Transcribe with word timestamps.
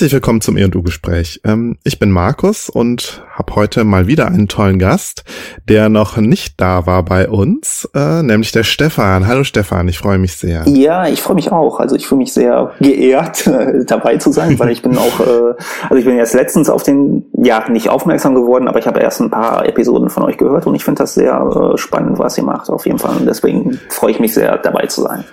Herzlich 0.00 0.14
willkommen 0.14 0.40
zum 0.40 0.56
E&U-Gespräch. 0.56 1.42
Ähm, 1.44 1.76
ich 1.84 1.98
bin 1.98 2.10
Markus 2.10 2.70
und 2.70 3.22
habe 3.34 3.54
heute 3.54 3.84
mal 3.84 4.06
wieder 4.06 4.28
einen 4.28 4.48
tollen 4.48 4.78
Gast, 4.78 5.24
der 5.68 5.90
noch 5.90 6.16
nicht 6.16 6.58
da 6.58 6.86
war 6.86 7.02
bei 7.02 7.28
uns, 7.28 7.86
äh, 7.94 8.22
nämlich 8.22 8.50
der 8.50 8.64
Stefan. 8.64 9.26
Hallo 9.26 9.44
Stefan, 9.44 9.88
ich 9.88 9.98
freue 9.98 10.16
mich 10.16 10.38
sehr. 10.38 10.66
Ja, 10.66 11.06
ich 11.06 11.20
freue 11.20 11.34
mich 11.34 11.52
auch. 11.52 11.80
Also 11.80 11.96
ich 11.96 12.06
fühle 12.06 12.20
mich 12.20 12.32
sehr 12.32 12.72
geehrt, 12.80 13.46
dabei 13.88 14.16
zu 14.16 14.32
sein, 14.32 14.58
weil 14.58 14.70
ich 14.70 14.80
bin 14.80 14.96
auch, 14.96 15.20
äh, 15.20 15.54
also 15.82 15.96
ich 15.96 16.06
bin 16.06 16.16
erst 16.16 16.32
letztens 16.32 16.70
auf 16.70 16.82
den, 16.82 17.26
ja, 17.34 17.68
nicht 17.68 17.90
aufmerksam 17.90 18.34
geworden, 18.34 18.68
aber 18.68 18.78
ich 18.78 18.86
habe 18.86 19.00
erst 19.00 19.20
ein 19.20 19.28
paar 19.28 19.66
Episoden 19.66 20.08
von 20.08 20.22
euch 20.22 20.38
gehört 20.38 20.66
und 20.66 20.74
ich 20.74 20.82
finde 20.82 21.02
das 21.02 21.12
sehr 21.12 21.34
äh, 21.74 21.76
spannend, 21.76 22.18
was 22.18 22.38
ihr 22.38 22.44
macht, 22.44 22.70
auf 22.70 22.86
jeden 22.86 22.98
Fall. 22.98 23.18
Und 23.18 23.26
deswegen 23.26 23.78
freue 23.90 24.12
ich 24.12 24.18
mich 24.18 24.32
sehr, 24.32 24.56
dabei 24.56 24.86
zu 24.86 25.02
sein. 25.02 25.24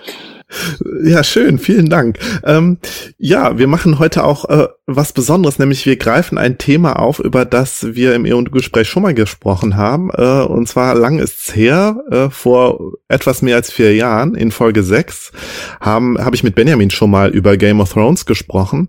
Ja, 1.03 1.23
schön, 1.23 1.59
vielen 1.59 1.89
Dank. 1.89 2.19
Ähm, 2.43 2.77
ja, 3.17 3.57
wir 3.57 3.67
machen 3.67 3.99
heute 3.99 4.23
auch 4.23 4.45
äh, 4.45 4.67
was 4.85 5.11
Besonderes, 5.11 5.59
nämlich 5.59 5.85
wir 5.85 5.97
greifen 5.97 6.37
ein 6.37 6.57
Thema 6.57 6.99
auf, 6.99 7.19
über 7.19 7.43
das 7.43 7.95
wir 7.95 8.15
im 8.15 8.25
E&U-Gespräch 8.25 8.87
schon 8.87 9.03
mal 9.03 9.13
gesprochen 9.13 9.75
haben. 9.75 10.09
Äh, 10.13 10.43
und 10.43 10.67
zwar 10.67 10.95
lang 10.95 11.19
ist's 11.19 11.53
her, 11.53 12.01
äh, 12.09 12.29
vor 12.29 12.93
etwas 13.09 13.41
mehr 13.41 13.57
als 13.57 13.71
vier 13.71 13.93
Jahren, 13.93 14.35
in 14.35 14.51
Folge 14.51 14.83
6, 14.83 15.33
haben 15.81 16.17
habe 16.17 16.35
ich 16.35 16.43
mit 16.43 16.55
Benjamin 16.55 16.89
schon 16.89 17.11
mal 17.11 17.29
über 17.29 17.57
Game 17.57 17.81
of 17.81 17.91
Thrones 17.91 18.25
gesprochen. 18.25 18.87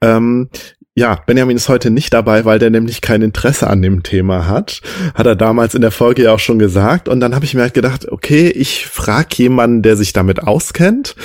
Ähm, 0.00 0.48
ja, 0.96 1.16
Benjamin 1.26 1.56
ist 1.56 1.68
heute 1.68 1.90
nicht 1.90 2.14
dabei, 2.14 2.44
weil 2.44 2.60
der 2.60 2.70
nämlich 2.70 3.00
kein 3.00 3.20
Interesse 3.20 3.68
an 3.68 3.82
dem 3.82 4.04
Thema 4.04 4.46
hat. 4.46 4.80
Hat 5.14 5.26
er 5.26 5.34
damals 5.34 5.74
in 5.74 5.80
der 5.80 5.90
Folge 5.90 6.22
ja 6.22 6.32
auch 6.32 6.38
schon 6.38 6.60
gesagt. 6.60 7.08
Und 7.08 7.18
dann 7.18 7.34
habe 7.34 7.44
ich 7.44 7.54
mir 7.54 7.62
halt 7.62 7.74
gedacht, 7.74 8.10
okay, 8.12 8.48
ich 8.48 8.86
frage 8.86 9.34
jemanden, 9.34 9.82
der 9.82 9.96
sich 9.96 10.12
damit 10.12 10.44
auskennt. 10.44 11.16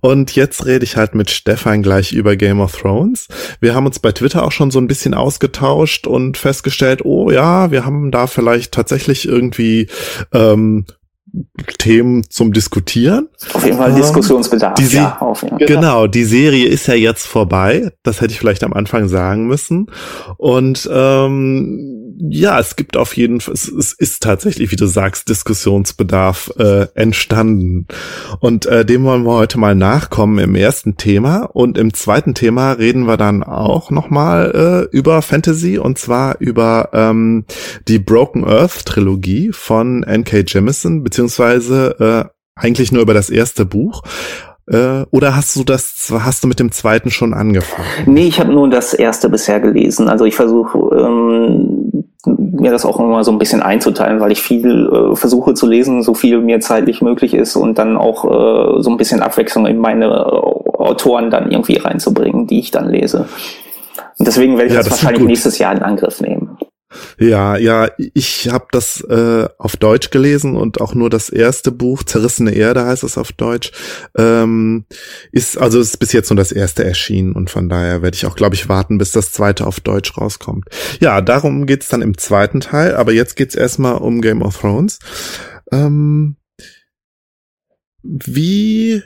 Und 0.00 0.36
jetzt 0.36 0.64
rede 0.64 0.84
ich 0.84 0.96
halt 0.96 1.16
mit 1.16 1.30
Stefan 1.30 1.82
gleich 1.82 2.12
über 2.12 2.36
Game 2.36 2.60
of 2.60 2.76
Thrones. 2.76 3.26
Wir 3.60 3.74
haben 3.74 3.86
uns 3.86 3.98
bei 3.98 4.12
Twitter 4.12 4.44
auch 4.44 4.52
schon 4.52 4.70
so 4.70 4.78
ein 4.78 4.86
bisschen 4.86 5.12
ausgetauscht 5.12 6.06
und 6.06 6.36
festgestellt, 6.36 7.04
oh 7.04 7.32
ja, 7.32 7.72
wir 7.72 7.84
haben 7.84 8.12
da 8.12 8.28
vielleicht 8.28 8.72
tatsächlich 8.72 9.26
irgendwie 9.26 9.88
ähm, 10.32 10.84
Themen 11.78 12.24
zum 12.30 12.52
Diskutieren. 12.52 13.28
Auf 13.52 13.64
jeden 13.64 13.76
Fall 13.76 13.92
Diskussionsbedarf. 13.94 14.74
Die 14.74 14.86
ja, 14.96 15.18
auf 15.20 15.42
jeden 15.42 15.58
Fall. 15.58 15.66
Genau, 15.66 16.06
die 16.06 16.24
Serie 16.24 16.66
ist 16.66 16.86
ja 16.86 16.94
jetzt 16.94 17.26
vorbei. 17.26 17.92
Das 18.02 18.20
hätte 18.20 18.32
ich 18.32 18.38
vielleicht 18.38 18.64
am 18.64 18.72
Anfang 18.72 19.08
sagen 19.08 19.46
müssen. 19.46 19.90
Und 20.38 20.88
ähm, 20.92 22.16
ja, 22.30 22.58
es 22.58 22.76
gibt 22.76 22.96
auf 22.96 23.16
jeden 23.16 23.40
Fall, 23.40 23.54
es, 23.54 23.68
es 23.68 23.92
ist 23.92 24.22
tatsächlich, 24.22 24.70
wie 24.72 24.76
du 24.76 24.86
sagst, 24.86 25.28
Diskussionsbedarf 25.28 26.52
äh, 26.58 26.86
entstanden. 26.94 27.86
Und 28.40 28.64
äh, 28.66 28.84
dem 28.84 29.04
wollen 29.04 29.24
wir 29.24 29.34
heute 29.34 29.58
mal 29.58 29.74
nachkommen 29.74 30.38
im 30.38 30.54
ersten 30.54 30.96
Thema. 30.96 31.42
Und 31.52 31.76
im 31.76 31.92
zweiten 31.92 32.34
Thema 32.34 32.72
reden 32.72 33.06
wir 33.06 33.18
dann 33.18 33.42
auch 33.42 33.90
nochmal 33.90 34.88
äh, 34.90 34.96
über 34.96 35.20
Fantasy 35.20 35.78
und 35.78 35.98
zwar 35.98 36.40
über 36.40 36.90
ähm, 36.92 37.44
die 37.88 37.98
Broken 37.98 38.44
Earth 38.44 38.86
Trilogie 38.86 39.50
von 39.52 40.02
N.K. 40.02 40.44
Jemisin, 40.46 41.02
beziehungsweise 41.02 41.25
äh, 41.28 42.24
eigentlich 42.54 42.92
nur 42.92 43.02
über 43.02 43.14
das 43.14 43.30
erste 43.30 43.64
Buch. 43.64 44.02
Äh, 44.68 45.04
oder 45.10 45.36
hast 45.36 45.54
du 45.56 45.62
das, 45.62 46.12
hast 46.12 46.42
du 46.42 46.48
mit 46.48 46.58
dem 46.58 46.72
zweiten 46.72 47.10
schon 47.10 47.34
angefangen? 47.34 47.86
Nee, 48.06 48.26
ich 48.26 48.40
habe 48.40 48.52
nur 48.52 48.68
das 48.68 48.94
erste 48.94 49.28
bisher 49.28 49.60
gelesen. 49.60 50.08
Also 50.08 50.24
ich 50.24 50.34
versuche 50.34 50.78
ähm, 50.96 52.04
mir 52.26 52.72
das 52.72 52.84
auch 52.84 52.98
immer 52.98 53.22
so 53.22 53.30
ein 53.30 53.38
bisschen 53.38 53.62
einzuteilen, 53.62 54.18
weil 54.18 54.32
ich 54.32 54.42
viel 54.42 54.88
äh, 54.88 55.16
versuche 55.16 55.54
zu 55.54 55.66
lesen, 55.66 56.02
so 56.02 56.14
viel 56.14 56.40
mir 56.40 56.60
zeitlich 56.60 57.00
möglich 57.00 57.34
ist 57.34 57.54
und 57.54 57.78
dann 57.78 57.96
auch 57.96 58.24
äh, 58.24 58.82
so 58.82 58.90
ein 58.90 58.96
bisschen 58.96 59.22
Abwechslung 59.22 59.66
in 59.66 59.78
meine 59.78 60.06
äh, 60.06 60.80
Autoren 60.82 61.30
dann 61.30 61.50
irgendwie 61.50 61.76
reinzubringen, 61.76 62.46
die 62.46 62.58
ich 62.58 62.72
dann 62.72 62.88
lese. 62.88 63.28
Und 64.18 64.26
deswegen 64.26 64.56
werde 64.56 64.68
ich 64.68 64.72
ja, 64.72 64.78
das, 64.78 64.88
das 64.88 65.04
wahrscheinlich 65.04 65.26
nächstes 65.26 65.58
Jahr 65.58 65.74
in 65.74 65.82
Angriff 65.82 66.20
nehmen. 66.20 66.58
Ja, 67.18 67.56
ja, 67.56 67.90
ich 67.98 68.48
habe 68.48 68.66
das 68.70 69.00
äh, 69.00 69.48
auf 69.58 69.76
Deutsch 69.76 70.10
gelesen 70.10 70.56
und 70.56 70.80
auch 70.80 70.94
nur 70.94 71.10
das 71.10 71.30
erste 71.30 71.72
Buch, 71.72 72.04
Zerrissene 72.04 72.52
Erde 72.52 72.84
heißt 72.84 73.02
es 73.02 73.18
auf 73.18 73.32
Deutsch, 73.32 73.72
ähm, 74.16 74.84
ist, 75.32 75.58
also 75.58 75.80
ist 75.80 75.98
bis 75.98 76.12
jetzt 76.12 76.30
nur 76.30 76.36
das 76.36 76.52
erste 76.52 76.84
erschienen 76.84 77.32
und 77.32 77.50
von 77.50 77.68
daher 77.68 78.02
werde 78.02 78.14
ich 78.14 78.26
auch, 78.26 78.36
glaube 78.36 78.54
ich, 78.54 78.68
warten, 78.68 78.98
bis 78.98 79.10
das 79.10 79.32
zweite 79.32 79.66
auf 79.66 79.80
Deutsch 79.80 80.16
rauskommt. 80.16 80.66
Ja, 81.00 81.20
darum 81.20 81.66
geht's 81.66 81.88
dann 81.88 82.02
im 82.02 82.18
zweiten 82.18 82.60
Teil, 82.60 82.94
aber 82.94 83.12
jetzt 83.12 83.34
geht's 83.34 83.56
erstmal 83.56 83.96
um 83.96 84.20
Game 84.20 84.42
of 84.42 84.56
Thrones. 84.56 85.00
Ähm, 85.72 86.36
wie, 88.02 89.02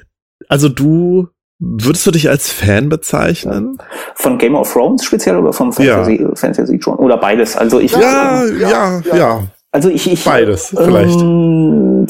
also 0.48 0.68
du 0.68 1.28
Würdest 1.62 2.06
du 2.06 2.10
dich 2.10 2.31
als 2.31 2.50
Fan 2.50 2.88
bezeichnen? 2.88 3.76
Von 4.15 4.38
Game 4.38 4.54
of 4.54 4.72
Thrones 4.72 5.04
speziell 5.04 5.37
oder 5.37 5.53
vom 5.53 5.75
Fantasy, 5.75 6.22
ja. 6.22 6.34
Fantasy 6.34 6.76
John? 6.76 6.97
Oder 6.97 7.19
beides? 7.19 7.54
Also 7.54 7.78
ich. 7.78 7.93
Ja, 7.93 8.44
ähm, 8.44 8.60
ja, 8.60 8.69
ja, 9.04 9.16
ja, 9.16 9.43
Also 9.71 9.91
ich, 9.91 10.10
ich. 10.10 10.25
Beides, 10.25 10.75
vielleicht. 10.75 11.21
Ähm, 11.21 12.06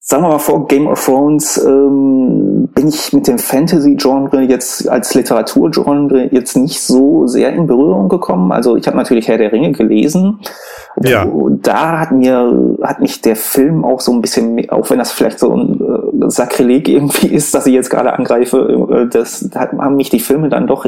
sagen 0.00 0.22
wir 0.22 0.30
mal 0.30 0.38
vor 0.38 0.66
Game 0.66 0.86
of 0.86 1.04
Thrones 1.04 1.58
ähm, 1.58 2.70
bin 2.74 2.88
ich 2.88 3.12
mit 3.12 3.26
dem 3.26 3.38
Fantasy-Genre 3.38 4.42
jetzt 4.42 4.88
als 4.88 5.14
Literaturgenre 5.14 6.28
jetzt 6.32 6.56
nicht 6.56 6.80
so 6.80 7.26
sehr 7.26 7.52
in 7.52 7.66
Berührung 7.66 8.08
gekommen. 8.08 8.50
Also 8.50 8.76
ich 8.76 8.86
habe 8.86 8.96
natürlich 8.96 9.28
Herr 9.28 9.38
der 9.38 9.52
Ringe 9.52 9.72
gelesen 9.72 10.40
ja. 11.02 11.26
Da 11.62 11.98
hat 12.00 12.12
mir, 12.12 12.76
hat 12.82 13.00
mich 13.00 13.20
der 13.20 13.36
Film 13.36 13.84
auch 13.84 14.00
so 14.00 14.12
ein 14.12 14.20
bisschen, 14.20 14.68
auch 14.70 14.88
wenn 14.90 14.98
das 14.98 15.12
vielleicht 15.12 15.38
so 15.38 15.52
ein 15.52 15.80
äh, 15.80 16.03
Sakrileg 16.30 16.88
irgendwie 16.88 17.28
ist, 17.28 17.54
dass 17.54 17.66
ich 17.66 17.74
jetzt 17.74 17.90
gerade 17.90 18.12
angreife, 18.12 18.86
äh, 18.90 19.08
das 19.08 19.48
haben 19.54 19.96
mich 19.96 20.10
die 20.10 20.20
Filme 20.20 20.48
dann 20.48 20.66
doch, 20.66 20.86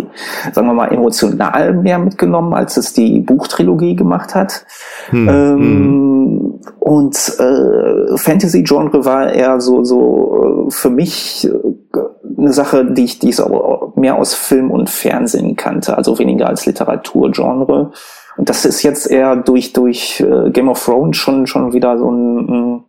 sagen 0.52 0.66
wir 0.66 0.74
mal, 0.74 0.92
emotional 0.92 1.74
mehr 1.74 1.98
mitgenommen, 1.98 2.54
als 2.54 2.76
es 2.76 2.92
die 2.92 3.20
Buchtrilogie 3.20 3.96
gemacht 3.96 4.34
hat. 4.34 4.64
Hm. 5.10 5.28
Ähm, 5.28 5.58
hm. 5.58 6.60
Und 6.80 7.16
äh, 7.38 8.16
Fantasy-Genre 8.16 9.04
war 9.04 9.32
eher 9.32 9.60
so, 9.60 9.84
so 9.84 10.66
äh, 10.68 10.70
für 10.70 10.90
mich 10.90 11.48
äh, 11.48 11.98
eine 12.38 12.52
Sache, 12.52 12.84
die 12.84 13.04
ich, 13.04 13.18
die 13.18 13.30
ich 13.30 13.36
so 13.36 13.92
mehr 13.96 14.16
aus 14.16 14.34
Film 14.34 14.70
und 14.70 14.90
Fernsehen 14.90 15.56
kannte, 15.56 15.96
also 15.96 16.18
weniger 16.18 16.46
als 16.46 16.66
Literaturgenre. 16.66 17.92
Und 18.36 18.48
das 18.48 18.64
ist 18.64 18.82
jetzt 18.82 19.10
eher 19.10 19.34
durch, 19.36 19.72
durch 19.72 20.22
Game 20.52 20.68
of 20.68 20.84
Thrones 20.84 21.16
schon, 21.16 21.46
schon 21.46 21.72
wieder 21.72 21.96
so 21.96 22.10
ein, 22.10 22.48
ein 22.48 22.84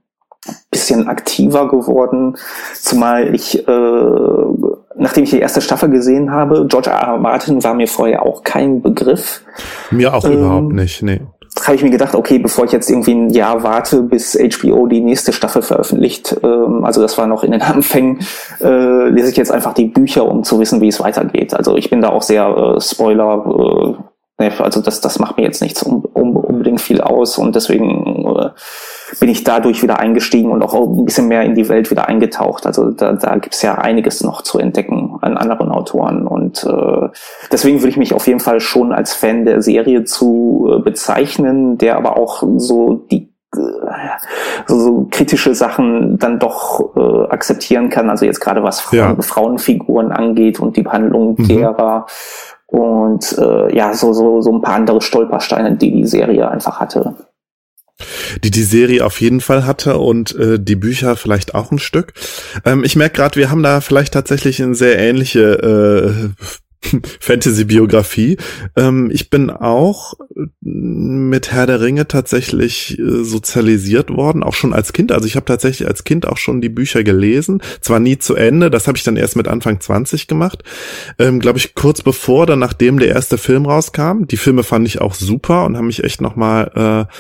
bisschen 0.72 1.08
aktiver 1.08 1.68
geworden. 1.68 2.38
Zumal 2.74 3.34
ich, 3.34 3.68
äh, 3.68 4.42
nachdem 4.96 5.24
ich 5.24 5.31
die 5.31 5.40
erste 5.40 5.62
Staffel 5.62 5.90
gesehen 5.90 6.31
habe, 6.31 6.66
George 6.68 6.90
R. 6.90 7.02
R. 7.02 7.18
Martin 7.18 7.64
war 7.64 7.74
mir 7.74 7.88
vorher 7.88 8.24
auch 8.24 8.44
kein 8.44 8.81
Begriff. 8.81 9.42
Mir 9.92 10.14
auch 10.14 10.25
ähm, 10.25 10.34
überhaupt 10.34 10.74
nicht, 10.74 11.04
nee 11.04 11.22
habe 11.66 11.75
ich 11.75 11.84
mir 11.84 11.89
gedacht, 11.89 12.16
okay, 12.16 12.38
bevor 12.38 12.66
ich 12.66 12.72
jetzt 12.72 12.89
irgendwie 12.89 13.13
ein 13.13 13.30
Jahr 13.30 13.63
warte, 13.63 14.04
bis 14.04 14.38
HBO 14.38 14.88
die 14.88 15.01
nächste 15.01 15.34
Staffel 15.34 15.62
veröffentlicht, 15.62 16.36
ähm, 16.44 16.84
also 16.84 17.01
das 17.01 17.18
war 17.18 17.28
noch 17.28 17.44
in 17.44 17.51
den 17.51 17.62
Anfängen, 17.63 18.19
äh, 18.62 19.10
lese 19.10 19.31
ich 19.31 19.38
jetzt 19.38 19.51
einfach 19.51 19.74
die 19.74 19.86
Bücher, 19.86 20.30
um 20.30 20.44
zu 20.44 20.60
wissen, 20.60 20.81
wie 20.81 20.89
es 20.89 21.00
weitergeht. 21.00 21.54
Also 21.54 21.75
ich 21.75 21.89
bin 21.89 22.01
da 22.01 22.10
auch 22.10 22.22
sehr 22.22 22.45
äh, 22.45 22.81
Spoiler 22.81 23.98
äh, 24.39 24.51
also 24.60 24.81
das, 24.81 25.01
das 25.01 25.18
macht 25.18 25.38
mir 25.38 25.44
jetzt 25.44 25.63
nichts 25.63 25.81
um, 25.81 26.06
um, 26.13 26.36
unbedingt 26.36 26.80
viel 26.80 27.01
aus 27.01 27.39
und 27.39 27.56
deswegen 27.56 28.24
äh, 28.38 28.50
bin 29.19 29.30
ich 29.30 29.44
dadurch 29.44 29.81
wieder 29.84 30.00
eingestiegen 30.00 30.52
und 30.52 30.62
auch 30.62 30.74
ein 30.74 31.06
bisschen 31.06 31.28
mehr 31.28 31.44
in 31.44 31.56
die 31.56 31.69
Welt 31.69 31.90
wieder 31.92 32.08
eingetaucht. 32.08 32.66
Also 32.66 32.92
da, 32.92 33.14
da 33.14 33.36
gibt 33.36 33.56
es 33.56 33.62
ja 33.62 33.75
einiges 33.75 34.24
noch 34.24 34.42
zu 34.42 34.60
entdecken 34.60 35.18
an 35.22 35.38
anderen 35.38 35.72
Autoren 35.72 36.28
und 36.28 36.64
äh, 36.64 37.10
deswegen 37.52 37.80
würde 37.80 37.90
ich 37.90 37.98
mich 37.98 38.14
auf 38.14 38.28
jeden 38.28 38.40
Fall 38.40 38.60
schon 38.60 38.92
als 38.92 39.14
Fan 39.14 39.46
der 39.46 39.62
Serie 39.62 40.04
zu 40.04 40.69
äh, 40.72 40.81
bezeichnen, 40.81 41.78
der 41.78 41.98
aber 41.98 42.18
auch 42.18 42.44
so 42.58 43.06
die 43.12 43.34
äh, 43.56 43.60
so, 44.68 44.80
so 44.80 45.08
kritische 45.10 45.56
Sachen 45.56 46.18
dann 46.20 46.40
doch 46.40 46.96
äh, 46.96 47.31
akzeptieren 47.31 47.90
kann. 47.90 48.10
Also 48.10 48.25
jetzt 48.25 48.40
gerade 48.40 48.63
was 48.63 48.80
Frauen, 48.80 48.98
ja. 48.98 49.22
Frauenfiguren 49.22 50.12
angeht 50.12 50.60
und 50.60 50.78
die 50.78 50.84
Behandlung 50.84 51.36
mhm. 51.38 51.48
derer 51.48 52.06
und 52.68 53.38
äh, 53.38 53.75
ja, 53.75 53.94
so, 53.94 54.12
so, 54.12 54.42
so 54.42 54.52
ein 54.52 54.62
paar 54.62 54.75
andere 54.75 55.02
Stolpersteine, 55.02 55.75
die 55.75 55.92
die 55.92 56.06
Serie 56.06 56.50
einfach 56.50 56.80
hatte. 56.80 57.16
Die 58.44 58.52
die 58.52 58.64
Serie 58.64 59.06
auf 59.06 59.20
jeden 59.22 59.42
Fall 59.42 59.66
hatte 59.66 59.98
und 59.98 60.36
äh, 60.36 60.60
die 60.60 60.76
Bücher 60.76 61.16
vielleicht 61.16 61.56
auch 61.56 61.72
ein 61.72 61.80
Stück. 61.80 62.14
Ähm, 62.66 62.84
ich 62.84 62.96
merke 62.96 63.16
gerade, 63.16 63.40
wir 63.40 63.50
haben 63.50 63.64
da 63.64 63.82
vielleicht 63.82 64.14
tatsächlich 64.14 64.62
eine 64.62 64.76
sehr 64.76 65.00
ähnliche 65.00 66.34
äh, 66.38 66.44
Fantasy-Biografie. 67.19 68.38
Ähm, 68.75 69.09
ich 69.12 69.29
bin 69.29 69.50
auch 69.50 70.13
mit 70.62 71.51
Herr 71.51 71.65
der 71.65 71.81
Ringe 71.81 72.07
tatsächlich 72.07 73.00
äh, 73.00 73.24
sozialisiert 73.24 74.09
worden, 74.09 74.44
auch 74.44 74.53
schon 74.53 74.74
als 74.74 74.94
Kind. 74.94 75.12
Also 75.12 75.25
ich 75.25 75.35
habe 75.35 75.45
tatsächlich 75.45 75.88
als 75.88 76.03
Kind 76.03 76.27
auch 76.27 76.38
schon 76.38 76.62
die 76.62 76.69
Bücher 76.69 77.03
gelesen. 77.03 77.62
Zwar 77.81 78.00
nie 78.00 78.19
zu 78.19 78.35
Ende, 78.35 78.69
das 78.69 78.88
habe 78.88 78.97
ich 78.97 79.03
dann 79.03 79.18
erst 79.18 79.35
mit 79.35 79.47
Anfang 79.47 79.79
20 79.79 80.27
gemacht. 80.27 80.63
Ähm, 81.18 81.39
Glaube 81.39 81.57
ich, 81.59 81.74
kurz 81.74 82.01
bevor, 82.01 82.45
dann 82.45 82.59
nachdem 82.59 83.00
der 83.00 83.09
erste 83.09 83.38
Film 83.38 83.65
rauskam. 83.65 84.25
Die 84.25 84.38
Filme 84.38 84.63
fand 84.63 84.88
ich 84.88 85.01
auch 85.01 85.13
super 85.13 85.65
und 85.65 85.77
haben 85.77 85.88
mich 85.88 86.03
echt 86.03 86.21
nochmal, 86.21 86.71
äh, 86.75 87.13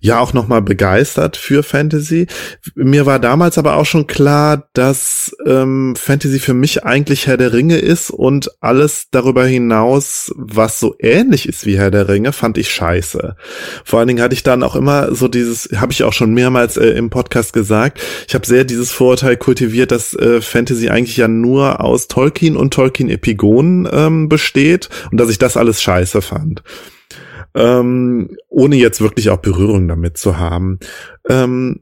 ja, 0.00 0.20
auch 0.20 0.32
nochmal 0.32 0.62
begeistert 0.62 1.36
für 1.36 1.62
Fantasy. 1.62 2.26
Mir 2.74 3.06
war 3.06 3.18
damals 3.18 3.58
aber 3.58 3.76
auch 3.76 3.86
schon 3.86 4.06
klar, 4.06 4.68
dass 4.74 5.34
ähm, 5.46 5.96
Fantasy 5.96 6.38
für 6.38 6.54
mich 6.54 6.84
eigentlich 6.84 7.26
Herr 7.26 7.36
der 7.36 7.52
Ringe 7.52 7.78
ist 7.78 8.10
und 8.10 8.50
alles 8.60 8.83
alles 8.84 9.08
darüber 9.10 9.46
hinaus, 9.46 10.30
was 10.36 10.78
so 10.78 10.94
ähnlich 10.98 11.48
ist 11.48 11.64
wie 11.64 11.78
Herr 11.78 11.90
der 11.90 12.06
Ringe, 12.06 12.32
fand 12.32 12.58
ich 12.58 12.70
scheiße. 12.70 13.34
Vor 13.82 13.98
allen 13.98 14.08
Dingen 14.08 14.22
hatte 14.22 14.34
ich 14.34 14.42
dann 14.42 14.62
auch 14.62 14.76
immer 14.76 15.14
so 15.14 15.26
dieses, 15.26 15.70
habe 15.76 15.92
ich 15.92 16.04
auch 16.04 16.12
schon 16.12 16.34
mehrmals 16.34 16.76
äh, 16.76 16.88
im 16.90 17.08
Podcast 17.08 17.54
gesagt, 17.54 18.02
ich 18.28 18.34
habe 18.34 18.44
sehr 18.44 18.64
dieses 18.64 18.92
Vorurteil 18.92 19.38
kultiviert, 19.38 19.90
dass 19.90 20.12
äh, 20.14 20.42
Fantasy 20.42 20.90
eigentlich 20.90 21.16
ja 21.16 21.28
nur 21.28 21.80
aus 21.80 22.08
Tolkien 22.08 22.56
und 22.56 22.74
Tolkien-Epigonen 22.74 23.88
ähm, 23.90 24.28
besteht 24.28 24.90
und 25.10 25.18
dass 25.18 25.30
ich 25.30 25.38
das 25.38 25.56
alles 25.56 25.80
scheiße 25.80 26.20
fand. 26.20 26.62
Ähm, 27.54 28.36
ohne 28.48 28.76
jetzt 28.76 29.00
wirklich 29.00 29.30
auch 29.30 29.38
Berührung 29.38 29.88
damit 29.88 30.18
zu 30.18 30.38
haben. 30.38 30.78
Ähm, 31.30 31.80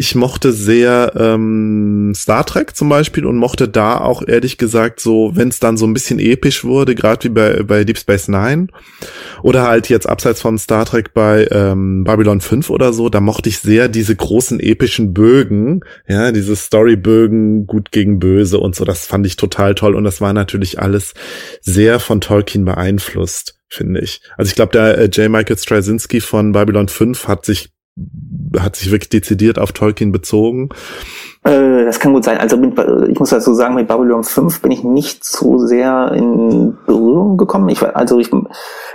ich 0.00 0.14
mochte 0.14 0.50
sehr 0.50 1.12
ähm, 1.14 2.14
Star 2.16 2.46
Trek 2.46 2.74
zum 2.74 2.88
Beispiel 2.88 3.26
und 3.26 3.36
mochte 3.36 3.68
da 3.68 3.98
auch 3.98 4.26
ehrlich 4.26 4.56
gesagt 4.56 4.98
so, 4.98 5.32
wenn 5.34 5.48
es 5.48 5.60
dann 5.60 5.76
so 5.76 5.86
ein 5.86 5.92
bisschen 5.92 6.18
episch 6.18 6.64
wurde, 6.64 6.94
gerade 6.94 7.24
wie 7.24 7.28
bei, 7.28 7.62
bei 7.64 7.84
Deep 7.84 7.98
Space 7.98 8.26
Nine 8.26 8.68
oder 9.42 9.68
halt 9.68 9.90
jetzt 9.90 10.08
abseits 10.08 10.40
von 10.40 10.56
Star 10.56 10.86
Trek 10.86 11.12
bei 11.12 11.46
ähm, 11.50 12.04
Babylon 12.04 12.40
5 12.40 12.70
oder 12.70 12.94
so, 12.94 13.10
da 13.10 13.20
mochte 13.20 13.50
ich 13.50 13.58
sehr 13.58 13.88
diese 13.88 14.16
großen 14.16 14.58
epischen 14.58 15.12
Bögen, 15.12 15.82
ja, 16.08 16.32
diese 16.32 16.56
Storybögen 16.56 17.66
gut 17.66 17.92
gegen 17.92 18.18
böse 18.18 18.58
und 18.58 18.74
so, 18.74 18.86
das 18.86 19.06
fand 19.06 19.26
ich 19.26 19.36
total 19.36 19.74
toll 19.74 19.94
und 19.94 20.04
das 20.04 20.22
war 20.22 20.32
natürlich 20.32 20.78
alles 20.78 21.12
sehr 21.60 22.00
von 22.00 22.22
Tolkien 22.22 22.64
beeinflusst 22.64 23.58
finde 23.72 24.00
ich. 24.00 24.20
Also 24.36 24.48
ich 24.48 24.56
glaube, 24.56 24.72
der 24.72 24.98
äh, 24.98 25.04
J. 25.04 25.30
Michael 25.30 25.56
Straczynski 25.56 26.20
von 26.20 26.50
Babylon 26.50 26.88
5 26.88 27.28
hat 27.28 27.44
sich 27.44 27.70
hat 28.58 28.76
sich 28.76 28.90
wirklich 28.90 29.10
dezidiert 29.10 29.58
auf 29.58 29.72
Tolkien 29.72 30.12
bezogen. 30.12 30.70
Äh, 31.42 31.86
das 31.86 31.98
kann 31.98 32.12
gut 32.12 32.24
sein. 32.24 32.36
Also 32.38 32.58
mit, 32.58 32.78
ich 33.08 33.18
muss 33.18 33.30
dazu 33.30 33.54
sagen, 33.54 33.74
mit 33.74 33.88
Babylon 33.88 34.24
5 34.24 34.60
bin 34.60 34.72
ich 34.72 34.84
nicht 34.84 35.24
so 35.24 35.56
sehr 35.58 36.12
in 36.12 36.76
Berührung 36.86 37.38
gekommen. 37.38 37.70
Ich, 37.70 37.82
also 37.82 38.18
ich, 38.18 38.30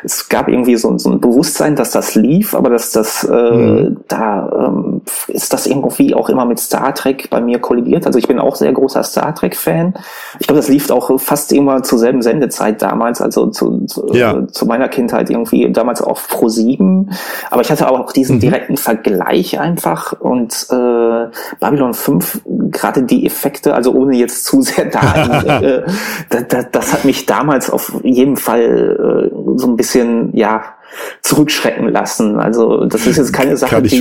es 0.03 0.30
gab 0.30 0.47
irgendwie 0.47 0.75
so, 0.75 0.95
so 1.00 1.09
ein 1.09 1.19
Bewusstsein, 1.19 1.75
dass 1.75 1.89
das 1.89 2.13
lief, 2.13 2.53
aber 2.53 2.69
dass 2.69 2.92
das 2.92 3.24
äh, 3.24 3.51
mhm. 3.51 3.97
da 4.07 4.68
ähm, 4.68 5.01
ist 5.27 5.53
das 5.53 5.65
irgendwie 5.65 6.13
auch 6.13 6.30
immer 6.30 6.45
mit 6.45 6.59
Star 6.59 6.94
Trek 6.94 7.31
bei 7.31 7.42
mir 7.42 7.57
kollidiert. 7.57 8.06
Also 8.06 8.19
ich 8.19 8.27
bin 8.27 8.38
auch 8.38 8.56
sehr 8.56 8.74
großer 8.74 9.01
Star 9.03 9.33
Trek-Fan. 9.33 9.95
Ich 10.39 10.45
glaube, 10.45 10.59
das 10.59 10.69
lief 10.69 10.91
auch 10.91 11.19
fast 11.19 11.51
immer 11.51 11.81
zur 11.81 11.98
selben 11.98 12.21
Sendezeit 12.21 12.80
damals, 12.80 13.21
also 13.21 13.48
zu, 13.48 13.86
zu, 13.88 14.06
ja. 14.13 14.38
äh, 14.38 14.48
zu 14.48 14.68
meiner 14.68 14.88
Kindheit 14.88 15.31
irgendwie 15.31 15.71
damals 15.71 16.00
auch 16.00 16.19
Pro 16.30 16.48
7. 16.48 17.09
Aber 17.50 17.62
ich 17.62 17.71
hatte 17.71 17.89
auch 17.89 18.12
diesen 18.12 18.36
mhm. 18.36 18.41
direkten 18.41 18.77
Vergleich 18.77 19.59
einfach 19.59 20.13
und 20.19 20.68
äh, 20.69 21.25
Babylon 21.59 21.95
5 21.95 22.35
gerade 22.46 23.04
die 23.04 23.26
Effekte, 23.26 23.74
also 23.74 23.94
ohne 23.94 24.16
jetzt 24.18 24.46
zu 24.46 24.62
sehr 24.62 24.86
da, 24.86 25.60
äh, 25.62 25.84
das, 26.30 26.66
das 26.72 26.94
hat 26.94 27.06
mich 27.06 27.26
damals 27.26 27.70
auf 27.70 27.94
jeden 28.04 28.38
Fall 28.38 29.32
äh, 29.32 29.58
so 29.58 29.68
ein 29.68 29.76
bisschen, 29.76 30.36
ja, 30.36 30.76
zurückschrecken 31.22 31.90
lassen. 31.90 32.40
Also 32.40 32.86
das 32.86 33.08
ist 33.08 33.18
jetzt 33.18 33.34
keine 33.34 33.58
Sache, 33.58 33.82
die, 33.82 34.00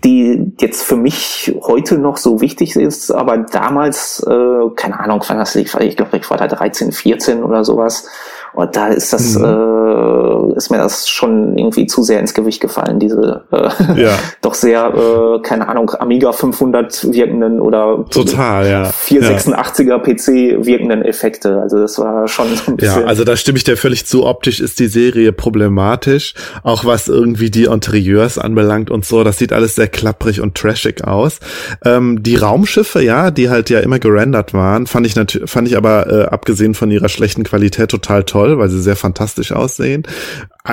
die 0.00 0.52
jetzt 0.58 0.82
für 0.82 0.96
mich 0.96 1.54
heute 1.62 1.98
noch 1.98 2.16
so 2.16 2.40
wichtig 2.40 2.76
ist, 2.76 3.10
aber 3.10 3.38
damals, 3.38 4.24
äh, 4.26 4.70
keine 4.76 5.00
Ahnung, 5.00 5.22
wann 5.26 5.38
das 5.38 5.54
ich 5.56 5.70
glaube, 5.96 6.16
ich 6.16 6.30
war 6.30 6.38
da 6.38 6.46
13, 6.46 6.92
14 6.92 7.42
oder 7.42 7.64
sowas. 7.64 8.08
Und 8.54 8.76
da 8.76 8.88
ist 8.88 9.12
das, 9.12 9.36
mhm. 9.36 9.44
äh, 9.44 10.56
ist 10.56 10.70
mir 10.70 10.78
das 10.78 11.08
schon 11.08 11.58
irgendwie 11.58 11.86
zu 11.86 12.04
sehr 12.04 12.20
ins 12.20 12.34
Gewicht 12.34 12.60
gefallen, 12.60 13.00
diese 13.00 13.42
äh, 13.50 14.02
ja. 14.02 14.12
doch 14.42 14.54
sehr, 14.54 14.94
äh, 14.94 15.40
keine 15.42 15.68
Ahnung, 15.68 15.90
Amiga 15.98 16.30
500 16.30 17.12
wirkenden 17.12 17.60
oder 17.60 18.04
Total, 18.10 18.68
ja. 18.68 18.90
486er 18.90 19.88
ja. 19.88 19.98
PC 19.98 20.66
wirkenden 20.66 21.02
Effekte. 21.02 21.60
Also 21.60 21.78
das 21.78 21.98
war 21.98 22.28
schon 22.28 22.46
so 22.54 22.70
ein 22.70 22.76
bisschen. 22.76 23.02
Ja, 23.02 23.06
also 23.06 23.24
da 23.24 23.36
stimme 23.36 23.58
ich 23.58 23.64
dir 23.64 23.76
völlig 23.76 24.06
zu. 24.06 24.24
Optisch 24.24 24.60
ist 24.60 24.78
die 24.78 24.86
Serie 24.86 25.32
problematisch, 25.32 26.34
auch 26.62 26.84
was 26.84 27.08
irgendwie 27.08 27.50
die 27.50 27.64
Interieurs 27.64 28.38
anbelangt 28.38 28.90
und 28.90 29.04
so. 29.04 29.24
Das 29.24 29.38
sieht 29.38 29.52
alles 29.52 29.74
sehr 29.74 29.88
klapprig 29.88 30.40
und 30.40 30.54
trashig 30.54 31.02
aus. 31.04 31.40
Ähm, 31.84 32.22
die 32.22 32.36
Raumschiffe, 32.36 33.02
ja, 33.02 33.32
die 33.32 33.50
halt 33.50 33.68
ja 33.68 33.80
immer 33.80 33.98
gerendert 33.98 34.54
waren, 34.54 34.86
fand 34.86 35.06
ich 35.06 35.16
natürlich, 35.16 35.50
fand 35.50 35.66
ich 35.66 35.76
aber 35.76 36.06
äh, 36.06 36.24
abgesehen 36.26 36.74
von 36.74 36.90
ihrer 36.92 37.08
schlechten 37.08 37.42
Qualität 37.42 37.90
total 37.90 38.22
toll 38.22 38.43
toll, 38.44 38.58
weil 38.58 38.68
sie 38.68 38.82
sehr 38.82 38.96
fantastisch 38.96 39.52
aussehen. 39.52 40.04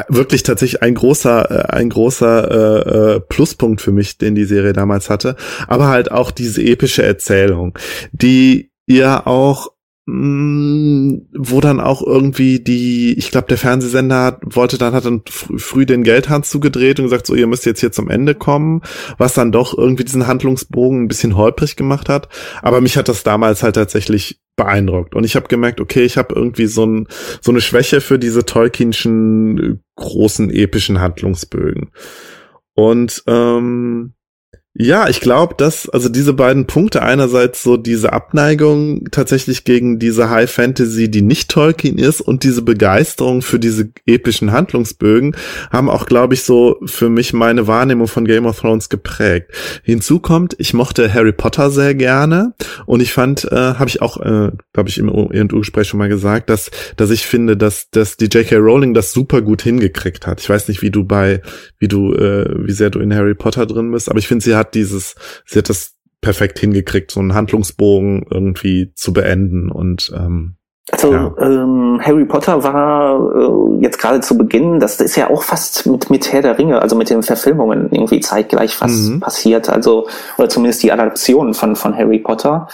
Wirklich 0.07 0.43
tatsächlich 0.43 0.81
ein 0.81 0.95
großer, 0.95 1.51
äh, 1.51 1.73
ein 1.73 1.89
großer 1.89 2.51
äh, 2.51 3.15
äh, 3.15 3.19
Pluspunkt 3.19 3.81
für 3.81 3.91
mich, 3.91 4.17
den 4.17 4.35
die 4.35 4.45
Serie 4.45 4.73
damals 4.73 5.09
hatte. 5.09 5.35
Aber 5.67 5.87
halt 5.87 6.11
auch 6.11 6.31
diese 6.31 6.61
epische 6.61 7.03
Erzählung, 7.03 7.77
die 8.11 8.71
ja 8.87 9.25
auch 9.25 9.71
Mm, 10.07 11.27
wo 11.37 11.61
dann 11.61 11.79
auch 11.79 12.01
irgendwie 12.01 12.59
die, 12.59 13.13
ich 13.17 13.29
glaube, 13.29 13.47
der 13.47 13.59
Fernsehsender 13.59 14.39
wollte 14.43 14.79
dann, 14.79 14.93
hat 14.93 15.05
dann 15.05 15.21
fr 15.29 15.57
früh 15.57 15.85
den 15.85 16.03
Geldhahn 16.03 16.41
zugedreht 16.41 16.99
und 16.99 17.05
gesagt, 17.05 17.27
so, 17.27 17.35
ihr 17.35 17.45
müsst 17.45 17.67
jetzt 17.67 17.81
hier 17.81 17.91
zum 17.91 18.09
Ende 18.09 18.33
kommen, 18.33 18.81
was 19.19 19.33
dann 19.33 19.51
doch 19.51 19.77
irgendwie 19.77 20.03
diesen 20.03 20.25
Handlungsbogen 20.25 21.03
ein 21.03 21.07
bisschen 21.07 21.37
holprig 21.37 21.75
gemacht 21.75 22.09
hat. 22.09 22.29
Aber 22.63 22.81
mich 22.81 22.97
hat 22.97 23.09
das 23.09 23.21
damals 23.21 23.61
halt 23.61 23.75
tatsächlich 23.75 24.41
beeindruckt. 24.61 25.15
Und 25.15 25.23
ich 25.23 25.35
habe 25.35 25.47
gemerkt, 25.47 25.81
okay, 25.81 26.03
ich 26.03 26.17
habe 26.17 26.35
irgendwie 26.35 26.67
so, 26.67 26.85
ein, 26.85 27.07
so 27.41 27.51
eine 27.51 27.61
Schwäche 27.61 28.01
für 28.01 28.19
diese 28.19 28.45
Tolkienschen 28.45 29.57
äh, 29.57 29.77
großen 29.95 30.49
epischen 30.51 31.01
Handlungsbögen. 31.01 31.91
Und 32.73 33.23
ähm, 33.27 34.13
ja, 34.73 35.09
ich 35.09 35.19
glaube, 35.19 35.55
dass, 35.57 35.89
also 35.89 36.07
diese 36.07 36.31
beiden 36.31 36.65
Punkte, 36.65 37.01
einerseits 37.01 37.61
so 37.61 37.75
diese 37.75 38.13
Abneigung 38.13 39.03
tatsächlich 39.11 39.65
gegen 39.65 39.99
diese 39.99 40.29
High 40.29 40.49
Fantasy, 40.49 41.11
die 41.11 41.21
nicht 41.21 41.51
Tolkien 41.51 41.97
ist, 41.97 42.21
und 42.21 42.43
diese 42.43 42.61
Begeisterung 42.61 43.41
für 43.41 43.59
diese 43.59 43.89
epischen 44.05 44.53
Handlungsbögen, 44.53 45.35
haben 45.71 45.89
auch, 45.89 46.05
glaube 46.05 46.35
ich, 46.35 46.43
so 46.43 46.77
für 46.85 47.09
mich 47.09 47.33
meine 47.33 47.67
Wahrnehmung 47.67 48.07
von 48.07 48.23
Game 48.23 48.45
of 48.45 48.61
Thrones 48.61 48.87
geprägt. 48.87 49.51
Hinzu 49.83 50.19
kommt, 50.19 50.55
ich 50.57 50.73
mochte 50.73 51.13
Harry 51.13 51.33
Potter 51.33 51.69
sehr 51.69 51.93
gerne 51.93 52.53
und 52.85 53.01
ich 53.01 53.11
fand, 53.11 53.43
äh, 53.51 53.55
habe 53.55 53.89
ich 53.89 54.01
auch, 54.01 54.21
äh, 54.21 54.51
glaube 54.71 54.87
ich, 54.87 54.97
im 54.97 55.09
E&U-Gespräch 55.09 55.89
schon 55.89 55.97
mal 55.97 56.07
gesagt, 56.07 56.49
dass, 56.49 56.71
dass 56.95 57.09
ich 57.09 57.25
finde, 57.25 57.57
dass, 57.57 57.89
dass 57.89 58.15
die 58.15 58.27
J.K. 58.27 58.55
Rowling 58.55 58.93
das 58.93 59.11
super 59.11 59.41
gut 59.41 59.63
hingekriegt 59.63 60.25
hat. 60.27 60.39
Ich 60.39 60.49
weiß 60.49 60.69
nicht, 60.69 60.81
wie 60.81 60.91
du 60.91 61.03
bei, 61.03 61.41
wie 61.77 61.89
du, 61.89 62.13
äh, 62.13 62.47
wie 62.65 62.71
sehr 62.71 62.89
du 62.89 62.99
in 62.99 63.13
Harry 63.13 63.35
Potter 63.35 63.65
drin 63.65 63.91
bist, 63.91 64.09
aber 64.09 64.19
ich 64.19 64.29
finde, 64.29 64.45
sie 64.45 64.60
hat 64.61 64.75
dieses, 64.75 65.15
sie 65.45 65.59
hat 65.59 65.69
das 65.69 65.95
perfekt 66.21 66.59
hingekriegt, 66.59 67.11
so 67.11 67.19
einen 67.19 67.33
Handlungsbogen 67.33 68.25
irgendwie 68.29 68.93
zu 68.95 69.11
beenden 69.13 69.71
und 69.71 70.11
ähm, 70.15 70.55
also 70.91 71.13
ja. 71.13 71.33
ähm, 71.39 72.01
Harry 72.03 72.25
Potter 72.25 72.63
war 72.63 73.35
äh, 73.35 73.83
jetzt 73.83 73.99
gerade 73.99 74.19
zu 74.19 74.37
Beginn, 74.37 74.79
das 74.79 74.99
ist 74.99 75.15
ja 75.15 75.29
auch 75.29 75.43
fast 75.43 75.85
mit, 75.85 76.09
mit 76.09 76.33
Herr 76.33 76.41
der 76.41 76.57
Ringe, 76.57 76.81
also 76.81 76.95
mit 76.95 77.09
den 77.09 77.23
Verfilmungen 77.23 77.89
irgendwie 77.91 78.19
zeitgleich 78.19 78.75
fast 78.75 79.09
mhm. 79.09 79.19
passiert, 79.19 79.69
also 79.69 80.07
oder 80.37 80.49
zumindest 80.49 80.83
die 80.83 80.91
Adaption 80.91 81.53
von, 81.53 81.75
von 81.75 81.95
Harry 81.95 82.19
Potter. 82.19 82.67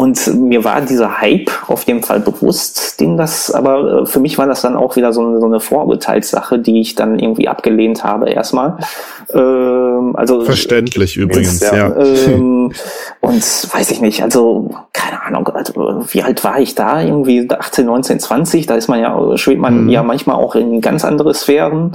Und 0.00 0.34
mir 0.34 0.64
war 0.64 0.80
dieser 0.80 1.20
Hype 1.20 1.50
auf 1.68 1.82
jeden 1.82 2.02
Fall 2.02 2.20
bewusst, 2.20 2.98
den 3.02 3.18
das, 3.18 3.50
aber 3.50 4.00
äh, 4.00 4.06
für 4.06 4.18
mich 4.18 4.38
war 4.38 4.46
das 4.46 4.62
dann 4.62 4.74
auch 4.74 4.96
wieder 4.96 5.12
so 5.12 5.20
eine, 5.20 5.40
so 5.40 5.44
eine 5.44 5.60
Vorurteilssache, 5.60 6.58
die 6.58 6.80
ich 6.80 6.94
dann 6.94 7.18
irgendwie 7.18 7.48
abgelehnt 7.48 8.02
habe 8.02 8.30
erstmal. 8.30 8.78
Ähm, 9.34 10.16
also 10.16 10.40
verständlich 10.40 11.18
übrigens, 11.18 11.60
ja. 11.60 11.76
ja. 11.76 11.96
Ähm, 11.98 12.72
und 13.20 13.42
weiß 13.74 13.90
ich 13.90 14.00
nicht, 14.00 14.22
also 14.22 14.70
keine 14.94 15.22
Ahnung, 15.22 15.46
also, 15.48 16.02
wie 16.10 16.22
alt 16.22 16.44
war 16.44 16.58
ich 16.58 16.74
da? 16.74 17.02
Irgendwie 17.02 17.46
18, 17.50 17.84
19, 17.84 18.20
20, 18.20 18.66
da 18.66 18.76
ist 18.76 18.88
man 18.88 19.00
ja, 19.00 19.36
schwebt 19.36 19.60
man 19.60 19.84
mhm. 19.84 19.90
ja 19.90 20.02
manchmal 20.02 20.36
auch 20.36 20.54
in 20.54 20.80
ganz 20.80 21.04
andere 21.04 21.34
Sphären 21.34 21.94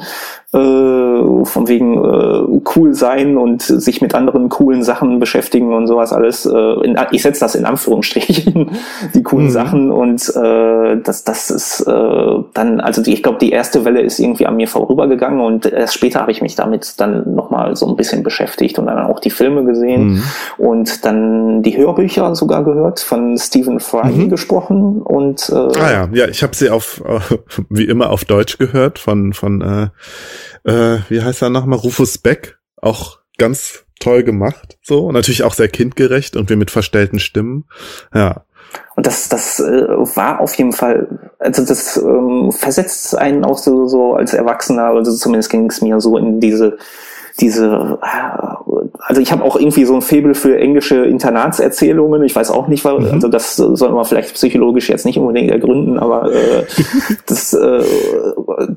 äh, 0.55 1.45
von 1.45 1.67
wegen 1.67 1.97
äh, 1.97 2.61
cool 2.75 2.93
sein 2.93 3.37
und 3.37 3.61
sich 3.61 4.01
mit 4.01 4.15
anderen 4.15 4.47
coolen 4.47 4.83
Sachen 4.83 5.19
beschäftigen 5.19 5.73
und 5.73 5.87
sowas 5.87 6.13
alles. 6.13 6.45
Äh, 6.45 6.85
in, 6.85 6.97
ich 7.11 7.23
setze 7.23 7.41
das 7.41 7.55
in 7.55 7.65
Anführungsstrichen, 7.95 8.71
die 9.13 9.23
coolen 9.23 9.45
mhm. 9.45 9.51
Sachen 9.51 9.91
und 9.91 10.21
äh, 10.35 11.01
das, 11.01 11.23
das 11.23 11.49
ist 11.49 11.81
äh, 11.81 12.43
dann, 12.53 12.79
also 12.79 13.01
die, 13.01 13.13
ich 13.13 13.23
glaube, 13.23 13.37
die 13.39 13.51
erste 13.51 13.85
Welle 13.85 14.01
ist 14.01 14.19
irgendwie 14.19 14.45
an 14.45 14.55
mir 14.55 14.67
vorübergegangen 14.67 15.39
und 15.39 15.65
erst 15.65 15.95
später 15.95 16.19
habe 16.19 16.31
ich 16.31 16.41
mich 16.41 16.55
damit 16.55 16.99
dann 16.99 17.35
nochmal 17.35 17.75
so 17.75 17.87
ein 17.87 17.95
bisschen 17.95 18.23
beschäftigt 18.23 18.79
und 18.79 18.87
dann 18.87 19.05
auch 19.05 19.19
die 19.19 19.29
Filme 19.29 19.63
gesehen 19.65 20.13
mhm. 20.13 20.23
und 20.57 21.05
dann 21.05 21.61
die 21.63 21.77
Hörbücher 21.77 22.35
sogar 22.35 22.63
gehört, 22.63 22.99
von 22.99 23.37
Stephen 23.37 23.79
Fry 23.79 24.11
mhm. 24.11 24.29
gesprochen 24.29 25.01
und 25.01 25.49
äh, 25.49 25.79
ah 25.79 25.91
ja, 25.91 26.09
ja, 26.11 26.27
ich 26.27 26.43
habe 26.43 26.55
sie 26.55 26.69
auf 26.69 27.01
wie 27.69 27.85
immer 27.85 28.09
auf 28.09 28.25
Deutsch 28.25 28.57
gehört 28.57 28.99
von 28.99 29.33
von 29.33 29.61
äh, 29.61 29.87
äh, 30.69 30.99
wie 31.09 31.21
heißt 31.21 31.41
er 31.41 31.49
nochmal, 31.49 31.79
Rufus 31.79 32.17
Beck, 32.17 32.57
auch 32.81 33.19
ganz 33.37 33.84
toll 34.05 34.23
gemacht, 34.23 34.77
so, 34.81 35.07
und 35.07 35.13
natürlich 35.13 35.43
auch 35.43 35.53
sehr 35.53 35.67
kindgerecht 35.67 36.35
und 36.35 36.49
wir 36.49 36.57
mit 36.57 36.71
verstellten 36.71 37.19
Stimmen, 37.19 37.65
ja. 38.13 38.43
Und 38.95 39.07
das, 39.07 39.29
das 39.29 39.59
äh, 39.59 39.87
war 40.15 40.39
auf 40.39 40.55
jeden 40.55 40.73
Fall, 40.73 41.29
also 41.39 41.65
das 41.65 41.97
ähm, 41.97 42.51
versetzt 42.51 43.17
einen 43.17 43.43
auch 43.43 43.57
so, 43.57 43.87
so 43.87 44.13
als 44.13 44.33
Erwachsener, 44.33 44.85
also 44.85 45.13
zumindest 45.13 45.49
ging 45.49 45.69
es 45.69 45.81
mir 45.81 45.99
so 45.99 46.17
in 46.17 46.39
diese 46.39 46.77
diese, 47.39 47.99
also 48.99 49.21
ich 49.21 49.31
habe 49.31 49.43
auch 49.43 49.57
irgendwie 49.57 49.83
so 49.83 49.95
ein 49.95 50.01
Faible 50.01 50.35
für 50.35 50.57
englische 50.57 51.05
Internatserzählungen. 51.05 52.23
Ich 52.23 52.35
weiß 52.35 52.49
auch 52.49 52.67
nicht, 52.67 52.85
weil, 52.85 52.99
mhm. 52.99 53.11
also 53.11 53.27
das 53.27 53.57
soll 53.57 53.91
man 53.91 54.05
vielleicht 54.05 54.33
psychologisch 54.35 54.89
jetzt 54.89 55.05
nicht 55.05 55.19
unbedingt 55.19 55.51
ergründen, 55.51 55.99
aber 55.99 56.31
äh, 56.31 56.63
das, 57.25 57.53
äh, 57.53 57.83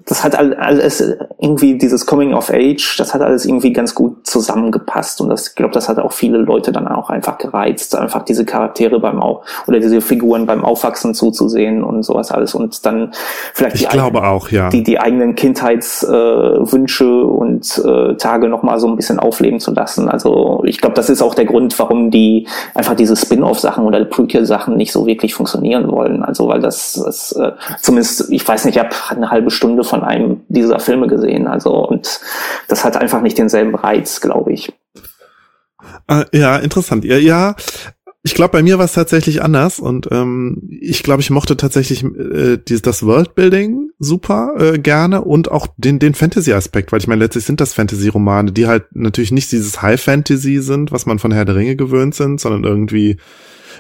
das 0.07 0.25
hat 0.25 0.37
alles 0.37 1.17
irgendwie 1.38 1.79
dieses 1.79 2.05
Coming 2.05 2.35
of 2.35 2.50
Age, 2.50 2.97
das 2.99 3.15
hat 3.15 3.23
alles 3.23 3.47
irgendwie 3.47 3.73
ganz 3.73 3.95
gut 3.95 4.27
zusammengepasst 4.27 5.21
und 5.21 5.29
das, 5.29 5.49
ich 5.49 5.55
glaube, 5.55 5.73
das 5.73 5.88
hat 5.88 5.99
auch 6.00 6.12
viele 6.12 6.38
Leute 6.38 6.73
dann 6.73 6.88
auch 6.88 7.11
einfach 7.11 7.38
gereizt, 7.38 7.95
einfach 7.95 8.25
diese 8.25 8.45
Charaktere 8.45 8.99
beim 8.99 9.23
Au 9.23 9.43
oder 9.69 9.79
diese 9.79 10.00
Figuren 10.00 10.47
beim 10.47 10.65
Aufwachsen 10.65 11.15
zuzusehen 11.15 11.85
und 11.85 12.03
sowas 12.03 12.33
alles 12.33 12.57
und 12.57 12.85
dann 12.85 13.12
vielleicht 13.55 13.77
ich 13.77 13.88
glaube 13.88 14.25
auch, 14.25 14.49
ja. 14.50 14.69
die, 14.69 14.83
die 14.83 14.99
eigenen 14.99 15.37
Kindheitswünsche 15.37 17.05
äh, 17.05 17.23
und 17.23 17.83
äh, 17.85 18.15
Tage 18.17 18.48
nochmal 18.49 18.78
so 18.81 18.88
ein 18.88 18.97
bisschen 18.97 19.19
aufleben 19.19 19.61
zu 19.61 19.73
lassen. 19.73 20.09
Also 20.09 20.62
ich 20.64 20.81
glaube, 20.81 20.95
das 20.95 21.11
ist 21.11 21.23
auch 21.23 21.35
der 21.35 21.45
Grund, 21.45 21.78
warum 21.78 22.11
die 22.11 22.47
einfach 22.75 22.95
diese 22.95 23.17
Spin-off-Sachen 23.17 23.85
oder 23.85 24.05
Prequel-Sachen 24.05 24.76
nicht 24.76 24.93
so 24.93 25.07
wirklich 25.07 25.35
funktionieren 25.35 25.90
wollen. 25.90 26.23
Also 26.23 26.49
weil 26.49 26.61
das, 26.61 27.00
das 27.05 27.33
äh, 27.33 27.52
zumindest, 27.81 28.31
ich 28.31 28.47
weiß 28.47 28.64
nicht, 28.64 28.76
ich 28.76 28.83
habe 28.83 28.95
eine 29.11 29.31
halbe 29.31 29.50
Stunde 29.50 29.85
von 29.85 30.02
einem 30.02 30.40
dieser 30.49 30.81
Filme 30.81 31.07
gesehen. 31.07 31.47
Also 31.47 31.73
und 31.87 32.21
das 32.69 32.85
hat 32.85 32.97
einfach 32.97 33.23
nicht 33.23 33.38
denselben 33.38 33.75
Reiz, 33.75 34.21
glaube 34.21 34.52
ich. 34.52 34.73
Äh, 36.09 36.25
ja, 36.33 36.57
interessant. 36.57 37.05
Ja, 37.05 37.17
ja, 37.17 37.55
ich 38.28 38.35
glaube, 38.35 38.52
bei 38.52 38.62
mir 38.62 38.76
war 38.76 38.85
es 38.85 38.92
tatsächlich 38.92 39.40
anders 39.42 39.80
und 39.80 40.06
ähm, 40.11 40.68
ich 40.68 41.02
glaube, 41.02 41.23
ich 41.23 41.30
mochte 41.30 41.56
tatsächlich 41.56 42.04
äh, 42.04 42.58
dieses, 42.58 42.82
das 42.82 43.02
Worldbuilding 43.02 43.88
super 43.99 44.52
äh, 44.58 44.78
gerne 44.78 45.23
und 45.23 45.50
auch 45.50 45.66
den, 45.78 45.99
den 45.99 46.12
Fantasy-Aspekt, 46.12 46.92
weil 46.92 47.00
ich 47.00 47.06
meine, 47.06 47.25
letztlich 47.25 47.47
sind 47.47 47.58
das 47.58 47.73
Fantasy-Romane, 47.73 48.52
die 48.52 48.66
halt 48.66 48.85
natürlich 48.94 49.32
nicht 49.32 49.50
dieses 49.50 49.80
High-Fantasy 49.80 50.61
sind, 50.61 50.92
was 50.92 51.06
man 51.06 51.18
von 51.18 51.32
Herr 51.32 51.47
der 51.47 51.56
Ringe 51.56 51.75
gewöhnt 51.75 52.14
sind, 52.14 52.38
sondern 52.38 52.64
irgendwie, 52.64 53.16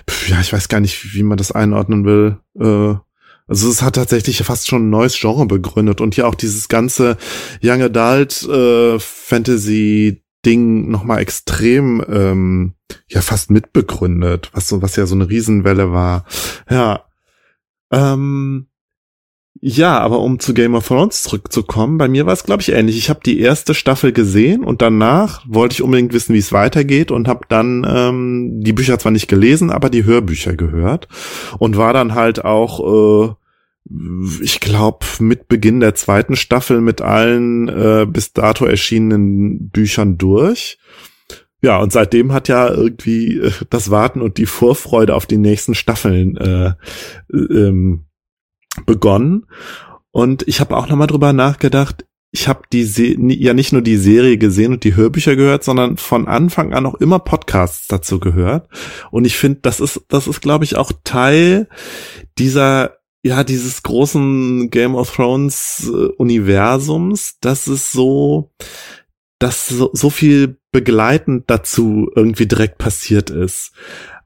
pf, 0.08 0.30
ja, 0.30 0.40
ich 0.40 0.50
weiß 0.50 0.68
gar 0.68 0.80
nicht, 0.80 1.12
wie 1.14 1.24
man 1.24 1.36
das 1.36 1.52
einordnen 1.52 2.06
will. 2.06 2.38
Äh, 2.58 2.98
also 3.46 3.68
es 3.68 3.82
hat 3.82 3.96
tatsächlich 3.96 4.38
fast 4.38 4.66
schon 4.66 4.86
ein 4.86 4.90
neues 4.90 5.20
Genre 5.20 5.44
begründet 5.44 6.00
und 6.00 6.14
hier 6.14 6.26
auch 6.26 6.34
dieses 6.34 6.68
ganze 6.68 7.18
Young 7.62 7.82
Adult 7.82 8.48
äh, 8.48 8.98
Fantasy 8.98 10.22
Ding 10.46 10.88
nochmal 10.88 11.18
extrem 11.18 12.02
ähm, 12.08 12.74
ja 13.08 13.20
fast 13.20 13.50
mitbegründet, 13.50 14.50
was 14.52 14.68
so 14.68 14.82
was 14.82 14.96
ja 14.96 15.06
so 15.06 15.14
eine 15.14 15.28
Riesenwelle 15.28 15.92
war. 15.92 16.24
Ja. 16.70 17.04
Ähm, 17.90 18.66
ja, 19.60 19.98
aber 19.98 20.20
um 20.20 20.38
zu 20.38 20.54
Game 20.54 20.76
of 20.76 20.86
Thrones 20.86 21.24
zurückzukommen, 21.24 21.98
bei 21.98 22.06
mir 22.06 22.26
war 22.26 22.32
es 22.32 22.44
glaube 22.44 22.62
ich 22.62 22.70
ähnlich. 22.70 22.96
Ich 22.96 23.10
habe 23.10 23.20
die 23.24 23.40
erste 23.40 23.74
Staffel 23.74 24.12
gesehen 24.12 24.62
und 24.62 24.82
danach 24.82 25.44
wollte 25.48 25.74
ich 25.74 25.82
unbedingt 25.82 26.12
wissen, 26.12 26.34
wie 26.34 26.38
es 26.38 26.52
weitergeht 26.52 27.10
und 27.10 27.26
habe 27.26 27.46
dann 27.48 27.84
ähm, 27.88 28.60
die 28.62 28.72
Bücher 28.72 28.98
zwar 28.98 29.12
nicht 29.12 29.28
gelesen, 29.28 29.70
aber 29.70 29.90
die 29.90 30.04
Hörbücher 30.04 30.54
gehört 30.54 31.08
und 31.58 31.76
war 31.76 31.92
dann 31.92 32.14
halt 32.14 32.44
auch 32.44 33.26
äh, 33.26 33.34
ich 34.42 34.60
glaube, 34.60 35.06
mit 35.18 35.48
Beginn 35.48 35.80
der 35.80 35.94
zweiten 35.94 36.36
Staffel 36.36 36.80
mit 36.80 37.00
allen 37.00 37.68
äh, 37.68 38.06
bis 38.06 38.32
dato 38.32 38.66
erschienenen 38.66 39.70
Büchern 39.70 40.18
durch. 40.18 40.78
Ja, 41.60 41.78
und 41.78 41.92
seitdem 41.92 42.32
hat 42.32 42.48
ja 42.48 42.68
irgendwie 42.68 43.38
äh, 43.38 43.52
das 43.70 43.90
Warten 43.90 44.22
und 44.22 44.38
die 44.38 44.46
Vorfreude 44.46 45.14
auf 45.14 45.26
die 45.26 45.38
nächsten 45.38 45.74
Staffeln 45.74 46.36
äh, 46.36 46.72
ähm, 47.32 48.04
begonnen. 48.86 49.46
Und 50.10 50.46
ich 50.46 50.60
habe 50.60 50.76
auch 50.76 50.88
nochmal 50.88 51.08
drüber 51.08 51.32
nachgedacht, 51.32 52.04
ich 52.30 52.46
habe 52.46 52.62
die 52.72 52.84
Se 52.84 53.16
ja 53.18 53.54
nicht 53.54 53.72
nur 53.72 53.82
die 53.82 53.96
Serie 53.96 54.36
gesehen 54.36 54.72
und 54.72 54.84
die 54.84 54.94
Hörbücher 54.94 55.34
gehört, 55.34 55.64
sondern 55.64 55.96
von 55.96 56.28
Anfang 56.28 56.74
an 56.74 56.84
auch 56.86 56.96
immer 56.96 57.18
Podcasts 57.18 57.86
dazu 57.88 58.20
gehört. 58.20 58.68
Und 59.10 59.24
ich 59.24 59.36
finde, 59.36 59.60
das 59.62 59.80
ist, 59.80 60.02
das 60.08 60.26
ist, 60.26 60.42
glaube 60.42 60.64
ich, 60.64 60.76
auch 60.76 60.92
Teil 61.04 61.68
dieser 62.36 62.98
ja, 63.24 63.42
dieses 63.42 63.82
großen 63.82 64.70
Game 64.70 64.94
of 64.94 65.14
Thrones 65.14 65.90
äh, 65.92 66.08
Universums, 66.16 67.38
dass 67.40 67.66
es 67.66 67.90
so, 67.92 68.52
dass 69.38 69.68
so, 69.68 69.90
so 69.92 70.10
viel 70.10 70.58
begleitend 70.72 71.44
dazu 71.48 72.10
irgendwie 72.14 72.46
direkt 72.46 72.78
passiert 72.78 73.30
ist. 73.30 73.72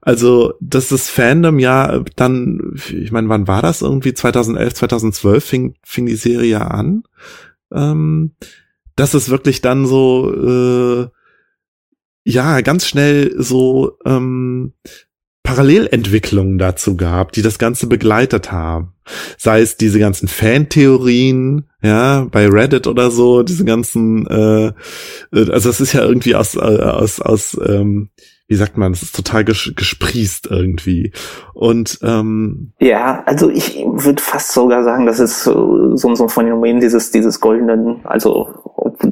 Also, 0.01 0.55
dass 0.59 0.89
das 0.89 1.09
Fandom 1.09 1.59
ja 1.59 2.03
dann, 2.15 2.75
ich 2.89 3.11
meine, 3.11 3.29
wann 3.29 3.47
war 3.47 3.61
das? 3.61 3.81
Irgendwie 3.81 4.13
2011, 4.13 4.73
2012 4.73 5.43
fing, 5.43 5.75
fing 5.83 6.05
die 6.05 6.15
Serie 6.15 6.49
ja 6.49 6.67
an. 6.67 7.03
Ähm, 7.71 8.35
dass 8.95 9.13
es 9.13 9.29
wirklich 9.29 9.61
dann 9.61 9.85
so, 9.85 10.33
äh, 10.33 11.07
ja, 12.25 12.61
ganz 12.61 12.87
schnell 12.87 13.33
so 13.41 13.97
ähm, 14.05 14.73
Parallelentwicklungen 15.43 16.57
dazu 16.57 16.95
gab, 16.95 17.33
die 17.33 17.41
das 17.41 17.59
Ganze 17.59 17.87
begleitet 17.87 18.51
haben. 18.51 18.93
Sei 19.37 19.59
es 19.61 19.75
diese 19.75 19.99
ganzen 19.99 20.29
Fantheorien, 20.29 21.65
ja, 21.81 22.25
bei 22.31 22.47
Reddit 22.47 22.87
oder 22.87 23.11
so, 23.11 23.43
diese 23.43 23.65
ganzen, 23.65 24.25
äh, 24.27 24.67
äh 24.67 25.51
also 25.51 25.69
es 25.69 25.81
ist 25.81 25.93
ja 25.93 26.03
irgendwie 26.03 26.35
aus, 26.35 26.55
äh, 26.55 26.59
aus, 26.59 27.19
aus, 27.19 27.57
ähm, 27.65 28.09
wie 28.47 28.55
sagt 28.55 28.77
man, 28.77 28.93
es 28.93 29.03
ist 29.03 29.15
total 29.15 29.43
ges 29.43 29.73
gesprießt 29.75 30.47
irgendwie. 30.49 31.11
Und 31.53 31.99
ähm, 32.03 32.71
ja, 32.79 33.23
also 33.25 33.49
ich 33.49 33.83
würde 33.85 34.21
fast 34.21 34.53
sogar 34.53 34.83
sagen, 34.83 35.05
das 35.05 35.19
ist 35.19 35.43
so, 35.43 35.95
so 35.97 36.09
ein 36.09 36.29
Phänomen 36.29 36.79
dieses, 36.79 37.11
dieses 37.11 37.41
goldenen, 37.41 38.05
also 38.05 38.62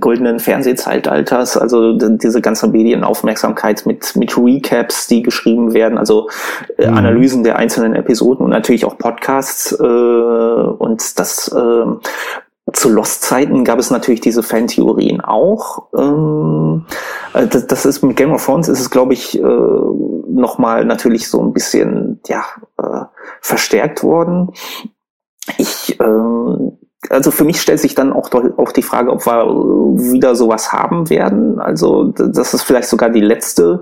goldenen 0.01 0.39
Fernsehzeitalters, 0.39 1.55
also 1.55 1.93
diese 1.93 2.41
ganze 2.41 2.67
Medienaufmerksamkeit 2.67 3.85
mit, 3.85 4.15
mit 4.15 4.37
Recaps, 4.37 5.07
die 5.07 5.21
geschrieben 5.21 5.73
werden, 5.73 5.97
also 5.97 6.29
äh, 6.77 6.89
mhm. 6.89 6.97
Analysen 6.97 7.43
der 7.43 7.55
einzelnen 7.55 7.93
Episoden 7.93 8.43
und 8.43 8.51
natürlich 8.51 8.83
auch 8.83 8.97
Podcasts 8.97 9.71
äh, 9.71 9.83
und 9.83 11.19
das 11.19 11.47
äh, 11.47 11.85
zu 12.73 12.89
Lost-Zeiten 12.89 13.63
gab 13.63 13.79
es 13.79 13.91
natürlich 13.91 14.21
diese 14.21 14.43
Fantheorien 14.43 15.21
auch. 15.21 15.87
Ähm, 15.97 16.85
äh, 17.33 17.47
das, 17.47 17.67
das, 17.67 17.85
ist 17.85 18.01
mit 18.01 18.15
Game 18.15 18.31
of 18.31 18.45
Thrones 18.45 18.67
ist 18.67 18.79
es, 18.79 18.89
glaube 18.89 19.13
ich, 19.13 19.39
äh, 19.39 19.43
nochmal 19.43 20.85
natürlich 20.85 21.29
so 21.29 21.41
ein 21.41 21.53
bisschen 21.53 22.19
ja 22.27 22.43
äh, 22.81 23.05
verstärkt 23.41 24.03
worden. 24.03 24.51
Ich 25.57 25.99
ähm, 25.99 26.77
also 27.09 27.31
für 27.31 27.43
mich 27.43 27.61
stellt 27.61 27.79
sich 27.79 27.95
dann 27.95 28.13
auch, 28.13 28.29
auch 28.57 28.71
die 28.71 28.83
Frage, 28.83 29.11
ob 29.11 29.25
wir 29.25 29.45
wieder 30.13 30.35
sowas 30.35 30.71
haben 30.71 31.09
werden. 31.09 31.59
Also, 31.59 32.05
dass 32.05 32.53
es 32.53 32.61
vielleicht 32.61 32.89
sogar 32.89 33.09
die 33.09 33.21
letzte 33.21 33.81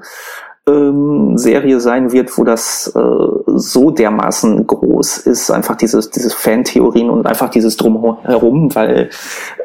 ähm, 0.67 1.37
Serie 1.37 1.79
sein 1.79 2.11
wird, 2.11 2.37
wo 2.37 2.43
das 2.43 2.93
äh, 2.95 3.27
so 3.45 3.91
dermaßen 3.91 4.67
groß 4.67 5.17
ist, 5.19 5.51
einfach 5.51 5.75
dieses, 5.75 6.09
dieses 6.09 6.33
Fantheorien 6.33 7.09
und 7.09 7.25
einfach 7.27 7.49
dieses 7.49 7.75
Drumherum, 7.77 8.73
weil 8.75 9.09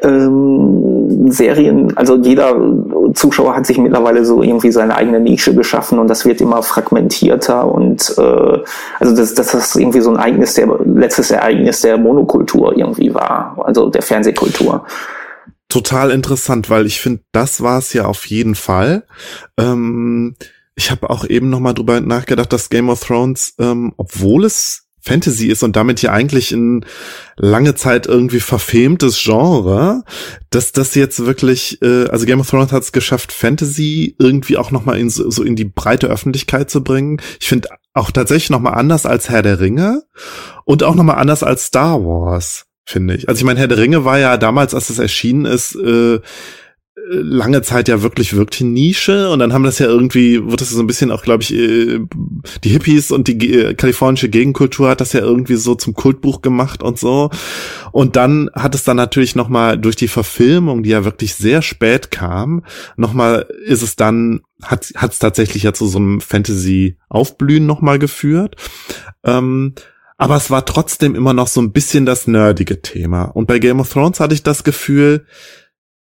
ähm, 0.01 0.94
Serien, 1.31 1.95
also 1.97 2.15
jeder 2.15 2.55
Zuschauer 3.13 3.55
hat 3.55 3.65
sich 3.65 3.77
mittlerweile 3.77 4.25
so 4.25 4.41
irgendwie 4.41 4.71
seine 4.71 4.95
eigene 4.95 5.19
Nische 5.19 5.53
geschaffen 5.53 5.99
und 5.99 6.07
das 6.07 6.25
wird 6.25 6.41
immer 6.41 6.63
fragmentierter 6.63 7.65
und 7.71 8.13
äh, 8.17 8.59
also 8.99 9.15
das, 9.15 9.33
das 9.33 9.53
ist 9.53 9.75
irgendwie 9.75 10.01
so 10.01 10.11
ein 10.11 10.17
Ereignis, 10.17 10.53
der 10.55 10.67
letztes 10.85 11.31
Ereignis 11.31 11.81
der 11.81 11.97
Monokultur 11.97 12.77
irgendwie 12.77 13.13
war, 13.13 13.57
also 13.63 13.89
der 13.89 14.01
Fernsehkultur 14.01 14.85
total 15.67 16.11
interessant, 16.11 16.69
weil 16.69 16.85
ich 16.85 17.01
finde, 17.01 17.23
das 17.33 17.61
war 17.61 17.79
es 17.79 17.91
ja 17.91 18.05
auf 18.05 18.27
jeden 18.27 18.55
Fall. 18.55 19.03
Ähm, 19.57 20.35
ich 20.75 20.91
habe 20.91 21.09
auch 21.09 21.25
eben 21.25 21.49
noch 21.49 21.59
mal 21.59 21.73
drüber 21.73 22.01
nachgedacht, 22.01 22.51
dass 22.53 22.69
Game 22.69 22.89
of 22.89 23.01
Thrones, 23.01 23.55
ähm, 23.59 23.93
obwohl 23.97 24.45
es 24.45 24.84
Fantasy 25.05 25.47
ist 25.47 25.61
und 25.63 25.75
damit 25.75 26.01
ja 26.01 26.11
eigentlich 26.11 26.51
ein 26.51 26.83
lange 27.37 27.75
Zeit 27.75 28.07
irgendwie 28.07 28.39
verfemtes 28.39 29.21
Genre, 29.23 30.03
dass 30.49 30.71
das 30.71 30.95
jetzt 30.95 31.25
wirklich, 31.25 31.81
äh, 31.83 32.07
also 32.07 32.25
Game 32.25 32.39
of 32.39 32.49
Thrones 32.49 32.71
hat 32.71 32.83
es 32.83 32.91
geschafft, 32.91 33.31
Fantasy 33.31 34.15
irgendwie 34.17 34.57
auch 34.57 34.71
noch 34.71 34.83
mal 34.83 34.97
in 34.97 35.09
so, 35.09 35.43
in 35.43 35.55
die 35.55 35.65
breite 35.65 36.07
Öffentlichkeit 36.07 36.71
zu 36.71 36.83
bringen. 36.83 37.21
Ich 37.39 37.47
finde 37.47 37.69
auch 37.93 38.09
tatsächlich 38.09 38.49
noch 38.49 38.59
mal 38.59 38.71
anders 38.73 39.05
als 39.05 39.29
Herr 39.29 39.43
der 39.43 39.59
Ringe 39.59 40.03
und 40.65 40.83
auch 40.83 40.95
noch 40.95 41.03
mal 41.03 41.13
anders 41.13 41.43
als 41.43 41.65
Star 41.65 42.03
Wars, 42.03 42.65
finde 42.83 43.15
ich. 43.15 43.29
Also 43.29 43.39
ich 43.39 43.45
meine, 43.45 43.59
Herr 43.59 43.67
der 43.67 43.77
Ringe 43.77 44.05
war 44.05 44.17
ja 44.17 44.37
damals, 44.37 44.73
als 44.73 44.89
es 44.89 44.97
erschienen 44.97 45.45
ist, 45.45 45.75
äh, 45.75 46.19
lange 47.07 47.61
Zeit 47.61 47.87
ja 47.87 48.01
wirklich 48.01 48.35
wirklich 48.35 48.61
Nische 48.61 49.29
und 49.29 49.39
dann 49.39 49.53
haben 49.53 49.63
das 49.63 49.79
ja 49.79 49.85
irgendwie, 49.85 50.43
wird 50.45 50.61
das 50.61 50.69
so 50.69 50.79
ein 50.79 50.87
bisschen 50.87 51.11
auch, 51.11 51.21
glaube 51.21 51.43
ich, 51.43 51.53
äh, 51.53 51.99
die 52.63 52.69
Hippies 52.69 53.11
und 53.11 53.27
die 53.27 53.53
äh, 53.53 53.73
kalifornische 53.75 54.29
Gegenkultur 54.29 54.89
hat 54.89 55.01
das 55.01 55.13
ja 55.13 55.19
irgendwie 55.19 55.55
so 55.55 55.75
zum 55.75 55.93
Kultbuch 55.93 56.41
gemacht 56.41 56.81
und 56.81 56.97
so. 56.97 57.29
Und 57.91 58.15
dann 58.15 58.49
hat 58.53 58.75
es 58.75 58.83
dann 58.83 58.97
natürlich 58.97 59.35
nochmal 59.35 59.77
durch 59.77 59.95
die 59.95 60.07
Verfilmung, 60.07 60.83
die 60.83 60.89
ja 60.89 61.05
wirklich 61.05 61.35
sehr 61.35 61.61
spät 61.61 62.11
kam, 62.11 62.63
nochmal 62.97 63.47
ist 63.65 63.83
es 63.83 63.95
dann, 63.95 64.41
hat 64.63 64.91
es 64.91 65.19
tatsächlich 65.19 65.63
ja 65.63 65.73
zu 65.73 65.87
so 65.87 65.99
einem 65.99 66.21
Fantasy-Aufblühen 66.21 67.65
nochmal 67.65 67.99
geführt. 67.99 68.55
Ähm, 69.23 69.73
aber 70.17 70.37
es 70.37 70.49
war 70.49 70.65
trotzdem 70.65 71.13
immer 71.13 71.33
noch 71.33 71.47
so 71.47 71.61
ein 71.61 71.71
bisschen 71.71 72.05
das 72.05 72.25
nerdige 72.27 72.81
Thema. 72.81 73.23
Und 73.23 73.47
bei 73.47 73.59
Game 73.59 73.79
of 73.79 73.91
Thrones 73.91 74.19
hatte 74.19 74.33
ich 74.33 74.43
das 74.43 74.63
Gefühl, 74.63 75.25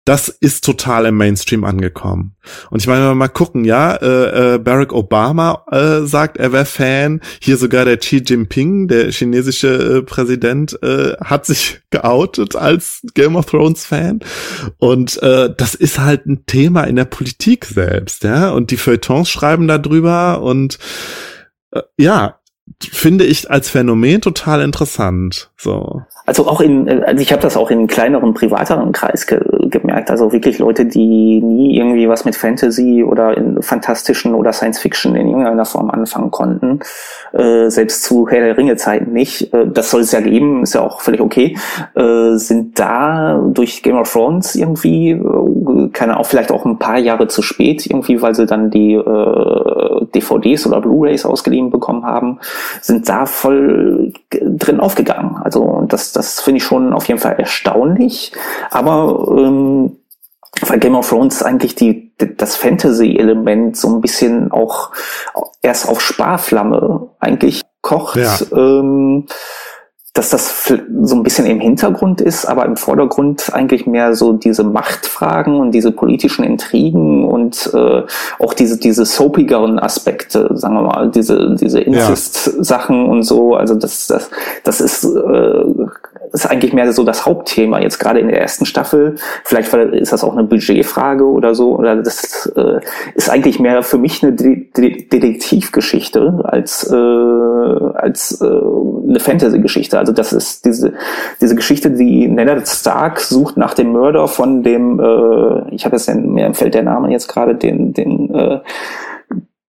das 0.08 0.30
ist 0.30 0.64
total 0.64 1.04
im 1.04 1.18
Mainstream 1.18 1.64
angekommen. 1.64 2.34
Und 2.70 2.80
ich 2.80 2.86
meine, 2.86 3.02
wenn 3.02 3.10
wir 3.10 3.14
mal 3.14 3.28
gucken, 3.28 3.66
ja, 3.66 3.94
äh, 3.94 4.54
äh, 4.54 4.58
Barack 4.58 4.94
Obama 4.94 5.66
äh, 5.70 6.06
sagt, 6.06 6.38
er 6.38 6.50
wäre 6.50 6.64
Fan. 6.64 7.20
Hier 7.42 7.58
sogar 7.58 7.84
der 7.84 7.98
Xi 7.98 8.22
Jinping, 8.26 8.88
der 8.88 9.12
chinesische 9.12 9.98
äh, 9.98 10.02
Präsident, 10.02 10.82
äh, 10.82 11.12
hat 11.22 11.44
sich 11.44 11.80
geoutet 11.90 12.56
als 12.56 13.02
Game 13.12 13.36
of 13.36 13.44
Thrones 13.44 13.84
Fan. 13.84 14.20
Und 14.78 15.22
äh, 15.22 15.50
das 15.54 15.74
ist 15.74 15.98
halt 15.98 16.24
ein 16.24 16.46
Thema 16.46 16.84
in 16.84 16.96
der 16.96 17.04
Politik 17.04 17.66
selbst, 17.66 18.24
ja. 18.24 18.48
Und 18.48 18.70
die 18.70 18.78
Feuilletons 18.78 19.28
schreiben 19.28 19.68
darüber 19.68 20.40
und 20.40 20.78
äh, 21.72 21.82
ja, 21.98 22.37
finde 22.80 23.24
ich 23.24 23.50
als 23.50 23.68
Phänomen 23.68 24.20
total 24.20 24.62
interessant. 24.62 25.50
So. 25.56 26.02
Also 26.26 26.46
auch 26.46 26.60
in, 26.60 26.88
also 26.88 27.22
ich 27.22 27.32
habe 27.32 27.42
das 27.42 27.56
auch 27.56 27.70
in 27.70 27.86
kleineren, 27.86 28.34
privateren 28.34 28.92
Kreis 28.92 29.26
ge 29.26 29.40
gemerkt. 29.70 30.10
Also 30.10 30.32
wirklich 30.32 30.58
Leute, 30.58 30.86
die 30.86 31.42
nie 31.42 31.76
irgendwie 31.76 32.08
was 32.08 32.24
mit 32.24 32.34
Fantasy 32.36 33.04
oder 33.04 33.36
in 33.36 33.60
fantastischen 33.62 34.34
oder 34.34 34.52
Science 34.52 34.78
Fiction 34.78 35.14
in 35.14 35.28
irgendeiner 35.28 35.64
Form 35.64 35.90
anfangen 35.90 36.30
konnten, 36.30 36.80
äh, 37.32 37.68
selbst 37.68 38.04
zu 38.04 38.28
Herr 38.28 38.40
der 38.40 38.56
Ringe 38.56 38.76
Zeiten 38.76 39.12
nicht. 39.12 39.52
Äh, 39.52 39.66
das 39.66 39.90
soll 39.90 40.02
es 40.02 40.12
ja 40.12 40.20
geben, 40.20 40.62
ist 40.62 40.74
ja 40.74 40.80
auch 40.80 41.00
völlig 41.00 41.20
okay. 41.20 41.56
Äh, 41.94 42.36
sind 42.36 42.78
da 42.78 43.42
durch 43.52 43.82
Game 43.82 43.96
of 43.98 44.10
Thrones 44.10 44.54
irgendwie, 44.54 45.10
äh, 45.10 45.47
keine 45.92 46.18
auch 46.18 46.26
vielleicht 46.26 46.50
auch 46.50 46.64
ein 46.64 46.78
paar 46.78 46.98
Jahre 46.98 47.28
zu 47.28 47.42
spät 47.42 47.86
irgendwie, 47.86 48.20
weil 48.20 48.34
sie 48.34 48.46
dann 48.46 48.70
die 48.70 48.94
äh, 48.94 50.06
DVDs 50.14 50.66
oder 50.66 50.80
Blu-rays 50.80 51.24
ausgeliehen 51.24 51.70
bekommen 51.70 52.04
haben, 52.04 52.40
sind 52.80 53.08
da 53.08 53.26
voll 53.26 54.12
drin 54.30 54.80
aufgegangen. 54.80 55.36
Also 55.42 55.84
das, 55.88 56.12
das 56.12 56.40
finde 56.40 56.58
ich 56.58 56.64
schon 56.64 56.92
auf 56.92 57.06
jeden 57.06 57.20
Fall 57.20 57.36
erstaunlich. 57.38 58.32
Aber 58.70 59.26
ähm, 59.36 59.96
weil 60.62 60.78
Game 60.78 60.96
of 60.96 61.08
Thrones 61.08 61.42
eigentlich 61.42 61.74
die, 61.74 62.12
das 62.36 62.56
Fantasy-Element 62.56 63.76
so 63.76 63.88
ein 63.88 64.00
bisschen 64.00 64.50
auch 64.50 64.90
erst 65.62 65.88
auf 65.88 66.00
Sparflamme 66.00 67.08
eigentlich 67.20 67.62
kocht. 67.82 68.16
Ja. 68.16 68.38
Ähm, 68.52 69.26
dass 70.18 70.30
das 70.30 70.72
so 71.02 71.14
ein 71.14 71.22
bisschen 71.22 71.46
im 71.46 71.60
Hintergrund 71.60 72.20
ist, 72.20 72.44
aber 72.44 72.64
im 72.64 72.76
Vordergrund 72.76 73.54
eigentlich 73.54 73.86
mehr 73.86 74.16
so 74.16 74.32
diese 74.32 74.64
Machtfragen 74.64 75.54
und 75.60 75.70
diese 75.70 75.92
politischen 75.92 76.44
Intrigen 76.44 77.24
und 77.24 77.70
äh, 77.72 78.02
auch 78.40 78.52
diese 78.52 78.78
diese 78.78 79.04
soapigeren 79.04 79.78
Aspekte, 79.78 80.50
sagen 80.54 80.74
wir 80.74 80.82
mal, 80.82 81.10
diese 81.12 81.54
diese 81.54 81.78
Incest-Sachen 81.78 83.06
und 83.06 83.22
so. 83.22 83.54
Also 83.54 83.76
das 83.76 84.08
das 84.08 84.28
das 84.64 84.80
ist 84.80 85.04
äh, 85.04 85.64
ist 86.32 86.46
eigentlich 86.46 86.72
mehr 86.72 86.92
so 86.92 87.04
das 87.04 87.26
Hauptthema 87.26 87.80
jetzt 87.80 87.98
gerade 87.98 88.20
in 88.20 88.28
der 88.28 88.40
ersten 88.40 88.66
Staffel. 88.66 89.16
Vielleicht 89.44 89.72
ist 89.72 90.12
das 90.12 90.24
auch 90.24 90.32
eine 90.32 90.44
Budgetfrage 90.44 91.24
oder 91.24 91.54
so. 91.54 91.76
Oder 91.76 91.96
das 91.96 92.46
äh, 92.56 92.80
ist 93.14 93.30
eigentlich 93.30 93.58
mehr 93.60 93.82
für 93.82 93.98
mich 93.98 94.22
eine 94.22 94.32
De 94.32 94.66
De 94.76 95.08
Detektivgeschichte 95.08 96.40
als 96.44 96.90
äh, 96.90 96.96
als 96.96 98.40
äh, 98.40 98.46
eine 98.46 99.20
Fantasy-Geschichte. 99.20 99.98
Also 99.98 100.12
das 100.12 100.32
ist 100.32 100.64
diese 100.64 100.92
diese 101.40 101.54
Geschichte, 101.54 101.90
die 101.90 102.28
Ned 102.28 102.68
Stark 102.68 103.20
sucht 103.20 103.56
nach 103.56 103.74
dem 103.74 103.92
Mörder 103.92 104.28
von 104.28 104.62
dem. 104.62 105.00
Äh, 105.00 105.74
ich 105.74 105.84
habe 105.84 105.96
jetzt 105.96 106.08
den, 106.08 106.32
mir 106.32 106.46
empfällt 106.46 106.74
der 106.74 106.82
Name 106.82 107.10
jetzt 107.10 107.28
gerade 107.28 107.54
den 107.54 107.92
den 107.92 108.34
äh, 108.34 108.60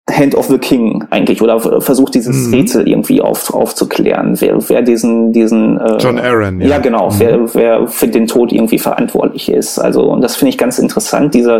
Hand 0.10 0.36
of 0.36 0.48
the 0.48 0.58
King 0.58 1.06
eigentlich 1.10 1.41
oder 1.41 1.60
versucht 1.82 2.15
dieses 2.15 2.48
mhm. 2.48 2.54
Rätsel 2.54 2.88
irgendwie 2.88 3.22
auf, 3.22 3.54
aufzuklären, 3.54 4.39
wer, 4.39 4.58
wer 4.69 4.82
diesen, 4.82 5.32
diesen 5.32 5.80
äh, 5.80 5.98
John 6.00 6.19
Aaron, 6.19 6.62
ja, 6.62 6.67
ja 6.67 6.78
genau, 6.80 7.10
mhm. 7.10 7.19
wer, 7.19 7.54
wer 7.56 7.88
für 7.88 8.08
den 8.08 8.28
Tod 8.28 8.52
irgendwie 8.52 8.80
verantwortlich 8.80 9.52
ist. 9.52 9.80
Also 9.80 10.04
und 10.04 10.22
das 10.22 10.36
finde 10.36 10.50
ich 10.50 10.58
ganz 10.58 10.80
interessant, 10.80 11.34
dieser 11.34 11.60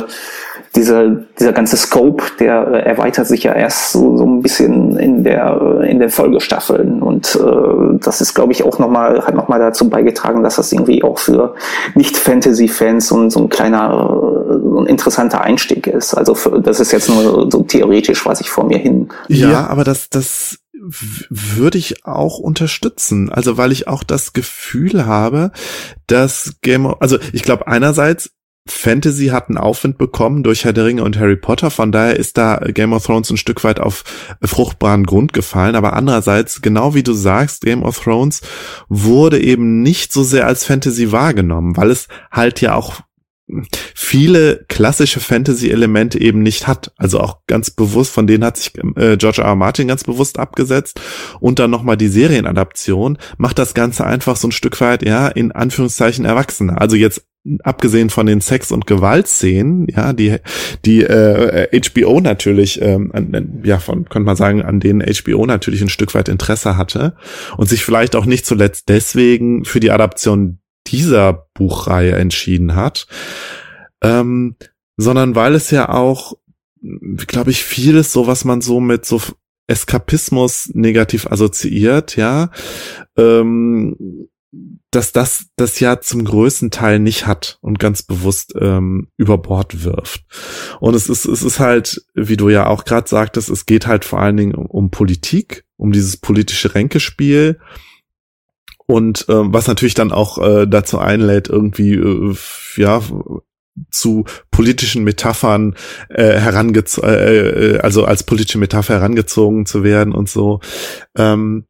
dieser, 0.76 1.10
dieser 1.40 1.54
ganze 1.54 1.78
Scope, 1.78 2.24
der 2.40 2.68
äh, 2.68 2.80
erweitert 2.82 3.28
sich 3.28 3.44
ja 3.44 3.54
erst 3.54 3.92
so, 3.92 4.18
so 4.18 4.26
ein 4.26 4.42
bisschen 4.42 4.98
in 4.98 5.24
der, 5.24 5.82
in 5.88 6.00
den 6.00 6.10
Folgestaffeln. 6.10 7.02
Und 7.02 7.36
äh, 7.36 7.98
das 8.00 8.22
ist, 8.22 8.36
glaube 8.36 8.52
ich, 8.52 8.64
auch 8.64 8.78
nochmal, 8.78 9.26
hat 9.26 9.36
nochmal 9.36 9.60
dazu 9.60 9.90
beigetragen, 9.90 10.44
dass 10.44 10.58
das 10.58 10.72
irgendwie 10.72 11.04
auch 11.04 11.18
für 11.18 11.56
Nicht-Fantasy-Fans 11.96 13.08
so, 13.08 13.30
so 13.30 13.40
ein 13.40 13.50
kleiner, 13.50 14.29
ein 14.80 14.88
interessanter 14.88 15.42
Einstieg 15.42 15.88
ist. 15.88 16.14
Also 16.14 16.36
für, 16.36 16.62
das 16.62 16.80
ist 16.80 16.92
jetzt 16.92 17.10
nur 17.10 17.50
so 17.52 17.64
theoretisch, 17.64 18.26
was 18.26 18.42
ich 18.42 18.50
vor 18.50 18.66
mir 18.66 18.78
hin. 18.78 19.10
Ja, 19.28 19.52
ja. 19.52 19.68
aber 19.68 19.84
das, 19.84 20.10
das 20.10 20.60
würde 20.82 21.78
ich 21.78 22.06
auch 22.06 22.40
unterstützen. 22.40 23.30
Also 23.30 23.58
weil 23.58 23.72
ich 23.72 23.88
auch 23.88 24.04
das 24.04 24.34
Gefühl 24.34 25.06
habe, 25.06 25.52
dass 26.08 26.56
Game 26.62 26.86
of, 26.86 27.02
also 27.02 27.18
ich 27.34 27.44
glaube 27.44 27.68
einerseits 27.68 28.32
Fantasy 28.68 29.28
hat 29.28 29.50
einen 29.50 29.58
Aufwind 29.58 29.98
bekommen 29.98 30.44
durch 30.44 30.64
Herr 30.64 30.74
der 30.74 30.86
Ringe 30.86 31.04
und 31.04 31.18
Harry 31.20 31.36
Potter, 31.36 31.72
von 31.72 31.92
daher 31.92 32.18
ist 32.18 32.38
da 32.38 32.58
Game 32.58 32.94
of 32.94 33.06
Thrones 33.06 33.30
ein 33.30 33.38
Stück 33.38 33.64
weit 33.64 33.80
auf 33.80 34.04
fruchtbaren 34.44 35.06
Grund 35.06 35.34
gefallen, 35.34 35.76
aber 35.76 35.94
andererseits, 35.94 36.62
genau 36.62 36.94
wie 36.94 37.04
du 37.04 37.14
sagst, 37.14 37.62
Game 37.62 37.84
of 37.84 38.00
Thrones 38.00 38.42
wurde 38.88 39.40
eben 39.40 39.82
nicht 39.82 40.14
so 40.14 40.24
sehr 40.24 40.46
als 40.46 40.66
Fantasy 40.66 41.12
wahrgenommen, 41.12 41.78
weil 41.78 41.90
es 41.90 42.08
halt 42.32 42.62
ja 42.62 42.76
auch 42.76 43.02
viele 43.96 44.66
klassische 44.68 45.20
Fantasy-Elemente 45.20 46.20
eben 46.20 46.42
nicht 46.42 46.68
hat. 46.68 46.92
Also 46.98 47.20
auch 47.20 47.40
ganz 47.48 47.72
bewusst, 47.72 48.12
von 48.12 48.28
denen 48.28 48.44
hat 48.44 48.58
sich 48.58 48.72
äh, 48.96 49.18
George 49.18 49.42
R. 49.42 49.48
R. 49.48 49.56
Martin 49.56 49.88
ganz 49.88 50.04
bewusst 50.04 50.40
abgesetzt. 50.40 51.00
Und 51.40 51.60
dann 51.60 51.72
nochmal 51.72 51.98
die 51.98 52.08
Serienadaption 52.08 53.18
macht 53.38 53.60
das 53.60 53.74
Ganze 53.74 54.06
einfach 54.06 54.36
so 54.36 54.48
ein 54.48 54.52
Stück 54.52 54.80
weit, 54.82 55.04
ja, 55.04 55.28
in 55.28 55.52
Anführungszeichen 55.52 56.26
erwachsener. 56.26 56.80
Also 56.82 56.96
jetzt 56.96 57.26
abgesehen 57.64 58.10
von 58.10 58.26
den 58.26 58.42
Sex- 58.42 58.72
und 58.72 58.86
Gewaltszenen, 58.86 59.88
ja, 59.88 60.14
die 60.14 60.38
die 60.86 61.04
äh, 61.04 61.70
HBO 61.82 62.20
natürlich, 62.20 62.82
ähm, 62.82 63.12
an, 63.14 63.62
ja, 63.64 63.80
von 63.80 64.06
könnte 64.06 64.26
man 64.26 64.36
sagen, 64.36 64.62
an 64.62 64.80
denen 64.80 65.02
HBO 65.02 65.46
natürlich 65.46 65.82
ein 65.82 65.90
Stück 65.90 66.14
weit 66.16 66.30
Interesse 66.30 66.78
hatte 66.78 67.16
und 67.58 67.70
sich 67.70 67.86
vielleicht 67.86 68.16
auch 68.16 68.26
nicht 68.26 68.46
zuletzt 68.46 68.90
deswegen 68.90 69.64
für 69.66 69.80
die 69.80 69.92
Adaption 69.92 70.60
dieser 70.92 71.48
Buchreihe 71.54 72.16
entschieden 72.16 72.76
hat, 72.76 73.08
ähm, 74.02 74.56
sondern 74.98 75.36
weil 75.36 75.56
es 75.56 75.72
ja 75.72 75.90
auch, 75.90 76.38
glaube 77.28 77.52
ich, 77.52 77.64
vieles 77.64 78.14
so, 78.14 78.28
was 78.28 78.46
man 78.46 78.62
so 78.62 78.80
mit 78.80 79.06
so 79.06 79.22
Eskapismus 79.68 80.72
negativ 80.74 81.28
assoziiert, 81.28 82.16
ja, 82.16 82.52
ähm, 83.18 84.28
dass 84.90 85.12
das 85.12 85.50
das 85.56 85.80
ja 85.80 86.02
zum 86.02 86.26
größten 86.26 86.72
Teil 86.72 86.98
nicht 86.98 87.28
hat 87.28 87.60
und 87.62 87.78
ganz 87.78 88.02
bewusst 88.02 88.56
ähm, 88.60 89.10
über 89.16 89.38
Bord 89.38 89.84
wirft. 89.84 90.26
Und 90.80 90.96
es 90.96 91.08
ist 91.08 91.26
es 91.26 91.44
ist 91.44 91.60
halt, 91.60 92.04
wie 92.16 92.38
du 92.38 92.50
ja 92.50 92.66
auch 92.66 92.84
gerade 92.84 93.08
sagtest, 93.08 93.50
es 93.50 93.68
geht 93.68 93.86
halt 93.86 94.06
vor 94.06 94.20
allen 94.20 94.38
Dingen 94.38 94.56
um, 94.56 94.66
um 94.66 94.90
Politik, 94.90 95.66
um 95.78 95.92
dieses 95.92 96.18
politische 96.18 96.74
Ränkespiel 96.74 97.60
und 98.90 99.28
ähm, 99.30 99.54
was 99.54 99.68
natürlich 99.68 99.94
dann 99.94 100.12
auch 100.12 100.40
äh, 100.40 100.66
dazu 100.66 100.98
einlädt, 100.98 101.48
irgendwie 101.48 101.94
äh, 101.94 102.36
ja 102.76 103.04
zu 103.92 104.26
politischen 104.50 105.04
Metaphern 105.04 105.76
äh, 106.10 106.40
herangezogen, 106.40 107.08
äh, 107.08 107.38
äh, 107.38 107.80
also 107.82 108.06
als 108.06 108.24
politische 108.24 108.58
Metapher 108.58 108.96
herangezogen 108.96 109.68
zu 109.68 109.84
werden 109.84 110.12
und 110.12 110.28
so. 110.28 110.60
Ähm, 111.16 111.66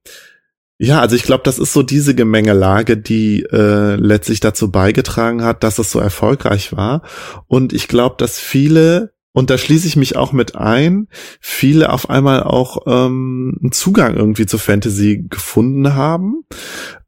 ja, 0.77 1.01
also 1.01 1.17
ich 1.17 1.23
glaube, 1.23 1.43
das 1.43 1.59
ist 1.59 1.73
so 1.73 1.83
diese 1.83 2.15
Gemengelage, 2.15 2.95
die 2.95 3.43
äh, 3.51 3.95
letztlich 3.95 4.39
dazu 4.39 4.71
beigetragen 4.71 5.43
hat, 5.43 5.65
dass 5.65 5.77
es 5.77 5.91
so 5.91 5.99
erfolgreich 5.99 6.71
war. 6.71 7.01
Und 7.47 7.73
ich 7.73 7.89
glaube, 7.89 8.15
dass 8.17 8.39
viele, 8.39 9.11
und 9.33 9.49
da 9.49 9.57
schließe 9.57 9.87
ich 9.87 9.97
mich 9.97 10.15
auch 10.15 10.31
mit 10.31 10.55
ein, 10.55 11.09
viele 11.41 11.91
auf 11.91 12.09
einmal 12.09 12.43
auch 12.43 12.85
ähm, 12.87 13.57
einen 13.61 13.73
Zugang 13.73 14.15
irgendwie 14.15 14.45
zu 14.45 14.57
Fantasy 14.57 15.25
gefunden 15.29 15.95
haben, 15.95 16.45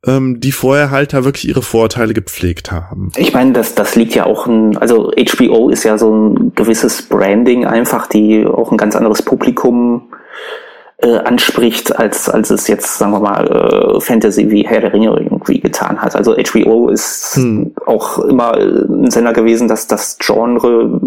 ähm, 0.05 0.39
die 0.39 0.51
vorher 0.51 0.91
halt 0.91 1.13
da 1.13 1.23
wirklich 1.23 1.47
ihre 1.47 1.61
Vorurteile 1.61 2.13
gepflegt 2.13 2.71
haben. 2.71 3.11
Ich 3.17 3.33
meine, 3.33 3.53
das, 3.53 3.75
das 3.75 3.95
liegt 3.95 4.15
ja 4.15 4.25
auch 4.25 4.47
ein, 4.47 4.77
also 4.77 5.11
HBO 5.11 5.69
ist 5.69 5.83
ja 5.83 5.97
so 5.97 6.11
ein 6.13 6.53
gewisses 6.55 7.03
Branding 7.03 7.65
einfach, 7.65 8.07
die 8.07 8.45
auch 8.45 8.71
ein 8.71 8.77
ganz 8.77 8.95
anderes 8.95 9.21
Publikum 9.21 10.09
äh, 10.97 11.17
anspricht, 11.17 11.97
als, 11.97 12.29
als 12.29 12.49
es 12.49 12.67
jetzt, 12.67 12.97
sagen 12.97 13.11
wir 13.11 13.19
mal, 13.19 13.47
äh, 13.47 13.99
Fantasy 14.01 14.49
wie 14.49 14.67
Herr 14.67 14.81
der 14.81 14.93
Ringe 14.93 15.09
irgendwie 15.09 15.59
getan 15.59 16.01
hat. 16.01 16.15
Also 16.15 16.35
HBO 16.35 16.89
ist 16.89 17.35
hm. 17.35 17.73
auch 17.85 18.19
immer 18.19 18.55
ein 18.55 19.09
Sender 19.11 19.33
gewesen, 19.33 19.67
dass 19.67 19.87
das 19.87 20.17
Genre 20.19 20.99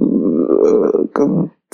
äh, 0.65 1.19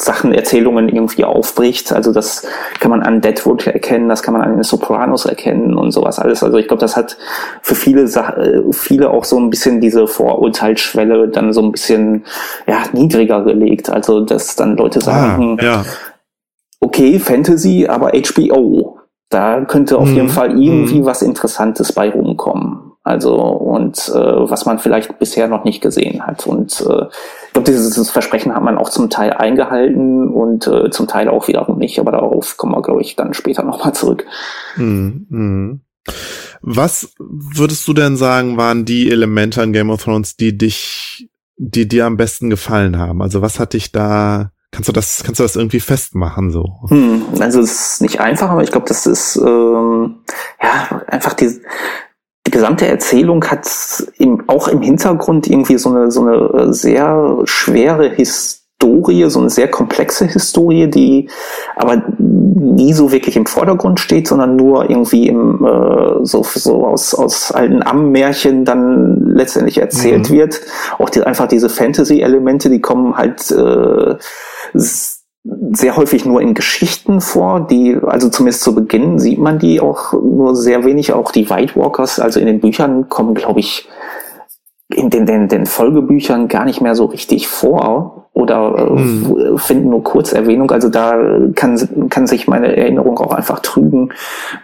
Sachen, 0.00 0.32
Erzählungen 0.32 0.88
irgendwie 0.88 1.24
aufbricht. 1.24 1.92
Also 1.92 2.12
das 2.12 2.46
kann 2.78 2.90
man 2.90 3.02
an 3.02 3.20
Deadwood 3.20 3.66
erkennen, 3.66 4.08
das 4.08 4.22
kann 4.22 4.32
man 4.32 4.42
an 4.42 4.54
den 4.54 4.62
Sopranos 4.62 5.26
erkennen 5.26 5.76
und 5.76 5.92
sowas 5.92 6.18
alles. 6.18 6.42
Also 6.42 6.56
ich 6.58 6.68
glaube, 6.68 6.80
das 6.80 6.96
hat 6.96 7.16
für 7.62 7.74
viele 7.74 8.02
äh, 8.02 8.72
viele 8.72 9.10
auch 9.10 9.24
so 9.24 9.38
ein 9.38 9.50
bisschen 9.50 9.80
diese 9.80 10.06
Vorurteilsschwelle 10.06 11.28
dann 11.28 11.52
so 11.52 11.62
ein 11.62 11.72
bisschen 11.72 12.24
ja 12.66 12.84
niedriger 12.92 13.44
gelegt. 13.44 13.90
Also 13.90 14.20
dass 14.20 14.56
dann 14.56 14.76
Leute 14.76 15.00
ah, 15.00 15.02
sagen, 15.02 15.58
ah, 15.60 15.64
ja 15.64 15.84
okay, 16.80 17.18
Fantasy, 17.18 17.86
aber 17.86 18.12
HBO. 18.12 18.98
Da 19.28 19.64
könnte 19.64 19.96
auf 19.96 20.08
mhm. 20.08 20.14
jeden 20.16 20.28
Fall 20.28 20.60
irgendwie 20.60 21.00
mhm. 21.00 21.04
was 21.04 21.22
Interessantes 21.22 21.92
bei 21.92 22.10
rumkommen. 22.10 22.89
Also 23.02 23.34
und 23.34 23.96
äh, 24.08 24.12
was 24.12 24.66
man 24.66 24.78
vielleicht 24.78 25.18
bisher 25.18 25.48
noch 25.48 25.64
nicht 25.64 25.80
gesehen 25.80 26.26
hat. 26.26 26.46
Und 26.46 26.80
äh, 26.80 27.06
ich 27.46 27.52
glaube, 27.52 27.70
dieses, 27.70 28.10
Versprechen 28.10 28.54
hat 28.54 28.62
man 28.62 28.76
auch 28.76 28.90
zum 28.90 29.08
Teil 29.08 29.32
eingehalten 29.32 30.28
und 30.28 30.66
äh, 30.66 30.90
zum 30.90 31.06
Teil 31.06 31.28
auch 31.28 31.48
wiederum 31.48 31.78
nicht. 31.78 31.98
Aber 31.98 32.12
darauf 32.12 32.58
kommen 32.58 32.74
wir, 32.74 32.82
glaube 32.82 33.00
ich, 33.00 33.16
dann 33.16 33.32
später 33.32 33.62
nochmal 33.62 33.94
zurück. 33.94 34.26
Mm, 34.76 35.08
mm. 35.28 35.80
Was 36.60 37.14
würdest 37.18 37.88
du 37.88 37.94
denn 37.94 38.16
sagen, 38.16 38.58
waren 38.58 38.84
die 38.84 39.10
Elemente 39.10 39.62
an 39.62 39.72
Game 39.72 39.90
of 39.90 40.04
Thrones, 40.04 40.36
die 40.36 40.58
dich, 40.58 41.30
die 41.56 41.88
dir 41.88 42.04
am 42.04 42.18
besten 42.18 42.50
gefallen 42.50 42.98
haben? 42.98 43.22
Also 43.22 43.40
was 43.40 43.58
hat 43.58 43.72
dich 43.72 43.92
da 43.92 44.50
Kannst 44.72 44.88
du 44.88 44.92
das, 44.92 45.22
kannst 45.24 45.40
du 45.40 45.42
das 45.42 45.56
irgendwie 45.56 45.80
festmachen 45.80 46.52
so? 46.52 46.64
Hm, 46.88 47.24
also 47.40 47.60
es 47.60 47.94
ist 47.94 48.02
nicht 48.02 48.20
einfach, 48.20 48.50
aber 48.50 48.62
ich 48.62 48.70
glaube, 48.70 48.86
das 48.86 49.04
ist 49.04 49.34
ähm, 49.36 50.20
ja 50.62 51.02
einfach 51.08 51.32
die, 51.32 51.60
die 52.50 52.56
gesamte 52.58 52.88
Erzählung 52.88 53.44
hat 53.44 53.68
im, 54.18 54.42
auch 54.48 54.66
im 54.66 54.82
Hintergrund 54.82 55.46
irgendwie 55.46 55.78
so 55.78 55.90
eine 55.90 56.10
so 56.10 56.26
eine 56.26 56.72
sehr 56.74 57.38
schwere 57.44 58.10
Historie 58.10 58.58
so 59.28 59.38
eine 59.38 59.50
sehr 59.50 59.68
komplexe 59.68 60.24
Historie, 60.24 60.88
die 60.88 61.28
aber 61.76 62.02
nie 62.18 62.92
so 62.94 63.12
wirklich 63.12 63.36
im 63.36 63.46
Vordergrund 63.46 64.00
steht, 64.00 64.26
sondern 64.26 64.56
nur 64.56 64.88
irgendwie 64.88 65.28
im, 65.28 65.64
äh, 65.64 66.24
so, 66.24 66.42
so 66.42 66.86
aus, 66.86 67.14
aus 67.14 67.52
alten 67.52 67.82
Amm-Märchen 67.82 68.64
dann 68.64 69.34
letztendlich 69.34 69.78
erzählt 69.78 70.30
mhm. 70.30 70.34
wird. 70.34 70.60
Auch 70.98 71.10
die, 71.10 71.22
einfach 71.22 71.46
diese 71.46 71.68
Fantasy-Elemente, 71.68 72.70
die 72.70 72.80
kommen 72.80 73.18
halt 73.18 73.50
äh, 73.50 74.14
sehr 75.72 75.96
häufig 75.96 76.24
nur 76.24 76.40
in 76.40 76.54
Geschichten 76.54 77.20
vor, 77.20 77.66
die, 77.66 77.96
also 78.02 78.28
zumindest 78.28 78.62
zu 78.62 78.74
Beginn 78.74 79.18
sieht 79.18 79.38
man 79.38 79.58
die 79.58 79.80
auch 79.80 80.12
nur 80.12 80.56
sehr 80.56 80.84
wenig, 80.84 81.12
auch 81.12 81.32
die 81.32 81.48
White 81.48 81.76
Walkers, 81.76 82.20
also 82.20 82.40
in 82.40 82.46
den 82.46 82.60
Büchern 82.60 83.08
kommen, 83.08 83.34
glaube 83.34 83.60
ich, 83.60 83.88
in 84.88 85.10
den, 85.10 85.26
den, 85.26 85.48
den 85.48 85.66
Folgebüchern 85.66 86.48
gar 86.48 86.64
nicht 86.64 86.80
mehr 86.80 86.94
so 86.94 87.06
richtig 87.06 87.48
vor 87.48 88.19
oder 88.40 88.74
äh, 88.76 88.98
hm. 88.98 89.58
finden 89.58 89.90
nur 89.90 90.02
Kurzerwähnung. 90.02 90.70
Also 90.70 90.88
da 90.88 91.16
kann, 91.54 92.08
kann 92.08 92.26
sich 92.26 92.48
meine 92.48 92.76
Erinnerung 92.76 93.18
auch 93.18 93.32
einfach 93.32 93.60
trügen. 93.60 94.12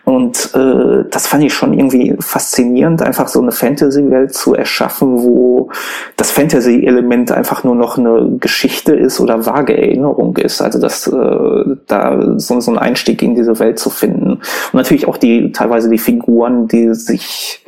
Und 0.05 0.51
äh, 0.55 1.05
das 1.11 1.27
fand 1.27 1.45
ich 1.45 1.55
schon 1.55 1.73
irgendwie 1.73 2.17
faszinierend, 2.19 3.03
einfach 3.03 3.29
so 3.29 3.41
eine 3.41 3.53
Fantasy-Welt 3.53 4.35
zu 4.35 4.55
erschaffen, 4.55 5.23
wo 5.23 5.71
das 6.17 6.31
Fantasy-Element 6.31 7.33
einfach 7.33 7.65
nur 7.65 7.75
noch 7.75 7.99
eine 7.99 8.37
Geschichte 8.41 8.95
ist 8.95 9.21
oder 9.21 9.47
vage 9.47 9.77
Erinnerung 9.77 10.37
ist. 10.37 10.62
Also 10.62 10.81
das 10.81 11.07
äh, 11.07 11.77
da 11.87 12.39
so, 12.39 12.61
so 12.61 12.71
ein 12.71 12.79
Einstieg 12.79 13.23
in 13.23 13.35
diese 13.35 13.59
Welt 13.59 13.79
zu 13.79 13.91
finden. 13.91 14.33
Und 14.33 14.75
natürlich 14.75 15.07
auch 15.07 15.19
die 15.19 15.53
teilweise 15.53 15.91
die 15.91 15.99
Figuren, 15.99 16.69
die 16.69 16.95
sich 16.95 17.65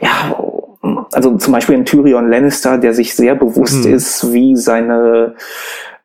ja 0.00 0.36
also 1.12 1.36
zum 1.36 1.52
Beispiel 1.52 1.76
in 1.76 1.84
Tyrion 1.84 2.28
Lannister, 2.28 2.78
der 2.78 2.92
sich 2.94 3.14
sehr 3.14 3.34
bewusst 3.34 3.84
mhm. 3.84 3.94
ist, 3.94 4.32
wie 4.32 4.56
seine 4.56 5.34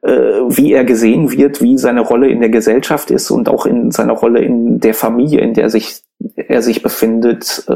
äh, 0.01 0.09
wie 0.09 0.73
er 0.73 0.85
gesehen 0.85 1.31
wird, 1.31 1.61
wie 1.61 1.77
seine 1.77 2.01
Rolle 2.01 2.29
in 2.29 2.39
der 2.39 2.49
Gesellschaft 2.49 3.11
ist 3.11 3.31
und 3.31 3.49
auch 3.49 3.65
in 3.65 3.91
seiner 3.91 4.13
Rolle 4.13 4.41
in 4.41 4.79
der 4.79 4.93
Familie, 4.93 5.41
in 5.41 5.53
der 5.53 5.69
sich 5.69 6.01
er 6.35 6.61
sich 6.61 6.81
befindet. 6.83 7.63
Äh, 7.67 7.73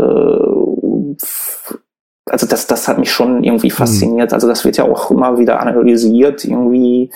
also 2.30 2.48
das, 2.48 2.68
das 2.68 2.88
hat 2.88 2.98
mich 2.98 3.12
schon 3.12 3.44
irgendwie 3.44 3.68
mhm. 3.68 3.74
fasziniert. 3.74 4.34
Also 4.34 4.48
das 4.48 4.64
wird 4.64 4.78
ja 4.78 4.86
auch 4.86 5.12
immer 5.12 5.38
wieder 5.38 5.60
analysiert, 5.60 6.46
irgendwie. 6.46 7.12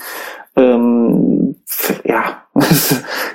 Ähm, 0.57 1.55
ja, 2.03 2.43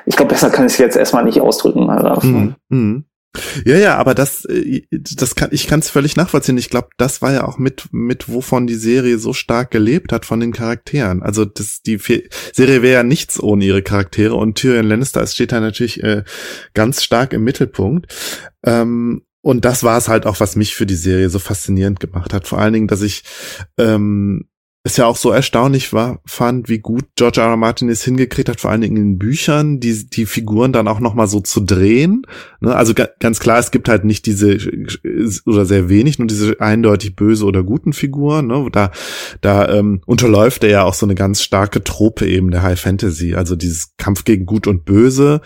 ich 0.06 0.16
glaube, 0.16 0.30
besser 0.30 0.50
kann 0.50 0.66
ich 0.66 0.72
es 0.72 0.78
jetzt 0.78 0.96
erstmal 0.96 1.24
nicht 1.24 1.40
ausdrücken. 1.40 1.86
Mhm. 2.22 2.54
Mhm. 2.68 3.04
Ja, 3.64 3.76
ja, 3.76 3.96
aber 3.96 4.14
das, 4.14 4.44
äh, 4.46 4.82
das 4.90 5.34
kann, 5.36 5.50
ich 5.52 5.68
kann 5.68 5.80
es 5.80 5.90
völlig 5.90 6.16
nachvollziehen. 6.16 6.58
Ich 6.58 6.68
glaube, 6.68 6.88
das 6.96 7.22
war 7.22 7.32
ja 7.32 7.44
auch 7.46 7.58
mit, 7.58 7.88
mit 7.92 8.28
wovon 8.28 8.66
die 8.66 8.74
Serie 8.74 9.18
so 9.18 9.32
stark 9.32 9.70
gelebt 9.70 10.12
hat 10.12 10.26
von 10.26 10.40
den 10.40 10.52
Charakteren. 10.52 11.22
Also 11.22 11.44
das, 11.44 11.82
die 11.82 11.98
Serie 12.52 12.82
wäre 12.82 12.94
ja 12.94 13.02
nichts 13.02 13.40
ohne 13.40 13.64
ihre 13.64 13.82
Charaktere 13.82 14.34
und 14.34 14.56
Tyrion 14.56 14.86
Lannister 14.86 15.24
steht 15.26 15.52
da 15.52 15.60
natürlich 15.60 16.02
äh, 16.02 16.24
ganz 16.74 17.04
stark 17.04 17.32
im 17.32 17.44
Mittelpunkt. 17.44 18.12
Ähm, 18.64 19.22
und 19.42 19.64
das 19.64 19.84
war 19.84 19.96
es 19.96 20.08
halt 20.08 20.26
auch, 20.26 20.40
was 20.40 20.56
mich 20.56 20.74
für 20.74 20.86
die 20.86 20.96
Serie 20.96 21.30
so 21.30 21.38
faszinierend 21.38 22.00
gemacht 22.00 22.34
hat. 22.34 22.46
Vor 22.48 22.58
allen 22.58 22.72
Dingen, 22.72 22.88
dass 22.88 23.00
ich 23.00 23.22
ähm, 23.78 24.48
es 24.82 24.96
ja 24.96 25.04
auch 25.04 25.16
so 25.16 25.30
erstaunlich 25.30 25.92
war, 25.92 26.20
fand, 26.24 26.70
wie 26.70 26.78
gut 26.78 27.04
George 27.14 27.40
R. 27.42 27.48
R. 27.48 27.56
Martin 27.58 27.90
es 27.90 28.02
hingekriegt 28.02 28.48
hat, 28.48 28.60
vor 28.62 28.70
allen 28.70 28.80
Dingen 28.80 28.96
in 28.96 29.18
Büchern, 29.18 29.78
die, 29.78 30.06
die 30.06 30.24
Figuren 30.24 30.72
dann 30.72 30.88
auch 30.88 31.00
nochmal 31.00 31.26
so 31.26 31.40
zu 31.40 31.60
drehen. 31.60 32.22
Ne? 32.60 32.74
Also 32.74 32.94
ga, 32.94 33.08
ganz 33.18 33.40
klar, 33.40 33.58
es 33.58 33.72
gibt 33.72 33.90
halt 33.90 34.06
nicht 34.06 34.24
diese, 34.24 34.56
oder 35.44 35.66
sehr 35.66 35.90
wenig, 35.90 36.18
nur 36.18 36.28
diese 36.28 36.58
eindeutig 36.60 37.14
böse 37.14 37.44
oder 37.44 37.62
guten 37.62 37.92
Figuren. 37.92 38.46
Ne? 38.46 38.68
Da, 38.72 38.90
da 39.42 39.68
ähm, 39.68 40.00
unterläuft 40.06 40.64
er 40.64 40.70
ja 40.70 40.84
auch 40.84 40.94
so 40.94 41.04
eine 41.04 41.14
ganz 41.14 41.42
starke 41.42 41.84
Trope 41.84 42.26
eben 42.26 42.50
der 42.50 42.62
High 42.62 42.80
Fantasy. 42.80 43.34
Also 43.34 43.56
dieses 43.56 43.94
Kampf 43.98 44.24
gegen 44.24 44.46
Gut 44.46 44.66
und 44.66 44.86
Böse 44.86 45.42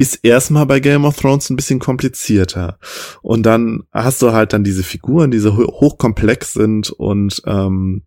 ist 0.00 0.20
erstmal 0.22 0.64
bei 0.64 0.80
Game 0.80 1.04
of 1.04 1.18
Thrones 1.18 1.50
ein 1.50 1.56
bisschen 1.56 1.78
komplizierter. 1.78 2.78
Und 3.20 3.44
dann 3.44 3.82
hast 3.92 4.22
du 4.22 4.32
halt 4.32 4.54
dann 4.54 4.64
diese 4.64 4.82
Figuren, 4.82 5.30
die 5.30 5.38
so 5.38 5.56
hochkomplex 5.58 6.54
sind 6.54 6.88
und 6.88 7.42
ähm, 7.44 8.04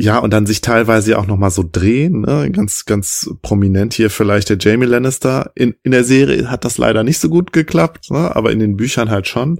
ja, 0.00 0.18
und 0.18 0.32
dann 0.32 0.46
sich 0.46 0.60
teilweise 0.60 1.18
auch 1.18 1.26
noch 1.26 1.36
mal 1.36 1.50
so 1.50 1.64
drehen, 1.70 2.20
ne? 2.20 2.48
ganz, 2.52 2.84
ganz 2.84 3.34
prominent 3.42 3.94
hier 3.94 4.10
vielleicht 4.10 4.48
der 4.48 4.56
Jamie 4.60 4.86
Lannister. 4.86 5.50
In, 5.56 5.74
in 5.82 5.90
der 5.90 6.04
Serie 6.04 6.48
hat 6.52 6.64
das 6.64 6.78
leider 6.78 7.02
nicht 7.02 7.18
so 7.18 7.28
gut 7.28 7.52
geklappt, 7.52 8.12
ne? 8.12 8.36
aber 8.36 8.52
in 8.52 8.60
den 8.60 8.76
Büchern 8.76 9.10
halt 9.10 9.26
schon. 9.26 9.58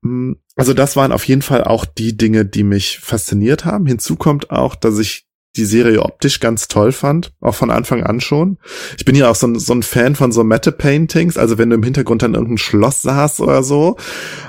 Mm, 0.00 0.32
also 0.56 0.72
das 0.72 0.96
waren 0.96 1.12
auf 1.12 1.24
jeden 1.24 1.42
Fall 1.42 1.64
auch 1.64 1.84
die 1.84 2.16
Dinge, 2.16 2.46
die 2.46 2.62
mich 2.62 2.98
fasziniert 3.00 3.66
haben. 3.66 3.84
Hinzu 3.84 4.16
kommt 4.16 4.50
auch, 4.50 4.74
dass 4.74 4.98
ich 4.98 5.27
die 5.58 5.64
Serie 5.64 6.02
optisch 6.02 6.40
ganz 6.40 6.68
toll 6.68 6.92
fand, 6.92 7.32
auch 7.40 7.54
von 7.54 7.70
Anfang 7.70 8.02
an 8.02 8.20
schon. 8.20 8.58
Ich 8.96 9.04
bin 9.04 9.16
ja 9.16 9.28
auch 9.28 9.34
so 9.34 9.48
ein, 9.48 9.58
so 9.58 9.74
ein 9.74 9.82
Fan 9.82 10.14
von 10.14 10.32
so 10.32 10.44
Matte-Paintings, 10.44 11.36
also 11.36 11.58
wenn 11.58 11.70
du 11.70 11.76
im 11.76 11.82
Hintergrund 11.82 12.22
dann 12.22 12.34
irgendein 12.34 12.58
Schloss 12.58 13.02
sahst 13.02 13.40
oder 13.40 13.62
so, 13.62 13.96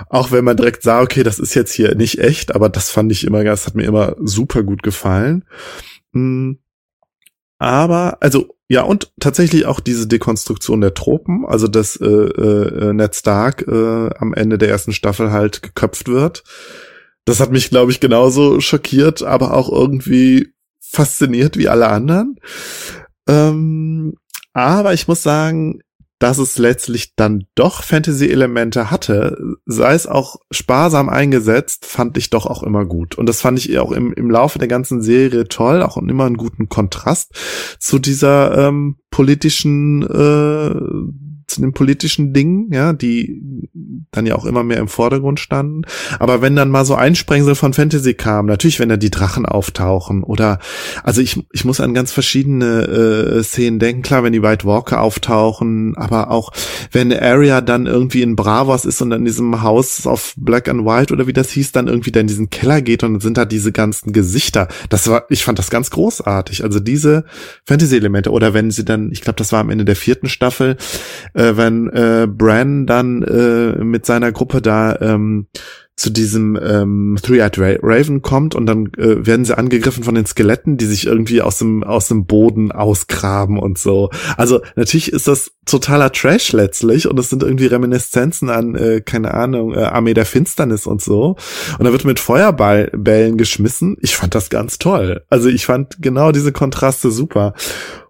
auch 0.10 0.32
wenn 0.32 0.46
man 0.46 0.56
direkt 0.56 0.84
sah, 0.84 1.02
okay, 1.02 1.24
das 1.24 1.40
ist 1.40 1.56
jetzt 1.56 1.74
hier 1.74 1.96
nicht 1.96 2.20
echt, 2.20 2.56
aber 2.56 2.70
das 2.70 2.90
fand 2.90 3.12
ich 3.12 3.26
immer, 3.26 3.44
das 3.44 3.66
hat 3.66 3.76
mir 3.76 3.86
immer 3.86 4.16
super 4.20 4.64
gut 4.64 4.84
gefallen. 4.84 5.44
Hm. 6.14 6.60
Aber, 7.58 8.18
also, 8.22 8.56
ja, 8.70 8.84
und 8.84 9.12
tatsächlich 9.20 9.66
auch 9.66 9.80
diese 9.80 10.08
Dekonstruktion 10.08 10.80
der 10.80 10.94
Tropen, 10.94 11.46
also 11.46 11.68
dass 11.68 11.96
äh, 11.98 12.06
äh, 12.06 12.94
Ned 12.94 13.16
Stark 13.16 13.68
äh, 13.68 14.10
am 14.18 14.34
Ende 14.34 14.58
der 14.58 14.70
ersten 14.70 14.94
Staffel 14.94 15.32
halt 15.32 15.64
geköpft 15.64 16.08
wird. 16.08 16.44
Das 17.26 17.40
hat 17.40 17.52
mich, 17.52 17.70
glaube 17.70 17.92
ich, 17.92 18.00
genauso 18.00 18.62
schockiert, 18.62 19.24
aber 19.24 19.54
auch 19.54 19.72
irgendwie 19.72 20.54
fasziniert 20.90 21.58
wie 21.58 21.70
alle 21.70 21.88
anderen. 21.88 22.40
Ähm, 23.28 24.16
aber 24.54 24.94
ich 24.94 25.08
muss 25.08 25.24
sagen, 25.24 25.82
dass 26.20 26.38
es 26.38 26.58
letztlich 26.58 27.16
dann 27.16 27.46
doch 27.56 27.82
Fantasy-Elemente 27.82 28.92
hatte, 28.92 29.38
sei 29.66 29.94
es 29.94 30.06
auch 30.06 30.36
sparsam 30.52 31.08
eingesetzt, 31.08 31.86
fand 31.86 32.18
ich 32.18 32.30
doch 32.30 32.46
auch 32.46 32.62
immer 32.62 32.86
gut. 32.86 33.18
Und 33.18 33.28
das 33.28 33.40
fand 33.40 33.58
ich 33.58 33.80
auch 33.80 33.94
im, 33.94 34.12
im 34.14 34.30
Laufe 34.30 34.60
der 34.60 34.68
ganzen 34.68 35.02
Serie 35.02 35.48
toll, 35.48 35.82
auch 35.82 35.96
immer 35.96 36.26
einen 36.26 36.36
guten 36.36 36.68
Kontrast 36.68 37.32
zu 37.80 38.00
dieser 38.00 38.68
ähm, 38.68 38.98
politischen 39.12 40.04
äh, 40.04 41.29
zu 41.50 41.62
den 41.62 41.74
politischen 41.74 42.34
Dingen, 42.34 42.72
ja, 42.72 42.94
die 42.94 43.42
dann 44.12 44.26
ja 44.26 44.36
auch 44.36 44.46
immer 44.46 44.64
mehr 44.64 44.78
im 44.78 44.88
Vordergrund 44.88 45.40
standen. 45.40 45.82
Aber 46.20 46.42
wenn 46.42 46.56
dann 46.56 46.70
mal 46.70 46.86
so 46.86 46.96
Einsprengsel 46.96 47.56
von 47.56 47.74
Fantasy 47.74 48.14
kam, 48.14 48.46
natürlich, 48.46 48.80
wenn 48.80 48.90
da 48.90 48.98
die 48.98 49.12
Drachen 49.12 49.46
auftauchen 49.46 50.24
oder, 50.24 50.60
also 51.04 51.22
ich, 51.22 51.44
ich 51.52 51.66
muss 51.66 51.80
an 51.80 51.94
ganz 51.94 52.12
verschiedene 52.12 52.84
äh, 52.84 53.44
Szenen 53.44 53.80
denken, 53.80 54.02
klar, 54.02 54.24
wenn 54.24 54.34
die 54.34 54.44
White 54.44 54.66
Walker 54.66 55.02
auftauchen, 55.02 55.96
aber 55.98 56.32
auch 56.32 56.52
wenn 56.92 57.14
Arya 57.14 57.62
dann 57.62 57.86
irgendwie 57.86 58.22
in 58.22 58.36
Bravos 58.36 58.86
ist 58.86 59.02
und 59.02 59.12
in 59.12 59.26
diesem 59.26 59.62
Haus 59.62 60.06
auf 60.08 60.34
Black 60.38 60.70
and 60.70 60.86
White 60.86 61.14
oder 61.14 61.28
wie 61.28 61.34
das 61.34 61.52
hieß, 61.52 61.72
dann 61.72 61.88
irgendwie 61.88 62.12
da 62.12 62.20
in 62.20 62.28
diesen 62.28 62.50
Keller 62.50 62.82
geht 62.82 63.04
und 63.04 63.22
sind 63.22 63.38
da 63.38 63.46
diese 63.46 63.72
ganzen 63.72 64.14
Gesichter. 64.14 64.68
Das 64.90 65.08
war, 65.08 65.26
ich 65.30 65.44
fand 65.44 65.60
das 65.60 65.70
ganz 65.70 65.90
großartig. 65.90 66.64
Also 66.64 66.80
diese 66.80 67.26
Fantasy-Elemente 67.66 68.32
oder 68.32 68.54
wenn 68.54 68.72
sie 68.72 68.86
dann, 68.86 69.12
ich 69.12 69.22
glaube, 69.22 69.38
das 69.38 69.52
war 69.52 69.60
am 69.60 69.70
Ende 69.70 69.86
der 69.86 69.96
vierten 69.96 70.30
Staffel, 70.30 70.78
äh, 71.40 71.58
wenn 71.58 71.90
äh, 71.90 72.28
Bran 72.28 72.86
dann 72.86 73.24
äh, 73.24 73.84
mit 73.84 74.06
seiner 74.06 74.32
Gruppe 74.32 74.62
da 74.62 75.00
ähm, 75.00 75.48
zu 76.00 76.12
diesem 76.12 76.58
ähm, 76.62 77.18
Three-Eyed 77.22 77.58
Raven 77.60 78.22
kommt 78.22 78.56
und 78.56 78.66
dann 78.66 78.88
äh, 78.98 79.26
werden 79.26 79.44
sie 79.44 79.58
angegriffen 79.58 80.04
von 80.04 80.16
den 80.16 80.26
Skeletten, 80.26 80.78
die 80.78 80.86
sich 80.86 81.06
irgendwie 81.06 81.42
aus 81.42 81.58
dem 81.58 81.84
aus 81.84 82.08
dem 82.08 82.26
Boden 82.26 82.72
ausgraben 82.72 83.60
und 83.60 83.78
so. 83.78 84.10
Also 84.38 84.62
natürlich 84.76 85.12
ist 85.12 85.28
das 85.28 85.52
totaler 85.66 86.12
Trash 86.12 86.54
letztlich 86.54 87.08
und 87.08 87.20
es 87.20 87.30
sind 87.30 87.44
irgendwie 87.44 87.66
Reminiszenzen 87.66 88.50
an 88.50 88.76
äh, 88.76 89.02
keine 89.02 89.34
Ahnung 89.34 89.74
äh, 89.74 89.80
Armee 89.80 90.14
der 90.14 90.26
Finsternis 90.26 90.88
und 90.88 91.02
so. 91.02 91.36
Und 91.78 91.86
da 91.86 91.92
wird 91.92 92.06
mit 92.06 92.20
Feuerbällen 92.20 93.38
geschmissen. 93.38 93.98
Ich 94.00 94.16
fand 94.16 94.36
das 94.36 94.50
ganz 94.50 94.80
toll. 94.80 95.24
Also 95.30 95.50
ich 95.50 95.66
fand 95.66 96.02
genau 96.02 96.32
diese 96.32 96.54
Kontraste 96.54 97.12
super. 97.12 97.54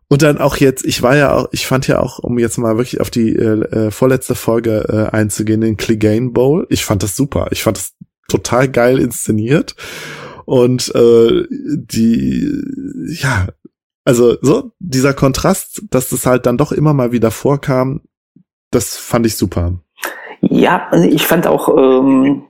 Und 0.09 0.23
dann 0.23 0.39
auch 0.39 0.57
jetzt, 0.57 0.85
ich 0.85 1.03
war 1.03 1.15
ja 1.15 1.35
auch, 1.35 1.47
ich 1.51 1.67
fand 1.67 1.87
ja 1.87 1.99
auch, 1.99 2.17
um 2.17 2.39
jetzt 2.39 2.57
mal 2.57 2.77
wirklich 2.77 2.99
auf 2.99 3.11
die 3.11 3.35
äh, 3.35 3.61
äh 3.87 3.91
vorletzte 3.91 4.33
Folge 4.33 4.85
äh, 4.89 5.15
einzugehen, 5.15 5.61
den 5.61 5.77
Clegane 5.77 6.31
Bowl, 6.31 6.65
ich 6.69 6.83
fand 6.83 7.03
das 7.03 7.15
super. 7.15 7.47
Ich 7.51 7.61
fand 7.61 7.77
das 7.77 7.93
total 8.27 8.69
geil 8.69 8.99
inszeniert. 8.99 9.75
Und 10.45 10.93
äh, 10.95 11.43
die, 11.49 12.51
ja, 13.21 13.49
also 14.03 14.37
so, 14.41 14.71
dieser 14.79 15.13
Kontrast, 15.13 15.83
dass 15.91 16.09
das 16.09 16.25
halt 16.25 16.47
dann 16.47 16.57
doch 16.57 16.71
immer 16.71 16.95
mal 16.95 17.11
wieder 17.11 17.29
vorkam, 17.29 18.01
das 18.71 18.97
fand 18.97 19.27
ich 19.27 19.35
super. 19.35 19.79
Ja, 20.41 20.89
ich 20.93 21.27
fand 21.27 21.45
auch, 21.45 21.69
ähm, 21.77 22.45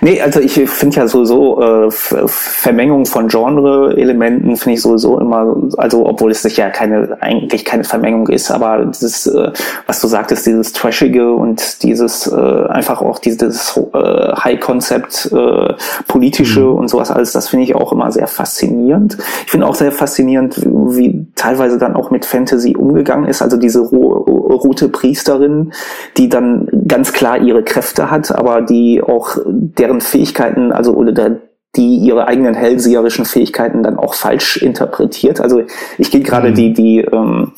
Nee, 0.00 0.20
also 0.20 0.40
ich 0.40 0.54
finde 0.54 0.96
ja 0.96 1.06
sowieso 1.06 1.60
äh, 1.62 1.90
Vermengung 1.90 3.06
von 3.06 3.28
Genre-Elementen 3.28 4.56
finde 4.56 4.74
ich 4.74 4.82
sowieso 4.82 5.20
immer, 5.20 5.56
also 5.76 6.04
obwohl 6.04 6.32
es 6.32 6.42
sich 6.42 6.56
ja 6.56 6.70
keine, 6.70 7.16
eigentlich 7.20 7.64
keine 7.64 7.84
Vermengung 7.84 8.28
ist, 8.28 8.50
aber 8.50 8.84
dieses, 8.86 9.26
äh, 9.28 9.52
was 9.86 10.00
du 10.00 10.08
sagtest, 10.08 10.46
dieses 10.46 10.72
Trashige 10.72 11.32
und 11.32 11.84
dieses 11.84 12.26
äh, 12.26 12.66
einfach 12.70 13.00
auch 13.02 13.20
dieses 13.20 13.76
äh, 13.76 14.32
High-Concept 14.34 15.30
äh, 15.32 15.74
politische 16.08 16.62
mhm. 16.62 16.78
und 16.78 16.88
sowas 16.88 17.12
alles, 17.12 17.30
das 17.30 17.50
finde 17.50 17.64
ich 17.64 17.76
auch 17.76 17.92
immer 17.92 18.10
sehr 18.10 18.26
faszinierend. 18.26 19.16
Ich 19.44 19.52
finde 19.52 19.68
auch 19.68 19.76
sehr 19.76 19.92
faszinierend, 19.92 20.56
wie 20.64 21.24
teilweise 21.36 21.78
dann 21.78 21.94
auch 21.94 22.10
mit 22.10 22.24
Fantasy 22.24 22.74
umgegangen 22.76 23.28
ist, 23.28 23.42
also 23.42 23.56
diese 23.56 23.80
rote 23.80 24.88
Priesterin, 24.88 25.72
die 26.16 26.28
dann 26.28 26.68
ganz 26.88 27.12
klar 27.12 27.38
ihre 27.38 27.62
Kräfte 27.62 28.10
hat, 28.10 28.34
aber 28.34 28.62
die 28.62 29.00
auch 29.00 29.36
deren 29.52 30.00
Fähigkeiten, 30.00 30.72
also 30.72 30.94
oder 30.94 31.36
die 31.76 31.96
ihre 31.98 32.26
eigenen 32.26 32.54
hellseherischen 32.54 33.24
Fähigkeiten 33.24 33.82
dann 33.82 33.98
auch 33.98 34.14
falsch 34.14 34.58
interpretiert. 34.58 35.40
Also 35.40 35.62
ich 35.98 36.10
gehe 36.10 36.20
gerade 36.20 36.50
mhm. 36.50 36.54
die, 36.54 36.72
die, 36.72 36.98
ähm, 37.00 37.52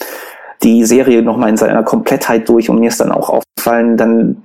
die 0.63 0.85
Serie 0.85 1.23
nochmal 1.23 1.51
in 1.51 1.57
seiner 1.57 1.83
Komplettheit 1.83 2.49
durch 2.49 2.71
und 2.71 2.79
mir 2.79 2.89
ist 2.89 3.01
dann 3.01 3.11
auch 3.11 3.29
aufgefallen, 3.29 3.97
dann 3.97 4.43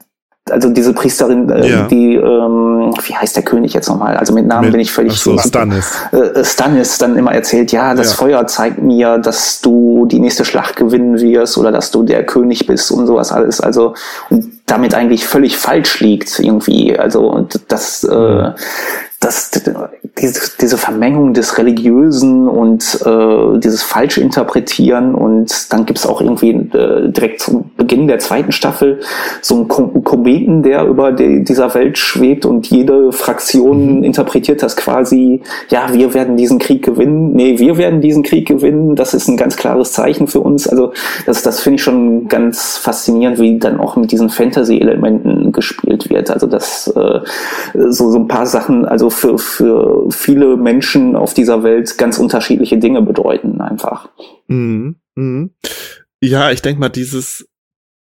also 0.52 0.70
diese 0.70 0.94
Priesterin, 0.94 1.50
äh, 1.50 1.70
ja. 1.70 1.82
die, 1.84 2.16
ähm, 2.16 2.94
wie 3.06 3.16
heißt 3.16 3.36
der 3.36 3.44
König 3.44 3.74
jetzt 3.74 3.90
nochmal? 3.90 4.18
Also 4.18 4.34
mit 4.34 4.46
Namen 4.48 4.66
mit, 4.66 4.72
bin 4.74 4.82
ich 4.82 4.92
völlig 4.92 5.14
so. 5.14 5.38
Stannis. 5.38 5.92
Äh, 6.12 6.44
Stannis 6.44 6.98
dann 6.98 7.18
immer 7.18 7.34
erzählt, 7.34 7.72
ja, 7.72 7.94
das 7.94 8.12
ja. 8.12 8.18
Feuer 8.18 8.48
zeigt 8.48 8.82
mir, 8.82 9.18
dass 9.18 9.62
du 9.62 10.06
die 10.06 10.20
nächste 10.20 10.46
Schlacht 10.46 10.76
gewinnen 10.76 11.20
wirst 11.20 11.58
oder 11.58 11.72
dass 11.72 11.92
du 11.92 12.04
der 12.04 12.26
König 12.26 12.68
bist 12.68 12.92
und 12.92 13.08
sowas 13.08 13.32
alles. 13.32 13.62
Also 13.62 13.94
und 14.30 14.46
damit 14.66 14.94
eigentlich 14.94 15.26
völlig 15.26 15.58
falsch 15.58 16.00
liegt 16.00 16.40
irgendwie. 16.40 16.98
Also 16.98 17.48
das, 17.68 18.04
äh, 18.04 18.16
mhm 18.16 18.54
dass 19.20 19.52
diese, 20.22 20.52
diese 20.60 20.78
Vermengung 20.78 21.34
des 21.34 21.58
Religiösen 21.58 22.48
und 22.48 23.00
äh, 23.06 23.60
dieses 23.60 23.84
Falschinterpretieren 23.84 25.16
und 25.16 25.72
dann 25.72 25.86
gibt's 25.86 26.06
auch 26.06 26.22
irgendwie 26.22 26.52
äh, 26.52 27.10
direkt 27.10 27.42
zum 27.42 27.72
Beginn 27.78 28.08
der 28.08 28.20
zweiten 28.20 28.52
Staffel 28.52 29.00
so 29.42 29.56
einen 29.56 29.68
Kometen, 29.68 30.64
der 30.64 30.86
über 30.86 31.12
die, 31.12 31.44
dieser 31.44 31.74
Welt 31.74 31.98
schwebt 31.98 32.46
und 32.46 32.68
jede 32.68 33.12
Fraktion 33.12 33.98
mhm. 33.98 34.04
interpretiert 34.04 34.62
das 34.64 34.76
quasi, 34.76 35.42
ja, 35.70 35.94
wir 35.94 36.14
werden 36.14 36.38
diesen 36.38 36.60
Krieg 36.60 36.84
gewinnen, 36.84 37.34
nee, 37.34 37.58
wir 37.58 37.78
werden 37.78 38.02
diesen 38.02 38.24
Krieg 38.24 38.48
gewinnen, 38.48 38.96
das 38.96 39.14
ist 39.14 39.28
ein 39.28 39.38
ganz 39.38 39.56
klares 39.56 39.94
Zeichen 39.94 40.28
für 40.28 40.42
uns. 40.42 40.68
Also 40.68 40.94
das, 41.26 41.42
das 41.42 41.62
finde 41.62 41.76
ich 41.76 41.84
schon 41.84 42.28
ganz 42.28 42.78
faszinierend, 42.78 43.40
wie 43.40 43.58
dann 43.60 43.80
auch 43.80 43.96
mit 43.96 44.12
diesen 44.12 44.30
Fantasy-Elementen 44.30 45.39
gespielt 45.52 46.10
wird. 46.10 46.30
Also 46.30 46.48
das 46.48 46.88
äh, 46.88 47.20
so, 47.74 48.12
so 48.12 48.18
ein 48.18 48.28
paar 48.28 48.46
Sachen, 48.46 48.86
also 48.86 49.10
für, 49.10 49.38
für 49.38 50.10
viele 50.12 50.58
Menschen 50.58 51.16
auf 51.16 51.34
dieser 51.34 51.64
Welt 51.64 51.98
ganz 51.98 52.18
unterschiedliche 52.18 52.78
Dinge 52.78 53.02
bedeuten 53.02 53.62
einfach. 53.62 54.10
Mhm. 54.48 54.96
Mhm. 55.16 55.52
Ja, 56.22 56.52
ich 56.52 56.62
denke 56.62 56.80
mal, 56.80 56.90
dieses, 56.90 57.48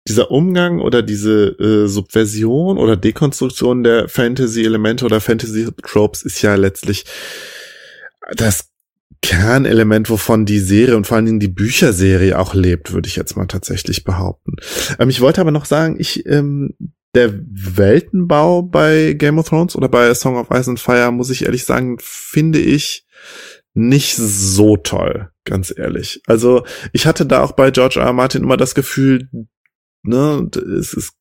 dieser 0.08 0.30
Umgang 0.30 0.80
oder 0.80 1.02
diese 1.02 1.48
äh, 1.58 1.88
Subversion 1.88 2.78
oder 2.78 2.96
Dekonstruktion 2.96 3.82
der 3.82 4.08
Fantasy-Elemente 4.08 5.04
oder 5.04 5.20
Fantasy-Tropes 5.20 6.22
ist 6.22 6.42
ja 6.42 6.54
letztlich 6.54 7.04
das 8.34 8.70
Kernelement, 9.22 10.08
wovon 10.08 10.46
die 10.46 10.60
Serie 10.60 10.96
und 10.96 11.06
vor 11.06 11.16
allen 11.16 11.26
Dingen 11.26 11.40
die 11.40 11.48
Bücherserie 11.48 12.38
auch 12.38 12.54
lebt, 12.54 12.92
würde 12.92 13.08
ich 13.08 13.16
jetzt 13.16 13.36
mal 13.36 13.46
tatsächlich 13.46 14.04
behaupten. 14.04 14.56
Ähm, 14.98 15.08
ich 15.08 15.20
wollte 15.20 15.40
aber 15.40 15.50
noch 15.50 15.64
sagen, 15.64 15.96
ich 15.98 16.26
ähm, 16.26 16.74
der 17.16 17.32
Weltenbau 17.34 18.62
bei 18.62 19.14
Game 19.14 19.38
of 19.38 19.48
Thrones 19.48 19.74
oder 19.74 19.88
bei 19.88 20.12
Song 20.14 20.36
of 20.36 20.50
Ice 20.50 20.70
and 20.70 20.78
Fire, 20.78 21.10
muss 21.10 21.30
ich 21.30 21.44
ehrlich 21.44 21.64
sagen, 21.64 21.96
finde 22.00 22.60
ich 22.60 23.06
nicht 23.74 24.16
so 24.16 24.76
toll, 24.76 25.30
ganz 25.44 25.72
ehrlich. 25.76 26.22
Also 26.26 26.64
ich 26.92 27.06
hatte 27.06 27.26
da 27.26 27.42
auch 27.42 27.52
bei 27.52 27.70
George 27.70 28.00
R. 28.00 28.06
R. 28.06 28.12
Martin 28.12 28.42
immer 28.42 28.56
das 28.56 28.74
Gefühl, 28.74 29.28
ne, 30.06 30.48
es, 30.78 30.94
es 30.94 31.12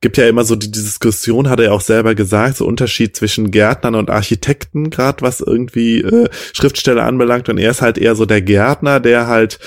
gibt 0.00 0.16
ja 0.16 0.28
immer 0.28 0.44
so 0.44 0.56
die, 0.56 0.70
Diskussion, 0.70 1.50
hat 1.50 1.60
er 1.60 1.66
ja 1.66 1.72
auch 1.72 1.80
selber 1.82 2.14
gesagt, 2.14 2.56
so 2.56 2.66
Unterschied 2.66 3.14
zwischen 3.16 3.50
Gärtnern 3.50 3.94
und 3.94 4.08
Architekten, 4.08 4.88
gerade 4.88 5.20
was 5.20 5.40
irgendwie 5.40 6.00
äh, 6.00 6.28
Schriftsteller 6.54 7.04
anbelangt. 7.04 7.48
Und 7.48 7.58
er 7.58 7.70
ist 7.70 7.82
halt 7.82 7.98
eher 7.98 8.14
so 8.14 8.24
der 8.24 8.40
Gärtner, 8.40 9.00
der 9.00 9.26
halt 9.26 9.58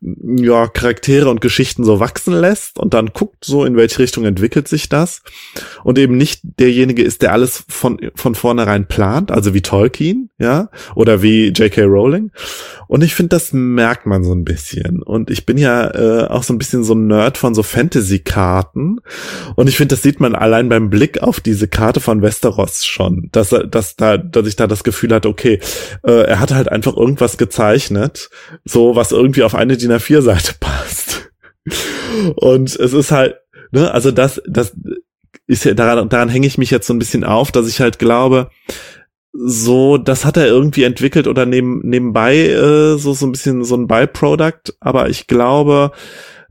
ja 0.00 0.66
Charaktere 0.66 1.30
und 1.30 1.40
Geschichten 1.40 1.84
so 1.84 2.00
wachsen 2.00 2.34
lässt 2.34 2.78
und 2.78 2.94
dann 2.94 3.10
guckt 3.12 3.44
so, 3.44 3.64
in 3.64 3.76
welche 3.76 4.00
Richtung 4.00 4.24
entwickelt 4.24 4.66
sich 4.66 4.88
das. 4.88 5.22
Und 5.84 5.98
eben 5.98 6.16
nicht 6.16 6.40
derjenige 6.42 7.02
ist, 7.02 7.22
der 7.22 7.32
alles 7.32 7.64
von, 7.68 7.98
von 8.16 8.34
vornherein 8.34 8.88
plant, 8.88 9.30
also 9.30 9.54
wie 9.54 9.62
Tolkien, 9.62 10.30
ja, 10.38 10.68
oder 10.96 11.22
wie 11.22 11.48
J.K. 11.48 11.84
Rowling. 11.84 12.32
Und 12.88 13.02
ich 13.02 13.14
finde, 13.14 13.30
das 13.30 13.52
merkt 13.52 14.06
man 14.06 14.24
so 14.24 14.32
ein 14.32 14.44
bisschen. 14.44 15.02
Und 15.02 15.30
ich 15.30 15.46
bin 15.46 15.58
ja 15.58 15.90
äh, 15.94 16.26
auch 16.28 16.42
so 16.42 16.52
ein 16.52 16.58
bisschen 16.58 16.84
so 16.84 16.94
ein 16.94 17.06
Nerd 17.06 17.38
von 17.38 17.54
so 17.54 17.62
Fantasy-Karten. 17.96 19.00
Und 19.54 19.68
ich 19.68 19.76
finde, 19.76 19.94
das 19.94 20.02
sieht 20.02 20.20
man 20.20 20.34
allein 20.34 20.68
beim 20.68 20.90
Blick 20.90 21.22
auf 21.22 21.40
diese 21.40 21.68
Karte 21.68 22.00
von 22.00 22.22
Westeros 22.22 22.84
schon, 22.84 23.28
dass 23.32 23.52
er, 23.52 23.66
dass 23.66 23.96
da, 23.96 24.18
dass 24.18 24.46
ich 24.46 24.56
da 24.56 24.66
das 24.66 24.84
Gefühl 24.84 25.14
hatte, 25.14 25.28
okay, 25.28 25.60
äh, 26.02 26.24
er 26.26 26.40
hat 26.40 26.52
halt 26.52 26.70
einfach 26.70 26.96
irgendwas 26.96 27.38
gezeichnet, 27.38 28.30
so 28.64 28.96
was 28.96 29.12
irgendwie 29.12 29.42
auf 29.42 29.54
eine 29.54 29.76
DIN 29.76 29.92
A4-Seite 29.92 30.54
passt. 30.60 31.30
Und 32.36 32.76
es 32.76 32.92
ist 32.92 33.10
halt, 33.10 33.36
ne, 33.72 33.90
also 33.92 34.10
das, 34.10 34.40
das 34.46 34.74
ist 35.46 35.64
ja 35.64 35.74
daran, 35.74 36.08
daran 36.08 36.28
hänge 36.28 36.46
ich 36.46 36.58
mich 36.58 36.70
jetzt 36.70 36.86
so 36.86 36.94
ein 36.94 36.98
bisschen 36.98 37.24
auf, 37.24 37.50
dass 37.50 37.68
ich 37.68 37.80
halt 37.80 37.98
glaube, 37.98 38.50
so, 39.32 39.98
das 39.98 40.24
hat 40.24 40.38
er 40.38 40.46
irgendwie 40.46 40.84
entwickelt 40.84 41.26
oder 41.26 41.44
neben, 41.44 41.80
nebenbei 41.82 42.38
äh, 42.38 42.96
so 42.96 43.12
so 43.12 43.26
ein 43.26 43.32
bisschen 43.32 43.64
so 43.64 43.76
ein 43.76 43.86
Byproduct, 43.86 44.76
aber 44.80 45.10
ich 45.10 45.26
glaube, 45.26 45.92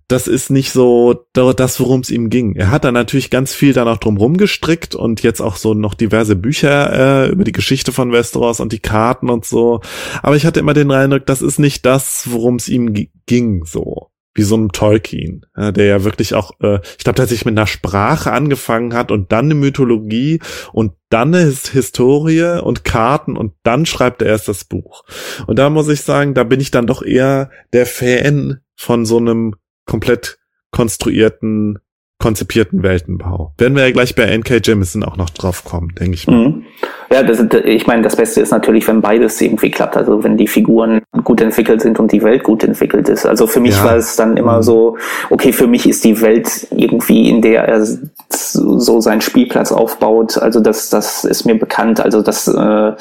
das 0.08 0.28
ist 0.28 0.52
nicht 0.52 0.72
so 0.72 1.26
das, 1.34 1.80
worum 1.80 2.02
es 2.02 2.12
ihm 2.12 2.30
ging. 2.30 2.56
Er 2.56 2.70
hat 2.70 2.84
da 2.84 2.92
natürlich 2.92 3.30
ganz 3.30 3.54
viel 3.54 3.74
da 3.74 3.86
noch 3.86 3.98
drum 3.98 4.18
rumgestrickt 4.18 4.94
und 4.94 5.24
jetzt 5.24 5.42
auch 5.42 5.56
so 5.56 5.74
noch 5.74 5.96
diverse 5.96 6.36
Bücher 6.36 7.26
äh, 7.26 7.30
über 7.32 7.44
die 7.44 7.52
Geschichte 7.52 7.92
von 7.92 8.12
Westeros 8.12 8.60
und 8.60 8.72
die 8.72 8.80
Karten 8.80 9.30
und 9.30 9.46
so. 9.46 9.82
Aber 10.22 10.36
ich 10.36 10.46
hatte 10.46 10.60
immer 10.60 10.74
den 10.74 10.92
Eindruck, 10.92 11.26
das 11.26 11.42
ist 11.42 11.60
nicht 11.60 11.86
das, 11.86 12.30
worum 12.32 12.56
es 12.56 12.70
ihm 12.70 12.94
ging, 13.26 13.66
so 13.66 14.12
wie 14.36 14.44
so 14.44 14.58
ein 14.58 14.70
Tolkien, 14.70 15.46
ja, 15.56 15.72
der 15.72 15.86
ja 15.86 16.04
wirklich 16.04 16.34
auch, 16.34 16.52
äh, 16.60 16.82
ich 16.98 17.04
glaube, 17.04 17.16
tatsächlich 17.16 17.46
mit 17.46 17.58
einer 17.58 17.68
Sprache 17.68 18.34
angefangen 18.34 18.94
hat 18.94 19.10
und 19.10 19.32
dann 19.32 19.46
eine 19.46 19.56
Mythologie 19.56 20.42
und 20.74 20.92
dann 21.10 21.34
eine 21.34 21.54
Historie 21.72 22.62
und 22.62 22.84
Karten 22.84 23.38
und 23.38 23.54
dann 23.64 23.86
schreibt 23.86 24.22
er 24.22 24.28
erst 24.28 24.50
das 24.50 24.66
Buch. 24.66 25.04
Und 25.48 25.58
da 25.58 25.70
muss 25.70 25.88
ich 25.88 26.02
sagen, 26.02 26.34
da 26.34 26.44
bin 26.44 26.60
ich 26.60 26.70
dann 26.70 26.86
doch 26.86 27.02
eher 27.02 27.50
der 27.72 27.86
Fan 27.86 28.60
von 28.76 29.06
so 29.06 29.18
einem 29.18 29.56
komplett 29.86 30.38
konstruierten, 30.72 31.80
konzipierten 32.20 32.84
Weltenbau. 32.84 33.54
Werden 33.58 33.76
wir 33.76 33.86
ja 33.86 33.92
gleich 33.92 34.16
bei 34.16 34.24
N.K. 34.24 34.58
Jemison 34.64 35.04
auch 35.04 35.18
noch 35.18 35.30
drauf 35.30 35.64
kommen, 35.64 35.94
denke 36.00 36.16
ich 36.16 36.28
mal. 36.28 36.50
Mhm. 36.50 36.66
Ja, 37.12 37.24
das, 37.24 37.40
ich 37.64 37.88
meine, 37.88 38.02
das 38.02 38.16
Beste 38.16 38.42
ist 38.42 38.52
natürlich, 38.52 38.88
wenn 38.88 39.02
beides 39.02 39.40
irgendwie 39.40 39.70
klappt. 39.70 39.96
Also 39.96 40.24
wenn 40.24 40.38
die 40.38 40.48
Figuren 40.48 41.02
gut 41.24 41.40
entwickelt 41.40 41.82
sind 41.82 42.00
und 42.00 42.12
die 42.12 42.24
Welt 42.24 42.44
gut 42.44 42.64
entwickelt 42.64 43.08
ist. 43.10 43.26
Also 43.26 43.48
für 43.48 43.60
mich 43.60 43.78
ja. 43.78 43.86
war 43.86 43.96
es 43.96 44.16
dann 44.16 44.38
immer 44.38 44.58
mhm. 44.58 44.64
so, 44.64 44.98
okay, 45.30 45.54
für 45.54 45.68
mich 45.68 45.88
ist 45.88 46.04
die 46.04 46.20
Welt 46.22 46.68
irgendwie, 46.72 47.30
in 47.30 47.42
der 47.42 47.66
er 47.68 47.86
so 48.30 49.00
seinen 49.02 49.22
Spielplatz 49.22 49.72
aufbaut. 49.72 50.38
Also 50.38 50.60
das, 50.60 50.90
das 50.90 51.24
ist 51.26 51.46
mir 51.46 51.58
bekannt. 51.58 52.00
Also 52.00 52.22
das 52.22 52.48
äh, 52.48 52.94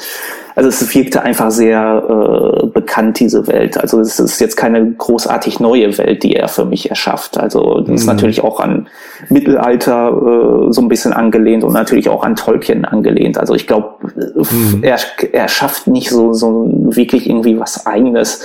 also 0.55 0.69
es 0.69 0.95
wirkte 0.95 1.21
einfach 1.21 1.51
sehr 1.51 2.63
äh, 2.63 2.67
bekannt, 2.67 3.19
diese 3.19 3.45
Welt. 3.47 3.77
Also 3.77 3.99
es 3.99 4.19
ist 4.19 4.39
jetzt 4.39 4.55
keine 4.55 4.91
großartig 4.93 5.59
neue 5.59 5.97
Welt, 5.97 6.23
die 6.23 6.35
er 6.35 6.47
für 6.47 6.65
mich 6.65 6.89
erschafft. 6.89 7.37
Also 7.37 7.81
das 7.81 7.89
mhm. 7.89 7.95
ist 7.95 8.05
natürlich 8.05 8.43
auch 8.43 8.59
an 8.59 8.87
Mittelalter 9.29 10.09
äh, 10.09 10.71
so 10.71 10.81
ein 10.81 10.87
bisschen 10.87 11.11
angelehnt 11.11 11.63
und 11.63 11.73
natürlich 11.73 12.07
auch 12.07 12.23
an 12.23 12.35
Tolkien 12.35 12.85
angelehnt. 12.85 13.37
Also 13.37 13.53
ich 13.53 13.67
glaube, 13.67 13.95
mhm. 14.35 14.81
er, 14.81 14.97
er 15.33 15.47
schafft 15.49 15.87
nicht 15.87 16.09
so, 16.09 16.33
so 16.33 16.69
wirklich 16.71 17.29
irgendwie 17.29 17.59
was 17.59 17.85
eigenes, 17.85 18.41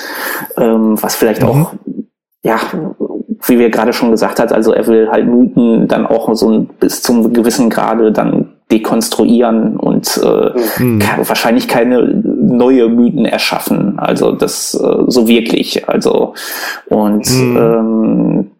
ähm, 0.56 1.00
was 1.00 1.14
vielleicht 1.14 1.42
mhm. 1.42 1.48
auch 1.48 1.74
ja, 2.42 2.58
wie 3.46 3.58
wir 3.58 3.70
gerade 3.70 3.92
schon 3.92 4.10
gesagt 4.10 4.40
hat, 4.40 4.52
also 4.52 4.72
er 4.72 4.86
will 4.86 5.10
halt 5.10 5.26
Mythen 5.26 5.88
dann 5.88 6.06
auch 6.06 6.34
so 6.34 6.50
ein, 6.50 6.66
bis 6.80 7.02
zum 7.02 7.34
gewissen 7.34 7.68
Grade 7.68 8.12
dann 8.12 8.49
dekonstruieren 8.70 9.76
und 9.76 10.20
äh, 10.22 10.82
mhm. 10.82 11.02
wahrscheinlich 11.24 11.68
keine 11.68 12.02
neue 12.04 12.88
Mythen 12.88 13.24
erschaffen. 13.24 13.98
Also 13.98 14.32
das 14.32 14.74
äh, 14.74 15.04
so 15.06 15.28
wirklich. 15.28 15.88
Also 15.88 16.34
und 16.88 17.28
mhm. 17.30 17.56
ähm, 17.56 18.50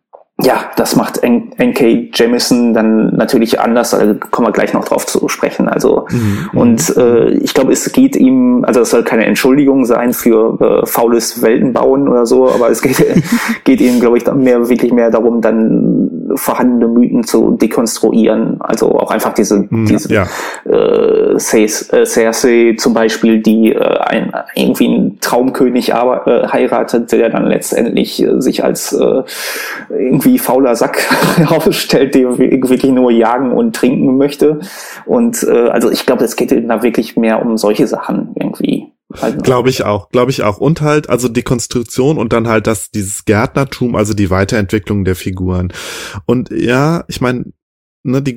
ja, 0.43 0.71
das 0.77 0.97
macht 0.97 1.23
N.K. 1.23 2.11
Jamison 2.15 2.73
dann 2.73 3.15
natürlich 3.17 3.61
anders, 3.61 3.93
also 3.93 4.15
kommen 4.31 4.49
wir 4.49 4.53
gleich 4.53 4.73
noch 4.73 4.85
drauf 4.85 5.07
zu 5.07 5.29
sprechen. 5.29 5.69
Also 5.69 6.07
mhm. 6.11 6.59
und 6.59 6.97
äh, 6.97 7.31
ich 7.31 7.53
glaube, 7.53 7.73
es 7.73 7.93
geht 7.93 8.17
ihm, 8.17 8.65
also 8.65 8.81
es 8.81 8.91
soll 8.91 9.03
keine 9.03 9.27
Entschuldigung 9.27 9.85
sein 9.85 10.13
für 10.13 10.59
äh, 10.61 10.87
faules 10.87 11.43
Weltenbauen 11.43 12.09
oder 12.09 12.27
so, 12.27 12.51
aber 12.51 12.71
es 12.71 12.81
geht, 12.81 13.05
geht 13.65 13.81
ihm, 13.81 14.01
glaube 14.01 14.19
ich, 14.19 14.25
dann 14.25 14.43
mehr 14.43 14.69
wirklich 14.69 14.93
mehr 14.93 15.11
darum, 15.11 15.41
dann 15.41 16.11
vorhandene 16.35 16.89
Mythen 16.89 17.25
zu 17.25 17.53
dekonstruieren. 17.53 18.61
Also 18.61 18.99
auch 18.99 19.11
einfach 19.11 19.35
diese, 19.35 19.67
mhm, 19.69 19.87
diese 19.87 20.13
ja. 20.13 20.27
äh, 20.65 21.39
Cersei 21.39 22.77
zum 22.79 22.95
Beispiel, 22.95 23.41
die 23.41 23.73
äh, 23.73 23.99
ein, 24.01 24.33
irgendwie 24.55 24.87
einen 24.87 25.21
Traumkönig 25.21 25.95
aber, 25.95 26.27
äh, 26.27 26.49
heiratet, 26.49 27.13
der 27.13 27.31
dann 27.31 27.47
letztendlich 27.47 28.23
äh, 28.23 28.41
sich 28.41 28.65
als 28.65 28.93
äh, 28.93 29.23
irgendwie 29.91 30.39
fauler 30.39 30.77
Sack 30.77 30.99
herausstellt, 31.37 32.15
der 32.15 32.39
wirklich 32.39 32.85
nur 32.85 33.11
jagen 33.11 33.53
und 33.53 33.75
trinken 33.75 34.17
möchte. 34.17 34.61
Und 35.07 35.43
äh, 35.43 35.69
also 35.69 35.91
ich 35.91 36.07
glaube, 36.07 36.25
es 36.25 36.37
geht 36.37 36.53
da 36.69 36.83
wirklich 36.83 37.17
mehr 37.17 37.45
um 37.45 37.57
solche 37.57 37.87
Sachen 37.87 38.31
irgendwie. 38.35 38.93
Also. 39.11 39.39
Glaube 39.39 39.71
ich 39.71 39.85
auch, 39.85 40.11
glaube 40.11 40.31
ich 40.31 40.43
auch. 40.43 40.59
Und 40.59 40.81
halt, 40.81 41.09
also 41.09 41.29
die 41.29 41.43
Konstruktion 41.43 42.19
und 42.19 42.33
dann 42.33 42.49
halt 42.49 42.67
das, 42.67 42.91
dieses 42.91 43.25
Gärtnertum, 43.25 43.97
also 43.97 44.15
die 44.15 44.31
Weiterentwicklung 44.31 45.05
der 45.05 45.17
Figuren. 45.17 45.73
Und 46.27 46.51
ja, 46.51 47.05
ich 47.09 47.21
meine, 47.21 47.47
ne, 48.03 48.23
die 48.23 48.35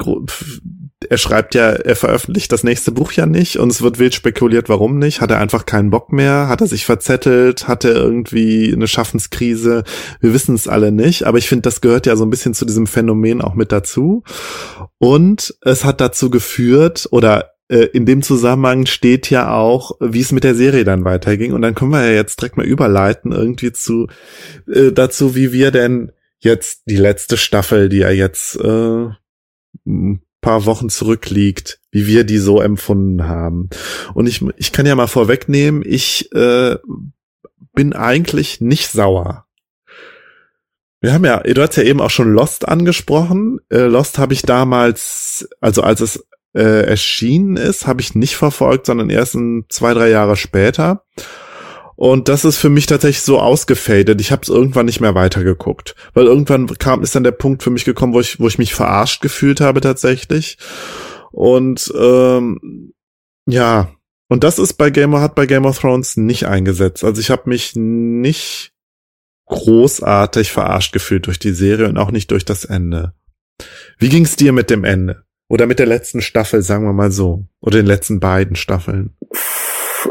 er 1.09 1.17
schreibt 1.17 1.55
ja, 1.55 1.71
er 1.71 1.95
veröffentlicht 1.95 2.51
das 2.51 2.63
nächste 2.63 2.91
Buch 2.91 3.11
ja 3.11 3.25
nicht 3.25 3.57
und 3.57 3.69
es 3.69 3.81
wird 3.81 3.99
wild 3.99 4.13
spekuliert, 4.13 4.69
warum 4.69 4.99
nicht. 4.99 5.21
Hat 5.21 5.31
er 5.31 5.39
einfach 5.39 5.65
keinen 5.65 5.89
Bock 5.89 6.11
mehr? 6.11 6.47
Hat 6.47 6.61
er 6.61 6.67
sich 6.67 6.85
verzettelt? 6.85 7.67
Hat 7.67 7.83
er 7.83 7.93
irgendwie 7.93 8.71
eine 8.73 8.87
Schaffenskrise? 8.87 9.83
Wir 10.21 10.33
wissen 10.33 10.55
es 10.55 10.67
alle 10.67 10.91
nicht, 10.91 11.23
aber 11.23 11.37
ich 11.37 11.47
finde, 11.47 11.63
das 11.63 11.81
gehört 11.81 12.05
ja 12.05 12.15
so 12.15 12.25
ein 12.25 12.29
bisschen 12.29 12.53
zu 12.53 12.65
diesem 12.65 12.87
Phänomen 12.87 13.41
auch 13.41 13.53
mit 13.53 13.71
dazu. 13.71 14.23
Und 14.97 15.55
es 15.61 15.83
hat 15.83 15.99
dazu 15.99 16.29
geführt, 16.29 17.07
oder 17.11 17.52
in 17.67 18.05
dem 18.05 18.21
Zusammenhang 18.21 18.85
steht 18.85 19.29
ja 19.29 19.53
auch, 19.53 19.97
wie 19.99 20.21
es 20.21 20.31
mit 20.31 20.43
der 20.43 20.55
Serie 20.55 20.83
dann 20.83 21.05
weiterging. 21.05 21.53
Und 21.53 21.61
dann 21.61 21.75
können 21.75 21.91
wir 21.91 22.05
ja 22.05 22.13
jetzt 22.13 22.39
direkt 22.39 22.57
mal 22.57 22.65
überleiten 22.65 23.31
irgendwie 23.31 23.71
zu 23.71 24.07
äh, 24.67 24.91
dazu, 24.91 25.35
wie 25.35 25.53
wir 25.53 25.71
denn 25.71 26.11
jetzt 26.39 26.83
die 26.85 26.97
letzte 26.97 27.37
Staffel, 27.37 27.89
die 27.89 27.99
ja 27.99 28.09
jetzt 28.11 28.55
äh, 28.57 29.07
ein 29.85 30.21
paar 30.41 30.65
Wochen 30.65 30.89
zurückliegt, 30.89 31.79
wie 31.89 32.05
wir 32.05 32.25
die 32.25 32.37
so 32.37 32.61
empfunden 32.61 33.27
haben. 33.27 33.69
Und 34.13 34.27
ich, 34.27 34.43
ich 34.57 34.71
kann 34.71 34.85
ja 34.85 34.95
mal 34.95 35.07
vorwegnehmen, 35.07 35.83
ich 35.85 36.31
äh, 36.33 36.77
bin 37.73 37.93
eigentlich 37.93 38.61
nicht 38.61 38.89
sauer. 38.91 39.45
Wir 41.01 41.13
haben 41.13 41.25
ja, 41.25 41.39
du 41.39 41.61
hast 41.61 41.75
ja 41.75 41.83
eben 41.83 41.99
auch 41.99 42.09
schon 42.09 42.31
Lost 42.31 42.67
angesprochen. 42.67 43.59
Äh, 43.69 43.87
Lost 43.87 44.19
habe 44.19 44.33
ich 44.33 44.43
damals, 44.43 45.49
also 45.59 45.81
als 45.81 46.01
es 46.01 46.25
äh, 46.53 46.85
erschienen 46.85 47.57
ist, 47.57 47.87
habe 47.87 48.01
ich 48.01 48.15
nicht 48.15 48.35
verfolgt, 48.35 48.85
sondern 48.85 49.09
erst 49.09 49.35
ein, 49.35 49.65
zwei, 49.69 49.93
drei 49.93 50.09
Jahre 50.09 50.35
später. 50.35 51.03
Und 51.95 52.27
das 52.27 52.43
ist 52.43 52.57
für 52.57 52.69
mich 52.69 52.85
tatsächlich 52.85 53.21
so 53.21 53.39
ausgefadet. 53.39 54.19
Ich 54.19 54.31
habe 54.31 54.41
es 54.41 54.49
irgendwann 54.49 54.87
nicht 54.87 54.99
mehr 54.99 55.15
weitergeguckt, 55.15 55.95
weil 56.13 56.25
irgendwann 56.25 56.67
kam 56.67 57.03
ist 57.03 57.15
dann 57.15 57.23
der 57.23 57.31
Punkt 57.31 57.61
für 57.63 57.69
mich 57.69 57.85
gekommen, 57.85 58.13
wo 58.13 58.19
ich 58.19 58.39
wo 58.39 58.47
ich 58.47 58.57
mich 58.57 58.73
verarscht 58.73 59.21
gefühlt 59.21 59.61
habe 59.61 59.79
tatsächlich. 59.79 60.57
Und 61.31 61.93
ähm, 61.97 62.93
ja, 63.45 63.91
und 64.27 64.43
das 64.43 64.57
ist 64.57 64.73
bei 64.73 64.89
Game 64.89 65.15
hat 65.15 65.35
bei 65.35 65.45
Game 65.45 65.65
of 65.65 65.79
Thrones 65.79 66.17
nicht 66.17 66.47
eingesetzt. 66.47 67.03
Also 67.03 67.21
ich 67.21 67.29
habe 67.29 67.49
mich 67.49 67.75
nicht 67.75 68.71
großartig 69.45 70.51
verarscht 70.51 70.93
gefühlt 70.93 71.27
durch 71.27 71.37
die 71.37 71.51
Serie 71.51 71.87
und 71.87 71.97
auch 71.97 72.11
nicht 72.11 72.31
durch 72.31 72.45
das 72.45 72.65
Ende. 72.65 73.13
Wie 73.99 74.09
ging's 74.09 74.35
dir 74.35 74.51
mit 74.51 74.69
dem 74.69 74.83
Ende? 74.83 75.23
Oder 75.53 75.67
mit 75.67 75.77
der 75.77 75.85
letzten 75.85 76.21
Staffel, 76.21 76.63
sagen 76.63 76.83
wir 76.83 76.93
mal 76.93 77.11
so. 77.11 77.43
Oder 77.61 77.77
den 77.77 77.85
letzten 77.85 78.19
beiden 78.19 78.55
Staffeln. 78.55 79.15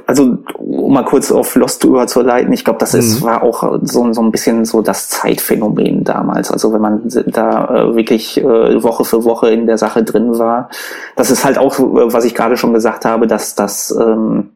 Also, 0.07 0.39
um 0.57 0.93
mal 0.93 1.05
kurz 1.05 1.33
auf 1.33 1.57
Lost 1.57 1.83
überzuleiten, 1.83 2.53
ich 2.53 2.65
glaube, 2.65 2.79
das 2.79 2.95
ist, 2.95 3.21
mhm. 3.21 3.25
war 3.25 3.43
auch 3.43 3.81
so, 3.83 4.13
so 4.13 4.23
ein 4.23 4.31
bisschen 4.31 4.65
so 4.65 4.83
das 4.83 5.09
Zeitphänomen 5.09 6.05
damals. 6.05 6.53
Also 6.53 6.73
wenn 6.73 6.81
man 6.81 7.01
da 7.27 7.65
äh, 7.75 7.97
wirklich 7.97 8.39
äh, 8.39 8.83
Woche 8.85 9.05
für 9.05 9.25
Woche 9.25 9.51
in 9.51 9.67
der 9.67 9.79
Sache 9.79 10.05
drin 10.05 10.39
war. 10.39 10.71
Das 11.17 11.33
ist 11.33 11.45
halt 11.45 11.59
auch, 11.59 11.77
was 11.77 12.25
ich 12.25 12.37
gerade 12.37 12.57
schon 12.57 12.73
gesagt 12.73 13.05
habe, 13.05 13.27
dass 13.27 13.57
das 13.57 13.91
ähm, 13.91 14.51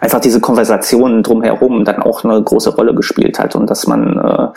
einfach 0.00 0.18
diese 0.18 0.40
Konversationen 0.40 1.22
drumherum 1.22 1.84
dann 1.84 2.02
auch 2.02 2.24
eine 2.24 2.42
große 2.42 2.74
Rolle 2.74 2.96
gespielt 2.96 3.38
hat 3.38 3.54
und 3.54 3.70
dass 3.70 3.86
man 3.86 4.18
äh, 4.18 4.48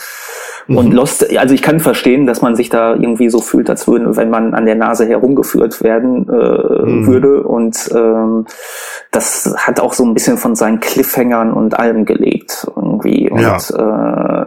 und 0.68 0.90
mhm. 0.90 0.92
Lost, 0.92 1.38
also 1.38 1.54
ich 1.54 1.62
kann 1.62 1.80
verstehen, 1.80 2.26
dass 2.26 2.42
man 2.42 2.56
sich 2.56 2.70
da 2.70 2.94
irgendwie 2.94 3.30
so 3.30 3.40
fühlt, 3.40 3.70
als 3.70 3.88
würden, 3.88 4.18
wenn 4.18 4.30
man 4.30 4.54
an 4.54 4.66
der 4.66 4.76
Nase 4.76 5.08
herumgeführt 5.08 5.82
werden 5.82 6.28
äh, 6.28 6.86
mhm. 6.86 7.08
würde. 7.08 7.44
Und 7.44 7.90
ähm, 7.96 8.46
das 9.12 9.54
hat 9.58 9.80
auch 9.80 9.94
so 9.94 10.04
ein 10.04 10.14
bisschen 10.14 10.38
von 10.38 10.56
seinen 10.56 10.80
Cliffhangern 10.80 11.54
und 11.54 11.80
allem 11.80 12.06
gelebt 12.06 12.68
irgendwie. 12.76 13.30
Und 13.30 13.40
ja. 13.40 14.44
äh, 14.44 14.46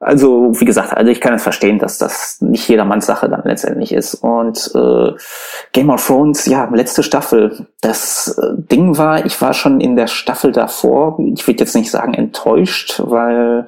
also, 0.00 0.52
wie 0.60 0.64
gesagt, 0.64 0.96
also 0.96 1.10
ich 1.10 1.20
kann 1.20 1.34
es 1.34 1.42
verstehen, 1.42 1.80
dass 1.80 1.98
das 1.98 2.40
nicht 2.40 2.68
jedermanns 2.68 3.06
Sache 3.06 3.28
dann 3.28 3.42
letztendlich 3.44 3.92
ist. 3.92 4.14
Und 4.14 4.70
äh, 4.74 5.12
Game 5.72 5.90
of 5.90 6.06
Thrones, 6.06 6.46
ja, 6.46 6.68
letzte 6.72 7.02
Staffel. 7.02 7.66
Das 7.80 8.38
äh, 8.38 8.54
Ding 8.56 8.96
war, 8.96 9.26
ich 9.26 9.40
war 9.40 9.54
schon 9.54 9.80
in 9.80 9.96
der 9.96 10.06
Staffel 10.06 10.52
davor, 10.52 11.18
ich 11.34 11.46
würde 11.46 11.60
jetzt 11.60 11.74
nicht 11.74 11.90
sagen 11.90 12.14
enttäuscht, 12.14 13.02
weil 13.04 13.66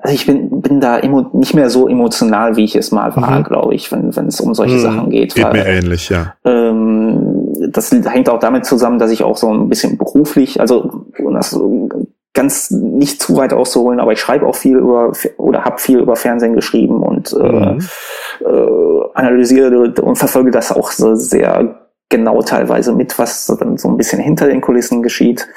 also 0.00 0.14
ich 0.14 0.26
bin, 0.26 0.60
bin 0.60 0.80
da 0.80 1.00
nicht 1.00 1.54
mehr 1.54 1.70
so 1.70 1.88
emotional, 1.88 2.56
wie 2.56 2.64
ich 2.64 2.76
es 2.76 2.92
mal 2.92 3.16
war, 3.16 3.40
mhm. 3.40 3.44
glaube 3.44 3.74
ich, 3.74 3.90
wenn, 3.90 4.14
wenn 4.14 4.26
es 4.26 4.40
um 4.40 4.54
solche 4.54 4.76
mhm. 4.76 4.80
Sachen 4.80 5.10
geht. 5.10 5.34
Geht 5.34 5.44
weil, 5.44 5.52
mir 5.54 5.66
ähnlich, 5.66 6.08
ja. 6.08 6.34
Ähm, 6.44 7.48
das 7.70 7.90
hängt 7.90 8.28
auch 8.28 8.38
damit 8.38 8.64
zusammen, 8.64 9.00
dass 9.00 9.10
ich 9.10 9.24
auch 9.24 9.36
so 9.36 9.52
ein 9.52 9.68
bisschen 9.68 9.98
beruflich, 9.98 10.60
also 10.60 11.06
das 11.32 11.58
ganz 12.32 12.70
nicht 12.70 13.20
zu 13.20 13.36
weit 13.36 13.52
auszuholen, 13.52 13.98
aber 13.98 14.12
ich 14.12 14.20
schreibe 14.20 14.46
auch 14.46 14.54
viel 14.54 14.76
über 14.76 15.12
oder 15.38 15.64
habe 15.64 15.78
viel 15.78 15.98
über 15.98 16.14
Fernsehen 16.14 16.54
geschrieben 16.54 17.02
und 17.02 17.32
äh, 17.32 17.36
mhm. 17.42 17.80
äh, 18.40 19.00
analysiere 19.14 19.92
und 20.00 20.16
verfolge 20.16 20.52
das 20.52 20.70
auch 20.70 20.92
so 20.92 21.16
sehr 21.16 21.88
genau 22.08 22.40
teilweise 22.42 22.94
mit, 22.94 23.18
was 23.18 23.46
dann 23.46 23.76
so 23.76 23.88
ein 23.88 23.96
bisschen 23.96 24.20
hinter 24.20 24.46
den 24.46 24.60
Kulissen 24.60 25.02
geschieht. 25.02 25.48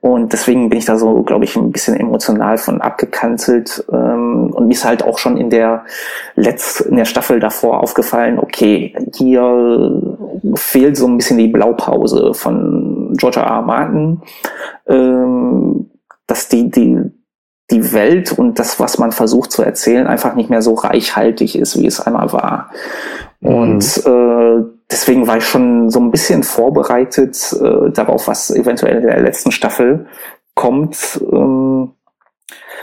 Und 0.00 0.32
deswegen 0.32 0.68
bin 0.68 0.78
ich 0.78 0.84
da 0.84 0.96
so, 0.98 1.22
glaube 1.22 1.44
ich, 1.44 1.56
ein 1.56 1.72
bisschen 1.72 1.96
emotional 1.96 2.58
von 2.58 2.80
abgekanzelt. 2.80 3.84
Ähm, 3.92 4.52
und 4.52 4.68
mir 4.68 4.74
ist 4.74 4.84
halt 4.84 5.02
auch 5.02 5.18
schon 5.18 5.36
in 5.36 5.50
der 5.50 5.84
Letz 6.34 6.80
in 6.80 6.96
der 6.96 7.06
Staffel 7.06 7.40
davor 7.40 7.82
aufgefallen, 7.82 8.38
okay, 8.38 8.94
hier 9.14 10.02
fehlt 10.54 10.96
so 10.96 11.06
ein 11.06 11.16
bisschen 11.16 11.38
die 11.38 11.48
Blaupause 11.48 12.34
von 12.34 13.14
George 13.16 13.40
R. 13.40 13.46
R. 13.46 13.62
Martin, 13.62 14.20
ähm, 14.86 15.90
dass 16.26 16.48
die, 16.48 16.70
die, 16.70 16.98
die 17.70 17.92
Welt 17.92 18.32
und 18.38 18.58
das, 18.58 18.78
was 18.78 18.98
man 18.98 19.12
versucht 19.12 19.50
zu 19.50 19.62
erzählen, 19.62 20.06
einfach 20.06 20.34
nicht 20.34 20.50
mehr 20.50 20.62
so 20.62 20.74
reichhaltig 20.74 21.58
ist, 21.58 21.78
wie 21.78 21.86
es 21.86 22.00
einmal 22.00 22.32
war. 22.32 22.70
Mhm. 23.40 23.54
Und 23.54 24.06
äh, 24.06 24.75
deswegen 24.90 25.26
war 25.26 25.38
ich 25.38 25.44
schon 25.44 25.90
so 25.90 26.00
ein 26.00 26.10
bisschen 26.10 26.42
vorbereitet 26.42 27.54
äh, 27.60 27.90
darauf, 27.90 28.28
was 28.28 28.50
eventuell 28.50 28.98
in 28.98 29.06
der 29.06 29.20
letzten 29.20 29.52
Staffel 29.52 30.06
kommt. 30.54 31.20
Ähm, 31.32 31.92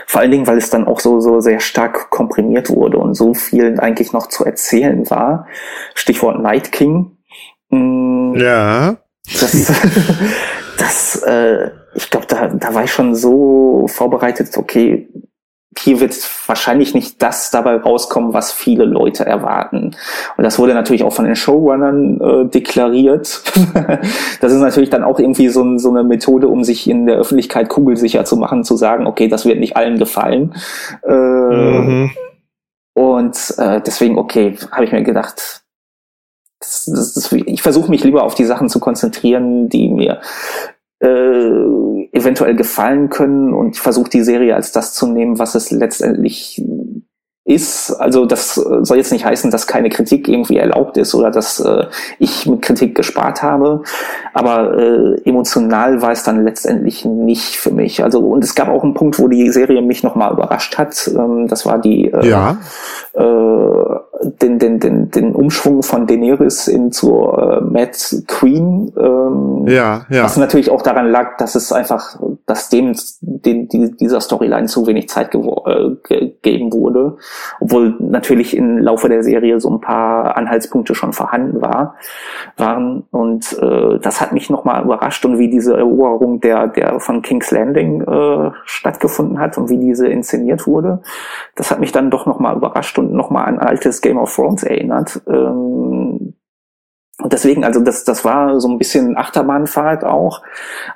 vor 0.06 0.20
allen 0.20 0.30
Dingen, 0.30 0.46
weil 0.46 0.58
es 0.58 0.70
dann 0.70 0.86
auch 0.86 1.00
so, 1.00 1.20
so 1.20 1.40
sehr 1.40 1.60
stark 1.60 2.10
komprimiert 2.10 2.70
wurde 2.70 2.98
und 2.98 3.14
so 3.14 3.34
viel 3.34 3.80
eigentlich 3.80 4.12
noch 4.12 4.28
zu 4.28 4.44
erzählen 4.44 5.08
war. 5.10 5.46
Stichwort 5.94 6.40
Night 6.40 6.72
King. 6.72 7.16
Mm, 7.70 8.34
ja. 8.36 8.96
Das, 9.40 9.72
das 10.78 11.22
äh, 11.22 11.70
ich 11.94 12.10
glaube, 12.10 12.26
da, 12.26 12.48
da 12.48 12.74
war 12.74 12.84
ich 12.84 12.92
schon 12.92 13.14
so 13.14 13.86
vorbereitet, 13.88 14.56
okay, 14.56 15.08
hier 15.78 16.00
wird 16.00 16.14
wahrscheinlich 16.46 16.94
nicht 16.94 17.22
das 17.22 17.50
dabei 17.50 17.76
rauskommen, 17.76 18.32
was 18.32 18.52
viele 18.52 18.84
Leute 18.84 19.26
erwarten. 19.26 19.96
Und 20.36 20.44
das 20.44 20.58
wurde 20.58 20.74
natürlich 20.74 21.04
auch 21.04 21.12
von 21.12 21.24
den 21.24 21.36
Showrunnern 21.36 22.20
äh, 22.20 22.48
deklariert. 22.48 23.42
das 24.40 24.52
ist 24.52 24.60
natürlich 24.60 24.90
dann 24.90 25.04
auch 25.04 25.18
irgendwie 25.18 25.48
so, 25.48 25.78
so, 25.78 25.90
eine 25.90 26.04
Methode, 26.04 26.48
um 26.48 26.64
sich 26.64 26.88
in 26.88 27.06
der 27.06 27.16
Öffentlichkeit 27.16 27.68
kugelsicher 27.68 28.24
zu 28.24 28.36
machen, 28.36 28.64
zu 28.64 28.76
sagen, 28.76 29.06
okay, 29.06 29.28
das 29.28 29.44
wird 29.44 29.58
nicht 29.58 29.76
allen 29.76 29.98
gefallen. 29.98 30.54
Äh, 31.06 31.12
mhm. 31.12 32.10
Und 32.94 33.54
äh, 33.58 33.80
deswegen, 33.84 34.18
okay, 34.18 34.56
habe 34.70 34.84
ich 34.84 34.92
mir 34.92 35.02
gedacht, 35.02 35.64
das, 36.60 36.84
das, 36.86 37.14
das, 37.14 37.32
ich 37.32 37.62
versuche 37.62 37.90
mich 37.90 38.04
lieber 38.04 38.22
auf 38.22 38.34
die 38.34 38.44
Sachen 38.44 38.68
zu 38.68 38.80
konzentrieren, 38.80 39.68
die 39.68 39.88
mir 39.88 40.20
äh, 41.00 41.93
eventuell 42.14 42.54
gefallen 42.54 43.10
können 43.10 43.52
und 43.52 43.74
ich 43.74 43.80
versuche 43.80 44.08
die 44.08 44.22
Serie 44.22 44.54
als 44.54 44.72
das 44.72 44.94
zu 44.94 45.06
nehmen, 45.06 45.38
was 45.38 45.54
es 45.54 45.70
letztendlich 45.70 46.64
ist. 47.44 47.90
Also 47.90 48.24
das 48.24 48.54
soll 48.54 48.96
jetzt 48.96 49.12
nicht 49.12 49.26
heißen, 49.26 49.50
dass 49.50 49.66
keine 49.66 49.90
Kritik 49.90 50.28
irgendwie 50.28 50.56
erlaubt 50.56 50.96
ist 50.96 51.14
oder 51.14 51.30
dass 51.30 51.60
äh, 51.60 51.86
ich 52.18 52.46
mit 52.46 52.62
Kritik 52.62 52.94
gespart 52.94 53.42
habe. 53.42 53.82
Aber 54.32 54.78
äh, 54.78 55.20
emotional 55.28 56.00
war 56.00 56.12
es 56.12 56.22
dann 56.22 56.44
letztendlich 56.44 57.04
nicht 57.04 57.56
für 57.56 57.70
mich. 57.70 58.02
Also 58.02 58.20
und 58.20 58.42
es 58.42 58.54
gab 58.54 58.68
auch 58.68 58.82
einen 58.82 58.94
Punkt, 58.94 59.18
wo 59.18 59.28
die 59.28 59.50
Serie 59.50 59.82
mich 59.82 60.02
nochmal 60.02 60.32
überrascht 60.32 60.78
hat. 60.78 61.10
Ähm, 61.14 61.46
das 61.46 61.66
war 61.66 61.78
die 61.78 62.10
äh, 62.10 62.26
ja. 62.26 62.56
äh, 63.12 63.84
den, 64.24 64.58
den, 64.58 64.80
den, 64.80 65.10
den 65.10 65.34
Umschwung 65.34 65.82
von 65.82 66.06
Daenerys 66.06 66.68
in 66.68 66.92
zur 66.92 67.38
äh, 67.38 67.60
Mad 67.60 67.92
Queen. 68.26 68.92
Ähm, 68.96 69.66
ja, 69.66 70.06
ja. 70.08 70.24
Was 70.24 70.36
natürlich 70.36 70.70
auch 70.70 70.82
daran 70.82 71.10
lag, 71.10 71.36
dass 71.36 71.54
es 71.54 71.72
einfach, 71.72 72.18
dass 72.46 72.68
dem, 72.68 72.94
dem 73.20 73.68
die, 73.68 73.96
dieser 73.96 74.20
Storyline 74.20 74.66
zu 74.66 74.86
wenig 74.86 75.08
Zeit 75.08 75.34
äh, 75.34 75.90
gegeben 76.02 76.72
wurde. 76.72 77.16
Obwohl 77.60 77.96
natürlich 77.98 78.56
im 78.56 78.78
Laufe 78.78 79.08
der 79.08 79.22
Serie 79.22 79.60
so 79.60 79.70
ein 79.70 79.80
paar 79.80 80.36
Anhaltspunkte 80.36 80.94
schon 80.94 81.12
vorhanden 81.12 81.60
war, 81.60 81.96
waren. 82.56 83.04
Und 83.10 83.58
äh, 83.60 83.98
das 84.00 84.20
hat 84.20 84.32
mich 84.32 84.50
nochmal 84.50 84.84
überrascht 84.84 85.24
und 85.24 85.38
wie 85.38 85.50
diese 85.50 85.76
Eroberung 85.76 86.40
der, 86.40 86.68
der 86.68 87.00
von 87.00 87.22
King's 87.22 87.50
Landing 87.50 88.02
äh, 88.02 88.50
stattgefunden 88.64 89.38
hat 89.38 89.58
und 89.58 89.68
wie 89.68 89.78
diese 89.78 90.08
inszeniert 90.08 90.66
wurde. 90.66 91.00
Das 91.54 91.70
hat 91.70 91.80
mich 91.80 91.92
dann 91.92 92.10
doch 92.10 92.26
nochmal 92.26 92.56
überrascht 92.56 92.98
und 92.98 93.12
nochmal 93.12 93.46
an 93.46 93.58
altes 93.58 94.00
Game 94.00 94.13
of 94.18 94.34
Thrones 94.34 94.62
erinnert. 94.62 95.20
Ähm, 95.26 96.34
und 97.18 97.32
deswegen, 97.32 97.64
also 97.64 97.80
das, 97.80 98.04
das 98.04 98.24
war 98.24 98.60
so 98.60 98.68
ein 98.68 98.78
bisschen 98.78 99.16
Achterbahnfahrt 99.16 100.04
auch. 100.04 100.42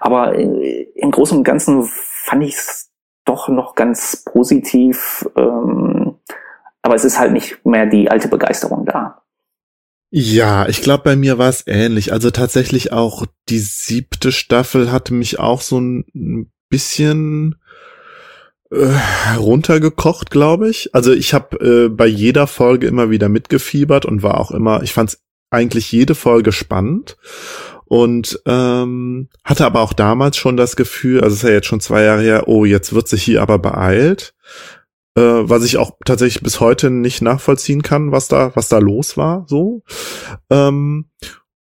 Aber 0.01 0.35
im 0.35 1.11
Großen 1.11 1.39
und 1.39 1.45
Ganzen 1.45 1.85
fand 1.85 2.45
ich 2.45 2.55
es 2.55 2.91
doch 3.25 3.49
noch 3.49 3.75
ganz 3.75 4.25
positiv. 4.25 5.29
Ähm, 5.37 6.17
aber 6.83 6.95
es 6.95 7.05
ist 7.05 7.19
halt 7.19 7.33
nicht 7.33 7.65
mehr 7.65 7.87
die 7.87 8.11
alte 8.11 8.29
Begeisterung 8.29 8.85
da. 8.85 9.23
Ja, 10.11 10.67
ich 10.69 10.81
glaube, 10.81 11.05
bei 11.05 11.17
mir 11.17 11.37
war 11.37 11.51
es 11.51 11.67
ähnlich. 11.67 12.13
Also 12.13 12.31
tatsächlich 12.31 12.93
auch 12.93 13.27
die 13.49 13.59
siebte 13.59 14.33
Staffel 14.33 14.91
hatte 14.91 15.13
mich 15.13 15.39
auch 15.39 15.61
so 15.61 15.79
ein 15.79 16.51
bisschen 16.71 17.57
äh, 18.71 19.37
runtergekocht, 19.37 20.31
glaube 20.31 20.69
ich. 20.69 20.95
Also 20.95 21.13
ich 21.13 21.35
habe 21.35 21.87
äh, 21.87 21.89
bei 21.89 22.07
jeder 22.07 22.47
Folge 22.47 22.87
immer 22.87 23.11
wieder 23.11 23.29
mitgefiebert 23.29 24.05
und 24.05 24.23
war 24.23 24.39
auch 24.39 24.51
immer, 24.51 24.83
ich 24.83 24.93
fand 24.93 25.19
eigentlich 25.51 25.91
jede 25.93 26.15
Folge 26.15 26.53
spannend 26.53 27.17
und 27.87 28.41
ähm, 28.47 29.29
hatte 29.45 29.65
aber 29.65 29.81
auch 29.81 29.95
damals 29.95 30.37
schon 30.37 30.57
das 30.57 30.77
Gefühl, 30.77 31.23
also 31.23 31.35
es 31.35 31.43
ist 31.43 31.49
ja 31.49 31.55
jetzt 31.55 31.67
schon 31.67 31.81
zwei 31.81 32.03
Jahre 32.03 32.23
her, 32.23 32.49
oh, 32.49 32.65
jetzt 32.65 32.95
wird 32.95 33.09
sich 33.09 33.23
hier 33.23 33.41
aber 33.41 33.59
beeilt, 33.59 34.35
äh, 35.15 35.21
was 35.23 35.65
ich 35.65 35.79
auch 35.79 35.93
tatsächlich 36.05 36.43
bis 36.43 36.61
heute 36.61 36.91
nicht 36.91 37.23
nachvollziehen 37.23 37.83
kann, 37.83 38.13
was 38.13 38.29
da, 38.29 38.55
was 38.55 38.69
da 38.69 38.79
los 38.79 39.17
war, 39.17 39.47
so. 39.49 39.83
Ähm, 40.51 41.07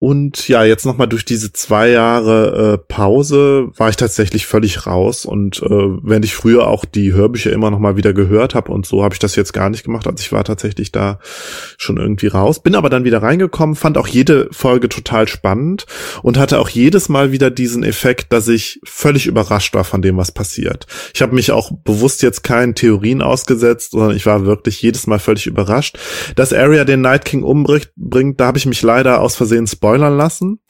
und 0.05 0.49
ja, 0.49 0.65
jetzt 0.65 0.85
nochmal 0.85 1.09
durch 1.09 1.25
diese 1.25 1.55
zwei 1.55 1.89
Jahre 1.89 2.75
äh, 2.75 2.93
Pause 2.93 3.71
war 3.79 3.89
ich 3.89 3.97
tatsächlich 3.97 4.47
völlig 4.47 4.87
raus. 4.87 5.25
Und 5.25 5.63
äh, 5.63 5.67
wenn 5.71 6.23
ich 6.23 6.35
früher 6.35 6.69
auch 6.69 6.85
die 6.85 7.15
Hörbücher 7.15 7.51
immer 7.55 7.71
nochmal 7.71 7.97
wieder 7.97 8.13
gehört 8.13 8.55
habe 8.55 8.71
und 8.71 8.85
so, 8.85 9.03
habe 9.03 9.15
ich 9.15 9.19
das 9.19 9.35
jetzt 9.35 9.55
gar 9.55 9.71
nicht 9.71 9.83
gemacht. 9.83 10.07
Also 10.07 10.21
ich 10.21 10.31
war 10.31 10.45
tatsächlich 10.45 10.93
da 10.93 11.21
schon 11.79 11.97
irgendwie 11.97 12.27
raus. 12.27 12.63
Bin 12.63 12.75
aber 12.75 12.91
dann 12.91 13.05
wieder 13.05 13.23
reingekommen, 13.23 13.77
fand 13.77 13.97
auch 13.97 14.07
jede 14.07 14.49
Folge 14.51 14.91
total 14.91 15.27
spannend 15.27 15.87
und 16.23 16.37
hatte 16.37 16.61
auch 16.61 16.69
jedes 16.69 17.09
Mal 17.09 17.33
wieder 17.33 17.51
diesen 17.51 17.83
Effekt, 17.83 18.31
dass 18.31 18.47
ich 18.49 18.81
völlig 18.85 19.27
überrascht 19.27 19.73
war 19.73 19.85
von 19.85 20.03
dem, 20.03 20.19
was 20.19 20.33
passiert. 20.33 20.87
Ich 21.15 21.23
habe 21.23 21.35
mich 21.35 21.51
auch 21.51 21.71
bewusst 21.83 22.23
jetzt 22.23 22.45
keinen 22.45 22.75
Theorien 22.75 23.23
ausgesetzt, 23.23 23.93
sondern 23.93 24.15
ich 24.15 24.27
war 24.27 24.45
wirklich 24.45 24.83
jedes 24.83 25.07
Mal 25.07 25.19
völlig 25.19 25.47
überrascht. 25.47 25.97
Dass 26.37 26.53
Arya 26.53 26.85
den 26.85 27.01
Night 27.01 27.25
King 27.25 27.43
umbringt, 27.43 27.89
bringt, 27.97 28.39
da 28.39 28.45
habe 28.45 28.59
ich 28.59 28.67
mich 28.67 28.83
leider 28.83 29.23
aus 29.23 29.35
Versehen 29.35 29.67
spoilert 29.67 29.94
spoilern 29.95 30.17
lassen. 30.17 30.61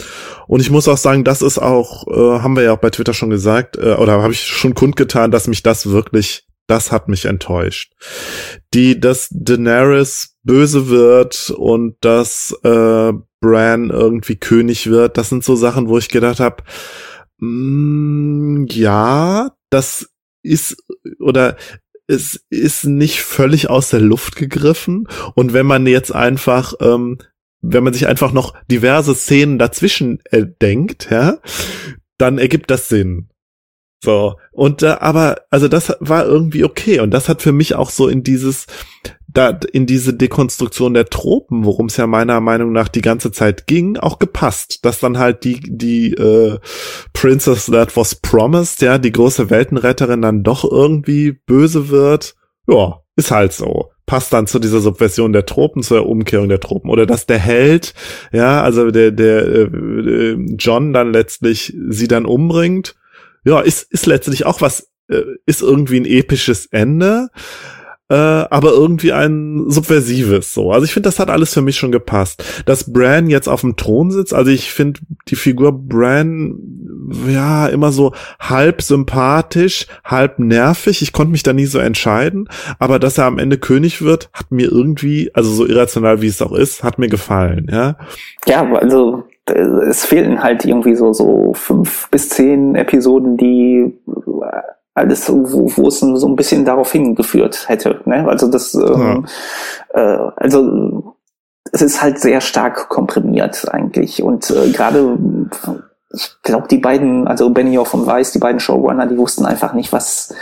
Und 0.47 0.61
ich 0.61 0.71
muss 0.71 0.89
auch 0.89 0.99
sagen, 0.99 1.25
das 1.25 1.43
ist 1.43 1.59
auch, 1.59 2.07
äh, 2.09 2.43
haben 2.43 2.57
wir 2.57 2.63
ja 2.65 2.73
auch 2.73 2.81
bei 2.81 2.91
Twitter 2.91 3.15
schon 3.15 3.31
gesagt, 3.31 3.77
äh, 3.77 3.95
oder 3.95 4.23
habe 4.23 4.33
ich 4.33 4.43
schon 4.43 4.75
kundgetan, 4.75 5.31
dass 5.31 5.49
mich 5.49 5.63
das 5.63 5.91
wirklich, 5.91 6.47
das 6.67 6.93
hat 6.93 7.09
mich 7.09 7.25
enttäuscht. 7.25 7.93
Die, 8.75 9.01
dass 9.01 9.29
Daenerys 9.31 10.37
böse 10.43 10.89
wird 10.89 11.51
und 11.57 11.97
dass 12.01 12.55
äh, 12.63 13.13
Bran 13.41 13.91
irgendwie 13.91 14.37
König 14.37 14.89
wird, 14.89 15.17
das 15.17 15.29
sind 15.31 15.45
so 15.45 15.57
Sachen, 15.57 15.89
wo 15.89 15.99
ich 15.99 16.09
gedacht 16.09 16.41
habe, 16.41 16.63
mm, 17.39 18.67
ja, 18.69 19.51
das 19.71 20.09
ist 20.43 20.77
oder 21.19 21.57
es 22.07 22.45
ist 22.51 22.85
nicht 22.85 23.23
völlig 23.23 23.71
aus 23.71 23.89
der 23.89 24.01
Luft 24.01 24.37
gegriffen. 24.37 25.09
Und 25.35 25.55
wenn 25.55 25.65
man 25.65 25.87
jetzt 25.87 26.15
einfach 26.15 26.75
ähm, 26.81 27.17
wenn 27.67 27.85
man 27.85 27.93
sich 27.93 28.07
einfach 28.07 28.33
noch 28.33 28.55
diverse 28.71 29.15
Szenen 29.15 29.59
dazwischen 29.59 30.21
äh, 30.31 30.45
denkt, 30.61 31.09
ja, 31.11 31.39
dann 32.19 32.39
ergibt 32.39 32.71
das 32.71 32.89
Sinn. 32.89 33.29
So. 34.05 34.35
Und 34.53 34.83
äh, 34.83 34.97
aber, 35.01 35.39
also 35.51 35.67
das 35.67 35.97
war 35.99 36.27
irgendwie 36.27 36.65
okay. 36.65 37.01
Und 37.01 37.11
das 37.11 37.29
hat 37.29 37.41
für 37.41 37.53
mich 37.53 37.75
auch 37.75 37.89
so 37.89 38.07
in 38.07 38.23
dieses, 38.23 38.67
da, 39.27 39.59
in 39.73 39.87
diese 39.87 40.13
Dekonstruktion 40.13 40.93
der 40.93 41.07
Tropen, 41.07 41.65
worum 41.65 41.87
es 41.87 41.97
ja 41.97 42.07
meiner 42.07 42.41
Meinung 42.41 42.73
nach 42.73 42.89
die 42.89 43.01
ganze 43.01 43.33
Zeit 43.33 43.67
ging, 43.67 43.97
auch 43.97 44.19
gepasst. 44.19 44.85
Dass 44.85 45.01
dann 45.01 45.19
halt 45.19 45.45
die, 45.45 45.61
die 45.61 46.13
äh, 46.13 46.59
Princess 47.15 47.67
That 47.67 47.97
Was 47.97 48.17
Promised, 48.17 48.83
ja, 48.83 48.99
die 48.99 49.13
große 49.13 49.49
Weltenretterin 49.49 50.21
dann 50.21 50.43
doch 50.43 50.71
irgendwie 50.71 51.33
böse 51.33 51.89
wird. 51.89 52.35
Ja, 52.69 53.04
ist 53.17 53.31
halt 53.31 53.53
so. 53.53 53.91
Passt 54.07 54.33
dann 54.33 54.47
zu 54.47 54.59
dieser 54.59 54.81
Subversion 54.81 55.33
der 55.33 55.47
Tropen, 55.47 55.83
zur 55.83 56.07
Umkehrung 56.07 56.49
der 56.49 56.61
Tropen. 56.61 56.91
Oder 56.91 57.07
dass 57.07 57.27
der 57.27 57.39
Held, 57.39 57.95
ja, 58.33 58.63
also 58.63 58.91
der, 58.91 59.13
der 59.13 59.47
äh, 59.47 60.37
John 60.59 60.93
dann 60.93 61.13
letztlich 61.13 61.75
sie 61.89 62.09
dann 62.09 62.27
umbringt, 62.27 62.97
ja, 63.45 63.61
ist, 63.61 63.91
ist 63.93 64.07
letztlich 64.07 64.47
auch 64.47 64.61
was, 64.61 64.91
äh, 65.09 65.23
ist 65.47 65.63
irgendwie 65.63 66.01
ein 66.01 66.07
episches 66.07 66.67
Ende 66.67 67.29
äh, 68.15 68.47
aber 68.49 68.71
irgendwie 68.71 69.13
ein 69.13 69.65
subversives 69.67 70.55
so. 70.55 70.71
Also 70.71 70.85
ich 70.85 70.93
finde, 70.93 71.09
das 71.09 71.19
hat 71.19 71.31
alles 71.31 71.53
für 71.53 71.63
mich 71.63 71.77
schon 71.77 71.91
gepasst. 71.91 72.45
Dass 72.65 72.93
Bran 72.93 73.29
jetzt 73.29 73.49
auf 73.49 73.63
dem 73.63 73.75
Thron 73.75 74.13
sitzt, 74.13 74.33
also 74.33 74.53
ich 74.53 74.71
finde 74.71 75.01
die 75.27 75.35
Figur 75.35 75.73
Bran 75.73 76.55
ja 77.27 77.67
immer 77.67 77.91
so 77.91 78.13
halb 78.39 78.83
sympathisch, 78.83 79.89
halb 80.05 80.39
nervig. 80.39 81.03
Ich 81.03 81.13
konnte 81.13 81.33
mich 81.33 81.43
da 81.43 81.53
nie 81.53 81.67
so 81.67 81.81
entscheiden, 81.81 82.49
aber 82.79 83.01
dass 83.01 83.19
er 83.19 83.25
am 83.25 83.41
Ende 83.41 83.59
König 83.59 84.01
wird, 84.01 84.31
hat 84.33 84.53
mir 84.53 84.71
irgendwie, 84.71 85.33
also 85.35 85.51
so 85.51 85.67
irrational 85.67 86.23
wie 86.23 86.29
es 86.29 86.41
auch 86.41 86.53
ist, 86.53 86.85
hat 86.85 87.01
mir 87.01 87.09
gefallen, 87.09 87.67
ja. 87.69 87.97
Ja, 88.47 88.65
also 88.75 89.25
es 89.47 90.05
fehlten 90.05 90.43
halt 90.43 90.65
irgendwie 90.65 90.95
so 90.95 91.13
so 91.13 91.53
fünf 91.55 92.09
bis 92.11 92.29
zehn 92.29 92.77
Episoden, 92.77 93.37
die 93.37 93.93
alles, 94.95 95.29
wo, 95.29 95.71
wo 95.77 95.89
es 95.89 96.01
so 96.01 96.27
ein 96.29 96.37
bisschen 96.37 96.65
darauf 96.65 96.93
hingeführt 96.93 97.69
hätte. 97.69 98.01
Ne? 98.05 98.27
Also 98.29 98.49
das, 98.49 98.75
ähm, 98.75 99.27
ja. 99.95 100.01
äh, 100.01 100.31
also 100.37 101.15
es 101.73 101.83
ist 101.83 102.03
halt 102.03 102.21
sehr 102.21 102.41
stark 102.41 102.89
komprimiert 102.89 103.67
eigentlich. 103.73 104.23
Und 104.23 104.51
äh, 104.51 104.71
gerade, 104.71 105.19
ich 106.13 106.37
glaube, 106.43 106.69
die 106.69 106.79
beiden, 106.79 107.27
also 107.27 107.51
Benioff 107.51 107.95
und 107.95 108.07
Weiss, 108.07 108.31
die 108.31 108.39
beiden 108.39 108.61
Showrunner, 108.61 109.07
die 109.07 109.19
wussten 109.19 109.45
einfach 109.45 109.73
nicht, 109.73 109.93
was, 109.93 110.33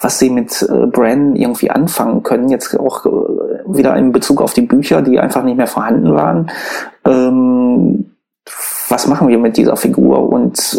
was 0.00 0.18
sie 0.18 0.28
mit 0.28 0.60
äh, 0.62 0.86
Bran 0.86 1.34
irgendwie 1.34 1.70
anfangen 1.70 2.22
können. 2.22 2.50
Jetzt 2.50 2.78
auch 2.78 3.06
äh, 3.06 3.10
wieder 3.66 3.96
in 3.96 4.12
Bezug 4.12 4.42
auf 4.42 4.52
die 4.52 4.62
Bücher, 4.62 5.00
die 5.00 5.18
einfach 5.18 5.42
nicht 5.42 5.56
mehr 5.56 5.66
vorhanden 5.66 6.14
waren. 6.14 6.50
Ähm, 7.06 8.11
was 8.92 9.06
machen 9.06 9.28
wir 9.28 9.38
mit 9.38 9.56
dieser 9.56 9.76
Figur 9.76 10.28
und 10.28 10.58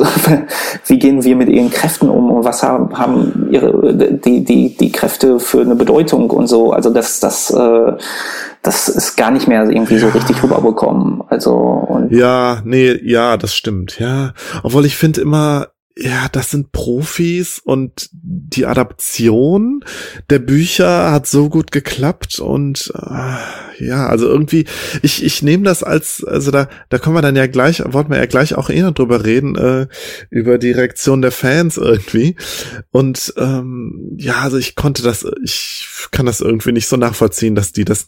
wie 0.86 1.00
gehen 1.00 1.24
wir 1.24 1.36
mit 1.36 1.50
ihren 1.50 1.72
Kräften 1.72 2.10
um 2.10 2.32
und 2.32 2.46
was 2.46 2.62
haben, 2.62 2.98
haben 2.98 3.48
ihre, 3.50 3.94
die, 3.96 4.44
die, 4.44 4.78
die 4.78 4.92
Kräfte 4.92 5.40
für 5.40 5.62
eine 5.62 5.76
Bedeutung 5.76 6.30
und 6.30 6.48
so. 6.48 6.72
Also 6.72 6.92
das, 6.92 7.20
das, 7.20 7.50
äh, 7.50 7.94
das 8.62 8.88
ist 8.88 9.16
gar 9.16 9.32
nicht 9.32 9.48
mehr 9.48 9.68
irgendwie 9.68 9.98
so 9.98 10.10
richtig 10.10 10.44
rüberbekommen. 10.44 11.24
Also 11.28 11.54
und 11.54 12.12
ja, 12.12 12.62
nee, 12.64 13.00
ja, 13.04 13.36
das 13.36 13.56
stimmt, 13.56 14.00
ja. 14.00 14.34
Obwohl 14.62 14.86
ich 14.86 14.96
finde 14.96 15.22
immer, 15.22 15.68
ja, 15.96 16.28
das 16.32 16.50
sind 16.50 16.72
Profis 16.72 17.60
und 17.64 18.10
die 18.12 18.66
Adaption 18.66 19.86
der 20.30 20.40
Bücher 20.40 21.12
hat 21.12 21.28
so 21.28 21.50
gut 21.50 21.72
geklappt 21.72 22.40
und 22.40 22.92
äh, 22.96 23.86
ja, 23.86 24.08
also 24.08 24.28
irgendwie, 24.28 24.66
ich, 25.04 25.24
ich 25.24 25.44
nehme 25.44 25.66
das 25.66 25.84
als, 25.84 26.24
also 26.24 26.50
da, 26.50 26.68
da 26.90 26.98
können 26.98 27.16
wir 27.16 27.22
dann 27.22 27.36
ja 27.36 27.46
gleich, 27.46 27.84
wollten 27.86 28.12
wir 28.12 28.18
ja 28.18 28.26
gleich 28.26 28.56
auch 28.56 28.70
eh 28.70 28.82
noch 28.82 28.94
drüber 28.94 29.24
reden, 29.24 29.56
äh, 29.56 29.88
über 30.32 30.58
die 30.58 30.72
Reaktion 30.72 31.22
der 31.22 31.32
Fans 31.32 31.78
irgendwie. 31.78 32.38
Und 32.92 33.34
ähm, 33.38 34.16
ja, 34.18 34.42
also 34.42 34.58
ich 34.58 34.76
konnte 34.76 35.04
das, 35.04 35.26
ich 35.44 35.88
kann 36.12 36.26
das 36.26 36.42
irgendwie 36.42 36.72
nicht 36.72 36.88
so 36.88 36.98
nachvollziehen, 36.98 37.54
dass 37.54 37.72
die 37.72 37.86
das 37.86 38.08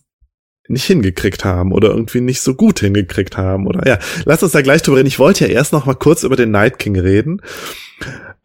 nicht 0.67 0.85
hingekriegt 0.85 1.45
haben 1.45 1.71
oder 1.71 1.89
irgendwie 1.89 2.21
nicht 2.21 2.41
so 2.41 2.55
gut 2.55 2.79
hingekriegt 2.79 3.37
haben 3.37 3.67
oder 3.67 3.87
ja, 3.87 3.99
lass 4.25 4.43
uns 4.43 4.51
da 4.51 4.61
gleich 4.61 4.81
drüber 4.81 4.97
reden. 4.97 5.07
Ich 5.07 5.19
wollte 5.19 5.47
ja 5.47 5.53
erst 5.53 5.73
noch 5.73 5.85
mal 5.85 5.95
kurz 5.95 6.23
über 6.23 6.35
den 6.35 6.51
Night 6.51 6.79
King 6.79 6.97
reden. 6.97 7.41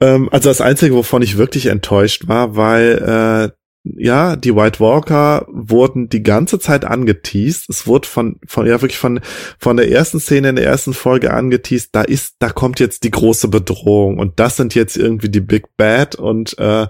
Ähm, 0.01 0.29
also 0.31 0.49
das 0.49 0.61
Einzige, 0.61 0.95
wovon 0.95 1.23
ich 1.23 1.37
wirklich 1.37 1.66
enttäuscht 1.66 2.29
war, 2.29 2.57
weil 2.57 3.53
äh, 3.53 3.61
ja, 3.83 4.37
die 4.37 4.55
White 4.55 4.79
Walker 4.81 5.47
wurden 5.49 6.11
die 6.11 6.23
ganze 6.23 6.59
Zeit 6.59 6.85
angeteased. 6.85 7.71
Es 7.71 7.87
wurde 7.87 8.07
von, 8.07 8.39
von, 8.47 8.66
ja, 8.66 8.83
wirklich 8.83 8.99
von, 8.99 9.21
von 9.59 9.77
der 9.79 9.91
ersten 9.91 10.21
Szene 10.21 10.51
in 10.51 10.57
der 10.57 10.66
ersten 10.66 10.93
Folge 10.93 11.33
angeteased. 11.33 11.91
Da 11.93 12.03
ist, 12.03 12.37
da 12.41 12.51
kommt 12.51 12.79
jetzt 12.79 13.05
die 13.05 13.11
große 13.11 13.49
Bedrohung 13.49 14.18
und 14.18 14.39
das 14.39 14.57
sind 14.57 14.75
jetzt 14.75 14.97
irgendwie 14.97 15.31
die 15.31 15.41
Big 15.41 15.77
Bad 15.77 16.14
und, 16.14 16.59
äh, 16.59 16.89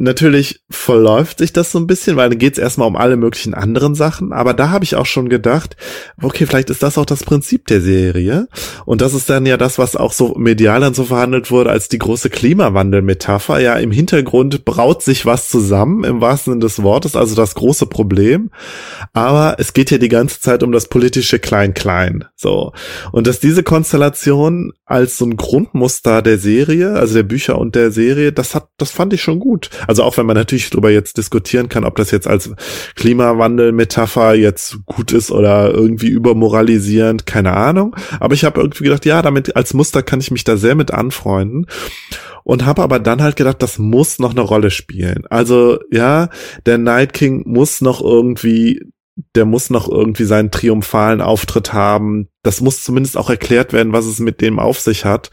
Natürlich 0.00 0.60
verläuft 0.70 1.38
sich 1.38 1.52
das 1.52 1.72
so 1.72 1.78
ein 1.80 1.88
bisschen, 1.88 2.16
weil 2.16 2.30
dann 2.30 2.38
geht 2.38 2.52
es 2.52 2.58
erstmal 2.60 2.86
um 2.86 2.94
alle 2.94 3.16
möglichen 3.16 3.52
anderen 3.52 3.96
Sachen. 3.96 4.32
Aber 4.32 4.54
da 4.54 4.70
habe 4.70 4.84
ich 4.84 4.94
auch 4.94 5.06
schon 5.06 5.28
gedacht, 5.28 5.76
okay, 6.22 6.46
vielleicht 6.46 6.70
ist 6.70 6.84
das 6.84 6.98
auch 6.98 7.04
das 7.04 7.24
Prinzip 7.24 7.66
der 7.66 7.80
Serie. 7.80 8.46
Und 8.84 9.00
das 9.00 9.12
ist 9.12 9.28
dann 9.28 9.44
ja 9.44 9.56
das, 9.56 9.76
was 9.76 9.96
auch 9.96 10.12
so 10.12 10.36
medial 10.36 10.80
dann 10.82 10.94
so 10.94 11.02
verhandelt 11.02 11.50
wurde 11.50 11.70
als 11.70 11.88
die 11.88 11.98
große 11.98 12.30
Klimawandel-Metapher. 12.30 13.58
Ja, 13.58 13.74
im 13.74 13.90
Hintergrund 13.90 14.64
braut 14.64 15.02
sich 15.02 15.26
was 15.26 15.48
zusammen, 15.48 16.04
im 16.04 16.20
wahrsten 16.20 16.52
Sinne 16.52 16.60
des 16.60 16.80
Wortes, 16.84 17.16
also 17.16 17.34
das 17.34 17.56
große 17.56 17.86
Problem. 17.86 18.52
Aber 19.14 19.56
es 19.58 19.72
geht 19.72 19.90
ja 19.90 19.98
die 19.98 20.08
ganze 20.08 20.40
Zeit 20.40 20.62
um 20.62 20.70
das 20.70 20.86
politische 20.86 21.40
Klein-Klein. 21.40 22.24
So. 22.36 22.72
Und 23.10 23.26
dass 23.26 23.40
diese 23.40 23.64
Konstellation 23.64 24.74
als 24.86 25.18
so 25.18 25.26
ein 25.26 25.36
Grundmuster 25.36 26.22
der 26.22 26.38
Serie, 26.38 26.92
also 26.92 27.14
der 27.14 27.24
Bücher 27.24 27.58
und 27.58 27.74
der 27.74 27.90
Serie, 27.90 28.32
das 28.32 28.54
hat, 28.54 28.68
das 28.76 28.92
fand 28.92 29.12
ich 29.12 29.22
schon 29.22 29.40
gut. 29.40 29.70
Also 29.88 30.02
auch 30.04 30.16
wenn 30.18 30.26
man 30.26 30.36
natürlich 30.36 30.68
darüber 30.70 30.90
jetzt 30.90 31.16
diskutieren 31.16 31.68
kann, 31.68 31.84
ob 31.84 31.96
das 31.96 32.10
jetzt 32.10 32.28
als 32.28 32.50
Klimawandel-Metapher 32.94 34.34
jetzt 34.34 34.78
gut 34.84 35.12
ist 35.12 35.30
oder 35.32 35.72
irgendwie 35.72 36.08
übermoralisierend, 36.08 37.24
keine 37.24 37.54
Ahnung. 37.54 37.96
Aber 38.20 38.34
ich 38.34 38.44
habe 38.44 38.60
irgendwie 38.60 38.84
gedacht, 38.84 39.06
ja, 39.06 39.22
damit 39.22 39.56
als 39.56 39.72
Muster 39.72 40.02
kann 40.02 40.20
ich 40.20 40.30
mich 40.30 40.44
da 40.44 40.58
sehr 40.58 40.74
mit 40.74 40.92
anfreunden 40.92 41.66
und 42.44 42.66
habe 42.66 42.82
aber 42.82 42.98
dann 42.98 43.22
halt 43.22 43.36
gedacht, 43.36 43.62
das 43.62 43.78
muss 43.78 44.18
noch 44.18 44.32
eine 44.32 44.42
Rolle 44.42 44.70
spielen. 44.70 45.24
Also 45.30 45.78
ja, 45.90 46.28
der 46.66 46.76
Night 46.76 47.14
King 47.14 47.44
muss 47.46 47.80
noch 47.80 48.02
irgendwie 48.02 48.82
der 49.34 49.44
muss 49.44 49.68
noch 49.68 49.88
irgendwie 49.88 50.24
seinen 50.24 50.50
triumphalen 50.52 51.20
Auftritt 51.20 51.72
haben. 51.72 52.28
Das 52.44 52.60
muss 52.60 52.84
zumindest 52.84 53.16
auch 53.16 53.28
erklärt 53.28 53.72
werden, 53.72 53.92
was 53.92 54.06
es 54.06 54.20
mit 54.20 54.40
dem 54.40 54.60
auf 54.60 54.78
sich 54.78 55.04
hat. 55.04 55.30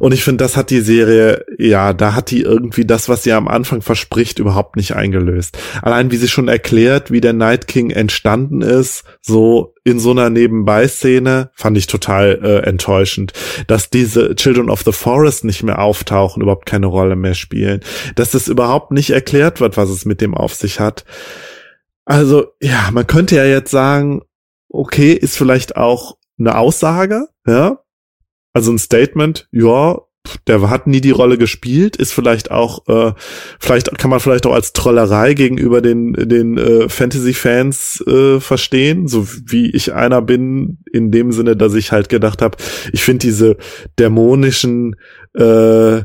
Und 0.00 0.12
ich 0.12 0.24
finde, 0.24 0.42
das 0.42 0.56
hat 0.56 0.70
die 0.70 0.80
Serie, 0.80 1.44
ja, 1.56 1.92
da 1.92 2.14
hat 2.14 2.32
die 2.32 2.42
irgendwie 2.42 2.84
das, 2.84 3.08
was 3.08 3.22
sie 3.22 3.32
am 3.32 3.46
Anfang 3.46 3.80
verspricht, 3.80 4.40
überhaupt 4.40 4.74
nicht 4.74 4.96
eingelöst. 4.96 5.56
Allein 5.82 6.10
wie 6.10 6.16
sie 6.16 6.26
schon 6.26 6.48
erklärt, 6.48 7.12
wie 7.12 7.20
der 7.20 7.32
Night 7.32 7.68
King 7.68 7.90
entstanden 7.90 8.60
ist, 8.60 9.04
so 9.22 9.74
in 9.84 10.00
so 10.00 10.10
einer 10.10 10.30
Nebenbei-Szene, 10.30 11.50
fand 11.54 11.78
ich 11.78 11.86
total 11.86 12.40
äh, 12.42 12.68
enttäuschend. 12.68 13.32
Dass 13.68 13.88
diese 13.88 14.34
Children 14.34 14.68
of 14.68 14.82
the 14.82 14.92
Forest 14.92 15.44
nicht 15.44 15.62
mehr 15.62 15.78
auftauchen, 15.78 16.42
überhaupt 16.42 16.66
keine 16.66 16.86
Rolle 16.86 17.14
mehr 17.14 17.34
spielen. 17.34 17.80
Dass 18.16 18.32
das 18.32 18.48
überhaupt 18.48 18.90
nicht 18.90 19.10
erklärt 19.10 19.60
wird, 19.60 19.76
was 19.76 19.90
es 19.90 20.04
mit 20.04 20.20
dem 20.20 20.34
auf 20.34 20.54
sich 20.54 20.80
hat 20.80 21.04
also, 22.08 22.46
ja, 22.62 22.88
man 22.90 23.06
könnte 23.06 23.36
ja 23.36 23.44
jetzt 23.44 23.70
sagen, 23.70 24.22
okay, 24.70 25.12
ist 25.12 25.36
vielleicht 25.36 25.76
auch 25.76 26.16
eine 26.38 26.56
Aussage, 26.56 27.28
ja, 27.46 27.80
also 28.54 28.72
ein 28.72 28.78
Statement, 28.78 29.46
ja, 29.52 29.98
der 30.46 30.70
hat 30.70 30.86
nie 30.86 31.02
die 31.02 31.10
Rolle 31.10 31.36
gespielt, 31.36 31.96
ist 31.96 32.14
vielleicht 32.14 32.50
auch, 32.50 32.88
äh, 32.88 33.12
vielleicht 33.60 33.98
kann 33.98 34.08
man 34.08 34.20
vielleicht 34.20 34.46
auch 34.46 34.54
als 34.54 34.72
Trollerei 34.72 35.34
gegenüber 35.34 35.82
den, 35.82 36.14
den 36.14 36.56
äh, 36.56 36.88
Fantasy-Fans 36.88 38.02
äh, 38.06 38.40
verstehen, 38.40 39.06
so 39.06 39.28
wie 39.46 39.70
ich 39.70 39.92
einer 39.92 40.22
bin, 40.22 40.78
in 40.90 41.10
dem 41.10 41.30
Sinne, 41.30 41.56
dass 41.56 41.74
ich 41.74 41.92
halt 41.92 42.08
gedacht 42.08 42.40
habe, 42.40 42.56
ich 42.90 43.02
finde 43.02 43.26
diese 43.26 43.58
dämonischen 43.98 44.96
äh, 45.34 46.04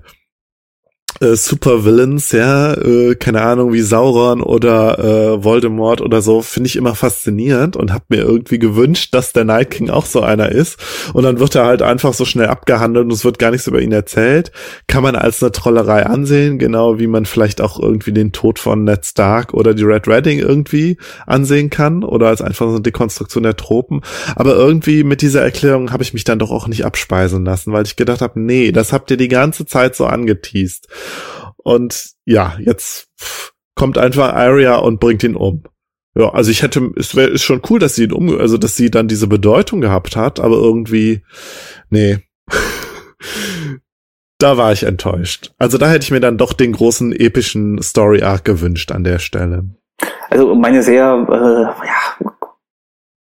äh, 1.24 1.36
Supervillains, 1.36 2.32
ja, 2.32 2.74
äh, 2.74 3.15
keine 3.15 3.41
Ahnung, 3.41 3.74
wie 3.74 3.82
Sauron 3.82 4.41
oder 4.41 4.99
äh, 4.99 5.43
Voldemort 5.43 6.01
oder 6.01 6.21
so, 6.21 6.41
finde 6.41 6.67
ich 6.67 6.76
immer 6.76 6.95
faszinierend 6.95 7.76
und 7.76 7.91
habe 7.91 8.05
mir 8.09 8.21
irgendwie 8.21 8.59
gewünscht, 8.59 9.13
dass 9.13 9.34
der 9.34 9.45
Night 9.45 9.71
King 9.71 9.89
auch 9.89 10.05
so 10.05 10.21
einer 10.21 10.49
ist. 10.49 10.78
Und 11.13 11.24
dann 11.24 11.39
wird 11.39 11.55
er 11.55 11.65
halt 11.65 11.82
einfach 11.82 12.13
so 12.13 12.26
schnell 12.26 12.47
abgehandelt 12.47 13.05
und 13.05 13.13
es 13.13 13.26
wird 13.26 13.39
gar 13.39 13.51
nichts 13.51 13.67
über 13.67 13.82
ihn 13.82 13.91
erzählt. 13.91 14.51
Kann 14.88 15.03
man 15.03 15.15
als 15.15 15.41
eine 15.41 15.51
Trollerei 15.51 16.05
ansehen, 16.05 16.59
genau 16.59 16.99
wie 16.99 17.07
man 17.07 17.26
vielleicht 17.26 17.61
auch 17.61 17.80
irgendwie 17.80 18.11
den 18.11 18.32
Tod 18.32 18.59
von 18.59 18.84
Ned 18.84 19.05
Stark 19.05 19.53
oder 19.53 19.74
die 19.74 19.84
Red 19.84 20.07
Redding 20.07 20.39
irgendwie 20.39 20.97
ansehen 21.26 21.69
kann 21.69 22.03
oder 22.03 22.28
als 22.28 22.41
einfach 22.41 22.65
so 22.65 22.74
eine 22.74 22.82
Dekonstruktion 22.82 23.43
der 23.43 23.55
Tropen. 23.55 24.01
Aber 24.36 24.55
irgendwie 24.55 25.03
mit 25.03 25.21
dieser 25.21 25.41
Erklärung 25.41 25.91
habe 25.91 26.03
ich 26.03 26.13
mich 26.13 26.24
dann 26.24 26.39
doch 26.39 26.51
auch 26.51 26.67
nicht 26.67 26.86
abspeisen 26.86 27.45
lassen, 27.45 27.71
weil 27.71 27.86
ich 27.86 27.95
gedacht 27.95 28.21
habe, 28.21 28.39
nee, 28.39 28.71
das 28.71 28.93
habt 28.93 29.11
ihr 29.11 29.17
die 29.17 29.28
ganze 29.28 29.65
Zeit 29.65 29.95
so 29.95 30.05
angeteased. 30.05 30.88
Und 31.57 32.11
ja, 32.26 32.57
jetzt 32.59 33.07
kommt 33.76 33.97
einfach 33.97 34.34
Arya 34.34 34.78
und 34.78 34.99
bringt 34.99 35.24
ihn 35.24 35.36
um. 35.36 35.64
Ja, 36.16 36.30
also 36.30 36.51
ich 36.51 36.61
hätte, 36.61 36.91
es 36.95 37.16
wäre 37.16 37.30
ist 37.30 37.43
schon 37.43 37.61
cool, 37.70 37.80
dass 37.80 37.95
sie 37.95 38.03
ihn 38.03 38.11
um, 38.11 38.38
also 38.39 38.57
dass 38.57 38.76
sie 38.78 38.91
dann 38.91 39.07
diese 39.07 39.28
Bedeutung 39.28 39.82
gehabt 39.82 40.16
hat, 40.16 40.39
aber 40.39 40.57
irgendwie, 40.57 41.24
nee. 41.89 42.20
da 44.38 44.57
war 44.57 44.74
ich 44.74 44.84
enttäuscht. 44.84 45.53
Also 45.57 45.78
da 45.78 45.89
hätte 45.89 46.03
ich 46.03 46.11
mir 46.11 46.20
dann 46.20 46.38
doch 46.38 46.53
den 46.53 46.74
großen 46.74 47.14
epischen 47.14 47.82
Story 47.82 48.22
Arc 48.22 48.45
gewünscht 48.45 48.91
an 48.91 49.03
der 49.03 49.20
Stelle. 49.20 49.66
Also 50.30 50.53
meine 50.53 50.84
sehr, 50.84 51.26
äh, 51.30 51.88
ja, 51.88 52.32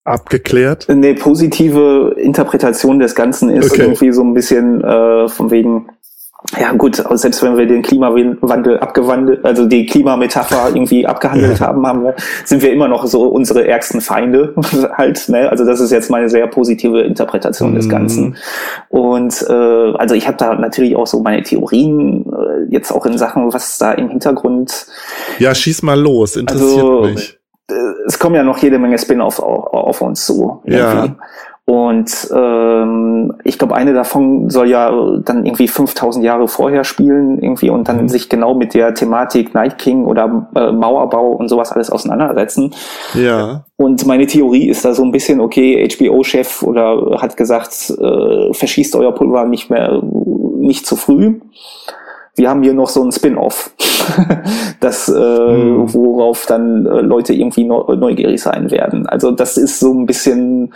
abgeklärt? 0.05 0.88
Eine 0.88 1.14
positive 1.14 2.14
Interpretation 2.16 2.99
des 2.99 3.14
Ganzen 3.14 3.51
ist 3.51 3.72
okay. 3.72 3.82
irgendwie 3.82 4.12
so 4.12 4.22
ein 4.22 4.34
bisschen 4.34 4.82
äh, 4.82 5.28
von 5.28 5.51
wegen, 5.51 5.88
ja 6.59 6.72
gut, 6.72 6.97
selbst 6.97 7.43
wenn 7.43 7.57
wir 7.57 7.66
den 7.66 7.82
Klimawandel 7.82 8.78
abgewandelt, 8.78 9.45
also 9.45 9.66
die 9.66 9.86
Klimametapher 9.86 10.68
irgendwie 10.68 11.07
abgehandelt 11.07 11.61
ja. 11.61 11.66
haben, 11.66 11.86
haben 11.86 12.03
wir, 12.03 12.14
sind 12.45 12.62
wir 12.62 12.72
immer 12.72 12.88
noch 12.88 13.07
so 13.07 13.28
unsere 13.28 13.68
ärgsten 13.68 14.01
Feinde 14.01 14.55
halt. 14.97 15.28
Ne? 15.28 15.49
Also 15.51 15.64
das 15.64 15.80
ist 15.80 15.91
jetzt 15.91 16.11
meine 16.11 16.28
sehr 16.28 16.47
positive 16.47 17.03
Interpretation 17.03 17.72
mm. 17.72 17.76
des 17.76 17.86
mhm. 17.86 17.91
Ganzen. 17.91 18.36
Und 18.88 19.45
äh, 19.49 19.53
also 19.53 20.14
ich 20.14 20.26
habe 20.26 20.38
da 20.38 20.55
natürlich 20.55 20.97
auch 20.97 21.07
so 21.07 21.20
meine 21.20 21.43
Theorien 21.43 22.24
äh, 22.26 22.74
jetzt 22.74 22.91
auch 22.91 23.05
in 23.07 23.18
Sachen, 23.18 23.53
was 23.53 23.78
da 23.78 23.93
im 23.93 24.09
Hintergrund. 24.09 24.86
Ja, 25.38 25.55
schieß 25.55 25.82
mal 25.82 26.01
los, 26.01 26.36
interessiert 26.36 26.78
also, 26.78 27.01
mich. 27.03 27.38
Äh, 27.70 27.74
es 28.07 28.18
kommen 28.18 28.34
ja 28.34 28.43
noch 28.43 28.59
jede 28.59 28.78
Menge 28.78 28.99
Spin-offs 28.99 29.41
auf, 29.41 29.66
auf, 29.72 30.01
uns 30.01 30.24
zu. 30.26 30.62
Irgendwie. 30.64 31.09
Ja. 31.09 31.16
Und 31.66 32.28
ähm, 32.34 33.34
ich 33.44 33.56
glaube, 33.56 33.76
eine 33.76 33.92
davon 33.92 34.50
soll 34.50 34.68
ja 34.68 34.90
dann 35.24 35.46
irgendwie 35.46 35.68
5000 35.68 36.24
Jahre 36.24 36.48
vorher 36.48 36.82
spielen 36.82 37.40
irgendwie 37.40 37.70
und 37.70 37.88
dann 37.88 38.02
mhm. 38.02 38.08
sich 38.08 38.28
genau 38.28 38.54
mit 38.54 38.74
der 38.74 38.92
Thematik 38.92 39.54
Night 39.54 39.78
King 39.78 40.04
oder 40.04 40.48
äh, 40.56 40.72
Mauerbau 40.72 41.30
und 41.30 41.48
sowas 41.48 41.70
alles 41.70 41.90
auseinandersetzen. 41.90 42.74
Ja. 43.14 43.66
Und 43.76 44.04
meine 44.04 44.26
Theorie 44.26 44.68
ist 44.68 44.84
da 44.84 44.94
so 44.94 45.04
ein 45.04 45.12
bisschen, 45.12 45.40
okay, 45.40 45.86
HBO-Chef 45.88 46.62
oder 46.64 47.18
hat 47.20 47.36
gesagt, 47.36 47.90
äh, 47.90 48.52
verschießt 48.52 48.96
euer 48.96 49.12
Pulver 49.12 49.44
nicht 49.44 49.70
mehr, 49.70 50.02
nicht 50.02 50.86
zu 50.86 50.96
früh. 50.96 51.40
Wir 52.34 52.48
haben 52.48 52.62
hier 52.62 52.74
noch 52.74 52.88
so 52.88 53.02
ein 53.04 53.12
Spin-off, 53.12 53.70
das, 54.80 55.08
äh, 55.08 55.12
mhm. 55.12 55.92
worauf 55.92 56.46
dann 56.46 56.86
äh, 56.86 57.00
Leute 57.00 57.32
irgendwie 57.32 57.64
neugierig 57.64 58.42
sein 58.42 58.70
werden. 58.70 59.06
Also 59.06 59.30
das 59.30 59.56
ist 59.56 59.78
so 59.78 59.92
ein 59.92 60.06
bisschen 60.06 60.72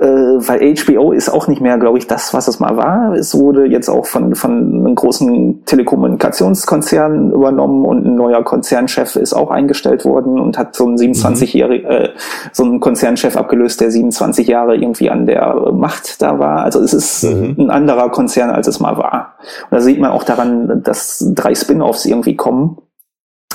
äh, 0.00 0.06
weil 0.06 0.74
HBO 0.74 1.12
ist 1.12 1.28
auch 1.28 1.46
nicht 1.46 1.60
mehr, 1.60 1.78
glaube 1.78 1.98
ich, 1.98 2.06
das, 2.06 2.34
was 2.34 2.48
es 2.48 2.58
mal 2.58 2.76
war. 2.76 3.12
Es 3.14 3.38
wurde 3.38 3.66
jetzt 3.66 3.88
auch 3.88 4.06
von, 4.06 4.34
von 4.34 4.50
einem 4.50 4.94
großen 4.94 5.64
Telekommunikationskonzern 5.66 7.30
übernommen 7.30 7.84
und 7.84 8.04
ein 8.04 8.16
neuer 8.16 8.42
Konzernchef 8.42 9.14
ist 9.14 9.34
auch 9.34 9.50
eingestellt 9.50 10.04
worden 10.04 10.40
und 10.40 10.58
hat 10.58 10.74
so 10.74 10.86
einen 10.86 10.96
27-jährigen, 10.96 11.86
mhm. 11.86 12.04
äh, 12.06 12.08
so 12.52 12.64
einen 12.64 12.80
Konzernchef 12.80 13.36
abgelöst, 13.36 13.80
der 13.80 13.92
27 13.92 14.48
Jahre 14.48 14.76
irgendwie 14.76 15.10
an 15.10 15.26
der 15.26 15.70
Macht 15.72 16.20
da 16.20 16.40
war. 16.40 16.64
Also 16.64 16.80
es 16.80 16.92
ist 16.92 17.22
mhm. 17.22 17.54
ein 17.58 17.70
anderer 17.70 18.10
Konzern, 18.10 18.50
als 18.50 18.66
es 18.66 18.80
mal 18.80 18.96
war. 18.96 19.36
Und 19.70 19.76
da 19.76 19.80
sieht 19.80 20.00
man 20.00 20.10
auch 20.10 20.24
daran, 20.24 20.82
dass 20.82 21.24
drei 21.34 21.54
Spin-offs 21.54 22.04
irgendwie 22.04 22.34
kommen 22.34 22.78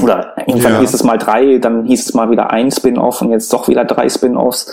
oder 0.02 0.34
irgendwann 0.46 0.74
ja. 0.74 0.80
hieß 0.80 0.94
es 0.94 1.04
mal 1.04 1.18
drei, 1.18 1.58
dann 1.58 1.86
hieß 1.86 2.10
es 2.10 2.14
mal 2.14 2.30
wieder 2.32 2.52
ein 2.52 2.72
Spin-off 2.72 3.22
und 3.22 3.32
jetzt 3.32 3.52
doch 3.54 3.68
wieder 3.68 3.86
drei 3.86 4.10
Spin-offs. 4.10 4.72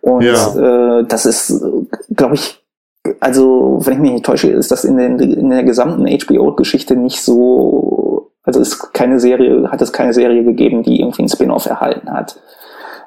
Und 0.00 0.22
ja. 0.22 0.98
äh, 1.00 1.04
das 1.04 1.26
ist, 1.26 1.62
glaube 2.14 2.34
ich, 2.34 2.62
also 3.20 3.80
wenn 3.82 3.94
ich 3.94 4.00
mich 4.00 4.12
nicht 4.12 4.26
täusche, 4.26 4.50
ist 4.50 4.70
das 4.70 4.84
in, 4.84 4.96
den, 4.96 5.18
in 5.18 5.50
der 5.50 5.64
gesamten 5.64 6.06
HBO-Geschichte 6.06 6.96
nicht 6.96 7.22
so, 7.22 8.30
also 8.42 8.60
ist 8.60 8.92
keine 8.92 9.20
Serie, 9.20 9.70
hat 9.70 9.82
es 9.82 9.92
keine 9.92 10.12
Serie 10.12 10.44
gegeben, 10.44 10.82
die 10.82 11.00
irgendwie 11.00 11.22
einen 11.22 11.28
Spin-off 11.28 11.66
erhalten 11.66 12.10
hat. 12.10 12.40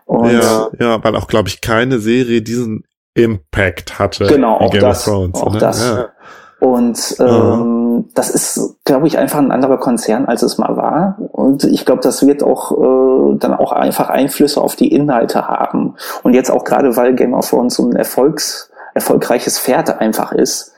Und 0.05 0.31
ja, 0.31 0.67
ja, 0.79 1.03
weil 1.03 1.15
auch, 1.15 1.27
glaube 1.27 1.49
ich, 1.49 1.61
keine 1.61 1.99
Serie 1.99 2.41
diesen 2.41 2.83
Impact 3.13 3.99
hatte. 3.99 4.27
Genau, 4.27 4.57
auch 4.57 4.73
das. 4.73 5.05
Thrones, 5.05 5.41
auch 5.41 5.55
das. 5.57 5.85
Ja. 5.85 6.09
Und 6.59 7.15
ähm, 7.19 8.09
das 8.13 8.29
ist, 8.29 8.75
glaube 8.85 9.07
ich, 9.07 9.17
einfach 9.17 9.39
ein 9.39 9.51
anderer 9.51 9.77
Konzern, 9.77 10.25
als 10.25 10.43
es 10.43 10.57
mal 10.57 10.77
war. 10.77 11.17
Und 11.41 11.63
ich 11.63 11.85
glaube, 11.85 12.01
das 12.01 12.25
wird 12.25 12.43
auch 12.43 12.71
äh, 12.71 13.37
dann 13.37 13.53
auch 13.53 13.71
einfach 13.71 14.09
Einflüsse 14.09 14.61
auf 14.61 14.75
die 14.75 14.93
Inhalte 14.93 15.47
haben. 15.47 15.95
Und 16.23 16.33
jetzt 16.33 16.51
auch 16.51 16.63
gerade, 16.63 16.95
weil 16.95 17.15
Game 17.15 17.33
of 17.33 17.49
Thrones 17.49 17.75
so 17.75 17.85
ein 17.85 17.95
Erfolgs, 17.95 18.71
erfolgreiches 18.93 19.59
Pferd 19.59 19.99
einfach 19.99 20.31
ist, 20.31 20.73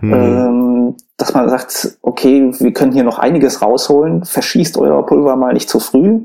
mhm. 0.00 0.12
ähm, 0.12 0.96
dass 1.16 1.34
man 1.34 1.48
sagt, 1.48 1.98
okay, 2.02 2.50
wir 2.58 2.72
können 2.72 2.92
hier 2.92 3.04
noch 3.04 3.18
einiges 3.18 3.62
rausholen, 3.62 4.24
verschießt 4.24 4.78
euer 4.78 5.04
Pulver 5.04 5.36
mal 5.36 5.52
nicht 5.52 5.68
zu 5.68 5.80
früh. 5.80 6.20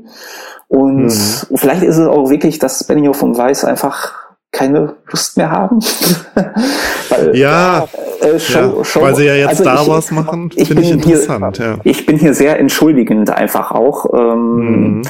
Und 0.68 1.04
mhm. 1.04 1.56
vielleicht 1.56 1.82
ist 1.82 1.98
es 1.98 2.08
auch 2.08 2.30
wirklich, 2.30 2.58
dass 2.58 2.84
Benioff 2.84 3.22
und 3.22 3.36
Weiss 3.36 3.64
einfach 3.64 4.21
keine 4.52 4.94
Lust 5.10 5.36
mehr 5.36 5.50
haben. 5.50 5.80
weil, 7.08 7.36
ja, 7.36 7.88
äh, 8.20 8.38
Show, 8.38 8.78
ja, 8.78 8.84
Show, 8.84 9.00
weil 9.00 9.16
sie 9.16 9.24
ja 9.24 9.34
jetzt 9.34 9.48
also 9.48 9.62
Star 9.64 9.86
Wars 9.86 10.10
machen, 10.10 10.50
finde 10.50 10.82
ich 10.82 10.90
interessant. 10.90 11.56
Hier, 11.56 11.66
ja. 11.66 11.78
Ich 11.84 12.06
bin 12.06 12.18
hier 12.18 12.34
sehr 12.34 12.58
entschuldigend 12.58 13.30
einfach 13.30 13.72
auch. 13.72 14.06
Ähm, 14.12 14.98
mhm 14.98 15.02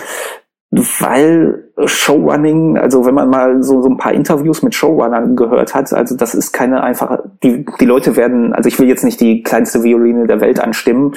weil 0.75 1.65
Showrunning, 1.85 2.79
also 2.79 3.05
wenn 3.05 3.15
man 3.15 3.29
mal 3.29 3.63
so, 3.63 3.83
so 3.83 3.91
ein 3.91 3.99
paar 3.99 4.13
Interviews 4.15 4.63
mit 4.63 4.75
Showrunnern 4.75 5.37
gehört 5.37 5.75
hat, 5.75 5.93
also 5.93 6.17
das 6.17 6.35
ist 6.35 6.53
keine 6.53 6.83
einfache, 6.83 7.31
die, 7.43 7.67
die 7.79 7.85
Leute 7.85 8.17
werden, 8.17 8.55
also 8.55 8.69
ich 8.69 8.79
will 8.79 8.89
jetzt 8.89 9.05
nicht 9.05 9.21
die 9.21 9.43
kleinste 9.43 9.83
Violine 9.83 10.27
der 10.27 10.41
Welt 10.41 10.61
anstimmen, 10.61 11.13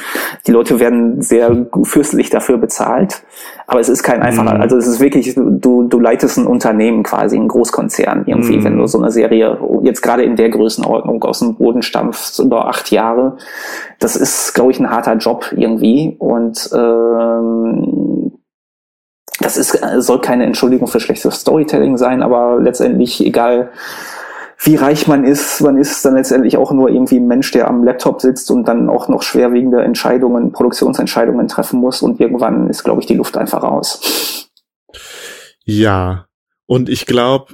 die 0.45 0.51
Leute 0.51 0.81
werden 0.81 1.21
sehr 1.21 1.67
fürstlich 1.83 2.29
dafür 2.29 2.57
bezahlt, 2.57 3.23
aber 3.65 3.79
es 3.79 3.87
ist 3.87 4.03
kein 4.03 4.21
einfacher, 4.21 4.55
mhm. 4.55 4.61
also 4.61 4.75
es 4.75 4.87
ist 4.87 4.99
wirklich, 4.99 5.35
du, 5.35 5.87
du 5.87 5.99
leitest 6.01 6.37
ein 6.37 6.47
Unternehmen 6.47 7.03
quasi, 7.03 7.37
ein 7.37 7.47
Großkonzern 7.47 8.23
irgendwie, 8.25 8.57
mhm. 8.57 8.63
wenn 8.65 8.77
du 8.77 8.87
so 8.87 8.97
eine 8.97 9.11
Serie 9.11 9.57
jetzt 9.83 10.01
gerade 10.01 10.23
in 10.23 10.35
der 10.35 10.49
Größenordnung 10.49 11.23
aus 11.23 11.39
dem 11.39 11.55
Boden 11.55 11.81
stampfst 11.81 12.39
über 12.39 12.67
acht 12.67 12.91
Jahre, 12.91 13.37
das 13.99 14.17
ist, 14.17 14.53
glaube 14.53 14.71
ich, 14.71 14.79
ein 14.81 14.89
harter 14.89 15.15
Job 15.15 15.53
irgendwie 15.55 16.15
und 16.19 16.69
ähm, 16.73 18.24
das 19.45 19.57
ist, 19.57 19.75
äh, 19.75 20.01
soll 20.01 20.19
keine 20.21 20.43
Entschuldigung 20.45 20.87
für 20.87 20.99
schlechtes 20.99 21.41
Storytelling 21.41 21.97
sein, 21.97 22.23
aber 22.23 22.59
letztendlich, 22.59 23.23
egal 23.23 23.71
wie 24.63 24.75
reich 24.75 25.07
man 25.07 25.23
ist, 25.23 25.61
man 25.61 25.77
ist 25.77 26.03
dann 26.03 26.15
letztendlich 26.15 26.57
auch 26.57 26.71
nur 26.71 26.89
irgendwie 26.89 27.17
ein 27.17 27.27
Mensch, 27.27 27.51
der 27.51 27.67
am 27.67 27.83
Laptop 27.83 28.21
sitzt 28.21 28.49
und 28.49 28.67
dann 28.67 28.89
auch 28.89 29.07
noch 29.07 29.21
schwerwiegende 29.21 29.83
Entscheidungen, 29.83 30.51
Produktionsentscheidungen 30.51 31.47
treffen 31.47 31.79
muss 31.79 32.01
und 32.01 32.19
irgendwann 32.19 32.69
ist, 32.69 32.83
glaube 32.83 33.01
ich, 33.01 33.05
die 33.05 33.13
Luft 33.13 33.37
einfach 33.37 33.61
raus. 33.61 34.49
Ja, 35.63 36.25
und 36.65 36.89
ich 36.89 37.05
glaube, 37.05 37.53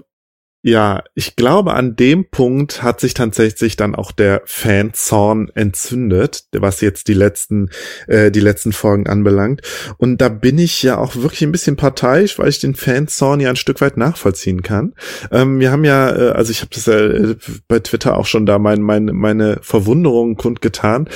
ja, 0.63 1.03
ich 1.15 1.35
glaube, 1.35 1.73
an 1.73 1.95
dem 1.95 2.29
Punkt 2.29 2.83
hat 2.83 2.99
sich 2.99 3.15
tatsächlich 3.15 3.77
dann 3.77 3.95
auch 3.95 4.11
der 4.11 4.43
Fanzorn 4.45 5.49
entzündet, 5.55 6.45
was 6.51 6.81
jetzt 6.81 7.07
die 7.07 7.15
letzten, 7.15 7.71
äh, 8.07 8.29
die 8.29 8.41
letzten 8.41 8.71
Folgen 8.71 9.07
anbelangt. 9.07 9.61
Und 9.97 10.21
da 10.21 10.29
bin 10.29 10.59
ich 10.59 10.83
ja 10.83 10.99
auch 10.99 11.15
wirklich 11.15 11.41
ein 11.41 11.51
bisschen 11.51 11.77
parteiisch, 11.77 12.37
weil 12.37 12.49
ich 12.49 12.59
den 12.59 12.75
Fanzorn 12.75 13.39
ja 13.39 13.49
ein 13.49 13.55
Stück 13.55 13.81
weit 13.81 13.97
nachvollziehen 13.97 14.61
kann. 14.61 14.93
Ähm, 15.31 15.59
wir 15.59 15.71
haben 15.71 15.83
ja, 15.83 16.15
äh, 16.15 16.31
also 16.33 16.51
ich 16.51 16.61
habe 16.61 16.69
das 16.75 16.85
ja 16.85 16.99
äh, 16.99 17.35
bei 17.67 17.79
Twitter 17.79 18.15
auch 18.15 18.27
schon 18.27 18.45
da 18.45 18.59
mein, 18.59 18.81
mein, 18.81 19.05
meine 19.05 19.57
Verwunderung 19.63 20.35
kundgetan. 20.35 21.09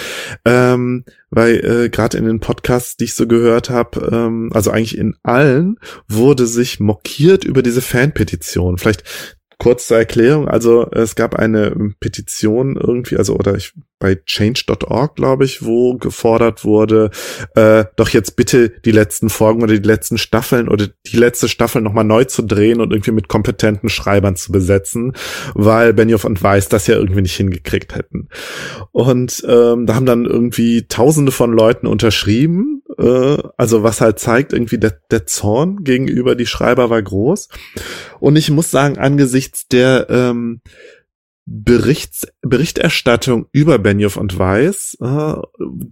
Ähm, 0.43 1.05
weil 1.29 1.55
äh, 1.65 1.89
gerade 1.89 2.17
in 2.17 2.25
den 2.25 2.39
Podcasts, 2.39 2.97
die 2.97 3.05
ich 3.05 3.13
so 3.13 3.27
gehört 3.27 3.69
habe, 3.69 4.09
ähm, 4.11 4.49
also 4.53 4.71
eigentlich 4.71 4.97
in 4.97 5.15
allen, 5.23 5.77
wurde 6.07 6.47
sich 6.47 6.79
mockiert 6.79 7.43
über 7.43 7.63
diese 7.63 7.81
Fanpetition. 7.81 8.77
Vielleicht 8.77 9.03
kurz 9.57 9.87
zur 9.87 9.97
Erklärung, 9.97 10.47
also 10.47 10.89
es 10.91 11.15
gab 11.15 11.35
eine 11.35 11.93
Petition 11.99 12.75
irgendwie, 12.75 13.17
also 13.17 13.35
oder 13.35 13.55
ich 13.55 13.73
bei 13.99 14.15
change.org, 14.15 15.15
glaube 15.15 15.45
ich, 15.45 15.63
wo 15.63 15.95
gefordert 15.95 16.65
wurde, 16.65 17.11
äh, 17.55 17.85
doch 17.95 18.09
jetzt 18.09 18.35
bitte 18.35 18.69
die 18.69 18.91
letzten 18.91 19.29
Folgen 19.29 19.63
oder 19.63 19.73
die 19.73 19.87
letzten 19.87 20.17
Staffeln 20.17 20.67
oder 20.67 20.87
die 21.07 21.17
letzte 21.17 21.47
Staffel 21.47 21.81
nochmal 21.81 22.03
neu 22.03 22.25
zu 22.25 22.41
drehen 22.41 22.81
und 22.81 22.91
irgendwie 22.91 23.11
mit 23.11 23.29
kompetenten 23.29 23.89
Schreibern 23.89 24.35
zu 24.35 24.51
besetzen, 24.51 25.13
weil 25.53 25.93
Benioff 25.93 26.25
und 26.25 26.43
Weiss 26.43 26.67
das 26.67 26.87
ja 26.87 26.95
irgendwie 26.95 27.21
nicht 27.21 27.35
hingekriegt 27.35 27.95
hätten. 27.95 28.27
Und 28.91 29.43
ähm, 29.47 29.85
da 29.85 29.95
haben 29.95 30.05
dann 30.05 30.25
irgendwie 30.25 30.87
tausende 30.87 31.31
von 31.31 31.53
Leuten 31.53 31.87
unterschrieben, 31.87 32.83
also 32.97 33.83
was 33.83 34.01
halt 34.01 34.19
zeigt, 34.19 34.53
irgendwie 34.53 34.77
der, 34.77 34.99
der 35.11 35.25
Zorn 35.25 35.83
gegenüber 35.83 36.35
die 36.35 36.45
Schreiber 36.45 36.89
war 36.89 37.01
groß. 37.01 37.49
Und 38.19 38.35
ich 38.35 38.49
muss 38.49 38.71
sagen, 38.71 38.97
angesichts 38.97 39.67
der 39.67 40.07
ähm, 40.09 40.61
Berichts, 41.47 42.27
Berichterstattung 42.41 43.45
über 43.51 43.77
Benioff 43.77 44.17
und 44.17 44.39
Weiss, 44.39 44.97
äh, 44.99 45.35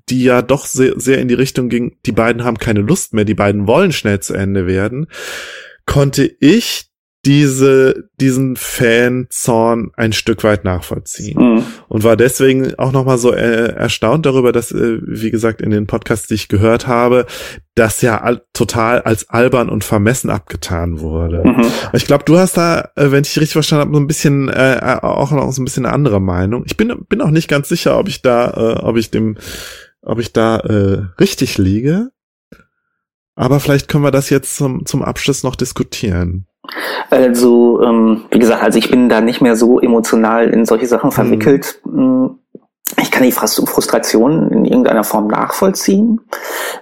die 0.09 0.23
ja 0.23 0.41
doch 0.41 0.65
sehr, 0.65 0.99
sehr 0.99 1.19
in 1.19 1.27
die 1.27 1.35
Richtung 1.35 1.69
ging, 1.69 1.97
die 2.07 2.11
beiden 2.11 2.43
haben 2.43 2.57
keine 2.57 2.81
Lust 2.81 3.13
mehr, 3.13 3.25
die 3.25 3.35
beiden 3.35 3.67
wollen 3.67 3.91
schnell 3.91 4.19
zu 4.19 4.33
Ende 4.33 4.65
werden, 4.65 5.07
konnte 5.85 6.25
ich 6.39 6.89
diese, 7.25 8.09
diesen 8.19 8.57
Fanzorn 8.57 9.91
ein 9.95 10.11
Stück 10.11 10.43
weit 10.43 10.65
nachvollziehen. 10.65 11.39
Mhm. 11.39 11.63
Und 11.87 12.03
war 12.03 12.17
deswegen 12.17 12.77
auch 12.77 12.91
nochmal 12.91 13.17
so 13.17 13.31
äh, 13.33 13.73
erstaunt 13.73 14.25
darüber, 14.25 14.51
dass, 14.51 14.71
äh, 14.71 14.99
wie 15.01 15.31
gesagt, 15.31 15.61
in 15.61 15.71
den 15.71 15.87
Podcasts, 15.87 16.27
die 16.27 16.33
ich 16.33 16.49
gehört 16.49 16.85
habe, 16.85 17.25
das 17.75 18.01
ja 18.01 18.19
all, 18.21 18.41
total 18.51 19.01
als 19.01 19.29
albern 19.29 19.69
und 19.69 19.85
vermessen 19.85 20.29
abgetan 20.29 20.99
wurde. 20.99 21.43
Mhm. 21.45 21.65
Ich 21.93 22.05
glaube, 22.05 22.25
du 22.25 22.37
hast 22.37 22.57
da, 22.57 22.89
äh, 22.95 23.11
wenn 23.11 23.23
ich 23.23 23.39
richtig 23.39 23.53
verstanden 23.53 23.85
habe, 23.85 23.95
so 23.95 24.01
ein 24.01 24.07
bisschen, 24.07 24.49
äh, 24.49 24.99
auch 25.01 25.31
noch 25.31 25.49
so 25.53 25.61
ein 25.61 25.65
bisschen 25.65 25.85
eine 25.85 25.95
andere 25.95 26.19
Meinung. 26.19 26.63
Ich 26.65 26.75
bin, 26.75 26.93
bin 27.07 27.21
auch 27.21 27.31
nicht 27.31 27.47
ganz 27.47 27.69
sicher, 27.69 27.97
ob 27.97 28.09
ich 28.09 28.21
da, 28.21 28.49
äh, 28.51 28.79
ob 28.81 28.97
ich 28.97 29.11
dem, 29.11 29.37
ob 30.01 30.19
ich 30.19 30.33
da 30.33 30.57
äh, 30.57 31.03
richtig 31.21 31.57
liege. 31.57 32.09
Aber 33.35 33.61
vielleicht 33.61 33.87
können 33.87 34.03
wir 34.03 34.11
das 34.11 34.29
jetzt 34.29 34.57
zum, 34.57 34.85
zum 34.85 35.01
Abschluss 35.01 35.43
noch 35.43 35.55
diskutieren. 35.55 36.47
Also, 37.09 37.81
ähm, 37.81 38.25
wie 38.31 38.39
gesagt, 38.39 38.63
also 38.63 38.79
ich 38.79 38.89
bin 38.89 39.09
da 39.09 39.21
nicht 39.21 39.41
mehr 39.41 39.55
so 39.55 39.79
emotional 39.79 40.49
in 40.49 40.65
solche 40.65 40.87
Sachen 40.87 41.07
mhm. 41.07 41.13
verwickelt. 41.13 41.81
Mhm. 41.85 42.39
Ich 43.01 43.11
kann 43.11 43.23
die 43.23 43.31
Frustration 43.31 44.51
in 44.51 44.65
irgendeiner 44.65 45.03
Form 45.03 45.27
nachvollziehen. 45.27 46.21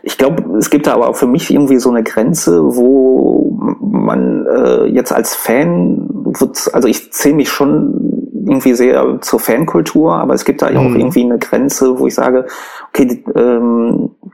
Ich 0.04 0.18
glaube, 0.18 0.58
es 0.58 0.70
gibt 0.70 0.88
da 0.88 0.94
aber 0.94 1.08
auch 1.08 1.16
für 1.16 1.28
mich 1.28 1.50
irgendwie 1.50 1.80
so 1.80 1.90
eine 1.90 2.04
Grenze, 2.04 2.76
wo 2.76 3.58
man 3.80 4.46
äh, 4.46 4.86
jetzt 4.86 5.14
als 5.14 5.36
Fan, 5.36 6.34
also 6.74 6.88
ich 6.88 7.14
zähle 7.14 7.36
mich 7.36 7.50
schon 7.50 8.12
irgendwie 8.46 8.74
sehr 8.74 9.20
zur 9.22 9.40
Fankultur, 9.40 10.14
aber 10.16 10.34
es 10.34 10.44
gibt 10.44 10.62
da 10.62 10.70
ja 10.70 10.80
auch 10.80 10.90
mhm. 10.90 11.00
irgendwie 11.00 11.24
eine 11.24 11.40
Grenze, 11.40 11.98
wo 11.98 12.08
ich 12.08 12.16
sage, 12.16 12.46
okay, 12.90 13.24
ähm, 13.36 14.12
äh, 14.22 14.28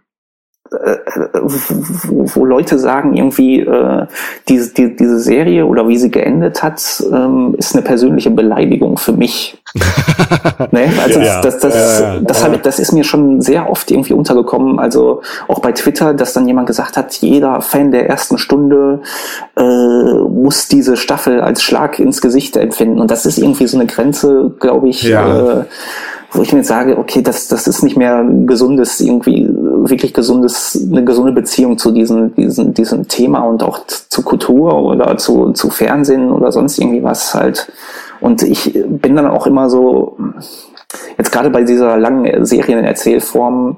wo, 0.72 2.26
wo 2.36 2.46
Leute 2.46 2.78
sagen, 2.80 3.16
irgendwie 3.16 3.62
äh, 3.62 4.06
diese, 4.48 4.74
die, 4.74 4.96
diese 4.96 5.20
Serie 5.20 5.66
oder 5.66 5.88
wie 5.88 5.98
sie 5.98 6.12
geendet 6.12 6.64
hat, 6.64 7.04
ähm, 7.12 7.56
ist 7.58 7.76
eine 7.76 7.84
persönliche 7.84 8.32
Beleidigung 8.32 8.98
für 8.98 9.14
mich. 9.14 9.62
ne? 10.72 10.90
Also 11.04 11.20
ja, 11.20 11.42
das, 11.42 11.60
das, 11.60 11.74
das, 11.74 12.00
ja, 12.00 12.14
ja. 12.16 12.20
das, 12.22 12.44
hab, 12.44 12.64
das 12.64 12.80
ist 12.80 12.92
mir 12.92 13.04
schon 13.04 13.42
sehr 13.42 13.70
oft 13.70 13.92
irgendwie 13.92 14.14
untergekommen. 14.14 14.80
Also 14.80 15.22
auch 15.48 15.60
bei 15.60 15.72
Twitter, 15.72 16.14
dass 16.14 16.34
dann 16.34 16.48
jemand 16.48 16.68
gesagt 16.68 16.98
hat, 16.98 17.14
jeder 17.16 17.62
Fan 17.62 17.92
der 17.92 18.10
ersten 18.10 18.38
Stunde 18.38 19.02
äh, 19.58 19.64
muss 19.64 20.68
diese 20.68 20.98
Staffel 20.98 21.42
als 21.42 21.64
Schlag 21.64 22.00
ins 22.00 22.22
Gesicht 22.22 22.58
empfinden. 22.58 23.00
Und 23.00 23.12
das 23.12 23.26
ist 23.26 23.38
irgendwie 23.38 23.68
so 23.68 23.78
eine 23.78 23.88
Grenze, 23.88 24.54
glaube 24.60 24.90
ich. 24.90 25.10
Äh, 25.10 25.66
wo 26.32 26.42
ich 26.42 26.52
mir 26.52 26.60
jetzt 26.60 26.68
sage, 26.68 26.98
okay, 26.98 27.22
das, 27.22 27.48
das 27.48 27.68
ist 27.68 27.84
nicht 27.84 27.98
mehr 27.98 28.26
gesundes, 28.46 29.00
irgendwie 29.00 29.48
wirklich 29.90 30.14
gesundes, 30.14 30.88
eine 30.90 31.04
gesunde 31.04 31.32
Beziehung 31.32 31.78
zu 31.78 31.92
diesem, 31.92 32.34
diesem, 32.36 32.74
diesem 32.74 33.08
Thema 33.08 33.40
und 33.42 33.64
auch 33.64 33.86
zu 33.86 34.22
Kultur 34.22 34.74
oder 34.74 35.18
zu, 35.18 35.52
zu 35.54 35.70
Fernsehen 35.70 36.32
oder 36.32 36.52
sonst 36.52 36.78
irgendwie 36.78 37.04
was 37.04 37.34
halt. 37.34 37.72
Und 38.20 38.44
ich 38.44 38.74
bin 38.74 39.16
dann 39.16 39.28
auch 39.28 39.48
immer 39.48 39.70
so, 39.70 40.18
jetzt 41.18 41.32
gerade 41.32 41.50
bei 41.50 41.64
dieser 41.64 41.98
langen 41.98 42.46
Serienerzählform, 42.46 43.78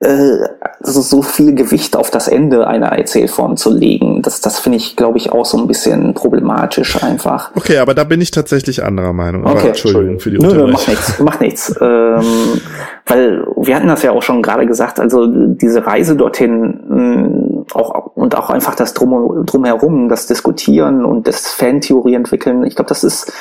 äh, 0.00 0.48
also 0.80 1.02
so 1.02 1.22
viel 1.22 1.54
Gewicht 1.54 1.94
auf 1.94 2.10
das 2.10 2.26
Ende 2.26 2.66
einer 2.66 2.86
Erzählform 2.86 3.56
zu 3.56 3.70
legen, 3.70 4.22
das, 4.22 4.40
das 4.40 4.58
finde 4.58 4.78
ich, 4.78 4.96
glaube 4.96 5.18
ich, 5.18 5.30
auch 5.30 5.44
so 5.44 5.58
ein 5.58 5.66
bisschen 5.66 6.14
problematisch 6.14 7.02
einfach. 7.02 7.50
Okay, 7.54 7.78
aber 7.78 7.92
da 7.92 8.04
bin 8.04 8.20
ich 8.20 8.30
tatsächlich 8.30 8.82
anderer 8.82 9.12
Meinung. 9.12 9.44
Aber 9.44 9.58
okay. 9.58 9.68
Entschuldigung 9.68 10.18
für 10.18 10.30
die 10.30 10.38
Nö, 10.38 10.54
nö, 10.54 10.72
macht 10.72 10.88
nichts, 10.88 11.18
macht 11.18 11.40
nichts. 11.42 11.74
ähm, 11.80 12.60
weil 13.06 13.46
wir 13.56 13.76
hatten 13.76 13.88
das 13.88 14.02
ja 14.02 14.12
auch 14.12 14.22
schon 14.22 14.42
gerade 14.42 14.66
gesagt, 14.66 14.98
also 14.98 15.26
diese 15.26 15.86
Reise 15.86 16.16
dorthin 16.16 16.80
mh, 16.88 16.96
mm, 16.96 17.66
auch 17.74 18.16
und 18.16 18.36
auch 18.36 18.50
einfach 18.50 18.74
das 18.74 18.94
Drum, 18.94 19.44
drumherum, 19.44 20.08
das 20.08 20.26
Diskutieren 20.26 21.04
und 21.04 21.28
das 21.28 21.52
Fantheorie 21.52 22.14
entwickeln, 22.14 22.64
ich 22.64 22.74
glaube, 22.74 22.88
das 22.88 23.04
ist 23.04 23.32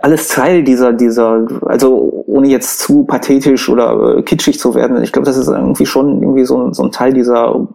alles 0.00 0.28
Teil 0.28 0.64
dieser, 0.64 0.92
dieser, 0.92 1.46
also 1.66 2.24
ohne 2.26 2.48
jetzt 2.48 2.80
zu 2.80 3.04
pathetisch 3.04 3.68
oder 3.68 4.18
äh, 4.18 4.22
kitschig 4.22 4.58
zu 4.58 4.74
werden, 4.74 5.02
ich 5.02 5.12
glaube, 5.12 5.26
das 5.26 5.36
ist 5.36 5.48
irgendwie 5.48 5.86
schon 5.86 6.22
irgendwie 6.22 6.44
so 6.44 6.58
ein, 6.58 6.72
so 6.72 6.82
ein 6.82 6.92
Teil 6.92 7.12
dieser 7.12 7.68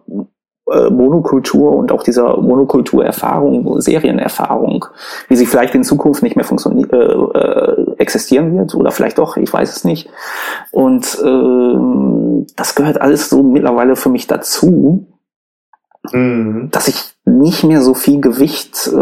äh, 0.70 0.90
Monokultur 0.90 1.72
und 1.76 1.92
auch 1.92 2.02
dieser 2.02 2.36
Monokulturerfahrung, 2.36 3.80
Serienerfahrung, 3.80 4.84
wie 5.28 5.36
sie 5.36 5.46
vielleicht 5.46 5.74
in 5.74 5.84
Zukunft 5.84 6.22
nicht 6.22 6.36
mehr 6.36 6.44
funktionieren, 6.44 6.90
äh, 6.90 7.38
äh, 7.38 7.94
existieren 7.98 8.58
wird 8.58 8.74
oder 8.74 8.90
vielleicht 8.90 9.18
doch, 9.18 9.36
ich 9.36 9.52
weiß 9.52 9.76
es 9.76 9.84
nicht. 9.84 10.10
Und 10.72 11.18
äh, 11.22 12.48
das 12.56 12.74
gehört 12.74 13.00
alles 13.00 13.30
so 13.30 13.42
mittlerweile 13.42 13.96
für 13.96 14.10
mich 14.10 14.26
dazu. 14.26 15.06
mhm. 16.12 16.68
dass 16.70 16.88
ich 16.88 17.14
nicht 17.24 17.64
mehr 17.64 17.82
so 17.82 17.94
viel 17.94 18.20
Gewicht 18.20 18.88
äh, 18.88 18.96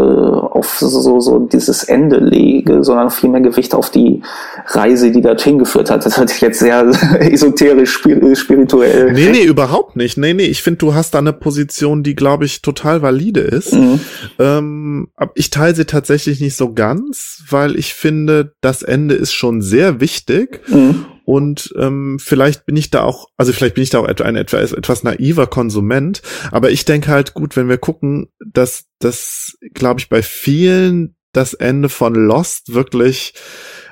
auf 0.57 0.79
so, 0.79 1.19
so 1.19 1.39
dieses 1.39 1.83
Ende 1.83 2.17
lege, 2.17 2.83
sondern 2.83 3.09
viel 3.09 3.29
mehr 3.29 3.41
Gewicht 3.41 3.73
auf 3.73 3.89
die 3.89 4.21
Reise, 4.67 5.11
die 5.11 5.21
dorthin 5.21 5.59
geführt 5.59 5.89
hat. 5.89 6.05
Das 6.05 6.17
hört 6.17 6.29
sich 6.29 6.41
jetzt 6.41 6.59
sehr 6.59 6.81
esoterisch, 7.19 8.01
spirituell. 8.33 9.13
Nee, 9.13 9.29
nee, 9.29 9.43
überhaupt 9.43 9.95
nicht. 9.95 10.17
Nee, 10.17 10.33
nee, 10.33 10.45
ich 10.45 10.63
finde, 10.63 10.79
du 10.79 10.93
hast 10.93 11.13
da 11.13 11.19
eine 11.19 11.33
Position, 11.33 12.03
die, 12.03 12.15
glaube 12.15 12.45
ich, 12.45 12.61
total 12.61 13.01
valide 13.01 13.41
ist. 13.41 13.73
Mhm. 13.73 13.99
Ähm, 14.39 15.07
ich 15.35 15.49
teile 15.49 15.75
sie 15.75 15.85
tatsächlich 15.85 16.41
nicht 16.41 16.55
so 16.55 16.73
ganz, 16.73 17.43
weil 17.49 17.77
ich 17.77 17.93
finde, 17.93 18.53
das 18.61 18.81
Ende 18.81 19.15
ist 19.15 19.33
schon 19.33 19.61
sehr 19.61 20.01
wichtig. 20.01 20.61
Mhm. 20.67 21.05
Und 21.27 21.73
ähm, 21.77 22.19
vielleicht 22.21 22.65
bin 22.65 22.77
ich 22.77 22.89
da 22.89 23.03
auch, 23.03 23.27
also 23.35 23.51
vielleicht 23.51 23.75
bin 23.75 23.83
ich 23.83 23.89
da 23.89 23.99
auch 23.99 24.07
ein 24.07 24.37
etwas, 24.37 24.71
etwas 24.71 25.03
naiver 25.03 25.45
Konsument, 25.45 26.21
aber 26.51 26.71
ich 26.71 26.85
denke 26.85 27.09
halt 27.09 27.33
gut, 27.33 27.57
wenn 27.57 27.67
wir 27.67 27.77
gucken, 27.77 28.29
dass 28.39 28.85
das, 28.99 29.57
glaube 29.73 29.99
ich, 29.99 30.07
bei 30.07 30.23
vielen 30.23 31.17
das 31.33 31.53
Ende 31.53 31.89
von 31.89 32.15
Lost 32.15 32.73
wirklich 32.73 33.33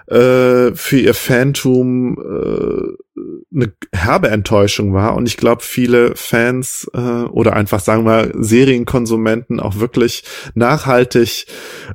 äh, 0.07 0.73
für 0.75 0.97
ihr 0.97 1.13
Phantom 1.13 2.17
äh, 2.17 3.19
eine 3.53 3.73
herbe 3.93 4.29
Enttäuschung 4.29 4.93
war. 4.93 5.17
Und 5.17 5.27
ich 5.27 5.35
glaube, 5.35 5.61
viele 5.61 6.15
Fans 6.15 6.89
äh, 6.93 6.99
oder 6.99 7.51
einfach 7.51 7.81
sagen 7.81 8.05
wir 8.05 8.31
Serienkonsumenten 8.33 9.59
auch 9.59 9.77
wirklich 9.81 10.23
nachhaltig 10.53 11.47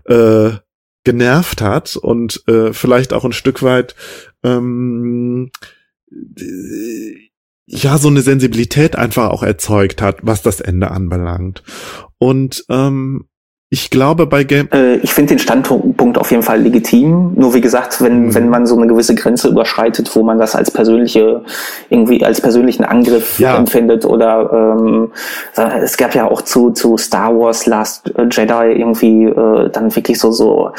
äh, 0.05 0.51
genervt 1.05 1.63
hat 1.63 1.97
und 1.97 2.43
äh, 2.47 2.73
vielleicht 2.73 3.13
auch 3.13 3.25
ein 3.25 3.33
Stück 3.33 3.63
weit 3.63 3.95
ähm, 4.43 5.51
ja 7.67 7.99
so 7.99 8.09
eine 8.09 8.23
Sensibilität 8.23 8.97
einfach 8.97 9.31
auch 9.31 9.43
erzeugt 9.43 10.03
hat, 10.03 10.19
was 10.23 10.43
das 10.43 10.61
Ende 10.61 10.91
anbelangt. 10.91 11.63
Und 12.19 12.65
ähm, 12.69 13.30
ich 13.73 13.89
glaube 13.89 14.27
bei 14.27 14.43
Game. 14.43 14.69
Äh, 14.73 14.97
ich 14.97 15.15
finde 15.15 15.35
den 15.35 15.39
Standpunkt 15.39 16.19
auf 16.19 16.33
jeden 16.33 16.43
Fall 16.43 16.61
legitim. 16.61 17.35
Nur 17.37 17.55
wie 17.55 17.61
gesagt, 17.61 18.03
wenn, 18.03 18.27
mhm. 18.27 18.35
wenn 18.35 18.49
man 18.49 18.67
so 18.67 18.77
eine 18.77 18.89
gewisse 18.89 19.15
Grenze 19.15 19.47
überschreitet, 19.47 20.15
wo 20.17 20.25
man 20.25 20.41
das 20.41 20.57
als 20.57 20.73
persönliche, 20.73 21.43
irgendwie 21.89 22.25
als 22.25 22.41
persönlichen 22.41 22.83
Angriff 22.85 23.39
ja. 23.39 23.57
empfindet 23.57 24.05
oder 24.05 24.75
ähm, 24.77 25.13
es 25.83 25.97
gab 25.97 26.17
ja 26.17 26.29
auch 26.29 26.43
zu, 26.43 26.71
zu 26.71 26.97
Star 26.97 27.33
Wars 27.39 27.67
Last 27.67 28.13
Jedi 28.33 28.73
irgendwie 28.73 29.27
äh, 29.27 29.71
dann 29.71 29.95
wirklich 29.95 30.19
so, 30.19 30.33
so, 30.33 30.73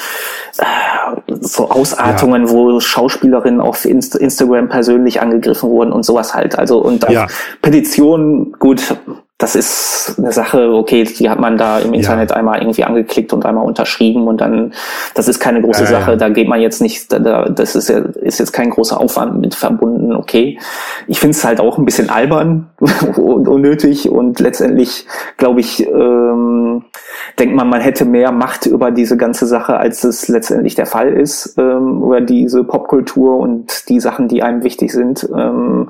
äh, 0.58 1.34
so 1.40 1.70
Ausartungen, 1.70 2.48
ja. 2.48 2.52
wo 2.52 2.78
Schauspielerinnen 2.82 3.62
auf 3.62 3.86
Inst 3.86 4.16
Instagram 4.16 4.68
persönlich 4.68 5.22
angegriffen 5.22 5.70
wurden 5.70 5.94
und 5.94 6.04
sowas 6.04 6.34
halt. 6.34 6.60
Also 6.60 6.80
und 6.80 7.10
ja. 7.10 7.28
Petitionen, 7.62 8.52
gut, 8.60 8.98
das 9.42 9.56
ist 9.56 10.16
eine 10.20 10.32
Sache, 10.32 10.72
okay, 10.72 11.04
die 11.04 11.28
hat 11.28 11.40
man 11.40 11.58
da 11.58 11.80
im 11.80 11.94
Internet 11.96 12.30
ja. 12.30 12.36
einmal 12.36 12.60
irgendwie 12.60 12.84
angeklickt 12.84 13.34
und 13.34 13.44
einmal 13.44 13.66
unterschrieben 13.66 14.28
und 14.28 14.40
dann, 14.40 14.72
das 15.16 15.28
ist 15.28 15.40
keine 15.40 15.62
große 15.62 15.86
ja, 15.86 15.90
Sache, 15.90 16.12
ja. 16.12 16.18
da 16.18 16.30
geht 16.30 16.48
man 16.48 16.62
jetzt 16.62 16.80
nicht, 16.80 17.12
da, 17.12 17.50
das 17.50 17.76
ist, 17.76 17.90
ja, 17.90 18.00
ist 18.22 18.38
jetzt 18.38 18.52
kein 18.52 18.70
großer 18.70 19.02
Aufwand 19.02 19.42
mit 19.42 19.56
verbunden, 19.56 20.16
okay. 20.16 20.60
Ich 21.08 21.20
finde 21.20 21.36
es 21.36 21.44
halt 21.44 21.60
auch 21.60 21.80
ein 21.80 21.86
bisschen 21.86 22.12
albern 22.12 22.70
und 23.18 23.48
unnötig 23.48 24.10
und 24.10 24.40
letztendlich, 24.40 25.08
glaube 25.38 25.60
ich, 25.60 25.88
ähm, 25.88 26.84
denkt 27.40 27.56
man, 27.56 27.68
man 27.68 27.82
hätte 27.82 28.06
mehr 28.06 28.32
Macht 28.32 28.68
über 28.68 28.92
diese 28.92 29.18
ganze 29.18 29.48
Sache, 29.48 29.78
als 29.78 30.04
es 30.04 30.28
letztendlich 30.28 30.76
der 30.76 30.86
Fall 30.86 31.14
ist, 31.14 31.56
ähm, 31.58 32.04
über 32.04 32.22
diese 32.22 32.64
Popkultur 32.64 33.38
und 33.38 33.90
die 33.90 34.00
Sachen, 34.00 34.28
die 34.28 34.44
einem 34.44 34.64
wichtig 34.64 34.92
sind. 34.92 35.28
Ähm, 35.36 35.90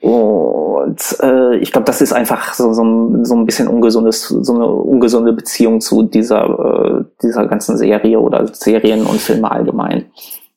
und 0.00 1.16
äh, 1.22 1.56
ich 1.58 1.70
glaube, 1.70 1.84
das 1.84 2.00
ist 2.00 2.12
einfach 2.12 2.54
so, 2.54 2.71
so, 2.72 3.24
so 3.24 3.34
ein 3.34 3.46
bisschen 3.46 3.68
ungesundes, 3.68 4.28
so 4.28 4.54
eine 4.54 4.66
ungesunde 4.66 5.32
Beziehung 5.32 5.80
zu 5.80 6.02
dieser, 6.02 6.44
äh, 6.44 7.04
dieser 7.22 7.46
ganzen 7.46 7.76
Serie 7.76 8.18
oder 8.18 8.46
Serien 8.52 9.04
und 9.06 9.20
Filme 9.20 9.50
allgemein. 9.50 10.06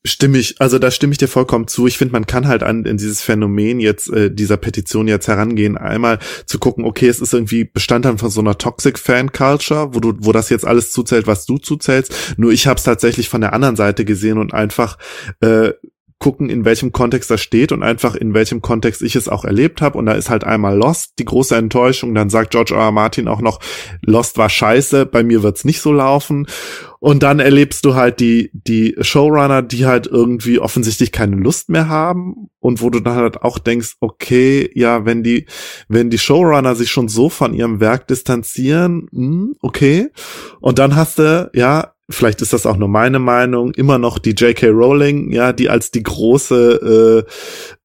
Stimme 0.06 0.38
ich, 0.38 0.62
also 0.62 0.78
da 0.78 0.92
stimme 0.92 1.14
ich 1.14 1.18
dir 1.18 1.28
vollkommen 1.28 1.68
zu. 1.68 1.88
Ich 1.88 1.98
finde, 1.98 2.12
man 2.12 2.28
kann 2.28 2.48
halt 2.48 2.62
an 2.62 2.86
in 2.86 2.98
dieses 2.98 3.24
Phänomen 3.24 3.80
jetzt 3.80 4.08
äh, 4.14 4.30
dieser 4.30 4.56
Petition 4.56 5.08
jetzt 5.08 5.28
herangehen, 5.28 5.78
einmal 5.78 6.20
zu 6.46 6.60
gucken, 6.60 6.86
okay, 6.86 7.08
es 7.08 7.20
ist 7.20 7.34
irgendwie 7.34 7.64
Bestandteil 7.64 8.20
von 8.20 8.30
so 8.30 8.40
einer 8.40 8.56
Toxic 8.56 9.00
Fan 9.00 9.32
Culture, 9.32 9.96
wo 9.96 10.00
du, 10.00 10.14
wo 10.20 10.32
das 10.32 10.50
jetzt 10.50 10.66
alles 10.66 10.92
zuzählt, 10.92 11.26
was 11.26 11.48
du 11.48 11.58
zuzählst. 11.58 12.36
Nur 12.38 12.52
ich 12.52 12.68
habe 12.68 12.78
es 12.78 12.84
tatsächlich 12.84 13.30
von 13.30 13.42
der 13.42 13.54
anderen 13.54 13.76
Seite 13.76 14.06
gesehen 14.06 14.38
und 14.38 14.54
einfach 14.54 15.00
äh, 15.40 15.72
gucken, 16.20 16.50
in 16.50 16.66
welchem 16.66 16.92
Kontext 16.92 17.30
das 17.30 17.42
steht 17.42 17.72
und 17.72 17.84
einfach 17.84 18.16
in 18.16 18.34
welchem 18.34 18.62
Kontext 18.62 19.02
ich 19.02 19.16
es 19.16 19.28
auch 19.28 19.44
erlebt 19.44 19.82
habe. 19.82 19.98
Und 19.98 20.06
da 20.06 20.14
ist 20.14 20.30
halt 20.30 20.44
einmal 20.44 20.78
Lost, 20.78 21.14
die 21.20 21.26
große 21.26 21.56
Enttäuschung. 21.56 22.16
Dann 22.16 22.30
sagt 22.30 22.52
George 22.52 22.74
R. 22.74 22.82
R. 22.82 22.92
Martin 22.92 23.28
auch 23.28 23.42
noch, 23.42 23.60
Lost 24.02 24.38
war 24.38 24.50
scheiße, 24.50 25.06
bei 25.06 25.24
mir 25.24 25.44
wird's 25.44 25.66
nicht 25.66 25.82
so 25.82 25.92
laufen. 25.92 26.48
Und 27.00 27.22
dann 27.22 27.40
erlebst 27.40 27.86
du 27.86 27.94
halt 27.94 28.20
die, 28.20 28.50
die 28.54 28.96
Showrunner, 29.00 29.62
die 29.62 29.86
halt 29.86 30.08
irgendwie 30.08 30.60
offensichtlich 30.60 31.12
keine 31.12 31.36
Lust 31.36 31.70
mehr 31.70 31.88
haben 31.90 32.50
und 32.60 32.82
wo 32.82 32.90
du 32.90 33.00
dann 33.00 33.16
halt 33.16 33.44
auch 33.44 33.60
denkst, 33.60 33.98
okay, 34.00 34.72
ja, 34.74 35.06
wenn 35.06 35.22
die, 35.22 35.46
wenn 35.88 36.10
die 36.10 36.18
Showrunner 36.18 36.76
sich 36.76 36.90
schon 36.90 37.10
so 37.10 37.30
von 37.30 37.54
ihrem 37.54 37.80
Werk 37.80 38.08
distanzieren, 38.08 39.08
hm, 39.12 39.56
okay. 39.62 40.10
Und 40.62 40.80
dann 40.80 40.96
hast 40.96 41.20
du, 41.20 41.52
ja, 41.54 41.95
vielleicht 42.10 42.42
ist 42.42 42.54
das 42.54 42.66
auch 42.66 42.78
nur 42.78 42.88
meine 42.88 43.20
Meinung, 43.20 43.74
immer 43.74 43.98
noch 43.98 44.20
die 44.20 44.32
J.K. 44.32 44.68
Rowling, 44.68 45.32
ja, 45.32 45.54
die 45.54 45.70
als 45.70 45.92
die 45.92 46.04
große 46.04 47.26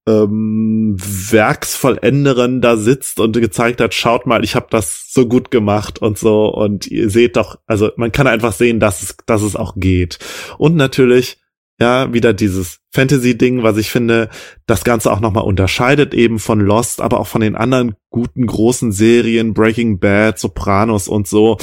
äh, 0.06 0.10
ähm, 0.10 0.96
Werksvollenderin 0.98 2.60
da 2.60 2.76
sitzt 2.76 3.20
und 3.20 3.34
gezeigt 3.34 3.80
hat, 3.80 3.94
schaut 3.94 4.26
mal, 4.26 4.44
ich 4.44 4.54
habe 4.54 4.66
das 4.70 5.06
so 5.10 5.26
gut 5.26 5.50
gemacht 5.50 6.00
und 6.00 6.18
so 6.18 6.46
und 6.48 6.86
ihr 6.86 7.10
seht 7.10 7.36
doch, 7.36 7.58
also 7.66 7.90
man 7.96 8.12
kann 8.12 8.26
einfach 8.26 8.52
sehen, 8.52 8.80
dass 8.80 9.02
es, 9.02 9.16
dass 9.26 9.42
es 9.42 9.56
auch 9.56 9.74
geht. 9.76 10.18
Und 10.58 10.76
natürlich, 10.76 11.38
ja, 11.80 12.12
wieder 12.12 12.34
dieses 12.34 12.80
Fantasy-Ding, 12.92 13.62
was 13.62 13.78
ich 13.78 13.90
finde, 13.90 14.28
das 14.66 14.84
Ganze 14.84 15.10
auch 15.12 15.20
nochmal 15.20 15.44
unterscheidet 15.44 16.12
eben 16.12 16.38
von 16.38 16.60
Lost, 16.60 17.00
aber 17.00 17.20
auch 17.20 17.26
von 17.26 17.40
den 17.40 17.56
anderen 17.56 17.94
guten 18.10 18.46
großen 18.46 18.92
Serien, 18.92 19.54
Breaking 19.54 19.98
Bad, 19.98 20.38
Sopranos 20.38 21.08
und 21.08 21.26
so 21.26 21.56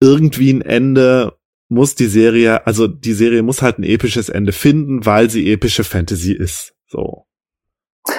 irgendwie 0.00 0.52
ein 0.52 0.62
Ende 0.62 1.32
muss 1.68 1.94
die 1.94 2.06
Serie, 2.06 2.66
also 2.66 2.86
die 2.86 3.12
Serie 3.12 3.42
muss 3.42 3.62
halt 3.62 3.78
ein 3.78 3.84
episches 3.84 4.28
Ende 4.28 4.52
finden, 4.52 5.04
weil 5.04 5.30
sie 5.30 5.50
epische 5.52 5.84
Fantasy 5.84 6.32
ist. 6.32 6.74
So. 6.86 7.24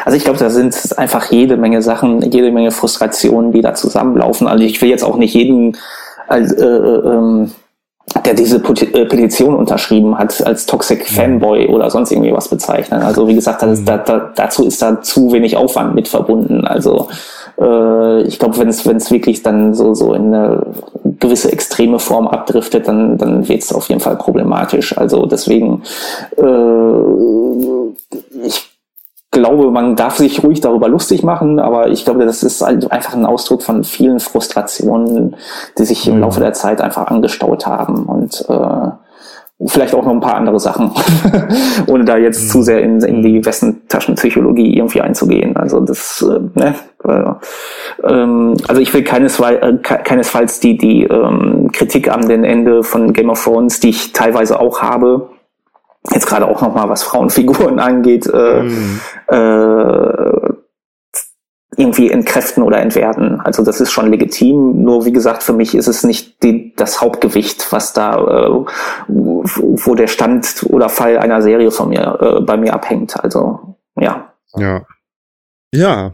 Also 0.04 0.18
ich 0.18 0.24
glaube, 0.24 0.40
da 0.40 0.50
sind 0.50 0.76
einfach 0.98 1.32
jede 1.32 1.56
Menge 1.56 1.82
Sachen, 1.82 2.22
jede 2.22 2.52
Menge 2.52 2.72
Frustrationen, 2.72 3.54
die 3.54 3.62
da 3.62 3.74
zusammenlaufen. 3.74 4.48
Also 4.48 4.64
ich 4.64 4.82
will 4.82 4.90
jetzt 4.90 5.04
auch 5.04 5.18
nicht 5.18 5.34
jeden 5.34 5.78
als, 6.28 6.52
äh, 6.52 6.66
äh, 6.66 7.08
ähm, 7.08 7.52
der 8.26 8.34
diese 8.34 8.58
äh, 8.58 9.06
Petition 9.06 9.56
unterschrieben 9.56 10.18
hat, 10.18 10.46
als 10.46 10.66
Toxic 10.66 11.08
Fanboy 11.08 11.68
oder 11.68 11.90
sonst 11.90 12.12
irgendwie 12.12 12.34
was 12.34 12.50
bezeichnen. 12.50 13.02
Also 13.02 13.28
wie 13.28 13.36
gesagt, 13.36 13.62
das, 13.62 13.82
mhm. 13.82 13.86
da, 13.86 13.98
da, 13.98 14.32
dazu 14.36 14.66
ist 14.66 14.82
da 14.82 15.02
zu 15.02 15.32
wenig 15.32 15.56
Aufwand 15.56 15.96
mit 15.96 16.08
verbunden. 16.08 16.66
Also 16.66 17.10
äh, 17.60 18.22
ich 18.24 18.40
glaube, 18.40 18.58
wenn 18.58 18.68
es 18.68 18.86
wenn 18.86 18.98
es 18.98 19.12
wirklich 19.12 19.44
dann 19.44 19.74
so 19.74 19.94
so 19.94 20.14
in 20.14 20.34
eine 20.34 20.66
gewisse 21.20 21.52
extreme 21.52 22.00
Form 22.00 22.28
abdriftet, 22.28 22.88
dann 22.88 23.18
dann 23.18 23.48
wird 23.48 23.64
es 23.64 23.74
auf 23.74 23.90
jeden 23.90 24.02
Fall 24.02 24.18
problematisch. 24.18 24.98
Also 24.98 25.26
deswegen 25.26 25.84
äh, 26.38 27.02
ich 28.46 28.78
glaube, 29.32 29.72
man 29.72 29.96
darf 29.96 30.18
sich 30.18 30.44
ruhig 30.44 30.62
darüber 30.62 30.88
lustig 30.88 31.24
machen, 31.24 31.60
aber 31.60 31.90
ich 31.90 32.06
glaube, 32.06 32.26
das 32.26 32.44
ist 32.44 32.62
halt 32.62 32.92
einfach 32.92 33.14
ein 33.14 33.26
Ausdruck 33.26 33.62
von 33.62 33.84
vielen 33.84 34.20
Frustrationen, 34.20 35.36
die 35.78 35.86
sich 35.86 36.08
im 36.08 36.16
mhm. 36.16 36.22
Laufe 36.22 36.40
der 36.40 36.54
Zeit 36.54 36.82
einfach 36.82 37.08
angestaut 37.08 37.66
haben 37.66 38.06
und 38.06 38.46
äh, 38.50 38.90
vielleicht 39.66 39.96
auch 39.96 40.06
noch 40.06 40.12
ein 40.12 40.22
paar 40.22 40.36
andere 40.36 40.60
Sachen, 40.60 40.92
ohne 41.88 42.06
da 42.06 42.18
jetzt 42.18 42.46
mhm. 42.46 42.50
zu 42.50 42.62
sehr 42.62 42.82
in, 42.82 43.02
in 43.02 43.22
die 43.22 43.44
Westentaschenpsychologie 43.44 44.78
irgendwie 44.78 45.02
einzugehen. 45.02 45.58
Also 45.58 45.82
das, 45.82 46.24
äh, 46.28 46.40
ne, 46.60 46.76
ähm, 47.08 48.56
also 48.68 48.82
ich 48.82 48.94
will 48.94 49.04
keinesfalls, 49.04 49.62
äh, 49.62 49.78
keinesfalls 49.78 50.60
die 50.60 50.78
die 50.78 51.04
ähm, 51.04 51.70
Kritik 51.72 52.12
am 52.12 52.28
den 52.28 52.44
Ende 52.44 52.84
von 52.84 53.14
Game 53.14 53.30
of 53.30 53.44
Thrones, 53.44 53.80
die 53.80 53.90
ich 53.90 54.14
teilweise 54.14 54.60
auch 54.60 54.82
habe, 54.82 55.30
jetzt 56.12 56.28
gerade 56.28 56.48
auch 56.48 56.62
noch 56.62 56.76
mal 56.76 56.90
was 56.90 57.04
Frauenfiguren 57.04 57.80
angeht, 57.80 58.28
äh, 58.28 58.64
mhm. 58.64 59.00
äh, 59.28 60.54
irgendwie 61.78 62.10
entkräften 62.10 62.64
oder 62.64 62.80
entwerten. 62.80 63.40
Also 63.40 63.64
das 63.64 63.80
ist 63.80 63.92
schon 63.92 64.10
legitim. 64.10 64.82
Nur 64.82 65.06
wie 65.06 65.12
gesagt, 65.12 65.44
für 65.44 65.54
mich 65.54 65.76
ist 65.76 65.88
es 65.88 66.04
nicht 66.04 66.42
die, 66.42 66.74
das 66.76 67.02
Hauptgewicht, 67.02 67.72
was 67.72 67.94
da, 67.94 68.16
äh, 68.16 68.66
wo 69.08 69.96
der 69.96 70.08
Stand 70.08 70.66
oder 70.70 70.90
Fall 70.90 71.20
einer 71.20 71.42
Serie 71.44 71.70
von 71.70 71.90
mir 71.90 72.18
äh, 72.20 72.42
bei 72.42 72.58
mir 72.58 72.74
abhängt. 72.74 73.24
Also 73.24 73.76
ja. 73.96 74.34
Ja. 74.56 74.86
Ja. 75.72 76.14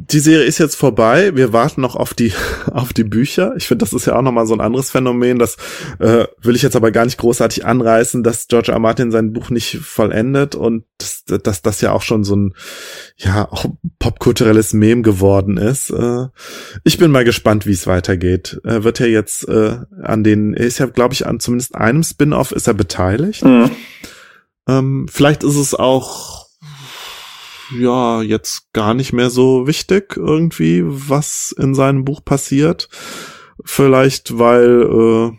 Die 0.00 0.20
Serie 0.20 0.46
ist 0.46 0.58
jetzt 0.58 0.76
vorbei. 0.76 1.34
Wir 1.34 1.52
warten 1.52 1.80
noch 1.80 1.96
auf 1.96 2.14
die 2.14 2.32
auf 2.70 2.92
die 2.92 3.04
Bücher. 3.04 3.54
Ich 3.56 3.66
finde, 3.66 3.84
das 3.84 3.92
ist 3.92 4.06
ja 4.06 4.16
auch 4.16 4.22
noch 4.22 4.32
mal 4.32 4.46
so 4.46 4.54
ein 4.54 4.60
anderes 4.60 4.90
Phänomen. 4.90 5.38
Das 5.38 5.56
äh, 5.98 6.26
will 6.40 6.54
ich 6.54 6.62
jetzt 6.62 6.76
aber 6.76 6.92
gar 6.92 7.04
nicht 7.04 7.18
großartig 7.18 7.66
anreißen, 7.66 8.22
dass 8.22 8.46
George 8.46 8.70
R. 8.72 8.78
Martin 8.78 9.10
sein 9.10 9.32
Buch 9.32 9.50
nicht 9.50 9.78
vollendet 9.78 10.54
und 10.54 10.84
dass, 10.98 11.24
dass 11.42 11.62
das 11.62 11.80
ja 11.80 11.92
auch 11.92 12.02
schon 12.02 12.22
so 12.22 12.36
ein 12.36 12.54
ja 13.16 13.50
auch 13.50 13.66
popkulturelles 13.98 14.72
Mem 14.72 15.02
geworden 15.02 15.56
ist. 15.56 15.90
Äh, 15.90 16.26
ich 16.84 16.98
bin 16.98 17.10
mal 17.10 17.24
gespannt, 17.24 17.66
wie 17.66 17.72
es 17.72 17.86
weitergeht. 17.86 18.60
Er 18.64 18.84
wird 18.84 19.00
ja 19.00 19.06
jetzt 19.06 19.48
äh, 19.48 19.78
an 20.02 20.22
den, 20.22 20.54
er 20.54 20.66
ist 20.66 20.78
ja 20.78 20.86
glaube 20.86 21.14
ich 21.14 21.26
an 21.26 21.40
zumindest 21.40 21.74
einem 21.74 22.04
Spin-off 22.04 22.52
ist 22.52 22.68
er 22.68 22.74
beteiligt. 22.74 23.44
Mhm. 23.44 23.70
Ähm, 24.68 25.06
vielleicht 25.10 25.42
ist 25.42 25.56
es 25.56 25.74
auch 25.74 26.47
ja 27.76 28.22
jetzt 28.22 28.72
gar 28.72 28.94
nicht 28.94 29.12
mehr 29.12 29.30
so 29.30 29.66
wichtig 29.66 30.16
irgendwie, 30.16 30.82
was 30.84 31.52
in 31.52 31.74
seinem 31.74 32.04
Buch 32.04 32.24
passiert. 32.24 32.88
Vielleicht, 33.64 34.38
weil 34.38 34.82
äh, 34.82 35.38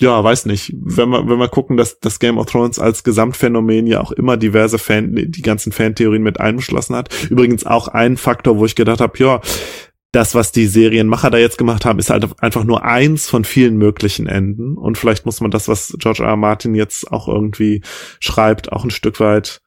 ja, 0.00 0.22
weiß 0.22 0.46
nicht, 0.46 0.72
wenn 0.74 1.10
wir, 1.10 1.28
wenn 1.28 1.38
wir 1.38 1.48
gucken, 1.48 1.76
dass 1.76 2.00
das 2.00 2.18
Game 2.18 2.38
of 2.38 2.46
Thrones 2.46 2.78
als 2.78 3.04
Gesamtphänomen 3.04 3.86
ja 3.86 4.00
auch 4.00 4.10
immer 4.10 4.36
diverse 4.36 4.78
Fan, 4.78 5.14
die 5.14 5.42
ganzen 5.42 5.70
Fantheorien 5.70 6.22
mit 6.22 6.40
einbeschlossen 6.40 6.96
hat. 6.96 7.10
Übrigens 7.30 7.64
auch 7.64 7.88
ein 7.88 8.16
Faktor, 8.16 8.58
wo 8.58 8.64
ich 8.64 8.74
gedacht 8.74 9.00
habe, 9.00 9.16
ja, 9.18 9.40
das, 10.10 10.34
was 10.34 10.52
die 10.52 10.66
Serienmacher 10.66 11.30
da 11.30 11.38
jetzt 11.38 11.56
gemacht 11.56 11.84
haben, 11.84 11.98
ist 11.98 12.10
halt 12.10 12.28
einfach 12.42 12.64
nur 12.64 12.84
eins 12.84 13.30
von 13.30 13.44
vielen 13.44 13.76
möglichen 13.78 14.26
Enden. 14.26 14.76
Und 14.76 14.98
vielleicht 14.98 15.24
muss 15.24 15.40
man 15.40 15.50
das, 15.50 15.68
was 15.68 15.94
George 15.98 16.22
R. 16.22 16.30
R. 16.30 16.36
Martin 16.36 16.74
jetzt 16.74 17.10
auch 17.10 17.28
irgendwie 17.28 17.82
schreibt, 18.20 18.72
auch 18.72 18.84
ein 18.84 18.90
Stück 18.90 19.20
weit 19.20 19.62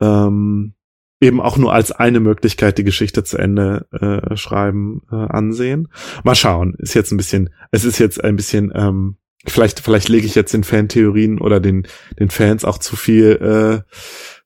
ähm, 0.00 0.74
eben 1.20 1.40
auch 1.40 1.56
nur 1.56 1.72
als 1.72 1.92
eine 1.92 2.20
Möglichkeit, 2.20 2.78
die 2.78 2.84
Geschichte 2.84 3.24
zu 3.24 3.38
Ende 3.38 3.86
äh, 3.92 4.36
schreiben, 4.36 5.02
äh, 5.10 5.16
ansehen. 5.16 5.88
Mal 6.24 6.34
schauen. 6.34 6.74
Ist 6.78 6.94
jetzt 6.94 7.10
ein 7.10 7.16
bisschen, 7.16 7.50
es 7.70 7.84
ist 7.84 7.98
jetzt 7.98 8.22
ein 8.22 8.36
bisschen, 8.36 8.72
ähm, 8.74 9.16
vielleicht, 9.46 9.80
vielleicht 9.80 10.08
lege 10.08 10.26
ich 10.26 10.34
jetzt 10.34 10.54
den 10.54 10.64
Fantheorien 10.64 11.40
oder 11.40 11.60
den, 11.60 11.86
den 12.18 12.30
Fans 12.30 12.64
auch 12.64 12.78
zu 12.78 12.96
viel, 12.96 13.84
äh, 13.86 13.92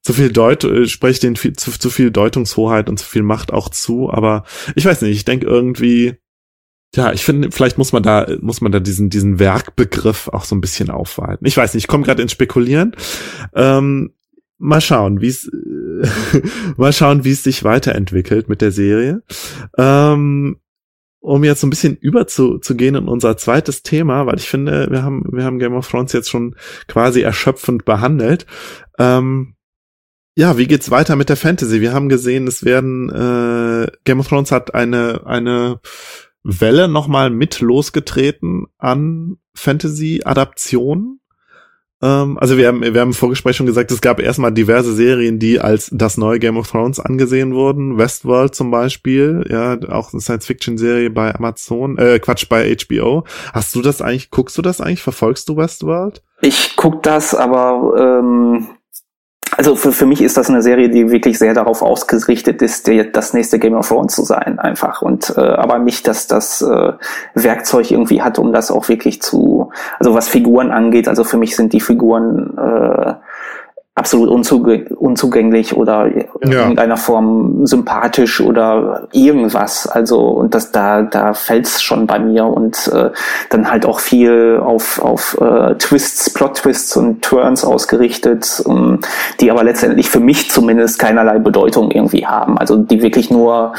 zu 0.01 0.13
viel 0.13 0.33
Deut, 0.33 0.65
äh, 0.65 0.87
spreche 0.87 1.21
den 1.21 1.37
viel, 1.37 1.53
zu, 1.53 1.71
zu 1.73 1.91
viel 1.91 2.11
Deutungshoheit 2.11 2.89
und 2.89 2.99
zu 2.99 3.07
viel 3.07 3.23
Macht 3.23 3.53
auch 3.53 3.69
zu, 3.69 4.11
aber 4.11 4.45
ich 4.75 4.85
weiß 4.85 5.03
nicht, 5.03 5.17
ich 5.17 5.25
denke 5.25 5.47
irgendwie, 5.47 6.15
ja, 6.95 7.13
ich 7.13 7.25
finde, 7.25 7.51
vielleicht 7.51 7.79
muss 7.79 7.93
man 7.93 8.03
da, 8.03 8.27
muss 8.41 8.61
man 8.61 8.71
da 8.71 8.79
diesen, 8.79 9.09
diesen 9.09 9.39
Werkbegriff 9.39 10.29
auch 10.29 10.45
so 10.45 10.55
ein 10.55 10.61
bisschen 10.61 10.91
aufweiten. 10.91 11.47
Ich 11.47 11.57
weiß 11.57 11.73
nicht, 11.73 11.85
ich 11.85 11.89
komme 11.89 12.05
gerade 12.05 12.21
ins 12.21 12.33
Spekulieren. 12.33 12.95
Ähm, 13.55 14.13
mal 14.59 14.81
schauen, 14.81 15.21
wie 15.23 15.29
es 15.29 15.51
mal 16.77 16.93
schauen, 16.93 17.25
wie 17.25 17.33
es 17.33 17.43
sich 17.43 17.65
weiterentwickelt 17.65 18.49
mit 18.49 18.61
der 18.61 18.73
Serie. 18.73 19.23
Ähm, 19.77 20.57
um 21.21 21.45
jetzt 21.45 21.61
so 21.61 21.69
ein 21.69 21.71
bisschen 21.71 21.97
überzugehen 21.97 22.97
in 22.97 23.09
unser 23.09 23.37
zweites 23.37 23.83
Thema, 23.85 24.27
weil 24.27 24.39
ich 24.39 24.49
finde, 24.49 24.89
wir 24.91 25.05
haben, 25.05 25.25
wir 25.31 25.45
haben 25.45 25.61
Game 25.61 25.75
of 25.75 25.89
Thrones 25.89 26.13
jetzt 26.13 26.31
schon 26.31 26.57
quasi 26.89 27.21
erschöpfend 27.21 27.85
behandelt. 27.85 28.47
Ähm, 28.99 29.55
ja, 30.35 30.59
wie 30.59 30.67
geht's 30.67 30.91
weiter 30.91 31.15
mit 31.15 31.29
der 31.29 31.37
Fantasy? 31.37 31.81
Wir 31.81 31.93
haben 31.93 32.09
gesehen, 32.09 32.49
es 32.49 32.65
werden 32.65 33.09
äh, 33.11 33.87
Game 34.05 34.19
of 34.19 34.29
Thrones 34.29 34.51
hat 34.51 34.75
eine 34.75 35.27
eine 35.27 35.81
Welle 36.43 36.89
nochmal 36.89 37.31
mit 37.31 37.61
losgetreten 37.61 38.67
an 38.79 39.37
Fantasy-Adaptionen. 39.55 41.21
Ähm, 42.03 42.37
also 42.39 42.57
wir 42.57 42.69
haben, 42.69 42.83
wir 42.83 43.01
haben 43.01 43.11
im 43.11 43.15
Vorgespräch 43.15 43.57
schon 43.57 43.67
gesagt, 43.67 43.91
es 43.91 44.01
gab 44.01 44.21
erstmal 44.21 44.53
diverse 44.53 44.93
Serien, 44.93 45.39
die 45.39 45.61
als 45.61 45.89
das 45.93 46.17
neue 46.19 46.39
Game 46.39 46.57
of 46.57 46.71
Thrones 46.71 46.99
angesehen 46.99 47.55
wurden. 47.55 47.97
Westworld 47.97 48.55
zum 48.55 48.71
Beispiel, 48.71 49.47
ja, 49.49 49.79
auch 49.91 50.13
eine 50.13 50.21
Science-Fiction-Serie 50.21 51.11
bei 51.11 51.35
Amazon, 51.35 51.97
äh, 51.99 52.19
Quatsch, 52.19 52.49
bei 52.49 52.75
HBO. 52.77 53.25
Hast 53.53 53.75
du 53.75 53.83
das 53.83 54.03
eigentlich, 54.03 54.31
guckst 54.31 54.59
du 54.59 54.63
das 54.63 54.81
eigentlich, 54.81 55.03
verfolgst 55.03 55.49
du 55.49 55.57
Westworld? 55.57 56.23
Ich 56.41 56.75
guck 56.77 57.03
das, 57.05 57.35
aber 57.35 58.21
ähm, 58.21 58.67
also 59.57 59.77
für, 59.77 59.93
für 59.93 60.07
mich 60.07 60.23
ist 60.23 60.37
das 60.37 60.49
eine 60.49 60.63
Serie, 60.63 60.89
die 60.89 61.11
wirklich 61.11 61.39
sehr 61.39 61.53
darauf 61.53 61.83
ausgerichtet 61.83 62.63
ist, 62.63 62.87
der, 62.87 63.05
das 63.05 63.35
nächste 63.35 63.59
Game 63.59 63.75
of 63.75 63.89
Thrones 63.89 64.15
zu 64.15 64.25
sein, 64.25 64.59
einfach. 64.59 65.03
Und 65.03 65.35
äh, 65.37 65.41
aber 65.41 65.79
nicht, 65.79 66.09
dass 66.09 66.27
das 66.27 66.63
äh, 66.63 66.93
Werkzeug 67.35 67.91
irgendwie 67.91 68.23
hat, 68.23 68.39
um 68.39 68.53
das 68.53 68.71
auch 68.71 68.89
wirklich 68.89 69.21
zu, 69.21 69.71
also 69.99 70.15
was 70.15 70.29
Figuren 70.29 70.71
angeht, 70.71 71.07
also 71.07 71.25
für 71.25 71.37
mich 71.37 71.55
sind 71.55 71.73
die 71.73 71.81
Figuren 71.81 72.57
äh, 72.57 73.15
absolut 73.95 74.31
unzugänglich 74.31 75.77
oder 75.77 76.07
in 76.07 76.51
ja. 76.51 76.61
irgendeiner 76.61 76.97
Form 76.97 77.67
sympathisch 77.67 78.41
oder 78.41 79.09
irgendwas. 79.13 79.87
Also 79.87 80.19
und 80.29 80.55
das 80.55 80.73
da 80.73 81.03
da 81.03 81.35
fällt's 81.35 81.83
schon 81.83 82.07
bei 82.07 82.19
mir 82.19 82.47
und 82.47 82.91
äh, 82.93 83.11
dann 83.51 83.71
halt 83.71 83.85
auch 83.85 84.01
viel 84.01 84.61
auf 84.65 84.99
auf 85.03 85.39
äh, 85.41 85.75
Twists, 85.75 86.31
Plot-Twists 86.31 86.97
und 86.97 87.21
Turns 87.21 87.65
ausgerichtet, 87.65 88.63
um, 88.65 89.01
die 89.41 89.51
aber 89.51 89.63
letztendlich 89.63 90.09
für 90.09 90.21
mich 90.21 90.51
zumindest 90.51 90.99
keinerlei 90.99 91.39
Bedeutung 91.39 91.91
irgendwie 91.91 92.27
haben. 92.27 92.57
Also 92.57 92.79
die 92.79 93.03
wirklich 93.03 93.31
nur 93.31 93.75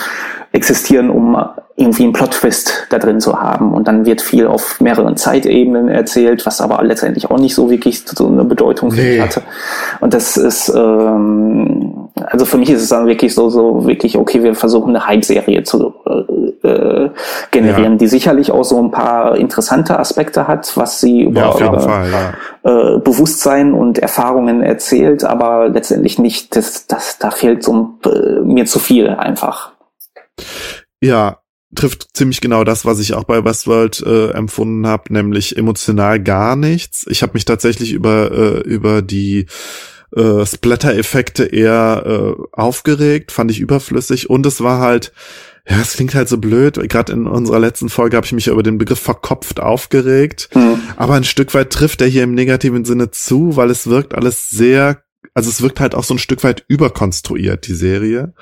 existieren, 0.53 1.09
um 1.09 1.35
irgendwie 1.75 2.03
einen 2.03 2.13
Plot-Twist 2.13 2.85
da 2.89 2.99
drin 2.99 3.19
zu 3.19 3.41
haben. 3.41 3.73
Und 3.73 3.87
dann 3.87 4.05
wird 4.05 4.21
viel 4.21 4.45
auf 4.45 4.79
mehreren 4.79 5.17
Zeitebenen 5.17 5.89
erzählt, 5.89 6.45
was 6.45 6.61
aber 6.61 6.83
letztendlich 6.83 7.29
auch 7.31 7.39
nicht 7.39 7.55
so 7.55 7.71
wirklich 7.71 8.03
so 8.05 8.27
eine 8.27 8.45
Bedeutung 8.45 8.91
für 8.91 9.01
nee. 9.01 9.13
mich 9.13 9.21
hatte. 9.21 9.41
Und 9.99 10.13
das 10.13 10.37
ist, 10.37 10.69
ähm, 10.69 12.09
also 12.27 12.45
für 12.45 12.57
mich 12.57 12.69
ist 12.69 12.83
es 12.83 12.89
dann 12.89 13.07
wirklich 13.07 13.33
so, 13.33 13.49
so 13.49 13.87
wirklich, 13.87 14.15
okay, 14.15 14.43
wir 14.43 14.53
versuchen 14.53 14.95
eine 14.95 15.07
Hype-Serie 15.07 15.63
zu 15.63 15.95
äh, 16.61 17.09
generieren, 17.49 17.93
ja. 17.93 17.97
die 17.97 18.07
sicherlich 18.07 18.51
auch 18.51 18.63
so 18.63 18.79
ein 18.81 18.91
paar 18.91 19.35
interessante 19.35 19.99
Aspekte 19.99 20.47
hat, 20.47 20.71
was 20.77 21.01
sie 21.01 21.23
über, 21.23 21.55
ja, 21.59 21.67
über 21.67 21.79
Fall, 21.79 22.07
ja. 22.11 22.95
äh, 22.95 22.99
Bewusstsein 22.99 23.73
und 23.73 23.97
Erfahrungen 23.99 24.61
erzählt, 24.61 25.23
aber 25.23 25.69
letztendlich 25.69 26.19
nicht, 26.19 26.55
das, 26.55 26.87
das, 26.87 27.17
da 27.17 27.31
fehlt 27.31 27.63
so 27.63 27.95
äh, 28.05 28.39
mir 28.41 28.65
zu 28.65 28.79
viel 28.79 29.09
einfach. 29.09 29.72
Ja, 31.01 31.39
trifft 31.75 32.07
ziemlich 32.13 32.41
genau 32.41 32.63
das, 32.63 32.85
was 32.85 32.99
ich 32.99 33.13
auch 33.13 33.23
bei 33.23 33.43
Westworld 33.43 34.01
äh, 34.01 34.31
empfunden 34.31 34.87
habe, 34.87 35.11
nämlich 35.11 35.57
emotional 35.57 36.21
gar 36.21 36.55
nichts. 36.55 37.05
Ich 37.09 37.23
habe 37.23 37.33
mich 37.33 37.45
tatsächlich 37.45 37.91
über 37.93 38.31
äh, 38.31 38.59
über 38.61 39.01
die 39.01 39.47
äh, 40.15 40.45
Splatter-Effekte 40.45 41.45
eher 41.45 42.03
äh, 42.05 42.41
aufgeregt, 42.51 43.31
fand 43.31 43.51
ich 43.51 43.59
überflüssig 43.59 44.29
und 44.29 44.45
es 44.45 44.61
war 44.61 44.79
halt 44.79 45.11
ja, 45.67 45.79
es 45.79 45.93
klingt 45.93 46.13
halt 46.13 46.27
so 46.27 46.37
blöd. 46.37 46.77
Gerade 46.89 47.13
in 47.13 47.25
unserer 47.25 47.59
letzten 47.59 47.87
Folge 47.87 48.17
habe 48.17 48.25
ich 48.25 48.33
mich 48.33 48.47
über 48.47 48.63
den 48.63 48.77
Begriff 48.77 48.99
verkopft 48.99 49.61
aufgeregt. 49.61 50.49
Mhm. 50.53 50.81
Aber 50.97 51.13
ein 51.13 51.23
Stück 51.23 51.53
weit 51.53 51.69
trifft 51.71 52.01
er 52.01 52.07
hier 52.07 52.23
im 52.23 52.33
negativen 52.33 52.83
Sinne 52.83 53.11
zu, 53.11 53.55
weil 53.55 53.69
es 53.69 53.87
wirkt 53.87 54.13
alles 54.13 54.49
sehr, 54.49 55.03
also 55.33 55.49
es 55.49 55.61
wirkt 55.61 55.79
halt 55.79 55.95
auch 55.95 56.03
so 56.03 56.15
ein 56.15 56.19
Stück 56.19 56.43
weit 56.43 56.65
überkonstruiert, 56.67 57.65
die 57.65 57.75
Serie. 57.75 58.33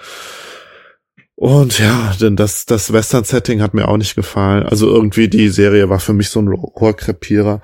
Und 1.42 1.80
ja, 1.80 2.14
denn 2.22 2.36
das, 2.36 2.68
das 2.68 2.94
Western-Setting 2.94 3.64
hat 3.64 3.74
mir 3.74 3.88
auch 3.88 3.98
nicht 3.98 4.14
gefallen. 4.14 4.62
Also 4.62 4.88
irgendwie 4.88 5.28
die 5.28 5.50
Serie 5.50 5.90
war 5.90 6.00
für 6.00 6.14
mich 6.14 6.30
so 6.30 6.40
ein 6.40 6.48
Rohrkrepierer. 6.48 7.64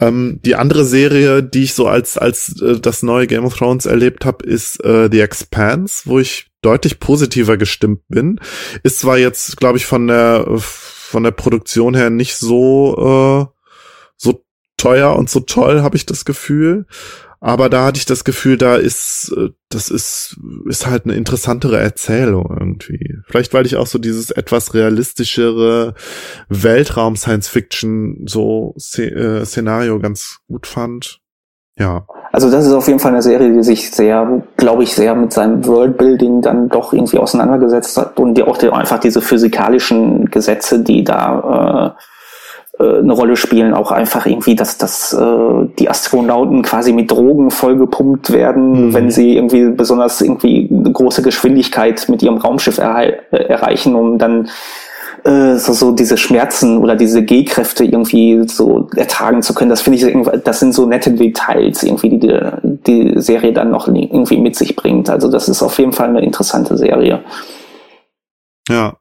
Ähm, 0.00 0.40
die 0.42 0.54
andere 0.54 0.86
Serie, 0.86 1.42
die 1.42 1.64
ich 1.64 1.74
so 1.74 1.86
als, 1.86 2.16
als 2.16 2.62
äh, 2.62 2.80
das 2.80 3.02
neue 3.02 3.26
Game 3.26 3.44
of 3.44 3.58
Thrones 3.58 3.84
erlebt 3.84 4.24
habe, 4.24 4.46
ist 4.46 4.82
äh, 4.82 5.10
The 5.12 5.20
Expanse, 5.20 6.04
wo 6.06 6.18
ich 6.18 6.46
deutlich 6.62 6.98
positiver 6.98 7.58
gestimmt 7.58 8.00
bin. 8.08 8.40
Ist 8.84 9.00
zwar 9.00 9.18
jetzt, 9.18 9.58
glaube 9.58 9.76
ich, 9.76 9.84
von 9.84 10.06
der, 10.06 10.46
von 10.56 11.22
der 11.22 11.32
Produktion 11.32 11.94
her 11.94 12.08
nicht 12.08 12.36
so, 12.36 13.50
äh, 13.52 13.54
so 14.16 14.46
teuer 14.78 15.14
und 15.14 15.28
so 15.28 15.40
toll, 15.40 15.82
habe 15.82 15.98
ich 15.98 16.06
das 16.06 16.24
Gefühl. 16.24 16.86
Aber 17.42 17.70
da 17.70 17.86
hatte 17.86 17.98
ich 17.98 18.04
das 18.04 18.24
Gefühl, 18.24 18.58
da 18.58 18.76
ist, 18.76 19.34
äh, 19.34 19.48
das 19.70 19.88
ist, 19.88 20.36
ist 20.68 20.86
halt 20.86 21.06
eine 21.06 21.14
interessantere 21.14 21.78
Erzählung 21.78 22.54
irgendwie. 22.60 23.16
Vielleicht, 23.26 23.54
weil 23.54 23.64
ich 23.64 23.76
auch 23.76 23.86
so 23.86 23.98
dieses 23.98 24.30
etwas 24.30 24.74
realistischere 24.74 25.94
Weltraum-Science-Fiction 26.50 28.26
so 28.26 28.74
äh, 28.98 29.44
Szenario 29.46 29.98
ganz 30.00 30.40
gut 30.48 30.66
fand. 30.66 31.20
Ja. 31.78 32.06
Also 32.30 32.50
das 32.50 32.66
ist 32.66 32.72
auf 32.72 32.86
jeden 32.88 32.98
Fall 32.98 33.12
eine 33.12 33.22
Serie, 33.22 33.52
die 33.54 33.62
sich 33.62 33.90
sehr, 33.90 34.42
glaube 34.58 34.82
ich, 34.82 34.94
sehr 34.94 35.14
mit 35.14 35.32
seinem 35.32 35.64
Worldbuilding 35.64 36.42
dann 36.42 36.68
doch 36.68 36.92
irgendwie 36.92 37.18
auseinandergesetzt 37.18 37.96
hat 37.96 38.18
und 38.18 38.34
die 38.34 38.42
auch 38.42 38.58
die, 38.58 38.68
einfach 38.68 38.98
diese 38.98 39.22
physikalischen 39.22 40.26
Gesetze, 40.26 40.84
die 40.84 41.04
da 41.04 41.96
äh, 41.96 42.02
eine 42.80 43.12
Rolle 43.12 43.36
spielen, 43.36 43.74
auch 43.74 43.90
einfach 43.90 44.26
irgendwie, 44.26 44.54
dass, 44.54 44.78
dass 44.78 45.12
äh, 45.12 45.68
die 45.78 45.88
Astronauten 45.88 46.62
quasi 46.62 46.92
mit 46.92 47.10
Drogen 47.10 47.50
vollgepumpt 47.50 48.32
werden, 48.32 48.88
mhm. 48.88 48.94
wenn 48.94 49.10
sie 49.10 49.36
irgendwie 49.36 49.70
besonders 49.70 50.20
irgendwie 50.20 50.68
eine 50.70 50.92
große 50.92 51.22
Geschwindigkeit 51.22 52.08
mit 52.08 52.22
ihrem 52.22 52.38
Raumschiff 52.38 52.78
erhe 52.78 53.18
äh, 53.30 53.44
erreichen, 53.44 53.94
um 53.94 54.18
dann 54.18 54.48
äh, 55.24 55.56
so, 55.56 55.72
so 55.72 55.92
diese 55.92 56.16
Schmerzen 56.16 56.78
oder 56.78 56.96
diese 56.96 57.22
G-Kräfte 57.22 57.84
irgendwie 57.84 58.42
so 58.46 58.88
ertragen 58.96 59.42
zu 59.42 59.54
können. 59.54 59.70
Das 59.70 59.82
finde 59.82 59.98
ich, 59.98 60.42
das 60.44 60.60
sind 60.60 60.72
so 60.72 60.86
nette 60.86 61.10
Details 61.10 61.82
irgendwie, 61.82 62.08
die, 62.10 62.18
die 62.18 62.90
die 62.90 63.20
Serie 63.20 63.52
dann 63.52 63.70
noch 63.70 63.88
irgendwie 63.88 64.38
mit 64.38 64.56
sich 64.56 64.76
bringt. 64.76 65.10
Also 65.10 65.30
das 65.30 65.48
ist 65.48 65.62
auf 65.62 65.78
jeden 65.78 65.92
Fall 65.92 66.08
eine 66.08 66.22
interessante 66.22 66.76
Serie. 66.76 67.20
Ja. 68.68 68.96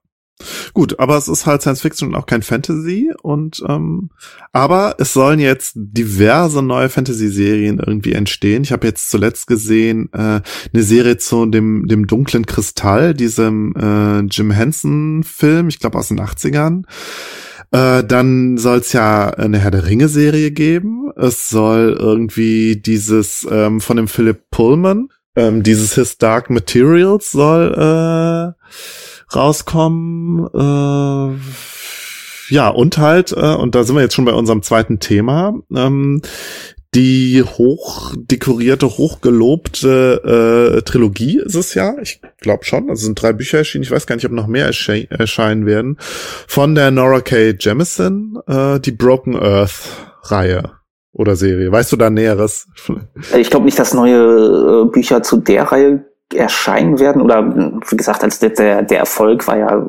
Gut, 0.74 1.00
aber 1.00 1.18
es 1.18 1.28
ist 1.28 1.46
halt 1.46 1.62
Science 1.62 1.82
Fiction 1.82 2.10
und 2.10 2.16
auch 2.16 2.26
kein 2.26 2.44
Fantasy 2.44 3.12
und 3.22 3.62
ähm, 3.68 4.10
aber 4.54 4.96
es 4.98 5.14
sollen 5.14 5.40
jetzt 5.40 5.74
diverse 5.76 6.62
neue 6.62 6.90
Fantasy-Serien 6.90 7.80
irgendwie 7.80 8.14
entstehen. 8.14 8.64
Ich 8.64 8.72
habe 8.72 8.88
jetzt 8.88 9.10
zuletzt 9.10 9.48
gesehen 9.48 10.10
äh, 10.14 10.42
eine 10.74 10.84
Serie 10.84 11.18
zu 11.18 11.46
dem 11.46 11.88
dem 11.88 12.08
dunklen 12.08 12.46
Kristall, 12.46 13.14
diesem 13.14 13.74
äh, 13.76 14.20
Jim 14.32 14.52
Henson-Film, 14.52 15.68
ich 15.68 15.80
glaube 15.80 15.98
aus 15.98 16.08
den 16.08 16.22
80ern. 16.22 16.84
Äh, 17.72 18.04
dann 18.04 18.58
soll 18.58 18.80
es 18.80 18.94
ja 18.94 19.30
eine 19.30 19.60
Herr 19.60 19.72
der 19.72 19.86
Ringe-Serie 19.86 20.52
geben. 20.52 21.12
Es 21.16 21.50
soll 21.50 21.96
irgendwie 22.00 22.78
dieses 22.78 23.48
ähm, 23.50 23.82
von 23.82 23.98
dem 23.98 24.08
Philip 24.08 24.50
Pullman, 24.50 25.10
ähm, 25.36 25.64
dieses 25.64 25.94
His 25.96 26.18
Dark 26.18 26.50
Materials 26.50 27.32
soll 27.32 27.74
äh, 27.74 28.54
rauskommen. 29.36 30.48
Äh, 30.54 32.54
ja, 32.54 32.70
und 32.70 32.98
halt, 32.98 33.32
äh, 33.32 33.56
und 33.56 33.76
da 33.76 33.84
sind 33.84 33.96
wir 33.96 34.02
jetzt 34.02 34.16
schon 34.16 34.26
bei 34.26 34.34
unserem 34.34 34.64
zweiten 34.64 35.00
Thema, 35.00 35.54
ähm, 35.76 36.22
die 36.96 37.44
hochdekorierte, 37.44 38.88
hochgelobte 38.88 40.78
äh, 40.78 40.82
Trilogie 40.82 41.40
ist 41.40 41.54
es 41.54 41.76
ja. 41.76 41.94
Ich 42.02 42.20
glaube 42.40 42.66
schon. 42.66 42.90
Also 42.90 43.06
sind 43.06 43.22
drei 43.22 43.32
Bücher 43.32 43.60
erschienen. 43.60 43.84
Ich 43.84 43.92
weiß 43.92 44.08
gar 44.08 44.16
nicht, 44.16 44.26
ob 44.26 44.32
noch 44.32 44.48
mehr 44.48 44.66
ersche 44.66 45.08
erscheinen 45.12 45.68
werden. 45.68 45.98
Von 46.00 46.74
der 46.74 46.90
Nora 46.90 47.22
K. 47.22 47.54
Jemison, 47.60 48.40
äh, 48.48 48.80
die 48.80 48.92
Broken 48.92 49.36
Earth 49.36 49.84
Reihe 50.24 50.64
oder 51.14 51.36
Serie. 51.36 51.72
Weißt 51.72 51.92
du 51.92 51.96
da 51.96 52.10
Näheres? 52.10 52.68
Ich 53.38 53.52
glaube 53.52 53.66
nicht, 53.66 53.78
dass 53.78 53.94
neue 53.94 54.86
äh, 54.88 54.92
Bücher 54.92 55.22
zu 55.22 55.38
der 55.38 55.64
Reihe 55.64 56.09
erscheinen 56.34 57.00
werden 57.00 57.22
oder 57.22 57.44
wie 57.90 57.98
gesagt, 57.98 58.24
als 58.24 58.40
der, 58.40 58.84
der 58.84 59.00
Erfolg 59.00 59.48
war 59.48 59.58
ja 59.58 59.88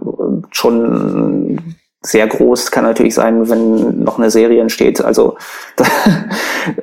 schon 0.51 1.75
sehr 2.03 2.27
groß. 2.27 2.71
Kann 2.71 2.85
natürlich 2.85 3.15
sein, 3.15 3.51
wenn 3.51 4.03
noch 4.03 4.19
eine 4.19 4.31
Serie 4.31 4.63
entsteht. 4.63 5.05
Also 5.05 5.37
da, 5.77 5.85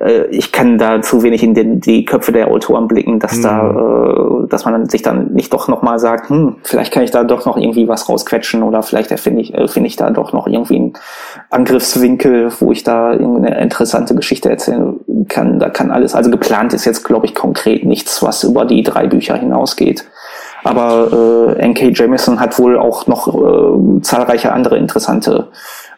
äh, 0.00 0.26
ich 0.26 0.52
kann 0.52 0.78
da 0.78 1.02
zu 1.02 1.22
wenig 1.22 1.42
in 1.42 1.54
den, 1.54 1.80
die 1.80 2.04
Köpfe 2.04 2.30
der 2.30 2.48
Autoren 2.48 2.86
blicken, 2.86 3.18
dass 3.18 3.36
mhm. 3.36 3.42
da, 3.42 3.70
äh, 4.44 4.48
dass 4.48 4.64
man 4.64 4.88
sich 4.88 5.02
dann 5.02 5.32
nicht 5.32 5.52
doch 5.52 5.66
noch 5.66 5.82
mal 5.82 5.98
sagt, 5.98 6.30
hm, 6.30 6.56
vielleicht 6.62 6.92
kann 6.92 7.02
ich 7.02 7.10
da 7.10 7.24
doch 7.24 7.46
noch 7.46 7.56
irgendwie 7.56 7.88
was 7.88 8.08
rausquetschen 8.08 8.62
oder 8.62 8.82
vielleicht 8.82 9.10
erfinde 9.10 9.42
ich, 9.42 9.52
äh, 9.54 9.66
finde 9.66 9.88
ich 9.88 9.96
da 9.96 10.10
doch 10.10 10.32
noch 10.32 10.46
irgendwie 10.46 10.76
einen 10.76 10.92
Angriffswinkel, 11.50 12.52
wo 12.60 12.70
ich 12.70 12.84
da 12.84 13.12
irgendeine 13.12 13.60
interessante 13.60 14.14
Geschichte 14.14 14.50
erzählen 14.50 15.00
kann. 15.28 15.58
Da 15.58 15.68
kann 15.68 15.90
alles. 15.90 16.14
Also 16.14 16.30
geplant 16.30 16.74
ist 16.74 16.84
jetzt, 16.84 17.04
glaube 17.04 17.26
ich, 17.26 17.34
konkret 17.34 17.84
nichts, 17.84 18.22
was 18.22 18.44
über 18.44 18.64
die 18.64 18.84
drei 18.84 19.08
Bücher 19.08 19.34
hinausgeht. 19.34 20.04
Aber 20.64 21.54
äh, 21.56 21.60
N.K. 21.60 21.90
Jameson 21.94 22.40
hat 22.40 22.58
wohl 22.58 22.78
auch 22.78 23.06
noch 23.06 23.28
äh, 23.28 24.02
zahlreiche 24.02 24.52
andere 24.52 24.76
interessante 24.76 25.48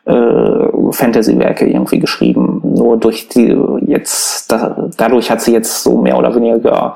äh, 0.04 0.92
Fantasy-Werke 0.92 1.66
irgendwie 1.66 1.98
geschrieben. 1.98 2.60
Nur 2.64 2.96
durch 2.96 3.28
die 3.28 3.56
jetzt, 3.86 4.50
da, 4.50 4.88
dadurch 4.96 5.30
hat 5.30 5.40
sie 5.40 5.52
jetzt 5.52 5.82
so 5.82 5.98
mehr 5.98 6.18
oder 6.18 6.34
weniger 6.34 6.94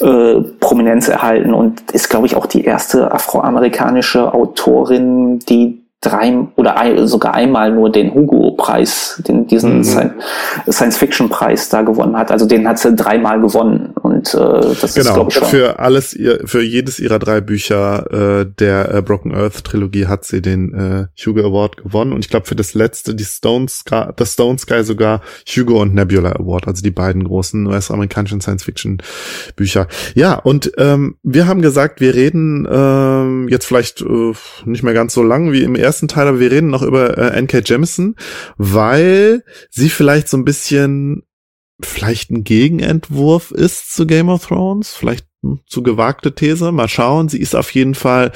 äh, 0.00 0.40
Prominenz 0.60 1.08
erhalten 1.08 1.54
und 1.54 1.90
ist, 1.92 2.08
glaube 2.08 2.26
ich, 2.26 2.36
auch 2.36 2.46
die 2.46 2.64
erste 2.64 3.12
afroamerikanische 3.12 4.32
Autorin, 4.32 5.38
die 5.40 5.79
drei 6.00 6.34
oder 6.56 6.78
ein, 6.78 7.06
sogar 7.06 7.34
einmal 7.34 7.72
nur 7.72 7.92
den 7.92 8.14
Hugo-Preis, 8.14 9.22
den, 9.26 9.46
diesen 9.46 9.78
mhm. 9.78 10.12
Science-Fiction-Preis 10.70 11.68
da 11.68 11.82
gewonnen 11.82 12.16
hat. 12.16 12.30
Also 12.30 12.46
den 12.46 12.66
hat 12.66 12.78
sie 12.78 12.94
dreimal 12.94 13.38
gewonnen 13.38 13.92
und 14.00 14.32
äh, 14.32 14.38
das 14.38 14.94
genau. 14.94 15.08
ist 15.08 15.14
glaube 15.14 15.28
ich 15.28 15.34
schon. 15.34 15.48
Für 15.48 15.78
alles, 15.78 16.18
für 16.44 16.62
jedes 16.62 17.00
ihrer 17.00 17.18
drei 17.18 17.42
Bücher 17.42 18.40
äh, 18.40 18.46
der 18.46 18.94
äh, 18.94 19.02
Broken 19.02 19.34
Earth 19.34 19.64
Trilogie 19.64 20.06
hat 20.06 20.24
sie 20.24 20.40
den 20.40 20.72
äh, 20.74 21.06
Hugo 21.22 21.40
Award 21.40 21.76
gewonnen 21.76 22.14
und 22.14 22.24
ich 22.24 22.30
glaube 22.30 22.46
für 22.46 22.56
das 22.56 22.72
letzte 22.72 23.14
die 23.14 23.24
Stone 23.24 23.68
Sky, 23.68 24.04
das 24.16 24.32
Stone 24.32 24.58
Sky 24.58 24.82
sogar 24.84 25.20
Hugo 25.46 25.82
und 25.82 25.94
Nebula 25.94 26.32
Award, 26.32 26.66
also 26.66 26.82
die 26.82 26.90
beiden 26.90 27.24
großen 27.24 27.66
US-amerikanischen 27.66 28.40
Science-Fiction 28.40 29.02
Bücher. 29.54 29.86
Ja 30.14 30.36
und 30.36 30.72
ähm, 30.78 31.16
wir 31.22 31.46
haben 31.46 31.60
gesagt, 31.60 32.00
wir 32.00 32.14
reden 32.14 32.66
ähm, 32.70 33.48
jetzt 33.50 33.66
vielleicht 33.66 34.00
äh, 34.00 34.32
nicht 34.64 34.82
mehr 34.82 34.94
ganz 34.94 35.12
so 35.12 35.22
lang 35.22 35.52
wie 35.52 35.62
im 35.62 35.74
ersten 35.74 35.89
ersten 35.90 36.08
Teil, 36.08 36.28
aber 36.28 36.38
wir 36.40 36.50
reden 36.50 36.68
noch 36.68 36.82
über 36.82 37.18
äh, 37.18 37.36
N.K. 37.36 37.62
Jemisin, 37.64 38.14
weil 38.56 39.42
sie 39.70 39.90
vielleicht 39.90 40.28
so 40.28 40.36
ein 40.36 40.44
bisschen 40.44 41.24
vielleicht 41.82 42.30
ein 42.30 42.44
Gegenentwurf 42.44 43.50
ist 43.50 43.92
zu 43.92 44.06
Game 44.06 44.28
of 44.28 44.46
Thrones, 44.46 44.94
vielleicht 44.94 45.26
zu 45.66 45.82
gewagte 45.82 46.34
These. 46.34 46.70
Mal 46.72 46.88
schauen. 46.88 47.28
Sie 47.28 47.40
ist 47.40 47.56
auf 47.56 47.70
jeden 47.72 47.94
Fall, 47.94 48.32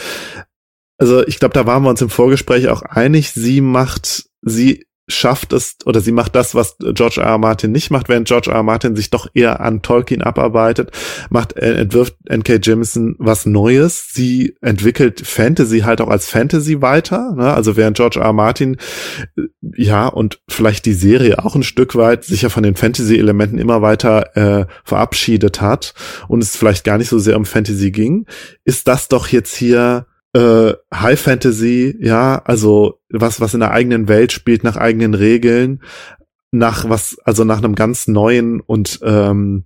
also 0.99 1.27
ich 1.27 1.39
glaube, 1.39 1.55
da 1.55 1.67
waren 1.67 1.83
wir 1.83 1.91
uns 1.91 2.03
im 2.03 2.11
Vorgespräch 2.11 2.69
auch 2.69 2.83
einig. 2.83 3.33
Sie 3.33 3.61
macht, 3.61 4.25
sie 4.43 4.87
schafft 5.07 5.53
es 5.53 5.77
oder 5.85 6.01
sie 6.01 6.13
macht 6.13 6.35
das, 6.35 6.55
was 6.55 6.77
George 6.79 7.21
R. 7.21 7.27
R. 7.27 7.39
Martin 7.39 7.73
nicht 7.73 7.91
macht, 7.91 8.09
während 8.09 8.27
George 8.29 8.51
R. 8.51 8.57
R. 8.57 8.63
Martin 8.63 8.97
sich 8.97 9.11
doch 9.11 9.29
eher 9.35 9.61
an 9.61 9.83
Tolkien 9.83 10.23
abarbeitet, 10.23 10.91
macht 11.31 11.57
äh, 11.57 11.75
entwirft 11.75 12.17
N.K. 12.27 12.59
Jemisin 12.63 13.15
was 13.19 13.45
Neues. 13.45 14.09
Sie 14.13 14.57
entwickelt 14.61 15.27
Fantasy 15.27 15.81
halt 15.81 16.01
auch 16.01 16.09
als 16.09 16.29
Fantasy 16.29 16.81
weiter, 16.81 17.35
ne? 17.37 17.53
also 17.53 17.77
während 17.77 17.97
George 17.97 18.19
R. 18.19 18.27
R. 18.27 18.33
Martin 18.33 18.77
äh, 19.37 19.43
ja 19.77 20.07
und 20.09 20.41
vielleicht 20.49 20.87
die 20.87 20.95
Serie 20.95 21.45
auch 21.45 21.55
ein 21.55 21.63
Stück 21.63 21.97
weit 21.97 22.25
sich 22.25 22.43
ja 22.43 22.49
von 22.49 22.63
den 22.63 22.77
Fantasy-Elementen 22.77 23.59
immer 23.59 23.83
weiter 23.83 24.37
äh, 24.37 24.67
verabschiedet 24.85 25.61
hat 25.61 25.95
und 26.29 26.43
es 26.43 26.57
vielleicht 26.57 26.85
gar 26.85 26.99
nicht 26.99 27.09
so 27.09 27.19
sehr 27.19 27.37
um 27.37 27.45
Fantasy 27.45 27.91
ging, 27.91 28.27
ist 28.65 28.89
das 28.89 29.09
doch 29.09 29.29
jetzt 29.29 29.55
hier 29.55 30.07
äh, 30.35 30.75
High 30.93 31.21
Fantasy, 31.21 31.97
ja, 32.01 32.43
also 32.45 33.01
was, 33.09 33.41
was 33.41 33.55
in 33.55 33.61
der 33.61 33.71
eigenen 33.71 34.09
Welt 34.09 34.33
spielt, 34.33 34.65
nach 34.65 34.77
eigenen 34.77 35.15
Regeln, 35.15 35.83
nach 36.51 36.89
was, 36.89 37.17
also 37.25 37.45
nach 37.45 37.59
einem 37.59 37.75
ganz 37.75 38.09
neuen 38.09 38.61
und 38.61 39.01
ähm, 39.03 39.65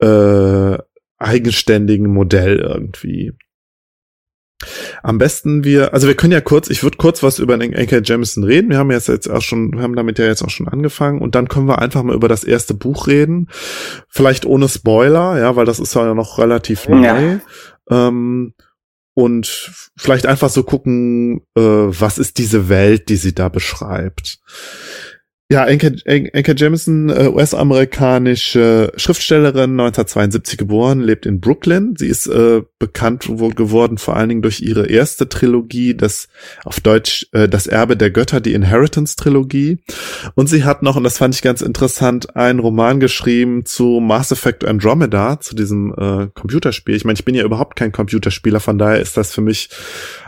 äh, 0.00 0.78
eigenständigen 1.18 2.12
Modell 2.12 2.58
irgendwie. 2.58 3.32
Am 5.02 5.18
besten 5.18 5.64
wir, 5.64 5.92
also 5.92 6.06
wir 6.06 6.14
können 6.14 6.32
ja 6.32 6.40
kurz, 6.40 6.70
ich 6.70 6.82
würde 6.84 6.96
kurz 6.96 7.22
was 7.22 7.38
über 7.40 7.56
den 7.56 7.72
N.K. 7.72 8.00
Jameson 8.04 8.44
reden. 8.44 8.70
Wir 8.70 8.78
haben 8.78 8.92
jetzt 8.92 9.08
jetzt 9.08 9.28
auch 9.28 9.42
schon, 9.42 9.72
wir 9.72 9.82
haben 9.82 9.96
damit 9.96 10.18
ja 10.18 10.26
jetzt 10.26 10.42
auch 10.42 10.50
schon 10.50 10.68
angefangen 10.68 11.20
und 11.20 11.34
dann 11.34 11.48
können 11.48 11.66
wir 11.66 11.80
einfach 11.80 12.02
mal 12.02 12.14
über 12.14 12.28
das 12.28 12.44
erste 12.44 12.74
Buch 12.74 13.08
reden. 13.08 13.48
Vielleicht 14.08 14.46
ohne 14.46 14.68
Spoiler, 14.68 15.38
ja, 15.38 15.56
weil 15.56 15.66
das 15.66 15.80
ist 15.80 15.94
ja 15.94 16.14
noch 16.14 16.38
relativ 16.38 16.88
neu. 16.88 17.02
Ja. 17.02 17.40
Ähm, 17.90 18.54
und 19.14 19.46
vielleicht 19.96 20.26
einfach 20.26 20.48
so 20.48 20.62
gucken, 20.62 21.42
äh, 21.56 21.60
was 21.60 22.18
ist 22.18 22.38
diese 22.38 22.68
Welt, 22.68 23.08
die 23.08 23.16
sie 23.16 23.34
da 23.34 23.48
beschreibt. 23.48 24.38
Ja, 25.52 25.66
Enke, 25.66 25.94
Enke 26.06 26.54
Jameson, 26.56 27.10
äh, 27.10 27.28
US-amerikanische 27.28 28.90
Schriftstellerin, 28.96 29.72
1972 29.72 30.56
geboren, 30.56 31.00
lebt 31.00 31.26
in 31.26 31.42
Brooklyn. 31.42 31.94
Sie 31.98 32.06
ist 32.06 32.26
äh, 32.26 32.62
bekannt 32.78 33.24
geworden 33.26 33.98
vor 33.98 34.16
allen 34.16 34.30
Dingen 34.30 34.40
durch 34.40 34.62
ihre 34.62 34.86
erste 34.86 35.28
Trilogie, 35.28 35.94
das 35.94 36.28
auf 36.64 36.80
Deutsch 36.80 37.26
äh, 37.32 37.50
Das 37.50 37.66
Erbe 37.66 37.98
der 37.98 38.10
Götter, 38.10 38.40
die 38.40 38.54
Inheritance-Trilogie. 38.54 39.80
Und 40.36 40.46
sie 40.46 40.64
hat 40.64 40.82
noch, 40.82 40.96
und 40.96 41.04
das 41.04 41.18
fand 41.18 41.34
ich 41.34 41.42
ganz 41.42 41.60
interessant, 41.60 42.34
einen 42.34 42.58
Roman 42.58 42.98
geschrieben 42.98 43.66
zu 43.66 44.00
Mass 44.00 44.32
Effect 44.32 44.64
Andromeda, 44.64 45.38
zu 45.38 45.54
diesem 45.54 45.92
äh, 45.92 46.28
Computerspiel. 46.32 46.96
Ich 46.96 47.04
meine, 47.04 47.18
ich 47.18 47.26
bin 47.26 47.34
ja 47.34 47.44
überhaupt 47.44 47.76
kein 47.76 47.92
Computerspieler, 47.92 48.60
von 48.60 48.78
daher 48.78 49.00
ist 49.00 49.18
das 49.18 49.34
für 49.34 49.42
mich, 49.42 49.68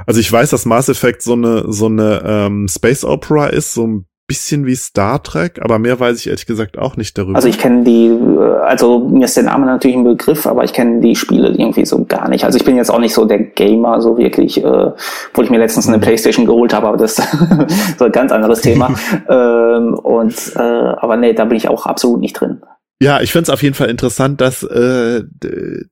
also 0.05 0.21
ich 0.21 0.31
weiß, 0.31 0.51
dass 0.51 0.67
Mass 0.67 0.91
Effect 0.91 1.23
so 1.23 1.33
eine 1.33 1.73
so 1.73 1.87
eine 1.87 2.23
ähm, 2.27 2.69
Space 2.69 3.05
Opera 3.05 3.47
ist, 3.47 3.73
so 3.73 3.87
ein 3.87 4.05
bisschen 4.27 4.65
wie 4.65 4.75
Star 4.75 5.23
Trek, 5.23 5.61
aber 5.63 5.79
mehr 5.79 6.01
weiß 6.01 6.19
ich 6.21 6.29
ehrlich 6.29 6.47
gesagt 6.47 6.79
auch 6.79 6.97
nicht 6.97 7.19
darüber. 7.19 7.37
Also 7.37 7.49
ich 7.49 7.59
kenne 7.59 7.85
die, 7.85 8.07
äh, 8.07 8.57
also 8.63 9.01
mir 9.01 9.27
ist 9.27 9.37
der 9.37 9.45
Name 9.45 9.67
natürlich 9.67 9.97
ein 9.97 10.05
Begriff, 10.05 10.47
aber 10.47 10.65
ich 10.65 10.73
kenne 10.73 11.01
die 11.01 11.15
Spiele 11.15 11.49
irgendwie 11.49 11.85
so 11.85 12.05
gar 12.05 12.29
nicht. 12.29 12.45
Also 12.45 12.57
ich 12.57 12.65
bin 12.65 12.77
jetzt 12.77 12.91
auch 12.91 12.99
nicht 12.99 13.13
so 13.13 13.27
der 13.27 13.39
Gamer, 13.39 14.01
so 14.01 14.17
wirklich, 14.17 14.65
äh, 14.65 14.93
wo 15.35 15.43
ich 15.43 15.51
mir 15.51 15.59
letztens 15.59 15.89
eine 15.89 15.99
mhm. 15.99 16.03
Playstation 16.03 16.47
geholt 16.47 16.73
habe, 16.73 16.89
aber 16.89 16.97
das 16.97 17.19
ist 17.19 17.29
so 17.99 18.07
ein 18.07 18.13
ganz 18.13 18.33
anderes 18.33 18.63
Thema. 18.63 18.95
ähm, 19.29 19.95
und 19.95 20.35
äh, 20.57 20.61
aber 20.61 21.17
nee, 21.17 21.35
da 21.35 21.45
bin 21.45 21.57
ich 21.57 21.69
auch 21.69 21.85
absolut 21.85 22.21
nicht 22.21 22.35
drin. 22.35 22.63
Ja, 23.03 23.21
ich 23.21 23.33
finde 23.33 23.43
es 23.45 23.51
auf 23.51 23.63
jeden 23.63 23.75
Fall 23.75 23.91
interessant, 23.91 24.41
dass, 24.41 24.63
äh, 24.63 25.25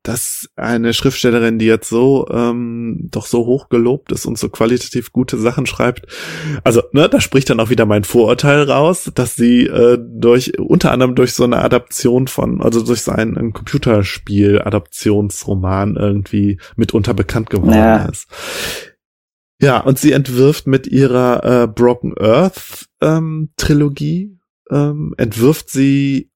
dass 0.05 0.48
eine 0.55 0.94
Schriftstellerin, 0.94 1.59
die 1.59 1.66
jetzt 1.66 1.88
so 1.88 2.28
ähm, 2.30 3.09
doch 3.11 3.26
so 3.26 3.44
hoch 3.44 3.68
gelobt 3.68 4.12
ist 4.12 4.24
und 4.24 4.38
so 4.38 4.48
qualitativ 4.48 5.11
gute 5.12 5.36
Sachen 5.36 5.66
schreibt, 5.66 6.07
also 6.62 6.80
ne, 6.92 7.09
da 7.09 7.20
spricht 7.20 7.50
dann 7.50 7.59
auch 7.59 7.70
wieder 7.70 7.86
mein 7.86 8.05
Vorurteil 8.05 8.62
raus, 8.62 9.11
dass 9.14 9.34
sie 9.34 9.66
äh, 9.66 9.98
durch 10.00 10.61
unter 10.61 10.92
anderem 10.92 11.16
durch 11.16 11.34
so 11.34 11.42
eine 11.42 11.59
Adaption 11.59 12.28
von, 12.28 12.62
also 12.62 12.82
durch 12.82 13.03
seinen 13.03 13.53
Computerspiel-Adaptionsroman 13.53 15.96
irgendwie 15.96 16.61
mitunter 16.76 17.14
bekannt 17.14 17.50
geworden 17.50 17.74
ja. 17.74 18.05
ist. 18.07 18.28
Ja, 19.61 19.80
und 19.80 19.98
sie 19.98 20.12
entwirft 20.12 20.68
mit 20.68 20.86
ihrer 20.86 21.64
äh, 21.64 21.66
Broken 21.66 22.16
Earth 22.16 22.86
ähm, 23.00 23.50
Trilogie 23.57 24.38
ähm, 24.70 25.16
entwirft 25.18 25.70
sie 25.70 26.30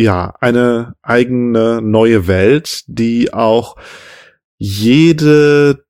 ja, 0.00 0.34
eine 0.40 0.94
eigene 1.02 1.80
neue 1.82 2.26
Welt, 2.26 2.84
die 2.86 3.32
auch 3.32 3.76
jede 4.56 5.84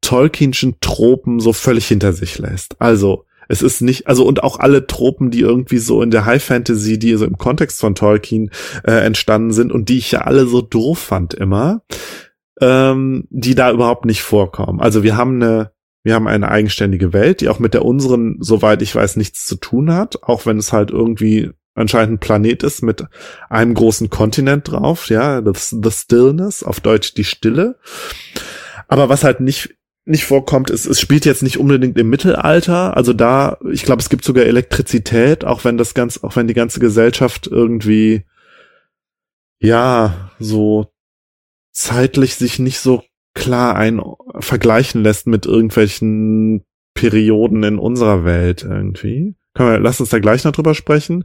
Tolkienschen 0.00 0.76
Tropen 0.80 1.40
so 1.40 1.52
völlig 1.52 1.86
hinter 1.86 2.12
sich 2.12 2.38
lässt. 2.38 2.80
Also, 2.80 3.24
es 3.48 3.62
ist 3.62 3.82
nicht, 3.82 4.06
also 4.06 4.26
und 4.26 4.42
auch 4.42 4.58
alle 4.58 4.86
Tropen, 4.86 5.30
die 5.30 5.40
irgendwie 5.40 5.78
so 5.78 6.02
in 6.02 6.10
der 6.10 6.24
High 6.24 6.42
Fantasy, 6.42 6.98
die 6.98 7.14
so 7.16 7.24
im 7.24 7.38
Kontext 7.38 7.80
von 7.80 7.94
Tolkien 7.94 8.50
äh, 8.84 9.04
entstanden 9.04 9.52
sind 9.52 9.72
und 9.72 9.88
die 9.88 9.98
ich 9.98 10.12
ja 10.12 10.22
alle 10.22 10.46
so 10.46 10.62
doof 10.62 10.98
fand 10.98 11.34
immer, 11.34 11.82
ähm, 12.60 13.26
die 13.30 13.54
da 13.54 13.70
überhaupt 13.70 14.06
nicht 14.06 14.22
vorkommen. 14.22 14.80
Also 14.80 15.02
wir 15.02 15.16
haben 15.16 15.42
eine, 15.42 15.72
wir 16.02 16.14
haben 16.14 16.28
eine 16.28 16.48
eigenständige 16.48 17.12
Welt, 17.12 17.40
die 17.40 17.48
auch 17.48 17.58
mit 17.58 17.74
der 17.74 17.84
unseren, 17.84 18.36
soweit 18.40 18.80
ich 18.80 18.94
weiß, 18.94 19.16
nichts 19.16 19.46
zu 19.46 19.56
tun 19.56 19.92
hat, 19.92 20.22
auch 20.22 20.46
wenn 20.46 20.58
es 20.58 20.72
halt 20.72 20.90
irgendwie 20.90 21.50
anscheinend 21.74 22.14
ein 22.14 22.18
Planet 22.18 22.62
ist 22.62 22.82
mit 22.82 23.04
einem 23.48 23.74
großen 23.74 24.10
Kontinent 24.10 24.70
drauf, 24.70 25.08
ja, 25.08 25.42
the, 25.42 25.52
the 25.82 25.90
Stillness, 25.90 26.62
auf 26.62 26.80
Deutsch 26.80 27.14
die 27.14 27.24
Stille. 27.24 27.78
Aber 28.88 29.08
was 29.08 29.24
halt 29.24 29.40
nicht 29.40 29.74
nicht 30.04 30.24
vorkommt, 30.24 30.70
ist, 30.70 30.86
es 30.86 31.00
spielt 31.00 31.24
jetzt 31.24 31.42
nicht 31.42 31.58
unbedingt 31.58 31.96
im 31.96 32.10
Mittelalter. 32.10 32.96
Also 32.96 33.12
da, 33.12 33.58
ich 33.70 33.84
glaube, 33.84 34.02
es 34.02 34.08
gibt 34.08 34.24
sogar 34.24 34.44
Elektrizität, 34.44 35.44
auch 35.44 35.64
wenn 35.64 35.78
das 35.78 35.94
ganz, 35.94 36.22
auch 36.24 36.34
wenn 36.34 36.48
die 36.48 36.54
ganze 36.54 36.80
Gesellschaft 36.80 37.46
irgendwie, 37.46 38.24
ja, 39.60 40.30
so 40.40 40.92
zeitlich 41.70 42.34
sich 42.34 42.58
nicht 42.58 42.80
so 42.80 43.04
klar 43.34 43.76
ein 43.76 44.02
vergleichen 44.40 45.02
lässt 45.02 45.26
mit 45.26 45.46
irgendwelchen 45.46 46.64
Perioden 46.94 47.62
in 47.62 47.78
unserer 47.78 48.24
Welt 48.24 48.64
irgendwie. 48.64 49.36
Können 49.54 49.70
wir, 49.70 49.80
lass 49.80 50.00
uns 50.00 50.10
da 50.10 50.18
gleich 50.18 50.44
noch 50.44 50.52
drüber 50.52 50.74
sprechen. 50.74 51.24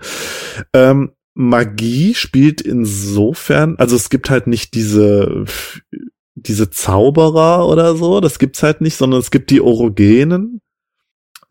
Ähm, 0.74 1.12
Magie 1.34 2.16
spielt 2.16 2.62
insofern, 2.62 3.76
also 3.78 3.96
es 3.96 4.10
gibt 4.10 4.30
halt 4.30 4.48
nicht 4.48 4.74
diese 4.74 5.46
diese 6.38 6.70
Zauberer 6.70 7.68
oder 7.68 7.96
so, 7.96 8.22
das 8.22 8.38
gibt's 8.38 8.62
halt 8.62 8.80
nicht, 8.80 8.96
sondern 8.96 9.20
es 9.20 9.32
gibt 9.32 9.50
die 9.50 9.60
Orogenen, 9.60 10.62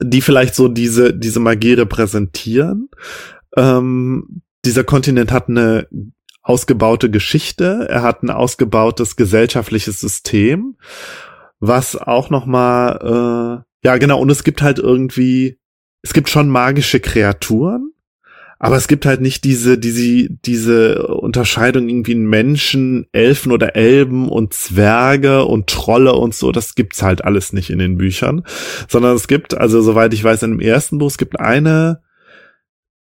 die 0.01 0.21
vielleicht 0.21 0.55
so 0.55 0.69
diese, 0.69 1.13
diese 1.13 1.41
Magie 1.41 1.73
repräsentieren. 1.73 2.89
Ähm, 3.57 4.43
dieser 4.65 4.85
Kontinent 4.85 5.33
hat 5.33 5.49
eine 5.49 5.89
ausgebaute 6.43 7.11
Geschichte, 7.11 7.87
er 7.89 8.03
hat 8.03 8.23
ein 8.23 8.31
ausgebautes 8.31 9.17
gesellschaftliches 9.17 9.99
System, 9.99 10.77
was 11.59 11.97
auch 11.97 12.31
noch 12.31 12.47
mal, 12.47 13.65
äh, 13.83 13.87
ja 13.87 13.97
genau, 13.99 14.21
und 14.21 14.31
es 14.31 14.45
gibt 14.45 14.63
halt 14.63 14.79
irgendwie, 14.79 15.59
es 16.07 16.13
gibt 16.13 16.29
schon 16.29 16.49
magische 16.49 17.01
Kreaturen, 17.01 17.91
aber 18.61 18.77
es 18.77 18.87
gibt 18.87 19.07
halt 19.07 19.21
nicht 19.21 19.43
diese, 19.43 19.77
diese, 19.77 20.29
diese 20.31 21.05
Unterscheidung 21.09 21.89
irgendwie 21.89 22.13
in 22.13 22.27
Menschen, 22.27 23.09
Elfen 23.11 23.51
oder 23.51 23.75
Elben 23.75 24.29
und 24.29 24.55
Zwerge 24.55 25.47
und 25.47 25.67
Trolle 25.67 26.13
und 26.13 26.33
so. 26.33 26.53
Das 26.53 26.77
gibt's 26.77 27.03
halt 27.03 27.25
alles 27.25 27.53
nicht 27.53 27.71
in 27.71 27.81
den 27.81 27.99
Büchern. 27.99 28.45
Sondern 28.87 29.17
es 29.17 29.27
gibt, 29.27 29.59
also 29.59 29.83
soweit 29.83 30.15
ich 30.15 30.23
weiß, 30.23 30.45
in 30.45 30.53
dem 30.53 30.61
ersten 30.61 30.99
Buch, 30.99 31.09
es 31.09 31.19
gibt 31.19 31.41
eine 31.41 32.03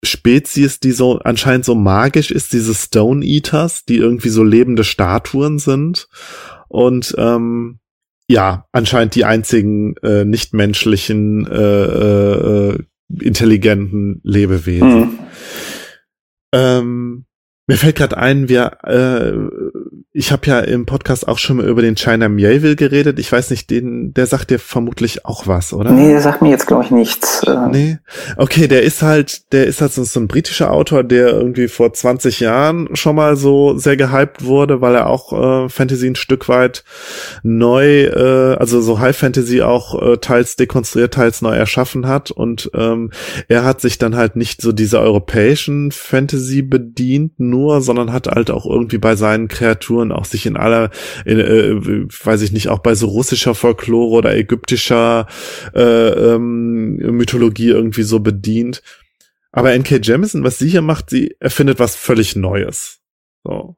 Spezies, 0.03 0.81
die 0.81 0.91
so 0.91 1.21
anscheinend 1.21 1.67
so 1.67 1.77
magisch 1.77 2.33
ist, 2.33 2.53
diese 2.53 2.75
Stone 2.75 3.25
Eaters, 3.25 3.85
die 3.85 3.99
irgendwie 3.99 4.31
so 4.31 4.43
lebende 4.43 4.83
Statuen 4.83 5.61
sind. 5.61 6.09
Und 6.67 7.15
ähm, 7.17 7.79
ja, 8.29 8.67
anscheinend 8.73 9.15
die 9.15 9.25
einzigen 9.25 9.97
äh, 9.99 10.25
nichtmenschlichen 10.25 11.47
äh, 11.47 12.73
äh, 12.73 12.79
intelligenten 13.21 14.21
Lebewesen. 14.23 14.99
Mhm. 14.99 15.19
Ähm, 16.53 17.25
mir 17.69 17.77
fällt 17.77 17.97
gerade 17.97 18.17
ein, 18.17 18.49
wir, 18.49 18.79
äh, 18.83 19.33
ich 20.15 20.33
habe 20.33 20.47
ja 20.47 20.61
im 20.61 20.87
Podcast 20.87 21.29
auch 21.29 21.37
schon 21.37 21.59
mal 21.59 21.69
über 21.69 21.83
den 21.83 21.97
China 21.97 22.31
Mieville 22.31 22.77
geredet. 22.77 23.19
Ich 23.19 23.31
weiß 23.31 23.51
nicht, 23.51 23.69
den, 23.69 24.15
der 24.15 24.27
sagt 24.27 24.51
dir 24.51 24.59
vermutlich 24.59 25.27
auch 25.27 25.47
was, 25.47 25.75
oder? 25.75 25.91
Nee, 25.91 26.13
der 26.13 26.23
sagt 26.23 26.41
mir 26.41 26.49
jetzt 26.49 26.67
glaube 26.67 26.85
ich 26.85 26.91
nichts. 26.91 27.43
Äh. 27.47 27.69
Nee. 27.71 27.99
Okay, 28.39 28.69
der 28.69 28.85
ist 28.85 29.03
halt, 29.03 29.53
der 29.53 29.67
ist 29.67 29.83
halt 29.83 29.93
so, 29.93 30.03
so 30.05 30.19
ein 30.19 30.29
britischer 30.29 30.73
Autor, 30.73 31.05
der 31.05 31.29
irgendwie 31.29 31.69
vor 31.69 31.93
20 31.93 32.41
Jahren 32.41 32.97
schon 32.97 33.17
mal 33.17 33.37
so 33.37 33.77
sehr 33.77 33.99
gehypt 33.99 34.45
wurde, 34.45 34.81
weil 34.81 34.95
er 34.95 35.09
auch 35.09 35.33
äh, 35.35 35.69
Fantasy 35.69 36.07
ein 36.07 36.17
Stück 36.17 36.49
weit 36.49 36.85
neu, 37.43 38.05
äh, 38.05 38.57
also 38.57 38.81
so 38.81 38.99
High 38.99 39.17
Fantasy 39.17 39.61
auch 39.61 40.01
äh, 40.01 40.17
teils 40.17 40.57
dekonstruiert, 40.57 41.13
teils 41.13 41.43
neu 41.43 41.55
erschaffen 41.55 42.07
hat. 42.07 42.31
Und 42.31 42.71
ähm, 42.73 43.11
er 43.49 43.65
hat 43.65 43.83
sich 43.83 43.99
dann 43.99 44.17
halt 44.17 44.37
nicht 44.37 44.63
so 44.63 44.73
dieser 44.73 45.03
europäischen 45.03 45.93
Fantasy 45.93 46.63
bedient, 46.63 47.39
nur 47.39 47.58
nur, 47.59 47.81
sondern 47.81 48.13
hat 48.13 48.29
halt 48.29 48.51
auch 48.51 48.67
irgendwie 48.67 48.99
bei 48.99 49.17
seinen 49.17 49.49
Kreaturen 49.49 50.13
auch 50.13 50.25
sich 50.25 50.47
in 50.47 50.57
aller, 50.57 50.91
in, 51.25 51.39
äh, 51.41 51.75
weiß 52.25 52.43
ich 52.43 52.53
nicht, 52.53 52.69
auch 52.69 52.79
bei 52.79 52.95
so 52.95 53.09
russischer 53.09 53.55
Folklore 53.55 54.11
oder 54.11 54.37
ägyptischer 54.37 55.27
äh, 55.75 55.81
ähm, 55.81 56.97
Mythologie 56.97 57.71
irgendwie 57.71 58.05
so 58.05 58.21
bedient. 58.21 58.83
Aber 59.51 59.73
N.K. 59.73 59.97
Jemison, 60.03 60.45
was 60.45 60.59
sie 60.59 60.69
hier 60.69 60.83
macht, 60.83 61.11
sie 61.11 61.35
erfindet 61.41 61.79
was 61.79 61.97
völlig 61.97 62.37
Neues. 62.37 63.01
So. 63.45 63.77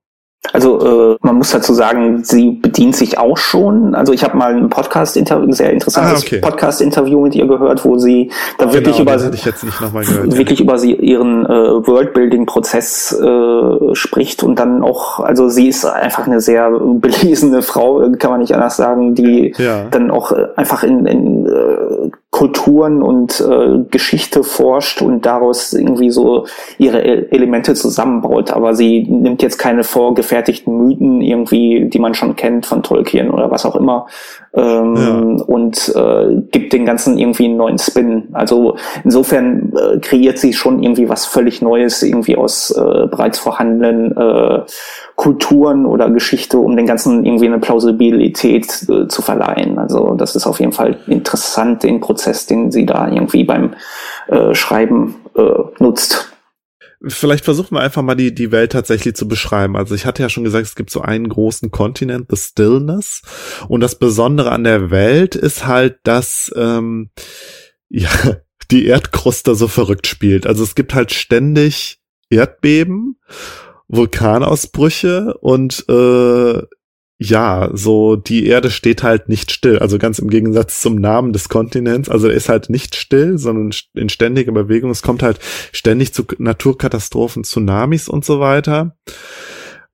Also 0.53 1.12
äh, 1.12 1.16
man 1.20 1.36
muss 1.36 1.51
dazu 1.51 1.74
sagen, 1.74 2.24
sie 2.24 2.53
bedient 2.53 2.97
sich 2.97 3.18
auch 3.18 3.36
schon. 3.36 3.95
Also 3.95 4.12
ich 4.12 4.24
habe 4.24 4.36
mal 4.36 4.55
ein 4.55 4.70
Podcast-Interview, 4.70 5.47
ein 5.47 5.53
sehr 5.53 5.70
interessantes 5.70 6.22
ah, 6.22 6.26
okay. 6.26 6.38
Podcast-Interview 6.38 7.20
mit 7.20 7.34
ihr 7.34 7.47
gehört, 7.47 7.84
wo 7.84 7.99
sie 7.99 8.30
da 8.57 8.64
genau, 8.64 8.74
wirklich 8.74 8.99
über 8.99 9.16
gehört, 9.16 10.36
wirklich 10.36 10.59
ja. 10.59 10.64
über 10.64 10.78
sie 10.78 10.95
ihren 10.95 11.45
äh, 11.45 11.49
Worldbuilding-Prozess 11.86 13.20
äh, 13.20 13.95
spricht 13.95 14.43
und 14.43 14.59
dann 14.59 14.82
auch, 14.82 15.20
also 15.20 15.51
sie 15.51 15.68
ist 15.68 15.84
einfach 15.84 16.26
eine 16.26 16.41
sehr 16.41 16.70
belesene 16.70 17.61
Frau, 17.61 18.11
kann 18.18 18.30
man 18.30 18.41
nicht 18.41 18.55
anders 18.55 18.76
sagen, 18.76 19.14
die 19.14 19.55
ja. 19.59 19.84
dann 19.91 20.11
auch 20.11 20.32
äh, 20.32 20.47
einfach 20.57 20.82
in, 20.82 21.07
in 21.07 21.47
äh, 21.47 22.11
Kulturen 22.41 23.03
und 23.03 23.38
äh, 23.38 23.84
Geschichte 23.91 24.43
forscht 24.43 25.03
und 25.03 25.26
daraus 25.26 25.74
irgendwie 25.74 26.09
so 26.09 26.47
ihre 26.78 27.30
Elemente 27.30 27.74
zusammenbaut. 27.74 28.51
Aber 28.51 28.74
sie 28.74 29.03
nimmt 29.03 29.43
jetzt 29.43 29.59
keine 29.59 29.84
vorgefertigten 29.84 30.74
Mythen 30.74 31.20
irgendwie, 31.20 31.91
die 31.91 31.99
man 31.99 32.14
schon 32.14 32.36
kennt 32.36 32.64
von 32.64 32.82
Tolkien 32.82 33.30
oder 33.30 33.51
was 33.51 33.66
auch 33.66 33.76
immer, 33.76 34.07
ähm, 34.53 34.96
ja. 34.96 35.44
und 35.44 35.92
äh, 35.94 36.36
gibt 36.51 36.72
den 36.72 36.84
ganzen 36.84 37.18
irgendwie 37.18 37.44
einen 37.44 37.57
neuen 37.57 37.78
Spin. 37.78 38.28
Also 38.32 38.76
insofern 39.05 39.72
äh, 39.76 39.98
kreiert 39.98 40.38
sie 40.38 40.53
schon 40.53 40.82
irgendwie 40.82 41.09
was 41.09 41.26
völlig 41.26 41.62
Neues, 41.62 42.03
irgendwie 42.03 42.36
aus 42.36 42.70
äh, 42.70 43.07
bereits 43.07 43.38
vorhandenen 43.38 44.16
äh, 44.16 44.62
Kulturen 45.14 45.86
oder 45.86 46.11
Geschichte, 46.11 46.59
um 46.59 46.76
den 46.76 46.86
ganzen 46.86 47.24
irgendwie 47.24 47.46
eine 47.46 47.59
Plausibilität 47.59 48.88
äh, 48.88 49.07
zu 49.07 49.22
verleihen. 49.22 49.78
Also 49.78 50.14
das 50.14 50.34
ist 50.34 50.46
auf 50.46 50.61
jeden 50.61 50.72
Fall 50.72 50.96
interessant, 51.07 51.82
den 51.82 52.01
Prozess, 52.01 52.46
den 52.46 52.72
sie 52.72 52.86
da 52.86 53.07
irgendwie 53.07 53.44
beim 53.44 53.74
äh, 54.28 54.55
Schreiben 54.55 55.16
äh, 55.36 55.42
nutzt. 55.78 56.29
Vielleicht 57.07 57.44
versuchen 57.44 57.74
wir 57.74 57.80
einfach 57.80 58.03
mal 58.03 58.14
die, 58.14 58.34
die 58.34 58.53
Welt 58.53 58.72
tatsächlich 58.72 59.14
zu 59.14 59.26
beschreiben. 59.26 59.76
Also 59.76 59.94
ich 59.94 60.05
hatte 60.05 60.22
ja 60.22 60.28
schon 60.28 60.44
gesagt, 60.44 60.66
es 60.66 60.74
gibt 60.74 60.90
so 60.90 61.01
einen 61.01 61.28
großen 61.28 61.70
Kontinent, 61.70 62.26
The 62.30 62.36
Stillness. 62.36 63.22
Und 63.68 63.80
das 63.80 63.98
Besondere 63.98 64.53
an 64.53 64.64
der 64.64 64.90
Welt 64.90 65.34
ist 65.34 65.66
halt, 65.66 65.99
dass 66.03 66.53
ähm, 66.57 67.11
ja, 67.88 68.11
die 68.70 68.87
Erdkruste 68.87 69.54
so 69.54 69.66
verrückt 69.66 70.07
spielt. 70.07 70.46
Also 70.46 70.62
es 70.62 70.74
gibt 70.74 70.95
halt 70.95 71.12
ständig 71.12 72.00
Erdbeben 72.29 73.16
Vulkanausbrüche 73.91 75.34
und 75.41 75.84
äh, 75.88 76.62
ja, 77.22 77.68
so 77.75 78.17
die 78.17 78.47
Erde 78.47 78.71
steht 78.71 79.03
halt 79.03 79.29
nicht 79.29 79.53
still. 79.53 79.79
Also 79.79 79.99
ganz 79.99 80.18
im 80.18 80.30
Gegensatz 80.30 80.80
zum 80.80 80.95
Namen 80.95 81.34
des 81.34 81.51
Kontinents. 81.51 82.09
Also 82.09 82.29
er 82.29 82.34
ist 82.34 82.49
halt 82.49 82.71
nicht 82.71 82.97
still, 82.97 83.37
sondern 83.37 83.79
in 83.92 84.09
ständiger 84.09 84.53
Bewegung. 84.53 84.91
Es 84.91 85.03
kommt 85.03 85.22
halt 85.22 85.38
ständig 85.71 86.14
zu 86.14 86.25
Naturkatastrophen, 86.38 87.45
Tsunamis 87.45 88.09
und 88.09 88.25
so 88.25 88.41
weiter. 88.41 88.97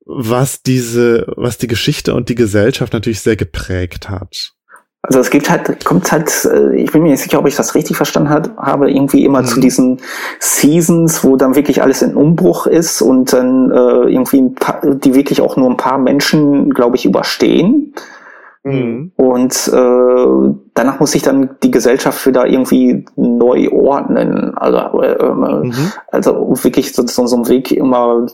Was 0.05 0.63
diese, 0.63 1.27
was 1.37 1.59
die 1.59 1.67
Geschichte 1.67 2.15
und 2.15 2.29
die 2.29 2.37
Gesellschaft 2.37 2.93
natürlich 2.93 3.21
sehr 3.21 3.35
geprägt 3.35 4.09
hat. 4.09 4.56
Also 5.03 5.21
es 5.21 5.31
gibt 5.31 5.49
halt, 5.49 5.85
kommt 5.85 6.11
halt, 6.11 6.33
äh, 6.47 6.75
ich 6.75 6.91
bin 6.91 7.03
mir 7.03 7.11
nicht 7.11 7.23
sicher, 7.23 7.39
ob 7.39 7.47
ich 7.47 7.55
das 7.55 7.75
richtig 7.75 7.97
verstanden 7.97 8.31
habe, 8.31 8.91
irgendwie 8.91 9.25
immer 9.25 9.43
mhm. 9.43 9.47
zu 9.47 9.61
diesen 9.61 10.01
Seasons, 10.41 11.23
wo 11.23 11.37
dann 11.37 11.55
wirklich 11.55 11.83
alles 11.83 12.03
in 12.03 12.17
Umbruch 12.17 12.67
ist 12.67 13.03
und 13.03 13.33
dann 13.33 13.71
äh, 13.71 14.11
irgendwie 14.11 14.41
ein 14.41 14.55
paar, 14.55 14.81
die 14.85 15.15
wirklich 15.15 15.41
auch 15.41 15.57
nur 15.57 15.71
ein 15.71 15.77
paar 15.77 15.99
Menschen, 15.99 16.71
glaube 16.71 16.97
ich, 16.97 17.05
überstehen. 17.05 17.95
Mhm. 18.65 19.13
Und 19.15 19.69
äh, 19.69 20.55
danach 20.75 20.99
muss 20.99 21.13
sich 21.13 21.23
dann 21.23 21.51
die 21.63 21.71
Gesellschaft 21.71 22.27
wieder 22.27 22.47
irgendwie 22.47 23.05
neu 23.15 23.71
ordnen. 23.71 24.55
Also, 24.57 25.03
äh, 25.03 25.33
mhm. 25.33 25.93
also 26.11 26.53
wirklich 26.65 26.93
so, 26.93 27.07
so, 27.07 27.27
so 27.27 27.37
ein 27.37 27.49
Weg 27.49 27.71
immer 27.71 28.27
äh, 28.27 28.31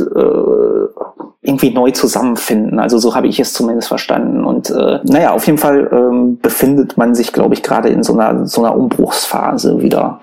irgendwie 0.00 1.70
neu 1.70 1.92
zusammenfinden. 1.92 2.78
Also 2.80 2.98
so 2.98 3.14
habe 3.14 3.28
ich 3.28 3.38
es 3.38 3.52
zumindest 3.52 3.88
verstanden. 3.88 4.44
Und 4.44 4.70
äh, 4.70 5.00
naja, 5.04 5.32
auf 5.32 5.46
jeden 5.46 5.58
Fall 5.58 5.88
ähm, 5.92 6.38
befindet 6.40 6.96
man 6.96 7.14
sich, 7.14 7.32
glaube 7.32 7.54
ich, 7.54 7.62
gerade 7.62 7.88
in 7.88 8.02
so 8.02 8.14
einer 8.14 8.46
so 8.46 8.64
einer 8.64 8.76
Umbruchsphase 8.76 9.80
wieder. 9.80 10.20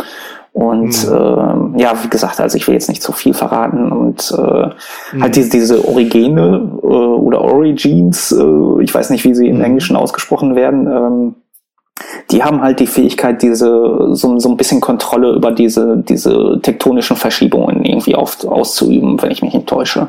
Und 0.53 1.09
mhm. 1.09 1.75
äh, 1.77 1.81
ja, 1.81 1.93
wie 2.03 2.09
gesagt, 2.09 2.39
also 2.39 2.57
ich 2.57 2.67
will 2.67 2.75
jetzt 2.75 2.89
nicht 2.89 3.01
zu 3.01 3.11
viel 3.11 3.33
verraten 3.33 3.91
und 3.91 4.31
äh, 4.37 4.69
mhm. 5.15 5.23
halt 5.23 5.35
diese, 5.35 5.49
diese 5.49 5.87
Origene 5.87 6.69
äh, 6.83 6.85
oder 6.85 7.41
Origins, 7.41 8.31
äh, 8.31 8.83
ich 8.83 8.93
weiß 8.93 9.09
nicht, 9.09 9.23
wie 9.23 9.33
sie 9.33 9.47
im 9.47 9.57
mhm. 9.57 9.63
Englischen 9.63 9.95
ausgesprochen 9.95 10.55
werden, 10.55 10.85
ähm, 10.85 11.35
die 12.31 12.43
haben 12.43 12.61
halt 12.61 12.79
die 12.79 12.87
Fähigkeit, 12.87 13.41
diese 13.41 14.09
so, 14.13 14.39
so 14.39 14.49
ein 14.49 14.57
bisschen 14.57 14.81
Kontrolle 14.81 15.33
über 15.35 15.51
diese, 15.51 16.03
diese 16.07 16.59
tektonischen 16.61 17.15
Verschiebungen 17.15 17.85
irgendwie 17.85 18.15
auf, 18.15 18.43
auszuüben, 18.45 19.21
wenn 19.21 19.31
ich 19.31 19.41
mich 19.41 19.53
nicht 19.53 19.67
täusche. 19.67 20.07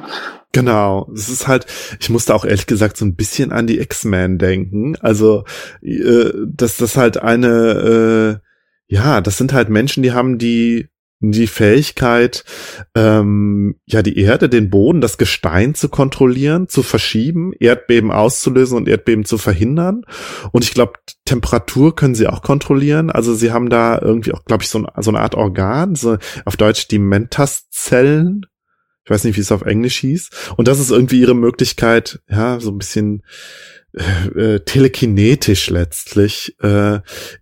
Genau, 0.53 1.09
es 1.13 1.29
ist 1.29 1.49
halt, 1.49 1.67
ich 2.01 2.11
musste 2.11 2.35
auch 2.35 2.45
ehrlich 2.45 2.67
gesagt 2.67 2.97
so 2.97 3.05
ein 3.05 3.17
bisschen 3.17 3.53
an 3.53 3.67
die 3.67 3.81
X-Men 3.81 4.39
denken. 4.39 4.97
Also, 5.01 5.45
äh, 5.83 6.31
dass 6.47 6.77
das 6.77 6.97
halt 6.97 7.19
eine, 7.19 8.41
äh, 8.89 8.95
ja, 8.95 9.21
das 9.21 9.37
sind 9.37 9.53
halt 9.53 9.69
Menschen, 9.69 10.03
die 10.03 10.13
haben 10.13 10.39
die 10.39 10.89
die 11.33 11.47
Fähigkeit, 11.47 12.45
ähm, 12.95 13.77
ja, 13.87 14.03
die 14.03 14.19
Erde, 14.19 14.49
den 14.49 14.71
Boden, 14.71 15.01
das 15.01 15.19
Gestein 15.19 15.75
zu 15.75 15.89
kontrollieren, 15.89 16.69
zu 16.69 16.83
verschieben, 16.83 17.53
Erdbeben 17.59 18.11
auszulösen 18.11 18.77
und 18.77 18.89
Erdbeben 18.89 19.25
zu 19.25 19.39
verhindern. 19.39 20.03
Und 20.53 20.65
ich 20.65 20.75
glaube, 20.75 20.95
Temperatur 21.25 21.95
können 21.95 22.15
sie 22.15 22.27
auch 22.27 22.43
kontrollieren. 22.43 23.11
Also 23.11 23.35
sie 23.35 23.53
haben 23.53 23.71
da 23.71 23.99
irgendwie 24.01 24.33
auch, 24.33 24.45
glaube 24.45 24.63
ich, 24.63 24.69
so, 24.69 24.79
ein, 24.79 24.87
so 25.03 25.11
eine 25.11 25.21
Art 25.21 25.35
Organ, 25.35 25.95
so 25.95 26.17
auf 26.45 26.57
Deutsch 26.57 26.89
die 26.89 26.99
Mentas-Zellen. 26.99 28.47
Ich 29.05 29.11
weiß 29.11 29.25
nicht, 29.25 29.37
wie 29.37 29.43
es 29.43 29.53
auf 29.53 29.63
Englisch 29.63 29.99
hieß. 29.99 30.31
Und 30.57 30.69
das 30.69 30.81
ist 30.81 30.91
irgendwie 30.91 31.21
ihre 31.21 31.35
Möglichkeit, 31.35 32.21
ja, 32.29 32.59
so 32.61 32.71
ein 32.71 32.79
bisschen 32.79 33.23
äh, 33.95 34.61
telekinetisch 34.61 35.71
letztlich 35.71 36.57
äh, 36.63 36.97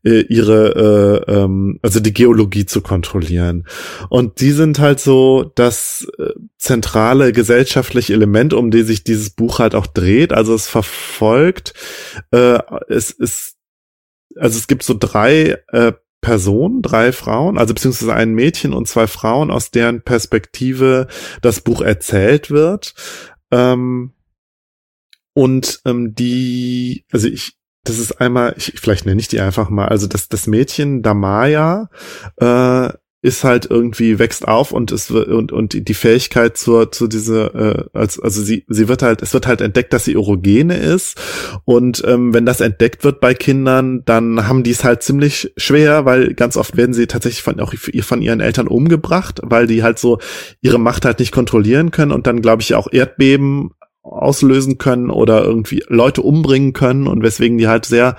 äh, 0.05 0.20
ihre 0.29 1.24
äh, 1.27 1.33
ähm, 1.33 1.79
also 1.83 2.01
die 2.01 2.12
Geologie 2.12 2.66
zu 2.66 2.81
kontrollieren 2.81 3.66
und 4.11 4.41
die 4.41 4.53
sind 4.53 4.79
halt 4.79 5.01
so 5.01 5.51
das 5.55 6.07
äh, 6.19 6.31
zentrale 6.59 7.33
gesellschaftliche 7.33 8.12
Element 8.12 8.53
um 8.53 8.70
die 8.70 8.83
sich 8.83 9.05
dieses 9.05 9.31
Buch 9.31 9.59
halt 9.59 9.74
auch 9.74 9.87
dreht 9.87 10.33
also 10.33 10.55
es 10.55 10.69
verfolgt 10.69 11.74
äh, 12.33 12.59
es 12.89 13.11
ist 13.11 13.57
also 14.37 14.59
es 14.59 14.66
gibt 14.66 14.83
so 14.83 14.95
drei 14.99 15.59
äh, 15.69 15.93
Personen, 16.23 16.83
drei 16.83 17.11
Frauen, 17.12 17.59
also 17.59 17.74
beziehungsweise 17.74 18.15
ein 18.15 18.33
Mädchen 18.33 18.73
und 18.73 18.87
zwei 18.87 19.09
Frauen, 19.09 19.51
aus 19.51 19.73
deren 19.73 20.03
Perspektive 20.03 21.09
das 21.43 21.61
Buch 21.61 21.83
erzählt 21.83 22.49
wird. 22.51 22.95
Ähm, 23.51 24.12
und 25.35 25.81
ähm, 25.85 26.15
die, 26.15 27.05
also 27.13 27.29
ich, 27.29 27.55
das 27.85 27.99
ist 27.99 28.21
einmal, 28.21 28.55
ich, 28.57 28.75
vielleicht 28.77 29.07
nenne 29.07 29.21
ich 29.21 29.29
die 29.29 29.41
einfach 29.41 29.71
mal, 29.71 29.89
also 29.89 30.07
das, 30.07 30.29
das 30.29 30.47
Mädchen 30.47 31.03
Damaya 31.03 31.91
äh, 32.37 32.91
ist 33.23 33.45
halt 33.45 33.67
irgendwie 33.71 34.19
wächst 34.19 34.49
auf 34.49 34.73
und 34.73 34.91
es 34.91 35.09
und 35.09 35.53
und 35.53 35.89
die 35.89 35.95
Fähigkeit 35.95 36.57
zur 36.57 36.91
zu 36.91 37.07
diese 37.07 37.89
äh, 37.95 37.97
als 37.97 38.19
also 38.19 38.43
sie 38.43 38.65
sie 38.67 38.89
wird 38.89 39.03
halt 39.03 39.23
es 39.23 39.33
wird 39.33 39.47
halt 39.47 39.61
entdeckt, 39.61 39.93
dass 39.93 40.05
sie 40.05 40.17
Orogene 40.17 40.77
ist. 40.77 41.17
Und 41.65 42.03
ähm, 42.05 42.35
wenn 42.35 42.45
das 42.45 42.61
entdeckt 42.61 43.05
wird 43.05 43.21
bei 43.21 43.33
Kindern, 43.33 44.05
dann 44.05 44.49
haben 44.49 44.65
die 44.65 44.73
es 44.73 44.83
halt 44.83 45.05
ziemlich 45.05 45.53
schwer, 45.57 46.05
weil 46.05 46.35
ganz 46.35 46.57
oft 46.57 46.77
werden 46.77 46.95
sie 46.95 47.07
tatsächlich 47.07 47.43
von 47.43 47.61
auch 47.61 47.73
von 48.01 48.23
ihren 48.23 48.41
Eltern 48.41 48.67
umgebracht, 48.67 49.41
weil 49.45 49.69
die 49.69 49.85
halt 49.85 50.01
so 50.01 50.19
ihre 50.61 50.81
Macht 50.81 51.05
halt 51.05 51.21
nicht 51.21 51.33
kontrollieren 51.33 51.93
können 51.93 52.11
und 52.11 52.27
dann 52.27 52.43
glaube 52.43 52.63
ich 52.63 52.75
auch 52.75 52.89
Erdbeben 52.91 53.71
auslösen 54.03 54.79
können 54.79 55.11
oder 55.11 55.45
irgendwie 55.45 55.85
Leute 55.89 56.23
umbringen 56.23 56.73
können 56.73 57.07
und 57.07 57.23
weswegen 57.23 57.59
die 57.59 57.69
halt 57.69 57.87
sehr, 57.87 58.16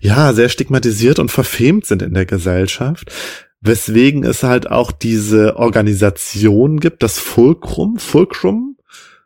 ja, 0.00 0.32
sehr 0.32 0.48
stigmatisiert 0.48 1.18
und 1.18 1.30
verfemt 1.30 1.86
sind 1.86 2.02
in 2.02 2.14
der 2.14 2.26
Gesellschaft. 2.26 3.12
Weswegen 3.60 4.24
es 4.24 4.42
halt 4.42 4.70
auch 4.70 4.92
diese 4.92 5.56
Organisation 5.56 6.78
gibt, 6.78 7.02
das 7.02 7.18
Fulcrum, 7.18 7.98
Fulcrum, 7.98 8.76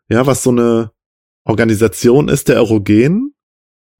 ja, 0.09 0.27
was 0.27 0.43
so 0.43 0.51
eine 0.51 0.93
Organisation 1.45 2.29
ist 2.29 2.49
der 2.49 2.57
Erogenen, 2.57 3.35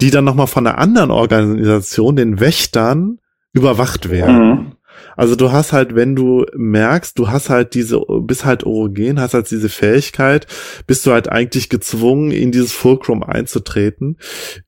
die 0.01 0.11
dann 0.11 0.25
nochmal 0.25 0.47
von 0.47 0.67
einer 0.67 0.79
anderen 0.79 1.11
Organisation, 1.11 2.17
den 2.17 2.41
Wächtern, 2.41 3.19
überwacht 3.53 4.11
werden. 4.11 4.49
Mhm. 4.49 4.73
Also 5.17 5.37
du 5.37 5.53
hast 5.53 5.73
halt, 5.73 5.95
wenn 5.95 6.17
du 6.17 6.47
merkst, 6.55 7.19
du 7.19 7.29
hast 7.29 7.51
halt 7.51 7.75
diese, 7.75 8.01
bist 8.23 8.45
halt 8.45 8.65
orogen, 8.65 9.21
hast 9.21 9.35
halt 9.35 9.51
diese 9.51 9.69
Fähigkeit, 9.69 10.47
bist 10.87 11.07
du 11.07 11.13
halt 11.13 11.29
eigentlich 11.29 11.69
gezwungen, 11.69 12.31
in 12.31 12.53
dieses 12.53 12.73
Fulcrum 12.73 13.23
einzutreten. 13.23 14.17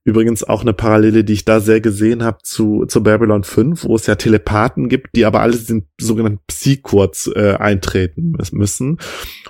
Übrigens 0.05 0.45
auch 0.45 0.63
eine 0.63 0.73
Parallele, 0.73 1.25
die 1.25 1.35
ich 1.35 1.45
da 1.45 1.61
sehr 1.61 1.81
gesehen 1.81 2.23
habe 2.25 2.39
zu, 2.43 2.87
zu 2.87 3.03
Babylon 3.03 3.45
5, 3.45 3.85
wo 3.85 3.97
es 3.97 4.07
ja 4.07 4.15
Telepathen 4.15 4.89
gibt, 4.89 5.17
die 5.17 5.25
aber 5.25 5.41
alle 5.41 5.57
den 5.57 5.89
sogenannten 6.01 6.41
Psy-Kurz 6.47 7.31
äh, 7.35 7.55
eintreten 7.55 8.35
müssen. 8.53 8.99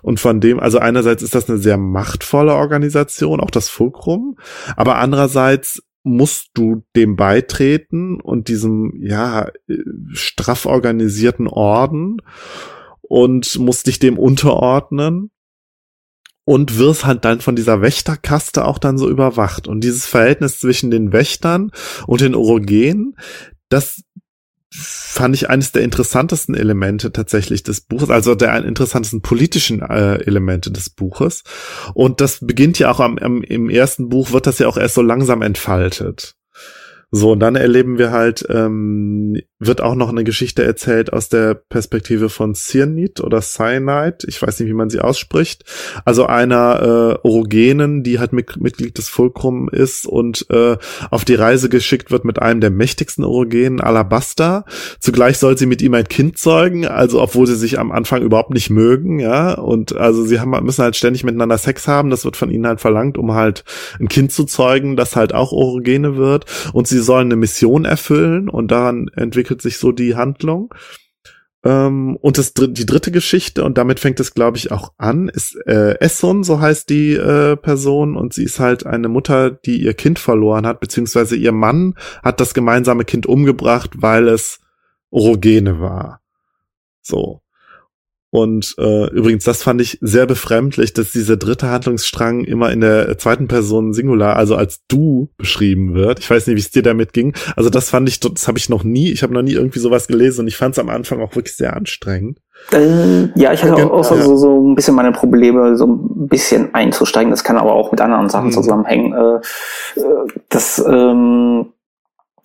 Und 0.02 0.20
von 0.20 0.40
dem, 0.40 0.60
also 0.60 0.78
einerseits 0.78 1.22
ist 1.22 1.34
das 1.34 1.48
eine 1.48 1.58
sehr 1.58 1.76
machtvolle 1.76 2.54
Organisation, 2.54 3.40
auch 3.40 3.50
das 3.50 3.68
Fulcrum, 3.68 4.36
aber 4.76 4.96
andererseits 4.96 5.82
musst 6.04 6.50
du 6.54 6.82
dem 6.96 7.16
beitreten 7.16 8.20
und 8.20 8.48
diesem, 8.48 9.00
ja, 9.02 9.50
straff 10.12 10.66
organisierten 10.66 11.46
Orden 11.46 12.22
und 13.02 13.58
musst 13.58 13.86
dich 13.86 13.98
dem 13.98 14.18
unterordnen 14.18 15.30
und 16.44 16.78
wirst 16.78 17.04
halt 17.04 17.24
dann 17.24 17.40
von 17.40 17.54
dieser 17.54 17.80
Wächterkaste 17.82 18.64
auch 18.64 18.78
dann 18.78 18.98
so 18.98 19.08
überwacht. 19.08 19.68
Und 19.68 19.82
dieses 19.82 20.06
Verhältnis 20.06 20.58
zwischen 20.58 20.90
den 20.90 21.12
Wächtern 21.12 21.70
und 22.06 22.20
den 22.20 22.34
Orogenen, 22.34 23.16
das 23.68 24.02
fand 24.74 25.34
ich 25.34 25.50
eines 25.50 25.72
der 25.72 25.82
interessantesten 25.82 26.54
Elemente 26.54 27.12
tatsächlich 27.12 27.62
des 27.62 27.82
Buches, 27.82 28.10
also 28.10 28.34
der 28.34 28.64
interessantesten 28.64 29.20
politischen 29.20 29.82
äh, 29.82 30.14
Elemente 30.24 30.70
des 30.70 30.90
Buches. 30.90 31.44
Und 31.94 32.20
das 32.20 32.38
beginnt 32.40 32.78
ja 32.78 32.90
auch 32.90 33.00
am, 33.00 33.18
am, 33.18 33.42
im 33.42 33.68
ersten 33.68 34.08
Buch, 34.08 34.32
wird 34.32 34.46
das 34.46 34.58
ja 34.58 34.68
auch 34.68 34.78
erst 34.78 34.94
so 34.94 35.02
langsam 35.02 35.42
entfaltet. 35.42 36.34
So, 37.14 37.32
und 37.32 37.40
dann 37.40 37.56
erleben 37.56 37.98
wir 37.98 38.10
halt, 38.10 38.46
ähm, 38.48 39.36
wird 39.58 39.82
auch 39.82 39.94
noch 39.94 40.08
eine 40.08 40.24
Geschichte 40.24 40.64
erzählt 40.64 41.12
aus 41.12 41.28
der 41.28 41.52
Perspektive 41.52 42.30
von 42.30 42.54
Cyanid 42.54 43.20
oder 43.20 43.42
Cyanide, 43.42 44.26
ich 44.26 44.40
weiß 44.40 44.58
nicht, 44.58 44.68
wie 44.70 44.74
man 44.74 44.88
sie 44.88 45.00
ausspricht. 45.00 45.62
Also 46.06 46.24
einer 46.24 46.80
äh, 47.22 47.28
Orogenen, 47.28 48.02
die 48.02 48.18
halt 48.18 48.32
mit, 48.32 48.56
Mitglied 48.56 48.96
des 48.96 49.10
Fulcrum 49.10 49.68
ist 49.68 50.06
und 50.06 50.46
äh, 50.48 50.78
auf 51.10 51.26
die 51.26 51.34
Reise 51.34 51.68
geschickt 51.68 52.10
wird 52.10 52.24
mit 52.24 52.40
einem 52.40 52.62
der 52.62 52.70
mächtigsten 52.70 53.24
Orogenen, 53.24 53.82
Alabasta. 53.82 54.64
Zugleich 54.98 55.36
soll 55.36 55.58
sie 55.58 55.66
mit 55.66 55.82
ihm 55.82 55.92
ein 55.92 56.08
Kind 56.08 56.38
zeugen, 56.38 56.86
also 56.86 57.20
obwohl 57.20 57.46
sie 57.46 57.56
sich 57.56 57.78
am 57.78 57.92
Anfang 57.92 58.22
überhaupt 58.22 58.54
nicht 58.54 58.70
mögen, 58.70 59.18
ja. 59.18 59.52
Und 59.52 59.94
also 59.94 60.24
sie 60.24 60.40
haben, 60.40 60.50
müssen 60.64 60.82
halt 60.82 60.96
ständig 60.96 61.24
miteinander 61.24 61.58
Sex 61.58 61.86
haben, 61.86 62.08
das 62.08 62.24
wird 62.24 62.38
von 62.38 62.50
ihnen 62.50 62.66
halt 62.66 62.80
verlangt, 62.80 63.18
um 63.18 63.34
halt 63.34 63.64
ein 64.00 64.08
Kind 64.08 64.32
zu 64.32 64.44
zeugen, 64.44 64.96
das 64.96 65.14
halt 65.14 65.34
auch 65.34 65.52
Orogene 65.52 66.16
wird. 66.16 66.46
Und 66.72 66.88
sie 66.88 67.01
sollen 67.02 67.28
eine 67.28 67.36
Mission 67.36 67.84
erfüllen 67.84 68.48
und 68.48 68.70
daran 68.70 69.08
entwickelt 69.14 69.62
sich 69.62 69.78
so 69.78 69.92
die 69.92 70.16
Handlung. 70.16 70.72
Ähm, 71.64 72.16
und 72.16 72.38
das, 72.38 72.54
die 72.54 72.86
dritte 72.86 73.12
Geschichte, 73.12 73.64
und 73.64 73.78
damit 73.78 74.00
fängt 74.00 74.18
es, 74.18 74.34
glaube 74.34 74.56
ich, 74.56 74.72
auch 74.72 74.92
an, 74.98 75.28
ist 75.28 75.54
äh, 75.66 75.98
Esson, 76.00 76.42
so 76.42 76.60
heißt 76.60 76.90
die 76.90 77.12
äh, 77.12 77.56
Person, 77.56 78.16
und 78.16 78.34
sie 78.34 78.44
ist 78.44 78.58
halt 78.58 78.84
eine 78.84 79.08
Mutter, 79.08 79.50
die 79.50 79.82
ihr 79.82 79.94
Kind 79.94 80.18
verloren 80.18 80.66
hat, 80.66 80.80
beziehungsweise 80.80 81.36
ihr 81.36 81.52
Mann 81.52 81.94
hat 82.22 82.40
das 82.40 82.54
gemeinsame 82.54 83.04
Kind 83.04 83.26
umgebracht, 83.26 83.90
weil 83.96 84.28
es 84.28 84.60
Orogene 85.10 85.80
war. 85.80 86.20
So. 87.00 87.41
Und 88.34 88.74
äh, 88.78 89.10
übrigens, 89.10 89.44
das 89.44 89.62
fand 89.62 89.82
ich 89.82 89.98
sehr 90.00 90.24
befremdlich, 90.24 90.94
dass 90.94 91.12
dieser 91.12 91.36
dritte 91.36 91.68
Handlungsstrang 91.68 92.44
immer 92.44 92.72
in 92.72 92.80
der 92.80 93.18
zweiten 93.18 93.46
Person 93.46 93.92
Singular, 93.92 94.36
also 94.36 94.56
als 94.56 94.80
du 94.88 95.28
beschrieben 95.36 95.92
wird. 95.92 96.20
Ich 96.20 96.30
weiß 96.30 96.46
nicht, 96.46 96.56
wie 96.56 96.60
es 96.60 96.70
dir 96.70 96.82
damit 96.82 97.12
ging. 97.12 97.34
Also 97.56 97.68
das 97.68 97.90
fand 97.90 98.08
ich, 98.08 98.20
das 98.20 98.48
habe 98.48 98.56
ich 98.56 98.70
noch 98.70 98.84
nie, 98.84 99.12
ich 99.12 99.22
habe 99.22 99.34
noch 99.34 99.42
nie 99.42 99.52
irgendwie 99.52 99.80
sowas 99.80 100.06
gelesen 100.06 100.40
und 100.40 100.46
ich 100.48 100.56
fand 100.56 100.72
es 100.72 100.78
am 100.78 100.88
Anfang 100.88 101.20
auch 101.20 101.36
wirklich 101.36 101.56
sehr 101.56 101.76
anstrengend. 101.76 102.38
Äh, 102.72 103.38
ja, 103.38 103.52
ich 103.52 103.62
hatte 103.62 103.84
auch, 103.84 103.90
auch 103.90 104.04
so, 104.16 104.36
so, 104.36 104.66
ein 104.66 104.76
bisschen 104.76 104.94
meine 104.94 105.12
Probleme, 105.12 105.76
so 105.76 105.86
ein 105.86 106.26
bisschen 106.28 106.74
einzusteigen. 106.74 107.30
Das 107.30 107.44
kann 107.44 107.58
aber 107.58 107.74
auch 107.74 107.90
mit 107.90 108.00
anderen 108.00 108.30
Sachen 108.30 108.46
mhm. 108.46 108.52
zusammenhängen. 108.52 109.12
Äh, 109.12 110.00
äh 110.00 110.26
das 110.48 110.82
ähm, 110.88 111.66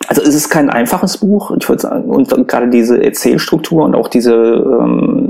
also 0.07 0.21
es 0.21 0.35
ist 0.35 0.49
kein 0.49 0.69
einfaches 0.69 1.17
Buch, 1.17 1.51
ich 1.59 1.67
würde 1.67 1.81
sagen, 1.81 2.09
und 2.09 2.47
gerade 2.47 2.69
diese 2.69 3.03
Erzählstruktur 3.03 3.83
und 3.83 3.95
auch 3.95 4.07
diese 4.07 4.33
ähm, 4.33 5.26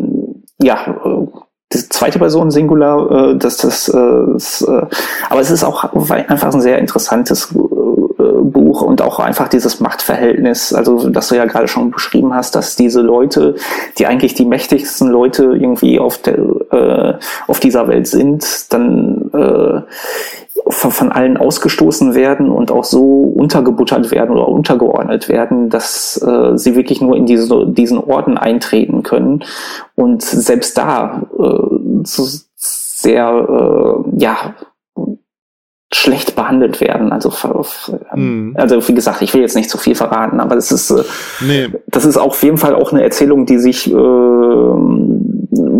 ja, 0.62 0.98
äh, 1.04 1.28
die 1.74 1.90
zweite 1.90 2.18
Person 2.18 2.50
Singular, 2.50 3.12
äh, 3.12 3.38
dass 3.38 3.58
das, 3.58 3.90
äh, 3.90 4.24
das 4.34 4.62
äh, 4.62 4.86
aber 5.30 5.42
es 5.42 5.52
ist 5.52 5.64
auch 5.64 5.84
einfach 5.94 6.54
ein 6.54 6.62
sehr 6.62 6.80
interessantes 6.80 7.54
äh, 7.54 8.24
Buch 8.42 8.82
und 8.82 9.02
auch 9.02 9.20
einfach 9.20 9.50
dieses 9.50 9.80
Machtverhältnis, 9.80 10.74
also 10.74 11.10
das 11.10 11.28
du 11.28 11.36
ja 11.36 11.46
gerade 11.46 11.68
schon 11.68 11.92
beschrieben 11.92 12.34
hast, 12.34 12.56
dass 12.56 12.76
diese 12.76 13.02
Leute, 13.02 13.56
die 13.98 14.08
eigentlich 14.08 14.34
die 14.34 14.46
mächtigsten 14.46 15.10
Leute 15.10 15.44
irgendwie 15.44 16.00
auf 16.00 16.18
der 16.20 16.38
äh, 16.72 17.14
auf 17.48 17.60
dieser 17.60 17.88
Welt 17.88 18.08
sind, 18.08 18.72
dann 18.74 19.30
äh, 19.34 19.82
von 20.70 21.12
allen 21.12 21.38
ausgestoßen 21.38 22.16
werden 22.16 22.50
und 22.50 22.72
auch 22.72 22.84
so 22.84 23.24
untergebuttert 23.24 24.12
werden 24.12 24.32
oder 24.32 24.48
untergeordnet 24.48 25.30
werden, 25.30 25.70
dass 25.70 26.22
äh, 26.22 26.58
sie 26.58 26.76
wirklich 26.76 27.02
nur 27.02 27.16
in 27.16 27.26
diese, 27.26 27.68
diesen 27.68 28.00
Orden 28.00 28.38
eintreten 28.38 29.04
können 29.04 29.44
und 29.96 30.22
selbst 30.22 30.78
da 30.78 31.24
äh, 31.38 32.04
so 32.04 32.28
sehr 32.56 34.06
äh, 34.08 34.20
ja 34.20 34.56
schlecht 35.94 36.36
behandelt 36.36 36.82
werden. 36.82 37.14
Also, 37.14 37.32
mhm. 38.14 38.54
also 38.58 38.86
wie 38.88 38.94
gesagt, 38.94 39.22
ich 39.22 39.34
will 39.34 39.42
jetzt 39.42 39.56
nicht 39.56 39.70
zu 39.70 39.78
viel 39.78 39.96
verraten, 39.96 40.40
aber 40.40 40.56
das 40.56 40.72
ist, 40.72 40.92
äh, 40.92 41.04
nee. 41.46 41.70
das 41.88 42.04
ist 42.06 42.18
auf 42.18 42.44
jeden 42.44 42.58
Fall 42.58 42.76
auch 42.76 42.92
eine 42.92 43.04
Erzählung, 43.04 43.46
die 43.46 43.58
sich 43.58 43.90
äh, 43.90 43.96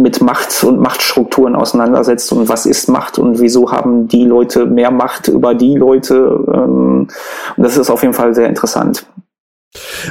mit 0.02 0.22
Macht 0.22 0.64
und 0.64 0.80
Machtstrukturen 0.80 1.56
auseinandersetzt 1.56 2.32
und 2.32 2.50
was 2.50 2.66
ist 2.66 2.90
Macht 2.90 3.20
und 3.20 3.40
wieso 3.40 3.72
haben 3.72 4.08
die 4.08 4.26
Leute 4.26 4.66
mehr 4.66 4.92
Macht 4.92 5.28
über 5.28 5.54
die 5.54 5.76
Leute. 5.76 6.16
Ähm, 6.54 7.08
und 7.56 7.64
das 7.64 7.78
ist 7.78 7.90
auf 7.90 8.02
jeden 8.02 8.14
Fall 8.14 8.34
sehr 8.34 8.48
interessant. 8.48 9.06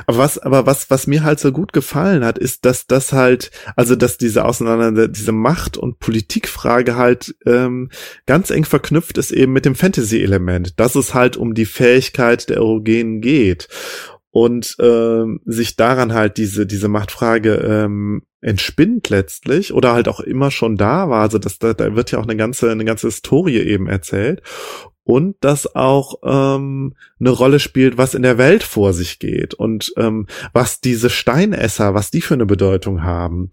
Aber 0.06 0.18
was, 0.18 0.38
aber 0.38 0.66
was, 0.66 0.90
was 0.90 1.06
mir 1.06 1.24
halt 1.24 1.40
so 1.40 1.50
gut 1.52 1.72
gefallen 1.72 2.24
hat, 2.24 2.38
ist, 2.38 2.64
dass 2.64 2.86
das 2.86 3.12
halt, 3.12 3.50
also 3.74 3.96
dass 3.96 4.18
diese 4.18 4.44
Auseinander, 4.44 5.08
diese 5.08 5.32
Macht- 5.32 5.76
und 5.76 5.98
Politikfrage 5.98 6.96
halt 6.96 7.34
ähm, 7.46 7.90
ganz 8.26 8.50
eng 8.50 8.64
verknüpft 8.64 9.18
ist 9.18 9.30
eben 9.30 9.52
mit 9.52 9.64
dem 9.64 9.74
Fantasy-Element, 9.74 10.78
dass 10.78 10.94
es 10.94 11.14
halt 11.14 11.36
um 11.36 11.54
die 11.54 11.66
Fähigkeit 11.66 12.48
der 12.48 12.56
Erogenen 12.56 13.20
geht 13.20 13.68
und 14.30 14.76
ähm, 14.80 15.40
sich 15.46 15.76
daran 15.76 16.12
halt 16.12 16.36
diese 16.36 16.66
diese 16.66 16.88
Machtfrage 16.88 17.54
ähm, 17.54 18.22
entspinnt 18.40 19.08
letztlich 19.08 19.72
oder 19.72 19.92
halt 19.92 20.08
auch 20.08 20.20
immer 20.20 20.50
schon 20.50 20.76
da 20.76 21.08
war. 21.08 21.22
Also 21.22 21.38
das, 21.38 21.58
da, 21.58 21.74
da 21.74 21.94
wird 21.96 22.10
ja 22.10 22.18
auch 22.18 22.24
eine 22.24 22.36
ganze 22.36 22.70
eine 22.70 22.84
ganze 22.84 23.08
Historie 23.08 23.58
eben 23.60 23.88
erzählt 23.88 24.42
und 25.06 25.36
das 25.40 25.76
auch 25.76 26.16
ähm, 26.24 26.94
eine 27.20 27.30
Rolle 27.30 27.60
spielt, 27.60 27.96
was 27.96 28.14
in 28.14 28.22
der 28.22 28.38
Welt 28.38 28.64
vor 28.64 28.92
sich 28.92 29.20
geht 29.20 29.54
und 29.54 29.92
ähm, 29.96 30.26
was 30.52 30.80
diese 30.80 31.10
Steinesser, 31.10 31.94
was 31.94 32.10
die 32.10 32.20
für 32.20 32.34
eine 32.34 32.44
Bedeutung 32.44 33.04
haben. 33.04 33.48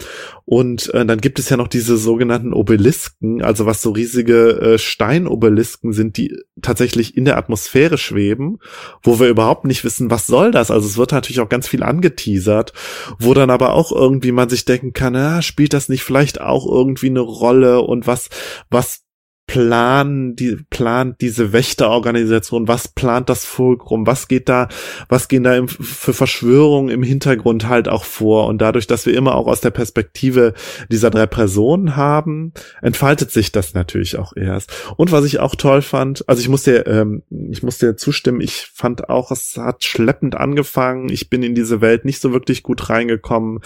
Und 0.45 0.91
äh, 0.95 1.05
dann 1.05 1.21
gibt 1.21 1.37
es 1.37 1.49
ja 1.49 1.57
noch 1.57 1.67
diese 1.67 1.95
sogenannten 1.97 2.53
Obelisken, 2.53 3.43
also 3.43 3.67
was 3.67 3.83
so 3.83 3.91
riesige 3.91 4.59
äh, 4.61 4.77
Steinobelisken 4.79 5.93
sind, 5.93 6.17
die 6.17 6.35
tatsächlich 6.59 7.15
in 7.15 7.25
der 7.25 7.37
Atmosphäre 7.37 7.99
schweben, 7.99 8.57
wo 9.03 9.19
wir 9.19 9.27
überhaupt 9.27 9.65
nicht 9.65 9.83
wissen, 9.83 10.09
was 10.09 10.25
soll 10.25 10.49
das. 10.49 10.71
Also 10.71 10.87
es 10.87 10.97
wird 10.97 11.11
natürlich 11.11 11.39
auch 11.39 11.49
ganz 11.49 11.67
viel 11.67 11.83
angeteasert, 11.83 12.73
wo 13.19 13.35
dann 13.35 13.51
aber 13.51 13.73
auch 13.73 13.91
irgendwie 13.91 14.31
man 14.31 14.49
sich 14.49 14.65
denken 14.65 14.93
kann, 14.93 15.13
ja, 15.13 15.43
spielt 15.43 15.73
das 15.73 15.87
nicht 15.87 16.03
vielleicht 16.03 16.41
auch 16.41 16.65
irgendwie 16.65 17.09
eine 17.09 17.19
Rolle 17.19 17.81
und 17.81 18.07
was, 18.07 18.29
was 18.71 19.03
planen 19.45 20.35
die 20.35 20.57
plant 20.69 21.21
diese 21.21 21.53
Wächterorganisation? 21.53 22.67
Was 22.67 22.87
plant 22.87 23.29
das 23.29 23.45
Fulcrum 23.45 24.07
was 24.07 24.27
geht 24.27 24.49
da 24.49 24.69
was 25.09 25.27
gehen 25.27 25.43
da 25.43 25.55
im, 25.55 25.67
für 25.67 26.13
Verschwörungen 26.13 26.89
im 26.89 27.03
Hintergrund 27.03 27.67
halt 27.67 27.87
auch 27.87 28.05
vor? 28.05 28.47
Und 28.47 28.61
dadurch 28.61 28.87
dass 28.87 29.05
wir 29.05 29.15
immer 29.15 29.35
auch 29.35 29.47
aus 29.47 29.61
der 29.61 29.71
Perspektive 29.71 30.53
dieser 30.89 31.09
drei 31.09 31.25
Personen 31.25 31.95
haben 31.95 32.53
entfaltet 32.81 33.31
sich 33.31 33.51
das 33.51 33.73
natürlich 33.73 34.17
auch 34.17 34.33
erst. 34.35 34.71
Und 34.97 35.11
was 35.11 35.25
ich 35.25 35.39
auch 35.39 35.55
toll 35.55 35.81
fand 35.81 36.27
also 36.27 36.41
ich 36.41 36.49
muss 36.49 36.63
dir 36.63 36.87
ähm, 36.87 37.23
ich 37.51 37.63
muss 37.63 37.77
dir 37.77 37.97
zustimmen 37.97 38.41
ich 38.41 38.67
fand 38.73 39.09
auch 39.09 39.31
es 39.31 39.57
hat 39.57 39.83
schleppend 39.83 40.35
angefangen. 40.35 41.09
Ich 41.09 41.29
bin 41.29 41.43
in 41.43 41.55
diese 41.55 41.81
Welt 41.81 42.05
nicht 42.05 42.21
so 42.21 42.31
wirklich 42.33 42.63
gut 42.63 42.89
reingekommen. 42.89 43.59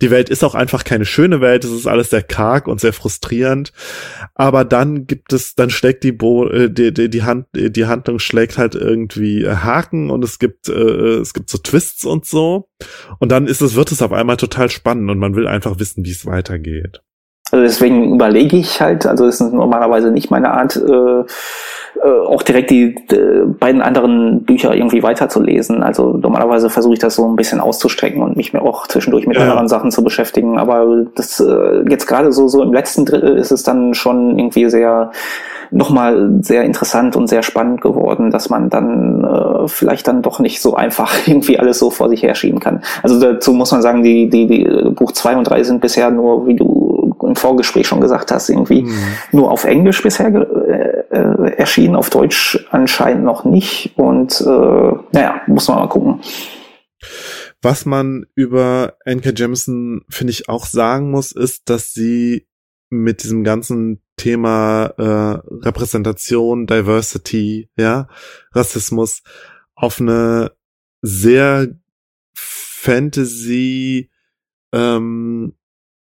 Die 0.00 0.10
Welt 0.10 0.28
ist 0.28 0.44
auch 0.44 0.54
einfach 0.54 0.84
keine 0.84 1.04
schöne 1.04 1.40
Welt. 1.40 1.64
Es 1.64 1.70
ist 1.70 1.86
alles 1.86 2.10
sehr 2.10 2.22
karg 2.22 2.68
und 2.68 2.80
sehr 2.80 2.92
frustrierend. 2.92 3.72
Aber 4.34 4.64
dann 4.64 5.06
gibt 5.06 5.19
gibt 5.20 5.34
es, 5.34 5.54
dann 5.54 5.68
schlägt 5.68 6.02
die, 6.02 6.12
Bo 6.12 6.48
äh, 6.48 6.70
die, 6.70 6.94
die, 6.94 7.10
die, 7.10 7.22
Hand, 7.22 7.46
die 7.54 7.86
Handlung 7.86 8.18
schlägt 8.18 8.56
halt 8.56 8.74
irgendwie 8.74 9.44
äh, 9.44 9.56
Haken 9.56 10.10
und 10.10 10.24
es 10.24 10.38
gibt, 10.38 10.68
äh, 10.68 11.18
es 11.18 11.34
gibt 11.34 11.50
so 11.50 11.58
Twists 11.58 12.06
und 12.06 12.24
so. 12.24 12.70
Und 13.18 13.30
dann 13.30 13.46
ist 13.46 13.60
es, 13.60 13.74
wird 13.74 13.92
es 13.92 14.00
auf 14.00 14.12
einmal 14.12 14.38
total 14.38 14.70
spannend 14.70 15.10
und 15.10 15.18
man 15.18 15.36
will 15.36 15.46
einfach 15.46 15.78
wissen, 15.78 16.04
wie 16.04 16.10
es 16.10 16.24
weitergeht. 16.24 17.02
Also 17.50 17.64
deswegen 17.64 18.14
überlege 18.14 18.56
ich 18.56 18.80
halt, 18.80 19.06
also 19.06 19.26
es 19.26 19.40
ist 19.40 19.52
normalerweise 19.52 20.10
nicht 20.10 20.30
meine 20.30 20.52
Art, 20.52 20.76
äh, 20.76 21.24
äh, 22.02 22.26
auch 22.26 22.42
direkt 22.42 22.70
die 22.70 22.94
äh, 23.10 23.44
beiden 23.46 23.82
anderen 23.82 24.44
Bücher 24.44 24.74
irgendwie 24.74 25.02
weiterzulesen. 25.02 25.82
Also 25.82 26.16
normalerweise 26.16 26.70
versuche 26.70 26.94
ich 26.94 27.00
das 27.00 27.16
so 27.16 27.26
ein 27.26 27.36
bisschen 27.36 27.60
auszustrecken 27.60 28.22
und 28.22 28.36
mich 28.36 28.52
mir 28.52 28.62
auch 28.62 28.86
zwischendurch 28.86 29.26
mit 29.26 29.36
ja. 29.36 29.42
anderen 29.44 29.68
Sachen 29.68 29.90
zu 29.90 30.04
beschäftigen. 30.04 30.58
Aber 30.58 31.04
das 31.16 31.40
äh, 31.40 31.82
jetzt 31.88 32.06
gerade 32.06 32.32
so 32.32 32.48
so 32.48 32.62
im 32.62 32.72
letzten 32.72 33.04
Drittel 33.04 33.36
ist 33.36 33.50
es 33.50 33.64
dann 33.64 33.94
schon 33.94 34.38
irgendwie 34.38 34.70
sehr 34.70 35.10
nochmal 35.72 36.30
sehr 36.42 36.64
interessant 36.64 37.14
und 37.16 37.28
sehr 37.28 37.42
spannend 37.42 37.80
geworden, 37.80 38.30
dass 38.30 38.50
man 38.50 38.70
dann 38.70 39.24
äh, 39.24 39.68
vielleicht 39.68 40.08
dann 40.08 40.22
doch 40.22 40.40
nicht 40.40 40.60
so 40.60 40.74
einfach 40.74 41.14
irgendwie 41.26 41.58
alles 41.58 41.78
so 41.78 41.90
vor 41.90 42.08
sich 42.08 42.22
herschieben 42.22 42.60
kann. 42.60 42.82
Also 43.02 43.20
dazu 43.20 43.52
muss 43.52 43.70
man 43.72 43.82
sagen, 43.82 44.02
die, 44.02 44.28
die, 44.28 44.46
die 44.46 44.90
Buch 44.90 45.12
zwei 45.12 45.36
und 45.36 45.44
drei 45.44 45.62
sind 45.62 45.80
bisher 45.80 46.10
nur, 46.10 46.46
wie 46.46 46.56
du 46.56 46.89
im 47.30 47.36
Vorgespräch 47.36 47.86
schon 47.86 48.00
gesagt 48.00 48.30
hast, 48.30 48.48
irgendwie 48.48 48.82
mhm. 48.82 48.94
nur 49.32 49.50
auf 49.50 49.64
Englisch 49.64 50.02
bisher 50.02 50.28
äh, 50.28 51.16
äh, 51.16 51.52
erschienen, 51.56 51.96
auf 51.96 52.10
Deutsch 52.10 52.66
anscheinend 52.70 53.24
noch 53.24 53.44
nicht. 53.44 53.92
Und 53.96 54.40
äh, 54.40 54.44
naja, 55.12 55.40
muss 55.46 55.68
man 55.68 55.78
mal 55.78 55.88
gucken. 55.88 56.20
Was 57.62 57.86
man 57.86 58.26
über 58.34 58.94
N.K. 59.04 59.30
Jemisin, 59.36 60.02
finde 60.08 60.32
ich, 60.32 60.48
auch 60.48 60.66
sagen 60.66 61.10
muss, 61.10 61.32
ist, 61.32 61.68
dass 61.68 61.92
sie 61.92 62.46
mit 62.90 63.22
diesem 63.22 63.44
ganzen 63.44 64.02
Thema 64.16 64.86
äh, 64.98 65.64
Repräsentation, 65.64 66.66
Diversity, 66.66 67.70
ja, 67.76 68.08
Rassismus 68.52 69.22
auf 69.74 70.00
eine 70.00 70.52
sehr 71.00 71.68
Fantasy 72.34 74.10
ähm, 74.72 75.54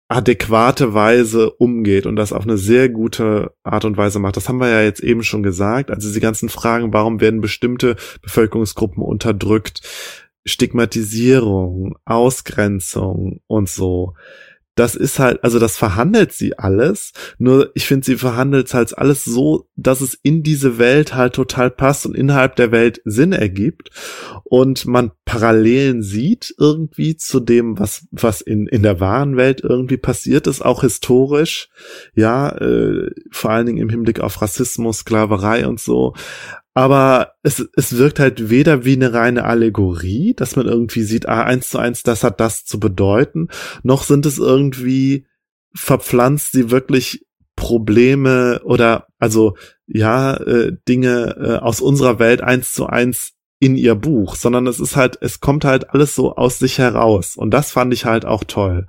adäquate 0.09 0.95
Weise 0.95 1.51
umgeht 1.51 2.07
und 2.07 2.17
das 2.17 2.33
auf 2.33 2.45
eine 2.45 2.59
sehr 2.59 2.89
gute 2.89 3.53
Art 3.65 3.85
und 3.85 3.97
Weise 3.97 4.19
macht. 4.21 4.37
Das 4.37 4.49
haben 4.49 4.61
wir 4.61 4.69
ja 4.69 4.83
jetzt 4.83 5.03
eben 5.03 5.25
schon 5.25 5.43
gesagt. 5.43 5.91
Also 5.91 6.13
die 6.13 6.21
ganzen 6.21 6.49
Fragen, 6.49 6.93
warum 6.93 7.21
werden 7.21 7.41
bestimmte 7.41 7.97
Bevölkerungsgruppen 8.23 9.03
unterdrückt, 9.03 9.81
Stigmatisierung, 10.45 11.97
Ausgrenzung 12.05 13.41
und 13.49 13.69
so 13.69 14.15
das 14.77 14.95
ist 14.95 15.19
halt, 15.19 15.43
also 15.43 15.59
das 15.59 15.77
verhandelt 15.77 16.33
sie 16.33 16.59
alles, 16.59 17.13
nur 17.39 17.71
ich 17.75 17.87
finde, 17.87 18.05
sie 18.05 18.17
verhandelt 18.17 18.73
halt 18.75 18.97
alles 18.97 19.25
so, 19.25 19.69
dass 19.75 20.03
es 20.03 20.15
in 20.23 20.43
diese 20.43 20.79
Welt 20.79 21.15
halt 21.15 21.35
total 21.35 21.71
passt 21.71 22.07
und 22.07 22.15
innerhalb 22.15 22.57
der 22.57 22.71
Welt 22.71 23.01
Sinn 23.05 23.33
ergibt 23.33 23.91
und 24.45 24.87
man 24.87 25.13
Parallelen 25.25 26.03
sieht 26.03 26.55
irgendwie 26.59 27.17
zu 27.17 27.41
dem, 27.41 27.79
was, 27.79 28.07
was 28.13 28.43
in, 28.43 28.67
in 28.67 28.83
der 28.83 29.01
wahren 29.01 29.37
Welt 29.37 29.63
irgendwie 29.63 29.97
passiert 29.97 30.47
ist, 30.47 30.63
auch 30.63 30.83
historisch, 30.83 31.71
ja, 32.15 32.51
äh, 32.59 33.11
vor 33.31 33.51
allen 33.51 33.67
Dingen 33.67 33.79
im 33.79 33.89
Hinblick 33.89 34.21
auf 34.21 34.43
Rassismus, 34.43 34.99
Sklaverei 34.99 35.67
und 35.67 35.81
so, 35.81 36.15
aber 36.77 37.33
es, 37.43 37.67
es 37.75 37.97
wirkt 37.97 38.19
halt 38.19 38.51
weder 38.51 38.85
wie 38.85 38.93
eine 38.93 39.15
reine 39.15 39.45
Allegorie, 39.45 40.35
dass 40.35 40.57
man 40.57 40.67
irgendwie 40.67 41.05
sieht, 41.05 41.27
ah, 41.27 41.43
eins 41.43 41.71
zu 41.71 41.79
eins, 41.79 42.03
das 42.03 42.23
hat 42.23 42.39
das 42.39 42.67
zu 42.67 42.79
bedeuten, 42.79 43.49
noch 43.83 44.03
sind 44.03 44.27
es 44.27 44.37
irgendwie 44.37 45.27
verpflanzt 45.75 46.53
sie 46.53 46.71
wirklich 46.71 47.25
Probleme 47.57 48.61
oder 48.63 49.07
also 49.19 49.57
ja 49.87 50.37
äh, 50.37 50.77
Dinge 50.87 51.37
äh, 51.41 51.65
aus 51.65 51.81
unserer 51.81 52.19
Welt 52.19 52.43
eins 52.43 52.75
zu 52.75 52.87
eins 52.87 53.33
in 53.59 53.77
ihr 53.77 53.95
Buch, 53.95 54.37
sondern 54.37 54.67
es 54.67 54.81
ist 54.81 54.97
halt, 54.97 55.17
es 55.23 55.41
kommt 55.41 55.65
halt 55.65 55.91
alles 55.91 56.15
so 56.15 56.37
aus 56.37 56.59
sich 56.59 56.79
heraus. 56.79 57.37
Und 57.37 57.53
das 57.53 57.71
fand 57.71 57.95
ich 57.95 58.05
halt 58.05 58.27
auch 58.27 58.45
toll. 58.45 58.87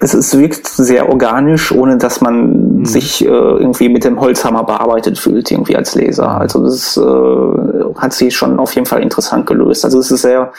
Es 0.00 0.14
ist, 0.14 0.38
wirkt 0.38 0.66
sehr 0.66 1.10
organisch, 1.10 1.70
ohne 1.70 1.98
dass 1.98 2.22
man 2.22 2.78
mhm. 2.78 2.84
sich 2.86 3.22
äh, 3.22 3.28
irgendwie 3.28 3.90
mit 3.90 4.04
dem 4.04 4.18
Holzhammer 4.18 4.64
bearbeitet 4.64 5.18
fühlt, 5.18 5.50
irgendwie 5.50 5.76
als 5.76 5.94
Leser. 5.94 6.30
Also 6.30 6.64
das 6.64 6.96
äh, 6.96 8.00
hat 8.00 8.14
sich 8.14 8.34
schon 8.34 8.58
auf 8.58 8.74
jeden 8.74 8.86
Fall 8.86 9.02
interessant 9.02 9.46
gelöst. 9.46 9.84
Also 9.84 9.98
es 9.98 10.10
ist 10.10 10.22
sehr 10.22 10.50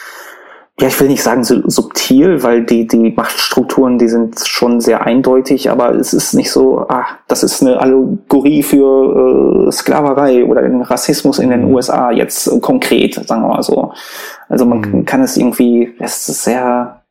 ja, 0.79 0.87
ich 0.89 0.99
will 1.01 1.07
nicht 1.07 1.23
sagen 1.23 1.43
so 1.43 1.67
subtil, 1.67 2.43
weil 2.43 2.63
die, 2.63 2.85
die 2.85 3.11
Machtstrukturen, 3.11 3.97
die 3.97 4.07
sind 4.07 4.39
schon 4.45 4.79
sehr 4.79 5.01
eindeutig, 5.07 5.71
aber 5.71 5.95
es 5.95 6.13
ist 6.13 6.35
nicht 6.35 6.51
so, 6.51 6.85
ah, 6.87 7.05
das 7.27 7.41
ist 7.41 7.63
eine 7.63 7.79
Allegorie 7.79 8.61
für 8.61 9.67
äh, 9.67 9.71
Sklaverei 9.71 10.45
oder 10.45 10.61
den 10.61 10.83
Rassismus 10.83 11.39
in 11.39 11.49
den 11.49 11.65
mhm. 11.65 11.73
USA 11.73 12.11
jetzt 12.11 12.45
äh, 12.45 12.59
konkret, 12.59 13.15
sagen 13.15 13.41
wir 13.41 13.47
mal 13.47 13.63
so. 13.63 13.91
Also 14.49 14.65
man 14.65 14.81
mhm. 14.81 15.05
kann 15.05 15.23
es 15.23 15.35
irgendwie, 15.35 15.95
es 15.97 16.29
ist 16.29 16.43
sehr 16.43 17.01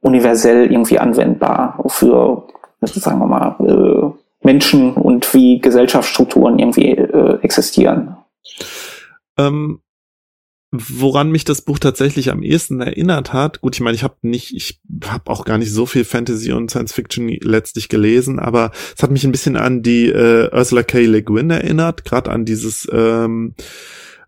universell 0.00 0.72
irgendwie 0.72 0.98
anwendbar 0.98 1.84
für, 1.88 2.44
sagen 2.80 3.18
wir 3.18 3.26
mal, 3.26 3.56
äh, 3.60 4.46
Menschen 4.46 4.94
und 4.94 5.34
wie 5.34 5.60
Gesellschaftsstrukturen 5.60 6.58
irgendwie 6.58 6.92
äh, 6.92 7.38
existieren. 7.42 8.16
Ähm 9.36 9.81
woran 10.72 11.30
mich 11.30 11.44
das 11.44 11.60
Buch 11.60 11.78
tatsächlich 11.78 12.30
am 12.30 12.42
ehesten 12.42 12.80
erinnert 12.80 13.34
hat, 13.34 13.60
gut, 13.60 13.76
ich 13.76 13.82
meine, 13.82 13.94
ich 13.94 14.02
habe 14.02 14.16
nicht, 14.22 14.54
ich 14.56 14.80
habe 15.04 15.30
auch 15.30 15.44
gar 15.44 15.58
nicht 15.58 15.70
so 15.70 15.84
viel 15.84 16.04
Fantasy 16.04 16.52
und 16.52 16.70
Science 16.70 16.94
Fiction 16.94 17.28
letztlich 17.28 17.90
gelesen, 17.90 18.38
aber 18.38 18.72
es 18.96 19.02
hat 19.02 19.10
mich 19.10 19.24
ein 19.24 19.32
bisschen 19.32 19.56
an 19.56 19.82
die 19.82 20.06
äh, 20.06 20.50
Ursula 20.50 20.82
K. 20.82 21.04
Le 21.04 21.22
Guin 21.22 21.50
erinnert, 21.50 22.04
gerade 22.04 22.30
an 22.30 22.46
dieses 22.46 22.88
ähm, 22.90 23.54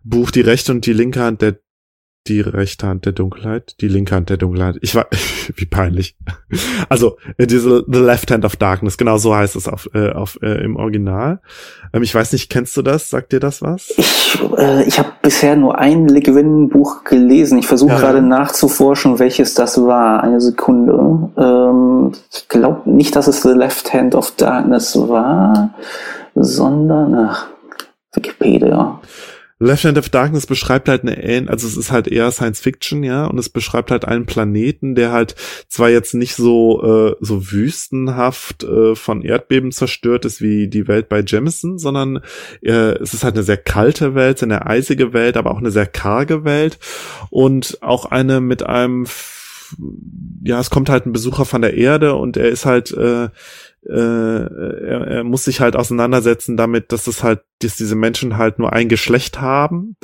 Buch 0.03 0.29
Die 0.29 0.41
rechte 0.41 0.71
und 0.71 0.85
die 0.85 0.93
linke 0.93 1.19
Hand 1.19 1.41
der 1.41 1.57
die 2.27 2.41
rechte 2.41 2.87
Hand 2.87 3.05
der 3.05 3.13
Dunkelheit, 3.13 3.75
die 3.81 3.87
linke 3.87 4.15
Hand 4.15 4.29
der 4.29 4.37
Dunkelheit. 4.37 4.77
Ich 4.81 4.95
war, 4.95 5.07
wie 5.55 5.65
peinlich. 5.65 6.17
Also 6.89 7.17
äh, 7.37 7.45
diese 7.45 7.83
The 7.87 7.99
Left 7.99 8.31
Hand 8.31 8.45
of 8.45 8.55
Darkness, 8.55 8.97
genau 8.97 9.17
so 9.17 9.35
heißt 9.35 9.55
es 9.55 9.67
auf, 9.67 9.89
äh, 9.93 10.11
auf 10.11 10.39
äh, 10.41 10.63
im 10.63 10.75
Original. 10.75 11.39
Ähm, 11.93 12.03
ich 12.03 12.13
weiß 12.13 12.33
nicht, 12.33 12.49
kennst 12.49 12.75
du 12.77 12.81
das? 12.81 13.09
Sagt 13.09 13.31
dir 13.31 13.39
das 13.39 13.61
was? 13.61 13.93
Ich, 13.97 14.39
äh, 14.57 14.83
ich 14.83 14.97
habe 14.97 15.11
bisher 15.21 15.55
nur 15.55 15.77
ein 15.77 16.07
Le 16.07 16.21
Guin-Buch 16.21 17.03
gelesen. 17.03 17.59
Ich 17.59 17.67
versuche 17.67 17.93
ja. 17.93 17.99
gerade 17.99 18.21
nachzuforschen, 18.21 19.19
welches 19.19 19.53
das 19.53 19.77
war. 19.77 20.23
Eine 20.23 20.41
Sekunde. 20.41 21.29
Ähm, 21.37 22.11
ich 22.33 22.47
glaube 22.49 22.89
nicht, 22.89 23.15
dass 23.15 23.27
es 23.27 23.43
The 23.43 23.49
Left 23.49 23.93
Hand 23.93 24.15
of 24.15 24.31
Darkness 24.35 24.97
war, 24.97 25.75
sondern 26.33 27.13
ach, 27.13 27.47
Wikipedia. 28.13 28.99
Left 29.57 29.85
Hand 29.85 29.97
of 29.97 30.09
Darkness 30.09 30.47
beschreibt 30.47 30.89
halt 30.89 31.03
eine, 31.03 31.49
also 31.49 31.65
es 31.65 31.77
ist 31.77 31.89
halt 31.89 32.09
eher 32.09 32.29
Science 32.31 32.59
Fiction, 32.59 33.03
ja, 33.03 33.25
und 33.25 33.37
es 33.37 33.47
beschreibt 33.47 33.89
halt 33.89 34.03
einen 34.03 34.25
Planeten, 34.25 34.95
der 34.95 35.13
halt 35.13 35.35
zwar 35.69 35.89
jetzt 35.89 36.13
nicht 36.13 36.35
so 36.35 36.83
äh, 36.83 37.15
so 37.21 37.51
wüstenhaft 37.51 38.65
äh, 38.65 38.95
von 38.95 39.21
Erdbeben 39.21 39.71
zerstört 39.71 40.25
ist 40.25 40.41
wie 40.41 40.67
die 40.67 40.89
Welt 40.89 41.07
bei 41.07 41.21
Jemison, 41.21 41.77
sondern 41.77 42.19
äh, 42.61 42.97
es 42.99 43.13
ist 43.13 43.23
halt 43.23 43.35
eine 43.35 43.43
sehr 43.43 43.57
kalte 43.57 44.13
Welt, 44.13 44.43
eine 44.43 44.65
eisige 44.65 45.13
Welt, 45.13 45.37
aber 45.37 45.51
auch 45.51 45.59
eine 45.59 45.71
sehr 45.71 45.87
karge 45.87 46.43
Welt 46.43 46.77
und 47.29 47.77
auch 47.81 48.05
eine 48.05 48.41
mit 48.41 48.63
einem 48.63 49.05
ja, 50.43 50.59
es 50.59 50.69
kommt 50.69 50.89
halt 50.89 51.05
ein 51.05 51.13
Besucher 51.13 51.45
von 51.45 51.61
der 51.61 51.75
Erde 51.75 52.15
und 52.15 52.37
er 52.37 52.49
ist 52.49 52.65
halt 52.65 52.91
äh, 52.91 53.29
äh, 53.87 53.93
er, 53.93 55.07
er 55.07 55.23
muss 55.23 55.45
sich 55.45 55.61
halt 55.61 55.75
auseinandersetzen 55.75 56.57
damit, 56.57 56.91
dass 56.91 57.07
es 57.07 57.23
halt, 57.23 57.41
dass 57.59 57.75
diese 57.75 57.95
Menschen 57.95 58.37
halt 58.37 58.59
nur 58.59 58.73
ein 58.73 58.89
Geschlecht 58.89 59.41
haben 59.41 59.95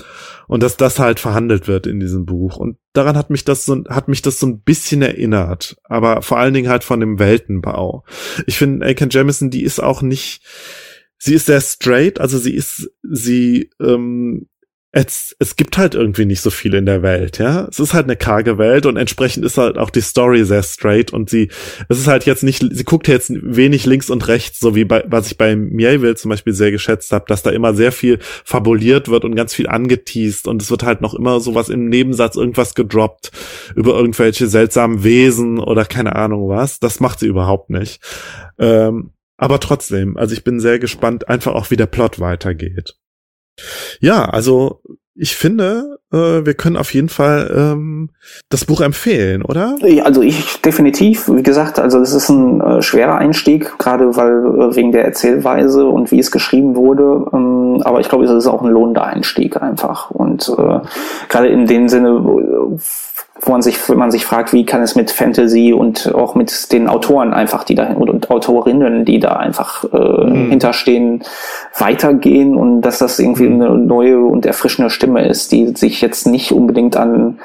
und 0.47 0.61
dass 0.61 0.77
das 0.77 0.99
halt 0.99 1.19
verhandelt 1.19 1.67
wird 1.67 1.87
in 1.87 1.99
diesem 1.99 2.25
Buch. 2.25 2.57
Und 2.57 2.77
daran 2.93 3.17
hat 3.17 3.29
mich 3.29 3.43
das 3.43 3.65
so, 3.65 3.83
hat 3.89 4.07
mich 4.07 4.21
das 4.21 4.39
so 4.39 4.47
ein 4.47 4.61
bisschen 4.61 5.01
erinnert, 5.01 5.77
aber 5.83 6.21
vor 6.21 6.37
allen 6.37 6.53
Dingen 6.53 6.69
halt 6.69 6.83
von 6.83 6.99
dem 6.99 7.19
Weltenbau. 7.19 8.03
Ich 8.45 8.57
finde, 8.57 8.85
Aiken 8.85 9.09
Jamison, 9.09 9.49
die 9.49 9.63
ist 9.63 9.81
auch 9.81 10.01
nicht, 10.01 10.43
sie 11.17 11.33
ist 11.33 11.47
sehr 11.47 11.61
straight, 11.61 12.19
also 12.19 12.37
sie 12.37 12.53
ist, 12.53 12.91
sie 13.01 13.71
ähm, 13.81 14.47
es, 14.93 15.33
es 15.39 15.55
gibt 15.55 15.77
halt 15.77 15.95
irgendwie 15.95 16.25
nicht 16.25 16.41
so 16.41 16.49
viel 16.49 16.73
in 16.73 16.85
der 16.85 17.01
Welt, 17.01 17.37
ja. 17.37 17.65
Es 17.71 17.79
ist 17.79 17.93
halt 17.93 18.05
eine 18.05 18.17
karge 18.17 18.57
Welt 18.57 18.85
und 18.85 18.97
entsprechend 18.97 19.45
ist 19.45 19.57
halt 19.57 19.77
auch 19.77 19.89
die 19.89 20.01
Story 20.01 20.43
sehr 20.43 20.63
straight 20.63 21.13
und 21.13 21.29
sie, 21.29 21.49
es 21.87 21.97
ist 21.97 22.07
halt 22.07 22.25
jetzt 22.25 22.43
nicht, 22.43 22.61
sie 22.69 22.83
guckt 22.83 23.07
jetzt 23.07 23.31
wenig 23.31 23.85
links 23.85 24.09
und 24.09 24.27
rechts, 24.27 24.59
so 24.59 24.75
wie 24.75 24.83
bei, 24.83 25.05
was 25.07 25.27
ich 25.27 25.37
bei 25.37 25.55
Mieville 25.55 26.15
zum 26.15 26.27
Beispiel 26.29 26.51
sehr 26.51 26.71
geschätzt 26.71 27.13
habe, 27.13 27.23
dass 27.29 27.41
da 27.41 27.51
immer 27.51 27.73
sehr 27.73 27.93
viel 27.93 28.19
fabuliert 28.43 29.07
wird 29.07 29.23
und 29.23 29.35
ganz 29.35 29.53
viel 29.53 29.67
angeteased 29.67 30.45
und 30.49 30.61
es 30.61 30.69
wird 30.69 30.83
halt 30.83 30.99
noch 30.99 31.13
immer 31.13 31.39
sowas 31.39 31.69
im 31.69 31.87
Nebensatz 31.87 32.35
irgendwas 32.35 32.75
gedroppt 32.75 33.31
über 33.75 33.95
irgendwelche 33.95 34.47
seltsamen 34.47 35.05
Wesen 35.05 35.59
oder 35.59 35.85
keine 35.85 36.17
Ahnung 36.17 36.49
was. 36.49 36.79
Das 36.79 36.99
macht 36.99 37.19
sie 37.19 37.27
überhaupt 37.27 37.69
nicht. 37.69 38.01
Ähm, 38.59 39.11
aber 39.37 39.59
trotzdem, 39.61 40.17
also 40.17 40.33
ich 40.33 40.43
bin 40.43 40.59
sehr 40.59 40.79
gespannt, 40.79 41.29
einfach 41.29 41.53
auch 41.53 41.71
wie 41.71 41.77
der 41.77 41.85
Plot 41.85 42.19
weitergeht. 42.19 42.97
Ja, 43.99 44.25
also 44.25 44.81
ich 45.13 45.35
finde, 45.35 45.99
äh, 46.11 46.45
wir 46.45 46.53
können 46.53 46.77
auf 46.77 46.93
jeden 46.93 47.09
Fall 47.09 47.51
ähm, 47.55 48.09
das 48.49 48.65
Buch 48.65 48.81
empfehlen, 48.81 49.43
oder? 49.43 49.75
Also 50.03 50.21
ich 50.21 50.61
definitiv, 50.61 51.29
wie 51.29 51.43
gesagt, 51.43 51.79
also 51.79 51.99
es 51.99 52.13
ist 52.13 52.29
ein 52.29 52.61
äh, 52.61 52.81
schwerer 52.81 53.15
Einstieg, 53.15 53.77
gerade 53.77 54.15
weil 54.15 54.31
äh, 54.31 54.75
wegen 54.75 54.91
der 54.91 55.05
Erzählweise 55.05 55.85
und 55.85 56.11
wie 56.11 56.19
es 56.19 56.31
geschrieben 56.31 56.75
wurde. 56.75 57.25
Ähm, 57.33 57.81
aber 57.83 57.99
ich 57.99 58.09
glaube, 58.09 58.23
es 58.23 58.31
ist 58.31 58.47
auch 58.47 58.63
ein 58.63 58.71
lohnender 58.71 59.03
Einstieg 59.03 59.61
einfach. 59.61 60.11
Und 60.11 60.49
äh, 60.57 60.79
gerade 61.27 61.49
in 61.49 61.67
dem 61.67 61.89
Sinne, 61.89 62.79
wo 63.41 63.51
man 63.51 63.61
sich, 63.61 63.89
wenn 63.89 63.97
man 63.97 64.11
sich 64.11 64.25
fragt, 64.25 64.53
wie 64.53 64.65
kann 64.65 64.81
es 64.81 64.95
mit 64.95 65.09
Fantasy 65.09 65.73
und 65.73 66.13
auch 66.13 66.35
mit 66.35 66.71
den 66.71 66.87
Autoren 66.87 67.33
einfach, 67.33 67.63
die 67.63 67.75
da 67.75 67.93
und, 67.93 68.09
und 68.09 68.29
Autorinnen, 68.29 69.03
die 69.03 69.19
da 69.19 69.33
einfach 69.33 69.83
äh, 69.91 69.97
mhm. 69.97 70.49
hinterstehen, 70.49 71.23
weitergehen 71.77 72.55
und 72.55 72.81
dass 72.81 72.99
das 72.99 73.17
irgendwie 73.17 73.47
mhm. 73.47 73.61
eine 73.61 73.77
neue 73.77 74.19
und 74.19 74.45
erfrischende 74.45 74.91
Stimme 74.91 75.27
ist, 75.27 75.51
die 75.51 75.67
sich 75.75 76.01
jetzt 76.01 76.27
nicht 76.27 76.51
unbedingt 76.51 76.97
an 76.97 77.39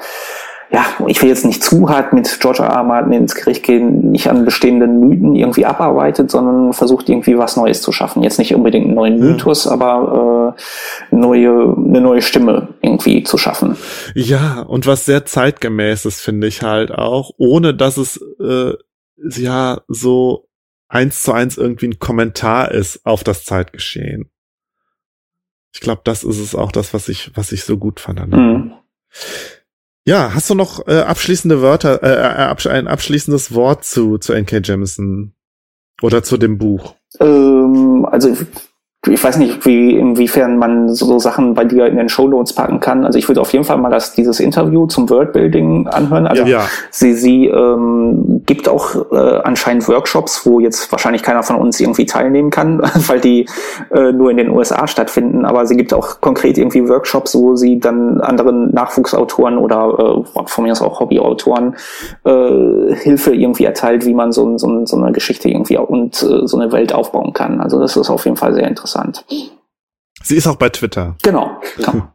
ja, 0.69 0.85
ich 1.07 1.21
will 1.21 1.29
jetzt 1.29 1.45
nicht 1.45 1.63
zu 1.63 1.89
hart 1.89 2.11
mit 2.11 2.39
George 2.41 2.61
R. 2.61 2.69
R. 2.69 2.83
Martin 2.83 3.13
ins 3.13 3.35
Gericht 3.35 3.63
gehen, 3.63 4.11
nicht 4.11 4.29
an 4.29 4.43
bestehenden 4.43 4.99
Mythen 4.99 5.35
irgendwie 5.35 5.65
abarbeitet, 5.65 6.29
sondern 6.29 6.73
versucht 6.73 7.07
irgendwie 7.07 7.37
was 7.37 7.55
Neues 7.55 7.81
zu 7.81 7.93
schaffen. 7.93 8.21
Jetzt 8.21 8.37
nicht 8.37 8.53
unbedingt 8.53 8.85
einen 8.85 8.95
neuen 8.95 9.19
Mythos, 9.19 9.65
ja. 9.65 9.71
aber 9.71 10.55
äh, 10.57 11.15
neue, 11.15 11.73
eine 11.77 12.01
neue 12.01 12.21
Stimme 12.21 12.69
irgendwie 12.81 13.23
zu 13.23 13.37
schaffen. 13.37 13.77
Ja, 14.13 14.61
und 14.61 14.85
was 14.87 15.05
sehr 15.05 15.25
zeitgemäßes 15.25 16.19
finde 16.19 16.47
ich 16.47 16.61
halt 16.63 16.91
auch, 16.91 17.31
ohne 17.37 17.73
dass 17.73 17.95
es 17.95 18.19
äh, 18.41 18.73
ja 19.17 19.81
so 19.87 20.49
eins 20.89 21.23
zu 21.23 21.31
eins 21.31 21.57
irgendwie 21.57 21.87
ein 21.87 21.99
Kommentar 21.99 22.71
ist 22.71 23.05
auf 23.05 23.23
das 23.23 23.45
Zeitgeschehen. 23.45 24.29
Ich 25.73 25.79
glaube, 25.79 26.01
das 26.03 26.23
ist 26.23 26.39
es 26.39 26.55
auch 26.55 26.71
das, 26.71 26.93
was 26.93 27.07
ich, 27.07 27.31
was 27.35 27.51
ich 27.51 27.63
so 27.63 27.77
gut 27.77 27.99
fand. 27.99 28.33
Mhm. 28.33 28.73
Ja, 30.07 30.33
hast 30.33 30.49
du 30.49 30.55
noch 30.55 30.87
äh, 30.87 31.01
abschließende 31.01 31.61
Wörter, 31.61 32.01
äh, 32.01 32.13
äh 32.13 32.69
ein 32.69 32.87
abschließendes 32.87 33.53
Wort 33.53 33.83
zu, 33.83 34.17
zu 34.17 34.31
N.K. 34.31 34.59
Jemisin 34.63 35.33
oder 36.01 36.23
zu 36.23 36.37
dem 36.37 36.57
Buch? 36.57 36.95
Ähm, 37.19 38.07
also 38.09 38.33
ich 39.07 39.23
weiß 39.23 39.37
nicht, 39.37 39.65
wie, 39.65 39.95
inwiefern 39.97 40.57
man 40.57 40.89
so 40.89 41.19
Sachen 41.19 41.53
bei 41.53 41.65
dir 41.65 41.85
in 41.85 41.97
den 41.97 42.09
Show 42.09 42.27
Notes 42.27 42.53
packen 42.53 42.79
kann. 42.79 43.05
Also 43.05 43.17
ich 43.17 43.27
würde 43.27 43.41
auf 43.41 43.51
jeden 43.53 43.63
Fall 43.63 43.77
mal 43.77 43.89
das, 43.89 44.13
dieses 44.13 44.39
Interview 44.39 44.85
zum 44.87 45.09
Worldbuilding 45.09 45.87
anhören. 45.87 46.27
Also 46.27 46.43
ja. 46.43 46.61
sie, 46.91 47.13
sie 47.13 47.45
ähm, 47.47 48.41
gibt 48.45 48.67
auch 48.67 49.11
äh, 49.11 49.39
anscheinend 49.43 49.87
Workshops, 49.87 50.45
wo 50.45 50.59
jetzt 50.59 50.91
wahrscheinlich 50.91 51.23
keiner 51.23 51.43
von 51.43 51.55
uns 51.55 51.79
irgendwie 51.79 52.05
teilnehmen 52.05 52.49
kann, 52.49 52.81
weil 53.07 53.19
die 53.19 53.47
äh, 53.91 54.11
nur 54.11 54.31
in 54.31 54.37
den 54.37 54.49
USA 54.49 54.87
stattfinden. 54.87 55.45
Aber 55.45 55.65
sie 55.65 55.77
gibt 55.77 55.93
auch 55.93 56.21
konkret 56.21 56.57
irgendwie 56.57 56.87
Workshops, 56.87 57.35
wo 57.35 57.55
sie 57.55 57.79
dann 57.79 58.19
anderen 58.21 58.73
Nachwuchsautoren 58.73 59.57
oder 59.57 60.23
äh, 60.25 60.47
von 60.47 60.63
mir 60.63 60.71
aus 60.71 60.81
auch 60.81 60.99
Hobbyautoren 60.99 61.75
äh, 62.25 62.95
Hilfe 62.95 63.33
irgendwie 63.33 63.65
erteilt, 63.65 64.05
wie 64.05 64.13
man 64.13 64.31
so, 64.31 64.57
so, 64.57 64.85
so 64.85 64.97
eine 64.97 65.11
Geschichte 65.11 65.49
irgendwie 65.49 65.77
und 65.77 66.21
äh, 66.23 66.45
so 66.47 66.59
eine 66.59 66.71
Welt 66.71 66.93
aufbauen 66.93 67.33
kann. 67.33 67.61
Also 67.61 67.79
das 67.79 67.95
ist 67.95 68.09
auf 68.09 68.25
jeden 68.25 68.37
Fall 68.37 68.53
sehr 68.53 68.67
interessant 68.67 68.96
interessant. 68.97 69.25
Sie 70.23 70.35
ist 70.35 70.47
auch 70.47 70.55
bei 70.55 70.69
Twitter. 70.69 71.15
Genau. 71.21 71.61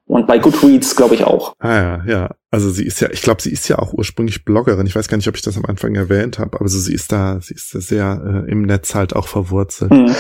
Und 0.07 0.27
bei 0.27 0.39
Goodreads, 0.39 0.97
glaube 0.97 1.15
ich, 1.15 1.25
auch. 1.25 1.55
Ah 1.61 1.75
ja, 1.75 2.05
ja. 2.05 2.35
Also 2.51 2.69
sie 2.71 2.85
ist 2.85 3.01
ja, 3.01 3.09
ich 3.11 3.23
glaube, 3.23 3.41
sie 3.41 3.53
ist 3.53 3.69
ja 3.69 3.79
auch 3.79 3.93
ursprünglich 3.93 4.45
Bloggerin. 4.45 4.87
Ich 4.87 4.97
weiß 4.97 5.09
gar 5.09 5.17
nicht, 5.17 5.29
ob 5.29 5.37
ich 5.37 5.43
das 5.43 5.57
am 5.57 5.65
Anfang 5.65 5.95
erwähnt 5.95 6.39
habe, 6.39 6.59
aber 6.59 6.69
so, 6.69 6.79
sie 6.79 6.93
ist 6.93 7.13
da, 7.13 7.41
sie 7.41 7.55
ist 7.55 7.75
da 7.75 7.81
sehr 7.81 8.45
äh, 8.47 8.51
im 8.51 8.63
Netz 8.63 8.95
halt 8.95 9.15
auch 9.15 9.29
verwurzelt. 9.29 9.93
Mhm. 9.93 10.15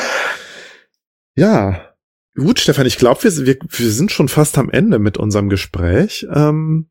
Ja. 1.34 1.80
Gut, 2.34 2.60
Stefan, 2.60 2.86
ich 2.86 2.96
glaube, 2.98 3.24
wir, 3.24 3.46
wir, 3.46 3.56
wir 3.68 3.90
sind 3.90 4.12
schon 4.12 4.28
fast 4.28 4.56
am 4.56 4.70
Ende 4.70 4.98
mit 4.98 5.18
unserem 5.18 5.48
Gespräch. 5.48 6.26
Ähm, 6.32 6.88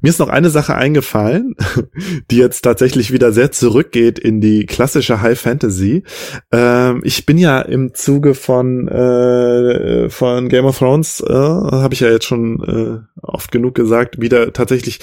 mir 0.00 0.08
ist 0.08 0.18
noch 0.18 0.28
eine 0.28 0.50
Sache 0.50 0.74
eingefallen, 0.74 1.54
die 2.30 2.36
jetzt 2.36 2.62
tatsächlich 2.62 3.12
wieder 3.12 3.32
sehr 3.32 3.52
zurückgeht 3.52 4.18
in 4.18 4.40
die 4.40 4.66
klassische 4.66 5.20
High 5.20 5.38
Fantasy. 5.38 6.04
Ähm, 6.52 7.00
ich 7.04 7.26
bin 7.26 7.38
ja 7.38 7.60
im 7.60 7.94
Zuge 7.94 8.34
von 8.34 8.88
äh, 8.88 10.08
von 10.08 10.48
Game 10.48 10.64
of 10.64 10.78
Thrones, 10.78 11.20
äh, 11.20 11.32
habe 11.32 11.94
ich 11.94 12.00
ja 12.00 12.10
jetzt 12.10 12.24
schon 12.24 12.62
äh, 12.62 13.20
oft 13.22 13.52
genug 13.52 13.74
gesagt, 13.74 14.20
wieder 14.20 14.52
tatsächlich 14.52 15.00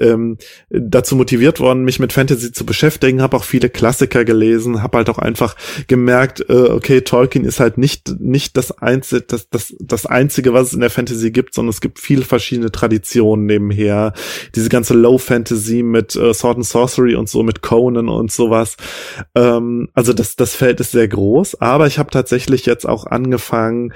ähm, 0.00 0.38
dazu 0.70 1.16
motiviert 1.16 1.60
worden, 1.60 1.84
mich 1.84 1.98
mit 1.98 2.12
Fantasy 2.12 2.52
zu 2.52 2.64
beschäftigen. 2.64 3.22
Habe 3.22 3.36
auch 3.36 3.44
viele 3.44 3.68
Klassiker 3.68 4.24
gelesen, 4.24 4.82
habe 4.82 4.98
halt 4.98 5.10
auch 5.10 5.18
einfach 5.18 5.56
gemerkt, 5.88 6.44
äh, 6.48 6.70
okay, 6.70 7.00
Tolkien 7.00 7.44
ist 7.44 7.60
halt 7.60 7.78
nicht 7.78 8.20
nicht 8.20 8.56
das 8.56 8.78
einzige, 8.78 9.22
das, 9.22 9.48
das 9.48 9.74
das 9.80 10.06
einzige, 10.06 10.52
was 10.52 10.68
es 10.68 10.74
in 10.74 10.80
der 10.80 10.90
Fantasy 10.90 11.30
gibt, 11.30 11.54
sondern 11.54 11.70
es 11.70 11.80
gibt 11.80 11.98
viele 11.98 12.22
verschiedene 12.22 12.70
Traditionen 12.70 13.46
nebenher 13.46 14.12
diese 14.54 14.68
ganze 14.68 14.94
Low 14.94 15.18
Fantasy 15.18 15.82
mit 15.82 16.16
äh, 16.16 16.34
Sword 16.34 16.56
and 16.56 16.66
Sorcery 16.66 17.14
und 17.14 17.28
so, 17.28 17.42
mit 17.42 17.62
Conan 17.62 18.08
und 18.08 18.32
sowas. 18.32 18.76
Ähm, 19.34 19.88
also 19.94 20.12
das, 20.12 20.36
das 20.36 20.54
Feld 20.54 20.80
ist 20.80 20.92
sehr 20.92 21.08
groß, 21.08 21.60
aber 21.60 21.86
ich 21.86 21.98
habe 21.98 22.10
tatsächlich 22.10 22.66
jetzt 22.66 22.86
auch 22.86 23.06
angefangen, 23.06 23.92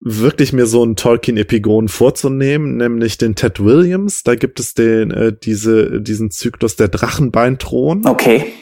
wirklich 0.00 0.52
mir 0.52 0.66
so 0.66 0.82
einen 0.82 0.96
Tolkien-Epigon 0.96 1.88
vorzunehmen, 1.88 2.76
nämlich 2.76 3.18
den 3.18 3.34
Ted 3.34 3.64
Williams. 3.64 4.22
Da 4.22 4.34
gibt 4.34 4.60
es 4.60 4.74
den, 4.74 5.10
äh, 5.10 5.32
diese, 5.32 6.00
diesen 6.00 6.30
Zyklus 6.30 6.76
der 6.76 6.88
Drachenbeinthron. 6.88 8.06
Okay. 8.06 8.52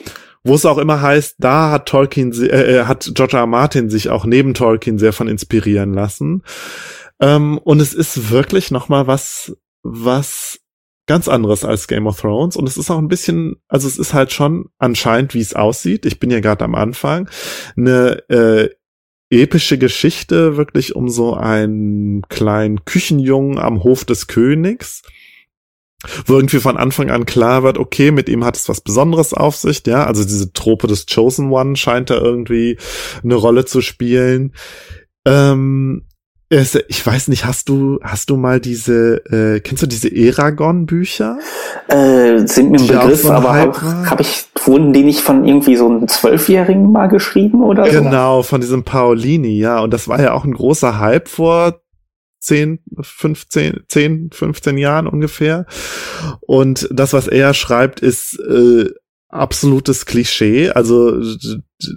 Wo 0.44 0.54
es 0.54 0.66
auch 0.66 0.78
immer 0.78 1.00
heißt, 1.00 1.36
da 1.38 1.70
hat 1.70 1.86
Tolkien, 1.86 2.32
äh, 2.32 2.80
äh, 2.80 2.84
hat 2.84 3.10
George 3.14 3.36
R. 3.36 3.40
R. 3.40 3.46
Martin 3.46 3.90
sich 3.90 4.10
auch 4.10 4.26
neben 4.26 4.54
Tolkien 4.54 4.98
sehr 4.98 5.12
von 5.12 5.26
inspirieren 5.26 5.92
lassen. 5.92 6.42
Ähm, 7.20 7.58
und 7.58 7.80
es 7.80 7.94
ist 7.94 8.30
wirklich 8.30 8.70
noch 8.70 8.88
mal 8.88 9.06
was 9.06 9.56
was 9.82 10.60
ganz 11.06 11.28
anderes 11.28 11.64
als 11.64 11.86
Game 11.86 12.06
of 12.06 12.20
Thrones 12.20 12.56
und 12.56 12.68
es 12.68 12.76
ist 12.76 12.90
auch 12.90 12.98
ein 12.98 13.08
bisschen, 13.08 13.56
also 13.68 13.86
es 13.86 13.98
ist 13.98 14.14
halt 14.14 14.32
schon 14.32 14.66
anscheinend, 14.78 15.34
wie 15.34 15.40
es 15.40 15.54
aussieht. 15.54 16.06
Ich 16.06 16.18
bin 16.18 16.30
ja 16.30 16.40
gerade 16.40 16.64
am 16.64 16.74
Anfang 16.74 17.28
eine 17.76 18.22
äh, 18.28 18.70
epische 19.30 19.78
Geschichte 19.78 20.56
wirklich 20.56 20.96
um 20.96 21.08
so 21.08 21.34
einen 21.34 22.22
kleinen 22.28 22.84
Küchenjungen 22.84 23.58
am 23.58 23.82
Hof 23.82 24.04
des 24.04 24.26
Königs 24.26 25.02
wo 26.26 26.34
irgendwie 26.34 26.58
von 26.58 26.76
Anfang 26.76 27.10
an 27.10 27.26
klar 27.26 27.62
wird, 27.62 27.78
okay, 27.78 28.10
mit 28.10 28.28
ihm 28.28 28.44
hat 28.44 28.56
es 28.56 28.68
was 28.68 28.80
Besonderes 28.80 29.32
auf 29.32 29.56
sich, 29.56 29.82
ja, 29.86 30.04
also 30.04 30.22
diese 30.22 30.52
Trope 30.52 30.86
des 30.86 31.06
Chosen 31.06 31.50
One 31.50 31.76
scheint 31.76 32.10
da 32.10 32.16
irgendwie 32.16 32.78
eine 33.22 33.34
Rolle 33.34 33.64
zu 33.64 33.80
spielen. 33.80 34.52
Ähm, 35.24 36.06
ich 36.88 37.06
weiß 37.06 37.28
nicht, 37.28 37.44
hast 37.44 37.68
du, 37.68 37.98
hast 38.02 38.30
du 38.30 38.36
mal 38.36 38.60
diese, 38.60 39.16
äh, 39.26 39.60
kennst 39.60 39.82
du 39.82 39.86
diese 39.86 40.08
Eragon-Bücher? 40.08 41.38
Äh, 41.88 42.46
sind 42.46 42.70
mir 42.70 42.78
ein 42.78 42.86
Begriff, 42.86 43.24
aber 43.26 43.54
habe 43.54 44.10
hab 44.10 44.20
ich, 44.20 44.46
wurden 44.64 44.92
die 44.92 45.02
nicht 45.02 45.20
von 45.20 45.44
irgendwie 45.44 45.76
so 45.76 45.86
einem 45.86 46.08
Zwölfjährigen 46.08 46.90
mal 46.90 47.08
geschrieben 47.08 47.62
oder 47.62 47.86
so? 47.86 47.92
Genau, 47.92 48.42
von 48.42 48.60
diesem 48.60 48.84
Paolini, 48.84 49.58
ja. 49.58 49.80
Und 49.80 49.92
das 49.92 50.08
war 50.08 50.20
ja 50.20 50.32
auch 50.32 50.44
ein 50.44 50.54
großer 50.54 50.98
Hype 50.98 51.28
vor 51.28 51.80
10, 52.40 52.80
15, 53.00 53.84
10, 53.88 54.30
15 54.32 54.78
Jahren 54.78 55.06
ungefähr. 55.06 55.66
Und 56.40 56.88
das, 56.92 57.12
was 57.12 57.26
er 57.26 57.54
schreibt, 57.54 58.00
ist 58.00 58.38
äh, 58.38 58.90
absolutes 59.34 60.06
Klischee. 60.06 60.70
Also 60.70 61.20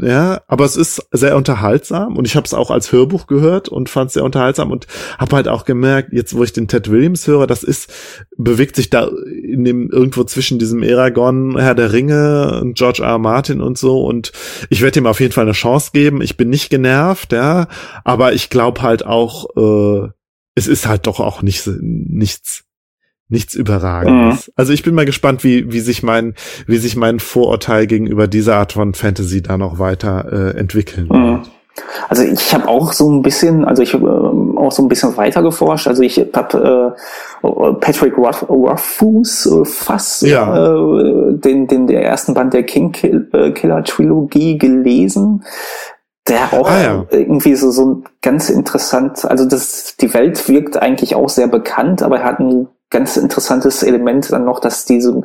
ja, 0.02 0.42
aber 0.48 0.66
es 0.66 0.76
ist 0.76 1.08
sehr 1.12 1.38
unterhaltsam 1.38 2.18
und 2.18 2.26
ich 2.26 2.36
habe 2.36 2.46
es 2.46 2.54
auch 2.54 2.72
als 2.72 2.92
Hörbuch 2.92 3.28
gehört 3.28 3.70
und 3.70 3.90
fand 3.90 4.08
es 4.08 4.16
sehr 4.16 4.24
unterhaltsam 4.24 4.72
und 4.72 4.88
habe 5.18 5.36
halt 5.36 5.48
auch 5.48 5.64
gemerkt, 5.64 6.12
jetzt 6.14 6.36
wo 6.36 6.44
ich 6.44 6.52
den 6.52 6.68
Ted 6.68 6.90
Williams 6.90 7.28
höre, 7.28 7.48
das 7.48 7.64
ist 7.64 7.94
bewegt 8.38 8.76
sich 8.76 8.90
da 8.90 9.08
in 9.08 9.64
dem 9.64 9.90
irgendwo 9.90 10.24
zwischen 10.24 10.60
diesem 10.60 10.84
Eragon, 10.84 11.58
Herr 11.58 11.76
der 11.76 11.94
Ringe 11.94 12.60
und 12.62 12.78
George 12.78 13.04
R. 13.04 13.10
R. 13.10 13.18
Martin 13.20 13.62
und 13.62 13.78
so 13.78 14.04
und 14.04 14.32
ich 14.70 14.82
werde 14.82 15.00
ihm 15.00 15.08
auf 15.08 15.20
jeden 15.20 15.34
Fall 15.34 15.46
eine 15.46 15.54
Chance 15.54 15.92
geben. 15.94 16.22
Ich 16.22 16.38
bin 16.38 16.50
nicht 16.50 16.70
genervt, 16.70 17.32
ja, 17.32 17.68
aber 18.04 18.34
ich 18.34 18.50
glaube 18.50 18.82
halt 18.82 19.06
auch 19.06 19.46
äh, 19.56 20.10
es 20.56 20.68
ist 20.68 20.88
halt 20.88 21.06
doch 21.06 21.20
auch 21.20 21.44
nicht 21.44 21.68
nichts 21.68 22.66
nichts 23.30 23.56
überragendes. 23.56 24.48
Mhm. 24.48 24.54
Also 24.56 24.74
ich 24.74 24.84
bin 24.84 24.95
mal 24.95 25.06
gespannt, 25.06 25.44
wie 25.44 25.72
wie 25.72 25.80
sich 25.80 26.04
mein 26.04 26.34
wie 26.66 26.78
sich 26.78 26.95
mein 26.95 27.20
Vorurteil 27.20 27.88
gegenüber 27.88 28.28
dieser 28.28 28.56
Art 28.56 28.74
von 28.74 28.94
Fantasy 28.94 29.41
da 29.41 29.58
noch 29.58 29.80
weiter 29.80 30.26
äh, 30.32 30.58
entwickeln 30.58 31.08
mhm. 31.12 31.41
Also 32.10 32.24
ich 32.24 32.54
habe 32.54 32.68
auch 32.68 32.91
so 32.91 33.10
ein 33.12 33.22
bisschen, 33.22 33.64
also 33.66 33.84
ich 33.84 33.94
habe 33.94 34.08
äh, 34.08 34.58
auch 34.58 34.72
so 34.72 34.82
ein 34.82 34.88
bisschen 34.88 35.16
weiter 35.18 35.44
geforscht. 35.44 35.88
Also 35.88 36.02
ich 36.02 36.18
habe 36.34 36.95
äh, 37.44 37.74
Patrick 37.80 38.18
Rothfuss 38.18 39.45
äh, 39.45 39.66
Fass, 39.66 40.22
ja. 40.22 40.74
äh, 40.74 41.34
den, 41.34 41.68
den 41.68 41.88
der 41.88 42.04
ersten 42.04 42.34
Band 42.34 42.54
der 42.54 42.64
King 42.64 42.91
Killer 42.91 43.84
Trilogie 43.84 44.58
gelesen 44.58 45.44
der 46.28 46.52
auch 46.52 46.70
ah, 46.70 46.82
ja. 46.82 47.06
irgendwie 47.10 47.56
so, 47.56 47.72
so 47.72 48.04
ganz 48.22 48.49
interessant, 48.49 49.24
also 49.24 49.45
das, 49.45 49.95
die 49.95 50.14
Welt 50.14 50.49
wirkt 50.49 50.76
eigentlich 50.76 51.16
auch 51.16 51.30
sehr 51.30 51.48
bekannt, 51.48 52.04
aber 52.04 52.20
er 52.20 52.26
hat 52.26 52.40
ein 52.40 52.68
ganz 52.90 53.18
interessantes 53.18 53.84
Element 53.84 54.32
dann 54.32 54.46
noch, 54.46 54.62
dass 54.62 54.86
diese, 54.86 55.22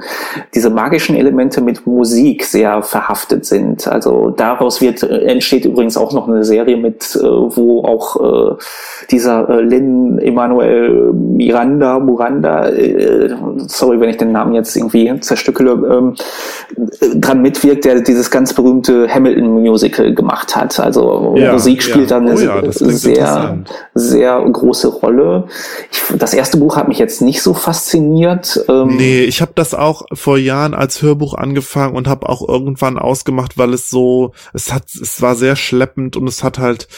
diese 0.53 0.69
magischen 0.69 1.15
Elemente 1.15 1.61
mit 1.61 1.87
Musik 1.87 2.45
sehr 2.45 2.83
verhaftet 2.83 3.45
sind. 3.45 3.87
Also 3.87 4.31
daraus 4.31 4.81
wird, 4.81 5.05
entsteht 5.05 5.65
übrigens 5.65 5.97
auch 5.97 6.13
noch 6.13 6.27
eine 6.27 6.43
Serie 6.43 6.77
mit, 6.77 7.15
äh, 7.15 7.23
wo 7.23 7.85
auch 7.85 8.17
äh, 8.17 8.57
dieser 9.13 9.49
äh, 9.49 9.61
Lin 9.61 10.19
Emanuel 10.19 11.13
Miranda, 11.13 12.01
Muranda, 12.01 12.69
äh, 12.69 13.33
sorry, 13.69 14.01
wenn 14.01 14.11
ich 14.11 14.17
den 14.17 14.33
Namen 14.33 14.55
jetzt 14.55 14.75
irgendwie 14.77 15.21
zerstückele, 15.21 15.71
ähm, 15.71 16.15
dran 17.15 17.43
mitwirkt, 17.43 17.85
der 17.85 18.01
dieses 18.01 18.33
ganz 18.33 18.55
berühmte 18.55 19.07
Hamilton-Musical 19.09 20.15
gemacht 20.15 20.57
hat. 20.57 20.81
Also 20.81 21.35
ja, 21.37 21.53
Musik 21.53 21.85
spielt 21.85 22.11
ja. 22.11 22.19
da 22.19 22.27
eine 22.27 22.35
oh 22.35 22.41
ja, 22.41 22.73
sehr, 22.73 23.59
sehr 23.95 24.41
große 24.41 24.89
Rolle. 24.89 25.45
Ich, 25.93 26.03
das 26.19 26.35
erste 26.35 26.57
Buch 26.57 26.77
hat 26.77 26.89
mich 26.89 26.99
jetzt 26.99 27.23
nicht 27.23 27.41
so 27.41 27.52
fasziniert. 27.59 28.65
Ähm 28.69 28.97
nee, 28.97 29.23
ich 29.23 29.41
habe 29.41 29.53
das 29.55 29.75
auch 29.75 30.03
vor 30.13 30.39
Jahren 30.39 30.75
als 30.75 31.03
Hörbuch 31.03 31.35
angefangen 31.35 31.97
und 31.97 32.09
habe 32.09 32.29
auch 32.29 32.47
irgendwann 32.47 32.99
ausgemacht, 32.99 33.59
weil 33.59 33.75
es 33.75 33.91
so, 33.91 34.33
es 34.53 34.73
hat, 34.73 34.85
es 34.95 35.23
war 35.23 35.35
sehr 35.35 35.57
schleppend 35.57 36.17
und 36.17 36.29
es 36.29 36.43
hat 36.43 36.59
halt 36.59 36.89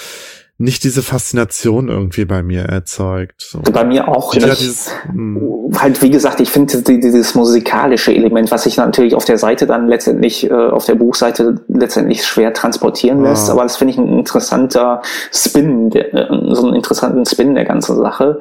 nicht 0.56 0.84
diese 0.84 1.02
Faszination 1.02 1.88
irgendwie 1.88 2.24
bei 2.24 2.44
mir 2.44 2.62
erzeugt. 2.62 3.42
So. 3.42 3.60
Bei 3.72 3.84
mir 3.84 4.06
auch 4.06 4.32
nicht. 4.34 4.46
Dieses, 4.46 4.92
hm. 5.06 5.72
halt, 5.76 6.00
wie 6.00 6.10
gesagt, 6.10 6.38
ich 6.40 6.48
finde 6.48 6.80
dieses 6.82 7.34
musikalische 7.34 8.14
Element, 8.14 8.52
was 8.52 8.62
sich 8.62 8.76
natürlich 8.76 9.16
auf 9.16 9.24
der 9.24 9.38
Seite 9.38 9.66
dann 9.66 9.88
letztendlich, 9.88 10.48
äh, 10.48 10.54
auf 10.54 10.86
der 10.86 10.94
Buchseite 10.94 11.56
letztendlich 11.66 12.24
schwer 12.24 12.52
transportieren 12.54 13.22
lässt, 13.24 13.48
ah. 13.48 13.54
aber 13.54 13.64
das 13.64 13.76
finde 13.76 13.94
ich 13.94 13.98
ein 13.98 14.18
interessanter 14.20 15.02
Spin, 15.32 15.90
der, 15.90 16.14
äh, 16.14 16.54
so 16.54 16.66
einen 16.66 16.76
interessanten 16.76 17.26
Spin 17.26 17.56
der 17.56 17.64
ganzen 17.64 17.96
Sache. 17.96 18.40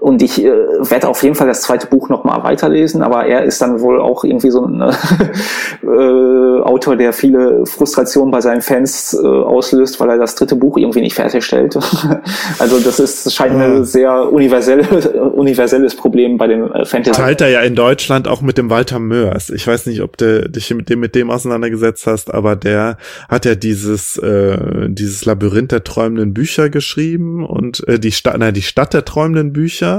Und 0.00 0.22
ich 0.22 0.42
äh, 0.42 0.50
werde 0.50 1.08
auf 1.08 1.22
jeden 1.22 1.34
Fall 1.34 1.46
das 1.46 1.60
zweite 1.60 1.86
Buch 1.86 2.08
nochmal 2.08 2.42
weiterlesen, 2.42 3.02
aber 3.02 3.26
er 3.26 3.44
ist 3.44 3.60
dann 3.60 3.80
wohl 3.80 4.00
auch 4.00 4.24
irgendwie 4.24 4.50
so 4.50 4.64
ein 4.64 4.80
äh, 5.82 6.60
Autor, 6.62 6.96
der 6.96 7.12
viele 7.12 7.66
Frustrationen 7.66 8.30
bei 8.30 8.40
seinen 8.40 8.62
Fans 8.62 9.12
äh, 9.12 9.26
auslöst, 9.26 10.00
weil 10.00 10.08
er 10.08 10.16
das 10.16 10.36
dritte 10.36 10.56
Buch 10.56 10.78
irgendwie 10.78 11.02
nicht 11.02 11.14
fertig 11.14 11.44
stellt. 11.44 11.76
also 12.58 12.80
das 12.80 12.98
ist 12.98 13.30
scheint 13.34 13.54
ein 13.56 13.84
sehr 13.84 14.32
universelle, 14.32 14.84
universelles 15.34 15.94
Problem 15.94 16.38
bei 16.38 16.46
den 16.46 16.70
äh, 16.72 16.86
Fantasy. 16.86 17.20
Teilt 17.20 17.42
er 17.42 17.48
ja 17.48 17.60
in 17.60 17.74
Deutschland 17.74 18.26
auch 18.26 18.40
mit 18.40 18.56
dem 18.56 18.70
Walter 18.70 18.98
Mörs. 18.98 19.50
Ich 19.50 19.66
weiß 19.66 19.84
nicht, 19.84 20.00
ob 20.00 20.16
du 20.16 20.48
dich 20.48 20.72
mit 20.72 20.88
dem 20.88 21.00
mit 21.00 21.14
dem 21.14 21.30
auseinandergesetzt 21.30 22.06
hast, 22.06 22.32
aber 22.32 22.56
der 22.56 22.96
hat 23.28 23.44
ja 23.44 23.54
dieses 23.54 24.16
äh, 24.16 24.88
dieses 24.88 25.26
Labyrinth 25.26 25.72
der 25.72 25.84
träumenden 25.84 26.32
Bücher 26.32 26.70
geschrieben 26.70 27.44
und 27.44 27.86
äh, 27.86 27.98
die 27.98 28.12
Stadt, 28.12 28.36
na, 28.38 28.50
die 28.50 28.62
Stadt 28.62 28.94
der 28.94 29.04
träumenden 29.04 29.52
Bücher 29.52 29.89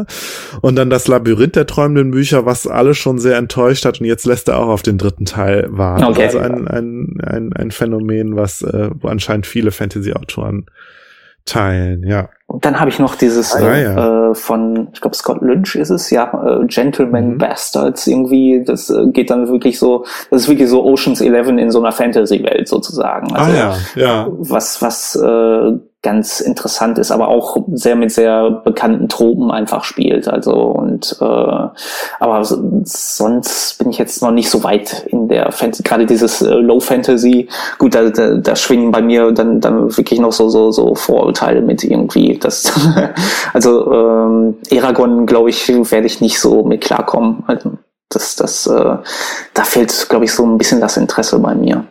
und 0.62 0.76
dann 0.76 0.90
das 0.90 1.08
Labyrinth 1.08 1.56
der 1.56 1.68
träumenden 1.68 2.12
Bücher, 2.12 2.46
was 2.46 2.68
alle 2.68 2.94
schon 2.94 3.20
sehr 3.20 3.38
enttäuscht 3.38 3.86
hat 3.86 4.00
und 4.00 4.08
jetzt 4.08 4.26
lässt 4.26 4.48
er 4.48 4.60
auch 4.60 4.70
auf 4.70 4.82
den 4.82 4.98
dritten 4.98 5.26
Teil 5.26 5.68
warten. 5.70 6.04
Okay. 6.06 6.26
Also 6.26 6.40
ein, 6.40 6.68
ein, 6.68 7.18
ein, 7.24 7.54
ein 7.54 7.72
Phänomen, 7.72 8.36
was 8.36 8.62
äh, 8.62 8.90
wo 9.00 9.08
anscheinend 9.08 9.48
viele 9.48 9.72
Fantasy-Autoren 9.72 10.66
teilen, 11.46 12.04
ja. 12.06 12.30
Und 12.48 12.66
dann 12.66 12.80
habe 12.80 12.90
ich 12.90 13.00
noch 13.00 13.16
dieses 13.16 13.56
ah, 13.56 13.78
ja. 13.78 14.32
äh, 14.32 14.36
von, 14.36 14.90
ich 14.94 15.02
glaube 15.02 15.16
Scott 15.16 15.42
Lynch 15.42 15.76
ist 15.76 15.90
es, 15.90 16.10
ja, 16.10 16.32
äh, 16.46 16.66
Gentleman 16.68 17.32
mhm. 17.32 17.38
Bastards 17.38 18.08
irgendwie. 18.08 18.64
Das 18.66 18.90
äh, 18.90 19.08
geht 19.08 19.30
dann 19.30 19.48
wirklich 19.48 19.80
so, 19.80 20.06
das 20.30 20.44
ist 20.44 20.50
wirklich 20.50 20.70
so 20.70 20.84
Ocean's 20.84 21.22
Eleven 21.22 21.58
in 21.58 21.72
so 21.72 21.80
einer 21.80 21.92
Fantasy-Welt 21.92 22.68
sozusagen. 22.68 23.34
Also, 23.34 23.52
ah 23.52 23.56
ja, 23.56 23.78
ja. 23.96 24.28
Was, 24.30 24.82
was 24.82 25.16
äh, 25.16 25.72
ganz 26.04 26.40
interessant 26.40 26.98
ist, 26.98 27.12
aber 27.12 27.28
auch 27.28 27.58
sehr 27.74 27.96
mit 27.96 28.12
sehr 28.12 28.50
bekannten 28.50 29.08
Tropen 29.08 29.52
einfach 29.52 29.84
spielt. 29.84 30.28
Also 30.28 30.54
und 30.54 31.16
äh, 31.22 31.24
aber 31.24 32.44
sonst 32.44 33.78
bin 33.78 33.92
ich 33.92 34.00
jetzt 34.00 34.22
noch 34.24 34.32
nicht 34.32 34.50
so 34.50 34.64
weit 34.64 35.06
in 35.08 35.28
der 35.28 35.52
Fantasy, 35.52 35.84
gerade 35.84 36.08
dieses 36.08 36.42
äh, 36.42 36.54
Low 36.56 36.80
Fantasy. 36.80 37.48
Gut, 37.78 37.94
da, 37.94 38.10
da, 38.10 38.36
da 38.36 38.56
schwingen 38.56 38.92
bei 38.92 39.02
mir 39.02 39.32
dann 39.32 39.62
dann 39.62 39.96
wirklich 39.96 40.20
noch 40.20 40.32
so 40.32 40.50
so 40.50 40.72
so 40.72 40.96
Vorurteile 40.96 41.62
mit 41.62 41.84
irgendwie. 41.84 42.40
Das 42.40 42.72
also 43.54 43.92
ähm, 43.92 44.58
Eragon, 44.72 45.28
glaube 45.28 45.52
ich, 45.52 45.68
werde 45.92 46.08
ich 46.08 46.20
nicht 46.20 46.40
so 46.40 46.64
mit 46.64 46.82
klarkommen. 46.82 47.44
Also 47.46 47.74
das 48.10 48.36
das 48.36 48.66
äh, 48.66 48.98
da 49.54 49.64
fehlt, 49.64 50.08
glaube 50.10 50.26
ich, 50.26 50.34
so 50.34 50.44
ein 50.44 50.58
bisschen 50.58 50.82
das 50.82 50.98
Interesse 50.98 51.38
bei 51.38 51.54
mir. 51.54 51.86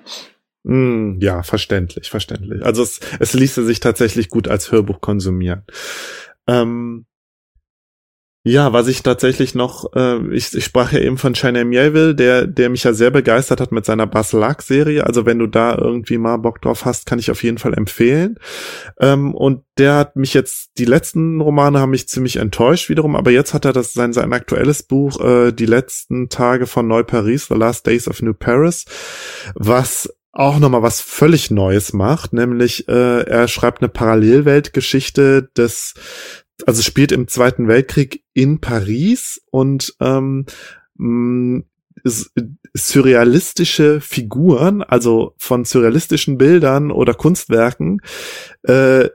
Mm, 0.63 1.19
ja, 1.21 1.43
verständlich, 1.43 2.11
verständlich. 2.11 2.65
Also 2.65 2.83
es, 2.83 3.01
es 3.19 3.33
ließe 3.33 3.65
sich 3.65 3.81
tatsächlich 3.81 4.29
gut 4.29 4.49
als 4.49 4.71
Hörbuch 4.73 5.01
konsumieren. 5.01 5.65
Ähm, 6.47 7.07
ja, 8.43 8.73
was 8.73 8.89
ich 8.89 9.03
tatsächlich 9.03 9.55
noch, 9.55 9.93
äh, 9.95 10.17
ich, 10.35 10.55
ich 10.55 10.65
sprach 10.65 10.93
ja 10.93 11.01
eben 11.01 11.19
von 11.19 11.35
China 11.35 11.63
Mielville, 11.63 12.15
der, 12.15 12.47
der 12.47 12.71
mich 12.71 12.85
ja 12.85 12.95
sehr 12.95 13.11
begeistert 13.11 13.61
hat 13.61 13.71
mit 13.71 13.85
seiner 13.85 14.07
Baslak-Serie. 14.07 15.05
Also 15.07 15.27
wenn 15.27 15.39
du 15.39 15.47
da 15.47 15.77
irgendwie 15.77 16.17
mal 16.17 16.39
Bock 16.39 16.63
drauf 16.63 16.87
hast, 16.87 17.05
kann 17.05 17.19
ich 17.19 17.31
auf 17.31 17.43
jeden 17.43 17.59
Fall 17.59 17.75
empfehlen. 17.75 18.39
Ähm, 18.99 19.35
und 19.35 19.65
der 19.77 19.95
hat 19.97 20.17
mich 20.17 20.33
jetzt, 20.33 20.71
die 20.79 20.87
letzten 20.87 21.43
Romane 21.43 21.81
haben 21.81 21.91
mich 21.91 22.09
ziemlich 22.09 22.37
enttäuscht 22.37 22.89
wiederum, 22.89 23.15
aber 23.15 23.31
jetzt 23.31 23.53
hat 23.53 23.67
er 23.67 23.75
das 23.75 23.93
sein, 23.93 24.15
sein 24.15 24.33
aktuelles 24.33 24.85
Buch, 24.85 25.21
äh, 25.21 25.53
Die 25.53 25.67
letzten 25.67 26.31
Tage 26.31 26.67
von 26.67 26.89
Neu 26.89 27.03
Paris, 27.03 27.47
The 27.49 27.57
Last 27.57 27.87
Days 27.87 28.09
of 28.09 28.23
New 28.23 28.33
Paris, 28.35 28.87
was 29.55 30.09
auch 30.33 30.59
nochmal 30.59 30.83
was 30.83 31.01
völlig 31.01 31.51
Neues 31.51 31.93
macht, 31.93 32.33
nämlich 32.33 32.89
äh, 32.89 33.23
er 33.23 33.49
schreibt 33.49 33.83
eine 33.83 33.89
Parallelweltgeschichte 33.89 35.51
des, 35.57 35.95
also 36.67 36.83
spielt 36.83 37.13
im 37.13 37.29
Zweiten 37.29 37.69
Weltkrieg 37.69 38.25
in 38.33 38.61
Paris 38.61 39.43
und 39.51 39.95
ähm, 40.01 40.47
mh, 40.95 41.63
surrealistische 42.73 44.01
Figuren, 44.01 44.83
also 44.83 45.35
von 45.39 45.65
surrealistischen 45.65 46.39
Bildern 46.39 46.91
oder 46.91 47.15
Kunstwerken, 47.15 48.01
äh, 48.63 49.09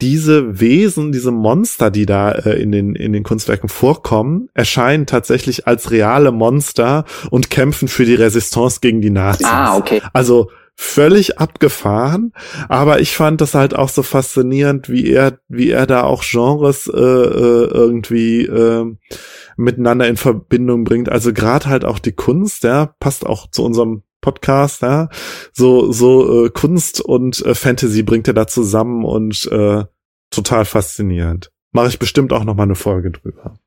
diese 0.00 0.60
Wesen, 0.60 1.12
diese 1.12 1.30
Monster, 1.30 1.90
die 1.90 2.06
da 2.06 2.32
äh, 2.32 2.60
in 2.60 2.72
den 2.72 2.94
in 2.94 3.12
den 3.12 3.22
Kunstwerken 3.22 3.68
vorkommen, 3.68 4.48
erscheinen 4.54 5.06
tatsächlich 5.06 5.66
als 5.66 5.90
reale 5.90 6.32
Monster 6.32 7.04
und 7.30 7.50
kämpfen 7.50 7.88
für 7.88 8.04
die 8.04 8.14
Resistance 8.14 8.80
gegen 8.80 9.00
die 9.00 9.10
Nazis. 9.10 9.46
Ah, 9.46 9.76
okay. 9.76 10.02
Also 10.12 10.50
völlig 10.76 11.38
abgefahren, 11.38 12.32
aber 12.68 13.00
ich 13.00 13.16
fand 13.16 13.40
das 13.40 13.54
halt 13.54 13.76
auch 13.76 13.88
so 13.88 14.02
faszinierend, 14.02 14.88
wie 14.88 15.08
er, 15.08 15.38
wie 15.48 15.70
er 15.70 15.86
da 15.86 16.02
auch 16.02 16.24
Genres 16.24 16.88
äh, 16.88 17.00
äh, 17.00 17.68
irgendwie 17.70 18.42
äh, 18.42 18.84
miteinander 19.56 20.08
in 20.08 20.16
Verbindung 20.16 20.82
bringt. 20.82 21.08
Also 21.08 21.32
gerade 21.32 21.66
halt 21.66 21.84
auch 21.84 22.00
die 22.00 22.12
Kunst, 22.12 22.64
ja, 22.64 22.92
passt 22.98 23.24
auch 23.24 23.48
zu 23.50 23.64
unserem 23.64 24.02
Podcast, 24.24 24.80
ja, 24.82 25.10
so 25.52 25.92
so 25.92 26.46
äh, 26.46 26.50
Kunst 26.50 27.02
und 27.02 27.44
äh, 27.44 27.54
Fantasy 27.54 28.02
bringt 28.02 28.26
er 28.26 28.34
da 28.34 28.46
zusammen 28.46 29.04
und 29.04 29.46
äh, 29.52 29.84
total 30.30 30.64
faszinierend. 30.64 31.52
Mache 31.72 31.88
ich 31.88 31.98
bestimmt 31.98 32.32
auch 32.32 32.44
noch 32.44 32.54
mal 32.54 32.62
eine 32.62 32.74
Folge 32.74 33.10
drüber 33.10 33.58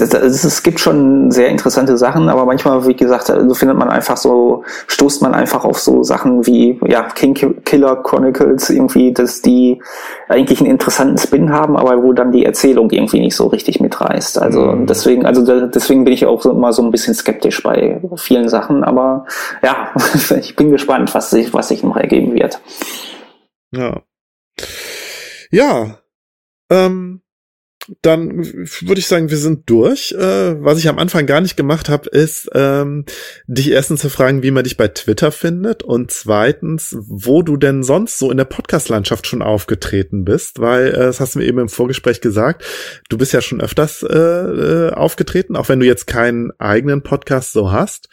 es 0.00 0.62
gibt 0.62 0.80
schon 0.80 1.30
sehr 1.30 1.48
interessante 1.48 1.96
Sachen, 1.96 2.28
aber 2.28 2.44
manchmal, 2.44 2.86
wie 2.86 2.94
gesagt, 2.94 3.26
so 3.26 3.34
also 3.34 3.54
findet 3.54 3.78
man 3.78 3.88
einfach 3.88 4.16
so, 4.16 4.64
stoßt 4.86 5.22
man 5.22 5.34
einfach 5.34 5.64
auf 5.64 5.78
so 5.78 6.02
Sachen 6.02 6.46
wie, 6.46 6.80
ja, 6.86 7.02
King 7.04 7.34
Killer 7.64 7.96
Chronicles 7.96 8.70
irgendwie, 8.70 9.12
dass 9.12 9.42
die 9.42 9.80
eigentlich 10.28 10.60
einen 10.60 10.70
interessanten 10.70 11.18
Spin 11.18 11.52
haben, 11.52 11.76
aber 11.76 12.02
wo 12.02 12.12
dann 12.12 12.32
die 12.32 12.44
Erzählung 12.44 12.90
irgendwie 12.90 13.20
nicht 13.20 13.36
so 13.36 13.46
richtig 13.46 13.80
mitreißt. 13.80 14.40
Also 14.40 14.60
mhm. 14.62 14.86
deswegen, 14.86 15.26
also 15.26 15.42
deswegen 15.66 16.04
bin 16.04 16.12
ich 16.12 16.26
auch 16.26 16.42
so 16.42 16.50
immer 16.50 16.72
so 16.72 16.82
ein 16.82 16.90
bisschen 16.90 17.14
skeptisch 17.14 17.62
bei 17.62 18.00
vielen 18.16 18.48
Sachen, 18.48 18.84
aber 18.84 19.26
ja, 19.62 19.92
ich 20.38 20.56
bin 20.56 20.70
gespannt, 20.70 21.14
was 21.14 21.30
sich, 21.30 21.52
was 21.54 21.68
sich 21.68 21.82
noch 21.82 21.96
ergeben 21.96 22.34
wird. 22.34 22.60
Ja. 23.72 24.00
Ja. 25.50 25.98
Ähm, 26.70 27.22
dann 28.02 28.38
würde 28.38 28.98
ich 28.98 29.06
sagen, 29.06 29.30
wir 29.30 29.36
sind 29.36 29.68
durch. 29.68 30.12
Äh, 30.12 30.62
was 30.62 30.78
ich 30.78 30.88
am 30.88 30.98
Anfang 30.98 31.26
gar 31.26 31.40
nicht 31.40 31.56
gemacht 31.56 31.88
habe, 31.88 32.08
ist, 32.08 32.50
ähm, 32.54 33.04
dich 33.46 33.70
erstens 33.70 34.00
zu 34.00 34.10
fragen, 34.10 34.42
wie 34.42 34.50
man 34.50 34.64
dich 34.64 34.76
bei 34.76 34.88
Twitter 34.88 35.32
findet 35.32 35.82
und 35.82 36.10
zweitens, 36.10 36.96
wo 37.00 37.42
du 37.42 37.56
denn 37.56 37.82
sonst 37.82 38.18
so 38.18 38.30
in 38.30 38.36
der 38.36 38.44
Podcast-Landschaft 38.44 39.26
schon 39.26 39.42
aufgetreten 39.42 40.24
bist, 40.24 40.60
weil 40.60 40.88
äh, 40.88 40.98
das 40.98 41.20
hast 41.20 41.34
du 41.34 41.40
mir 41.40 41.46
eben 41.46 41.58
im 41.58 41.68
Vorgespräch 41.68 42.20
gesagt, 42.20 42.64
du 43.08 43.18
bist 43.18 43.32
ja 43.32 43.40
schon 43.40 43.60
öfters 43.60 44.02
äh, 44.02 44.16
äh, 44.16 44.92
aufgetreten, 44.92 45.56
auch 45.56 45.68
wenn 45.68 45.80
du 45.80 45.86
jetzt 45.86 46.06
keinen 46.06 46.52
eigenen 46.58 47.02
Podcast 47.02 47.52
so 47.52 47.72
hast. 47.72 48.08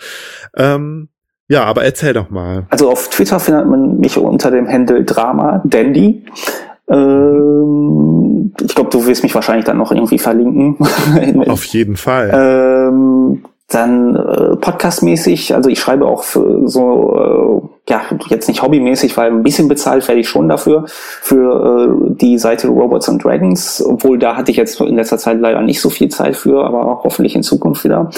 Ähm, 0.55 1.09
ja, 1.49 1.63
aber 1.63 1.83
erzähl 1.85 2.13
doch 2.13 2.29
mal. 2.29 2.67
Also 2.69 2.91
auf 2.91 3.09
Twitter 3.09 3.39
findet 3.39 3.67
man 3.67 3.99
mich 3.99 4.17
unter 4.17 4.51
dem 4.51 4.67
Handle 4.67 5.03
Drama 5.05 5.63
Dandy. 5.65 6.25
Ähm, 6.89 8.53
ich 8.61 8.75
glaube, 8.75 8.89
du 8.89 9.05
wirst 9.05 9.23
mich 9.23 9.35
wahrscheinlich 9.35 9.65
dann 9.65 9.77
noch 9.77 9.91
irgendwie 9.91 10.19
verlinken. 10.19 10.77
Auf 11.47 11.65
jeden 11.65 11.95
Fall. 11.95 12.31
Ähm, 12.33 13.43
dann 13.67 14.15
äh, 14.15 14.55
podcastmäßig, 14.55 15.53
also 15.53 15.69
ich 15.69 15.79
schreibe 15.79 16.05
auch 16.05 16.23
für 16.23 16.67
so, 16.67 17.61
äh, 17.63 17.76
ja, 17.89 18.01
jetzt 18.29 18.49
nicht 18.49 18.61
hobbymäßig, 18.61 19.15
weil 19.15 19.31
ein 19.31 19.43
bisschen 19.43 19.69
bezahlt 19.69 20.05
werde 20.07 20.19
ich 20.19 20.27
schon 20.27 20.49
dafür, 20.49 20.85
für 20.87 21.87
äh, 21.89 22.15
die 22.15 22.37
Seite 22.37 22.67
Robots 22.67 23.07
and 23.07 23.23
Dragons, 23.23 23.83
obwohl 23.85 24.19
da 24.19 24.35
hatte 24.35 24.51
ich 24.51 24.57
jetzt 24.57 24.81
in 24.81 24.95
letzter 24.95 25.17
Zeit 25.17 25.39
leider 25.39 25.61
nicht 25.61 25.79
so 25.79 25.89
viel 25.89 26.09
Zeit 26.09 26.35
für, 26.35 26.65
aber 26.65 27.01
hoffentlich 27.03 27.35
in 27.35 27.43
Zukunft 27.43 27.85
wieder. 27.85 28.09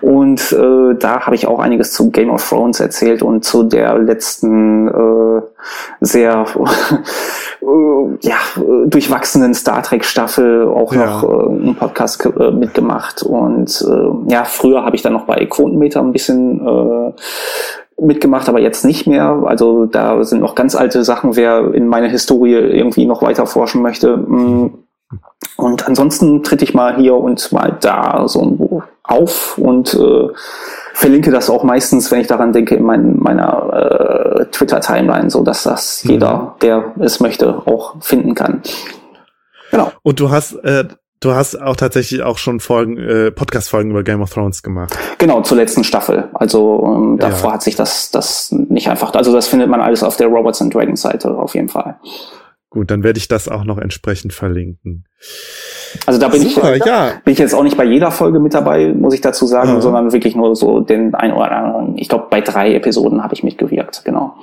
Und 0.00 0.52
äh, 0.52 0.94
da 0.98 1.20
habe 1.26 1.34
ich 1.34 1.46
auch 1.46 1.58
einiges 1.58 1.92
zu 1.92 2.10
Game 2.10 2.30
of 2.30 2.48
Thrones 2.48 2.80
erzählt 2.80 3.22
und 3.22 3.44
zu 3.44 3.64
der 3.64 3.98
letzten 3.98 4.88
äh, 4.88 5.42
sehr 6.00 6.46
äh, 7.60 8.26
ja, 8.26 8.36
durchwachsenen 8.86 9.52
Star 9.52 9.82
Trek 9.82 10.04
Staffel 10.04 10.66
auch 10.68 10.94
ja. 10.94 11.04
noch 11.04 11.24
äh, 11.24 11.50
einen 11.50 11.76
Podcast 11.76 12.24
äh, 12.24 12.50
mitgemacht 12.50 13.22
und 13.22 13.84
äh, 13.86 14.32
ja, 14.32 14.44
früher 14.44 14.84
habe 14.84 14.96
ich 14.96 15.02
dann 15.02 15.12
noch 15.12 15.26
bei 15.26 15.44
Quotenmeter 15.44 16.00
ein 16.00 16.12
bisschen 16.12 16.66
äh, 16.66 17.12
mitgemacht, 18.00 18.48
aber 18.48 18.60
jetzt 18.60 18.84
nicht 18.84 19.06
mehr. 19.06 19.42
Also 19.46 19.86
da 19.86 20.22
sind 20.24 20.40
noch 20.40 20.54
ganz 20.54 20.74
alte 20.74 21.04
Sachen, 21.04 21.36
wer 21.36 21.74
in 21.74 21.88
meine 21.88 22.08
Historie 22.08 22.54
irgendwie 22.54 23.06
noch 23.06 23.22
weiter 23.22 23.46
forschen 23.46 23.82
möchte. 23.82 24.16
Mm. 24.16 24.74
Und 25.56 25.86
ansonsten 25.86 26.42
tritt 26.42 26.62
ich 26.62 26.74
mal 26.74 26.96
hier 26.96 27.14
und 27.14 27.50
mal 27.52 27.76
da 27.80 28.28
so 28.28 28.82
auf 29.02 29.56
und 29.56 29.94
äh, 29.94 30.28
verlinke 30.92 31.30
das 31.30 31.48
auch 31.48 31.64
meistens, 31.64 32.10
wenn 32.10 32.20
ich 32.20 32.26
daran 32.26 32.52
denke, 32.52 32.74
in 32.74 32.84
mein, 32.84 33.18
meiner 33.18 34.40
äh, 34.40 34.44
Twitter-Timeline, 34.46 35.30
so 35.30 35.42
dass 35.42 35.62
das 35.62 36.04
mhm. 36.04 36.10
jeder, 36.10 36.56
der 36.60 36.92
es 37.00 37.20
möchte, 37.20 37.66
auch 37.66 37.96
finden 38.00 38.34
kann. 38.34 38.62
Genau. 39.70 39.92
Und 40.02 40.20
du 40.20 40.30
hast 40.30 40.54
äh, 40.64 40.84
Du 41.20 41.32
hast 41.32 41.60
auch 41.60 41.74
tatsächlich 41.74 42.22
auch 42.22 42.38
schon 42.38 42.60
Folgen, 42.60 42.96
äh, 42.96 43.32
Podcast-Folgen 43.32 43.90
über 43.90 44.04
Game 44.04 44.22
of 44.22 44.30
Thrones 44.30 44.62
gemacht. 44.62 44.96
Genau, 45.18 45.42
zur 45.42 45.56
letzten 45.56 45.82
Staffel. 45.82 46.28
Also 46.34 46.82
ähm, 46.84 47.18
davor 47.18 47.50
ja. 47.50 47.54
hat 47.54 47.62
sich 47.62 47.74
das, 47.74 48.10
das 48.12 48.52
nicht 48.52 48.88
einfach. 48.88 49.12
Also 49.14 49.32
das 49.32 49.48
findet 49.48 49.68
man 49.68 49.80
alles 49.80 50.04
auf 50.04 50.16
der 50.16 50.28
Robots 50.28 50.62
and 50.62 50.72
Dragons 50.72 51.02
Seite 51.02 51.30
auf 51.30 51.54
jeden 51.54 51.68
Fall. 51.68 51.96
Gut, 52.70 52.90
dann 52.90 53.02
werde 53.02 53.18
ich 53.18 53.28
das 53.28 53.48
auch 53.48 53.64
noch 53.64 53.78
entsprechend 53.78 54.32
verlinken. 54.32 55.06
Also 56.06 56.20
da 56.20 56.28
bin 56.28 56.42
Super, 56.42 56.76
ich 56.76 56.84
ja. 56.84 57.12
bin 57.24 57.32
ich 57.32 57.38
jetzt 57.38 57.54
auch 57.54 57.62
nicht 57.62 57.78
bei 57.78 57.84
jeder 57.84 58.10
Folge 58.10 58.40
mit 58.40 58.52
dabei, 58.52 58.92
muss 58.92 59.14
ich 59.14 59.22
dazu 59.22 59.46
sagen, 59.46 59.70
ja. 59.70 59.80
sondern 59.80 60.12
wirklich 60.12 60.36
nur 60.36 60.54
so 60.54 60.80
den 60.80 61.14
ein 61.14 61.32
oder 61.32 61.50
anderen. 61.50 61.96
Ich 61.96 62.10
glaube, 62.10 62.26
bei 62.30 62.42
drei 62.42 62.74
Episoden 62.74 63.24
habe 63.24 63.34
ich 63.34 63.42
mitgewirkt, 63.42 64.04
genau. 64.04 64.36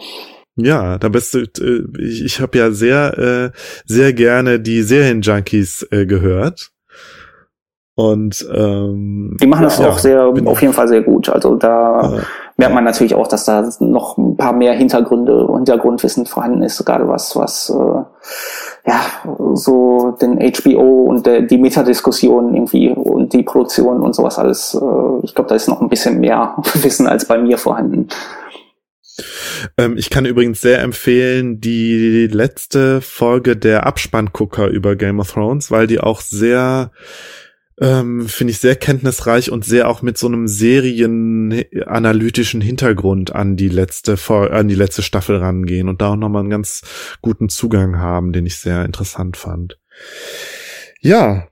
Ja, 0.55 0.97
da 0.97 1.09
bist 1.09 1.33
du, 1.33 1.39
äh, 1.39 2.01
ich, 2.01 2.23
ich 2.23 2.41
habe 2.41 2.57
ja 2.57 2.71
sehr, 2.71 3.17
äh, 3.17 3.57
sehr 3.85 4.13
gerne 4.13 4.59
die 4.59 4.83
Serienjunkies 4.83 5.87
äh, 5.91 6.05
gehört. 6.05 6.71
Und 7.97 8.45
ähm, 8.53 9.37
die 9.39 9.47
machen 9.47 9.63
das 9.63 9.79
ja, 9.79 9.87
auch 9.87 9.97
sehr, 9.97 10.25
auf 10.25 10.61
jeden 10.61 10.73
Fall 10.73 10.89
sehr 10.89 11.01
gut. 11.01 11.29
Also 11.29 11.55
da 11.55 12.17
äh, 12.17 12.21
merkt 12.57 12.75
man 12.75 12.83
natürlich 12.83 13.15
auch, 13.15 13.27
dass 13.27 13.45
da 13.45 13.69
noch 13.79 14.17
ein 14.17 14.35
paar 14.35 14.51
mehr 14.51 14.73
Hintergründe, 14.73 15.47
Hintergrundwissen 15.53 16.25
vorhanden 16.25 16.61
ist, 16.61 16.85
gerade 16.85 17.07
was, 17.07 17.37
was 17.37 17.69
äh, 17.69 18.89
ja 18.89 19.01
so 19.53 20.13
den 20.21 20.39
HBO 20.39 21.05
und 21.05 21.25
der, 21.25 21.43
die 21.43 21.57
Metadiskussion 21.57 22.53
irgendwie 22.53 22.89
und 22.89 23.31
die 23.31 23.43
Produktion 23.43 24.01
und 24.01 24.13
sowas 24.13 24.39
alles. 24.39 24.75
Äh, 24.75 25.25
ich 25.25 25.33
glaube, 25.33 25.47
da 25.47 25.55
ist 25.55 25.69
noch 25.69 25.79
ein 25.79 25.87
bisschen 25.89 26.19
mehr 26.19 26.57
Wissen 26.73 27.07
als 27.07 27.25
bei 27.25 27.37
mir 27.37 27.57
vorhanden. 27.57 28.09
Ähm, 29.77 29.97
ich 29.97 30.09
kann 30.09 30.25
übrigens 30.25 30.61
sehr 30.61 30.81
empfehlen 30.81 31.61
die 31.61 32.27
letzte 32.27 33.01
Folge 33.01 33.55
der 33.55 33.85
Abspanngucker 33.85 34.67
über 34.67 34.95
Game 34.95 35.19
of 35.19 35.31
Thrones, 35.31 35.71
weil 35.71 35.87
die 35.87 35.99
auch 35.99 36.21
sehr 36.21 36.91
ähm, 37.81 38.29
finde 38.29 38.51
ich 38.51 38.59
sehr 38.59 38.77
kenntnisreich 38.77 39.51
und 39.51 39.65
sehr 39.65 39.89
auch 39.89 40.01
mit 40.01 40.17
so 40.17 40.27
einem 40.27 40.47
serienanalytischen 40.47 42.61
Hintergrund 42.61 43.35
an 43.35 43.57
die 43.57 43.67
letzte 43.67 44.17
an 44.29 44.69
die 44.69 44.75
letzte 44.75 45.01
Staffel 45.01 45.35
rangehen 45.37 45.89
und 45.89 46.01
da 46.01 46.11
auch 46.11 46.15
nochmal 46.15 46.39
einen 46.41 46.49
ganz 46.49 46.83
guten 47.21 47.49
Zugang 47.49 47.99
haben, 47.99 48.31
den 48.31 48.45
ich 48.45 48.55
sehr 48.57 48.85
interessant 48.85 49.35
fand. 49.35 49.77
Ja, 51.01 51.49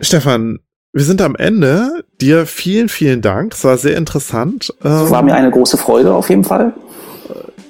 Stefan, 0.00 0.60
wir 0.92 1.04
sind 1.04 1.22
am 1.22 1.36
Ende. 1.36 2.04
Dir 2.20 2.46
vielen, 2.46 2.88
vielen 2.88 3.22
Dank. 3.22 3.54
Es 3.54 3.64
war 3.64 3.78
sehr 3.78 3.96
interessant. 3.96 4.74
Es 4.80 5.10
war 5.10 5.22
mir 5.22 5.34
eine 5.34 5.50
große 5.50 5.76
Freude 5.76 6.12
auf 6.12 6.28
jeden 6.28 6.44
Fall. 6.44 6.72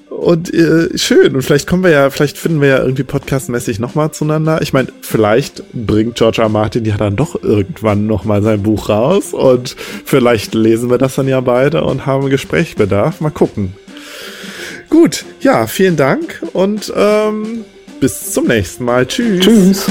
Und 0.08 0.54
äh, 0.54 0.96
schön. 0.96 1.34
Und 1.34 1.42
vielleicht 1.42 1.66
kommen 1.66 1.82
wir 1.82 1.90
ja, 1.90 2.10
vielleicht 2.10 2.38
finden 2.38 2.60
wir 2.60 2.68
ja 2.68 2.78
irgendwie 2.78 3.02
podcastmäßig 3.02 3.80
nochmal 3.80 4.12
zueinander. 4.12 4.62
Ich 4.62 4.72
meine, 4.72 4.88
vielleicht 5.00 5.64
bringt 5.72 6.16
George 6.16 6.42
R. 6.42 6.48
Martin 6.48 6.84
ja 6.84 6.96
dann 6.96 7.16
doch 7.16 7.42
irgendwann 7.42 8.06
nochmal 8.06 8.42
sein 8.42 8.62
Buch 8.62 8.88
raus. 8.88 9.32
Und 9.32 9.74
vielleicht 10.04 10.54
lesen 10.54 10.90
wir 10.90 10.98
das 10.98 11.16
dann 11.16 11.26
ja 11.26 11.40
beide 11.40 11.82
und 11.84 12.06
haben 12.06 12.30
Gesprächsbedarf. 12.30 13.20
Mal 13.20 13.30
gucken. 13.30 13.74
Gut, 14.90 15.24
ja, 15.40 15.66
vielen 15.66 15.96
Dank 15.96 16.42
und 16.52 16.92
ähm, 16.94 17.64
bis 17.98 18.32
zum 18.32 18.46
nächsten 18.46 18.84
Mal. 18.84 19.06
Tschüss. 19.06 19.40
Tschüss. 19.40 19.86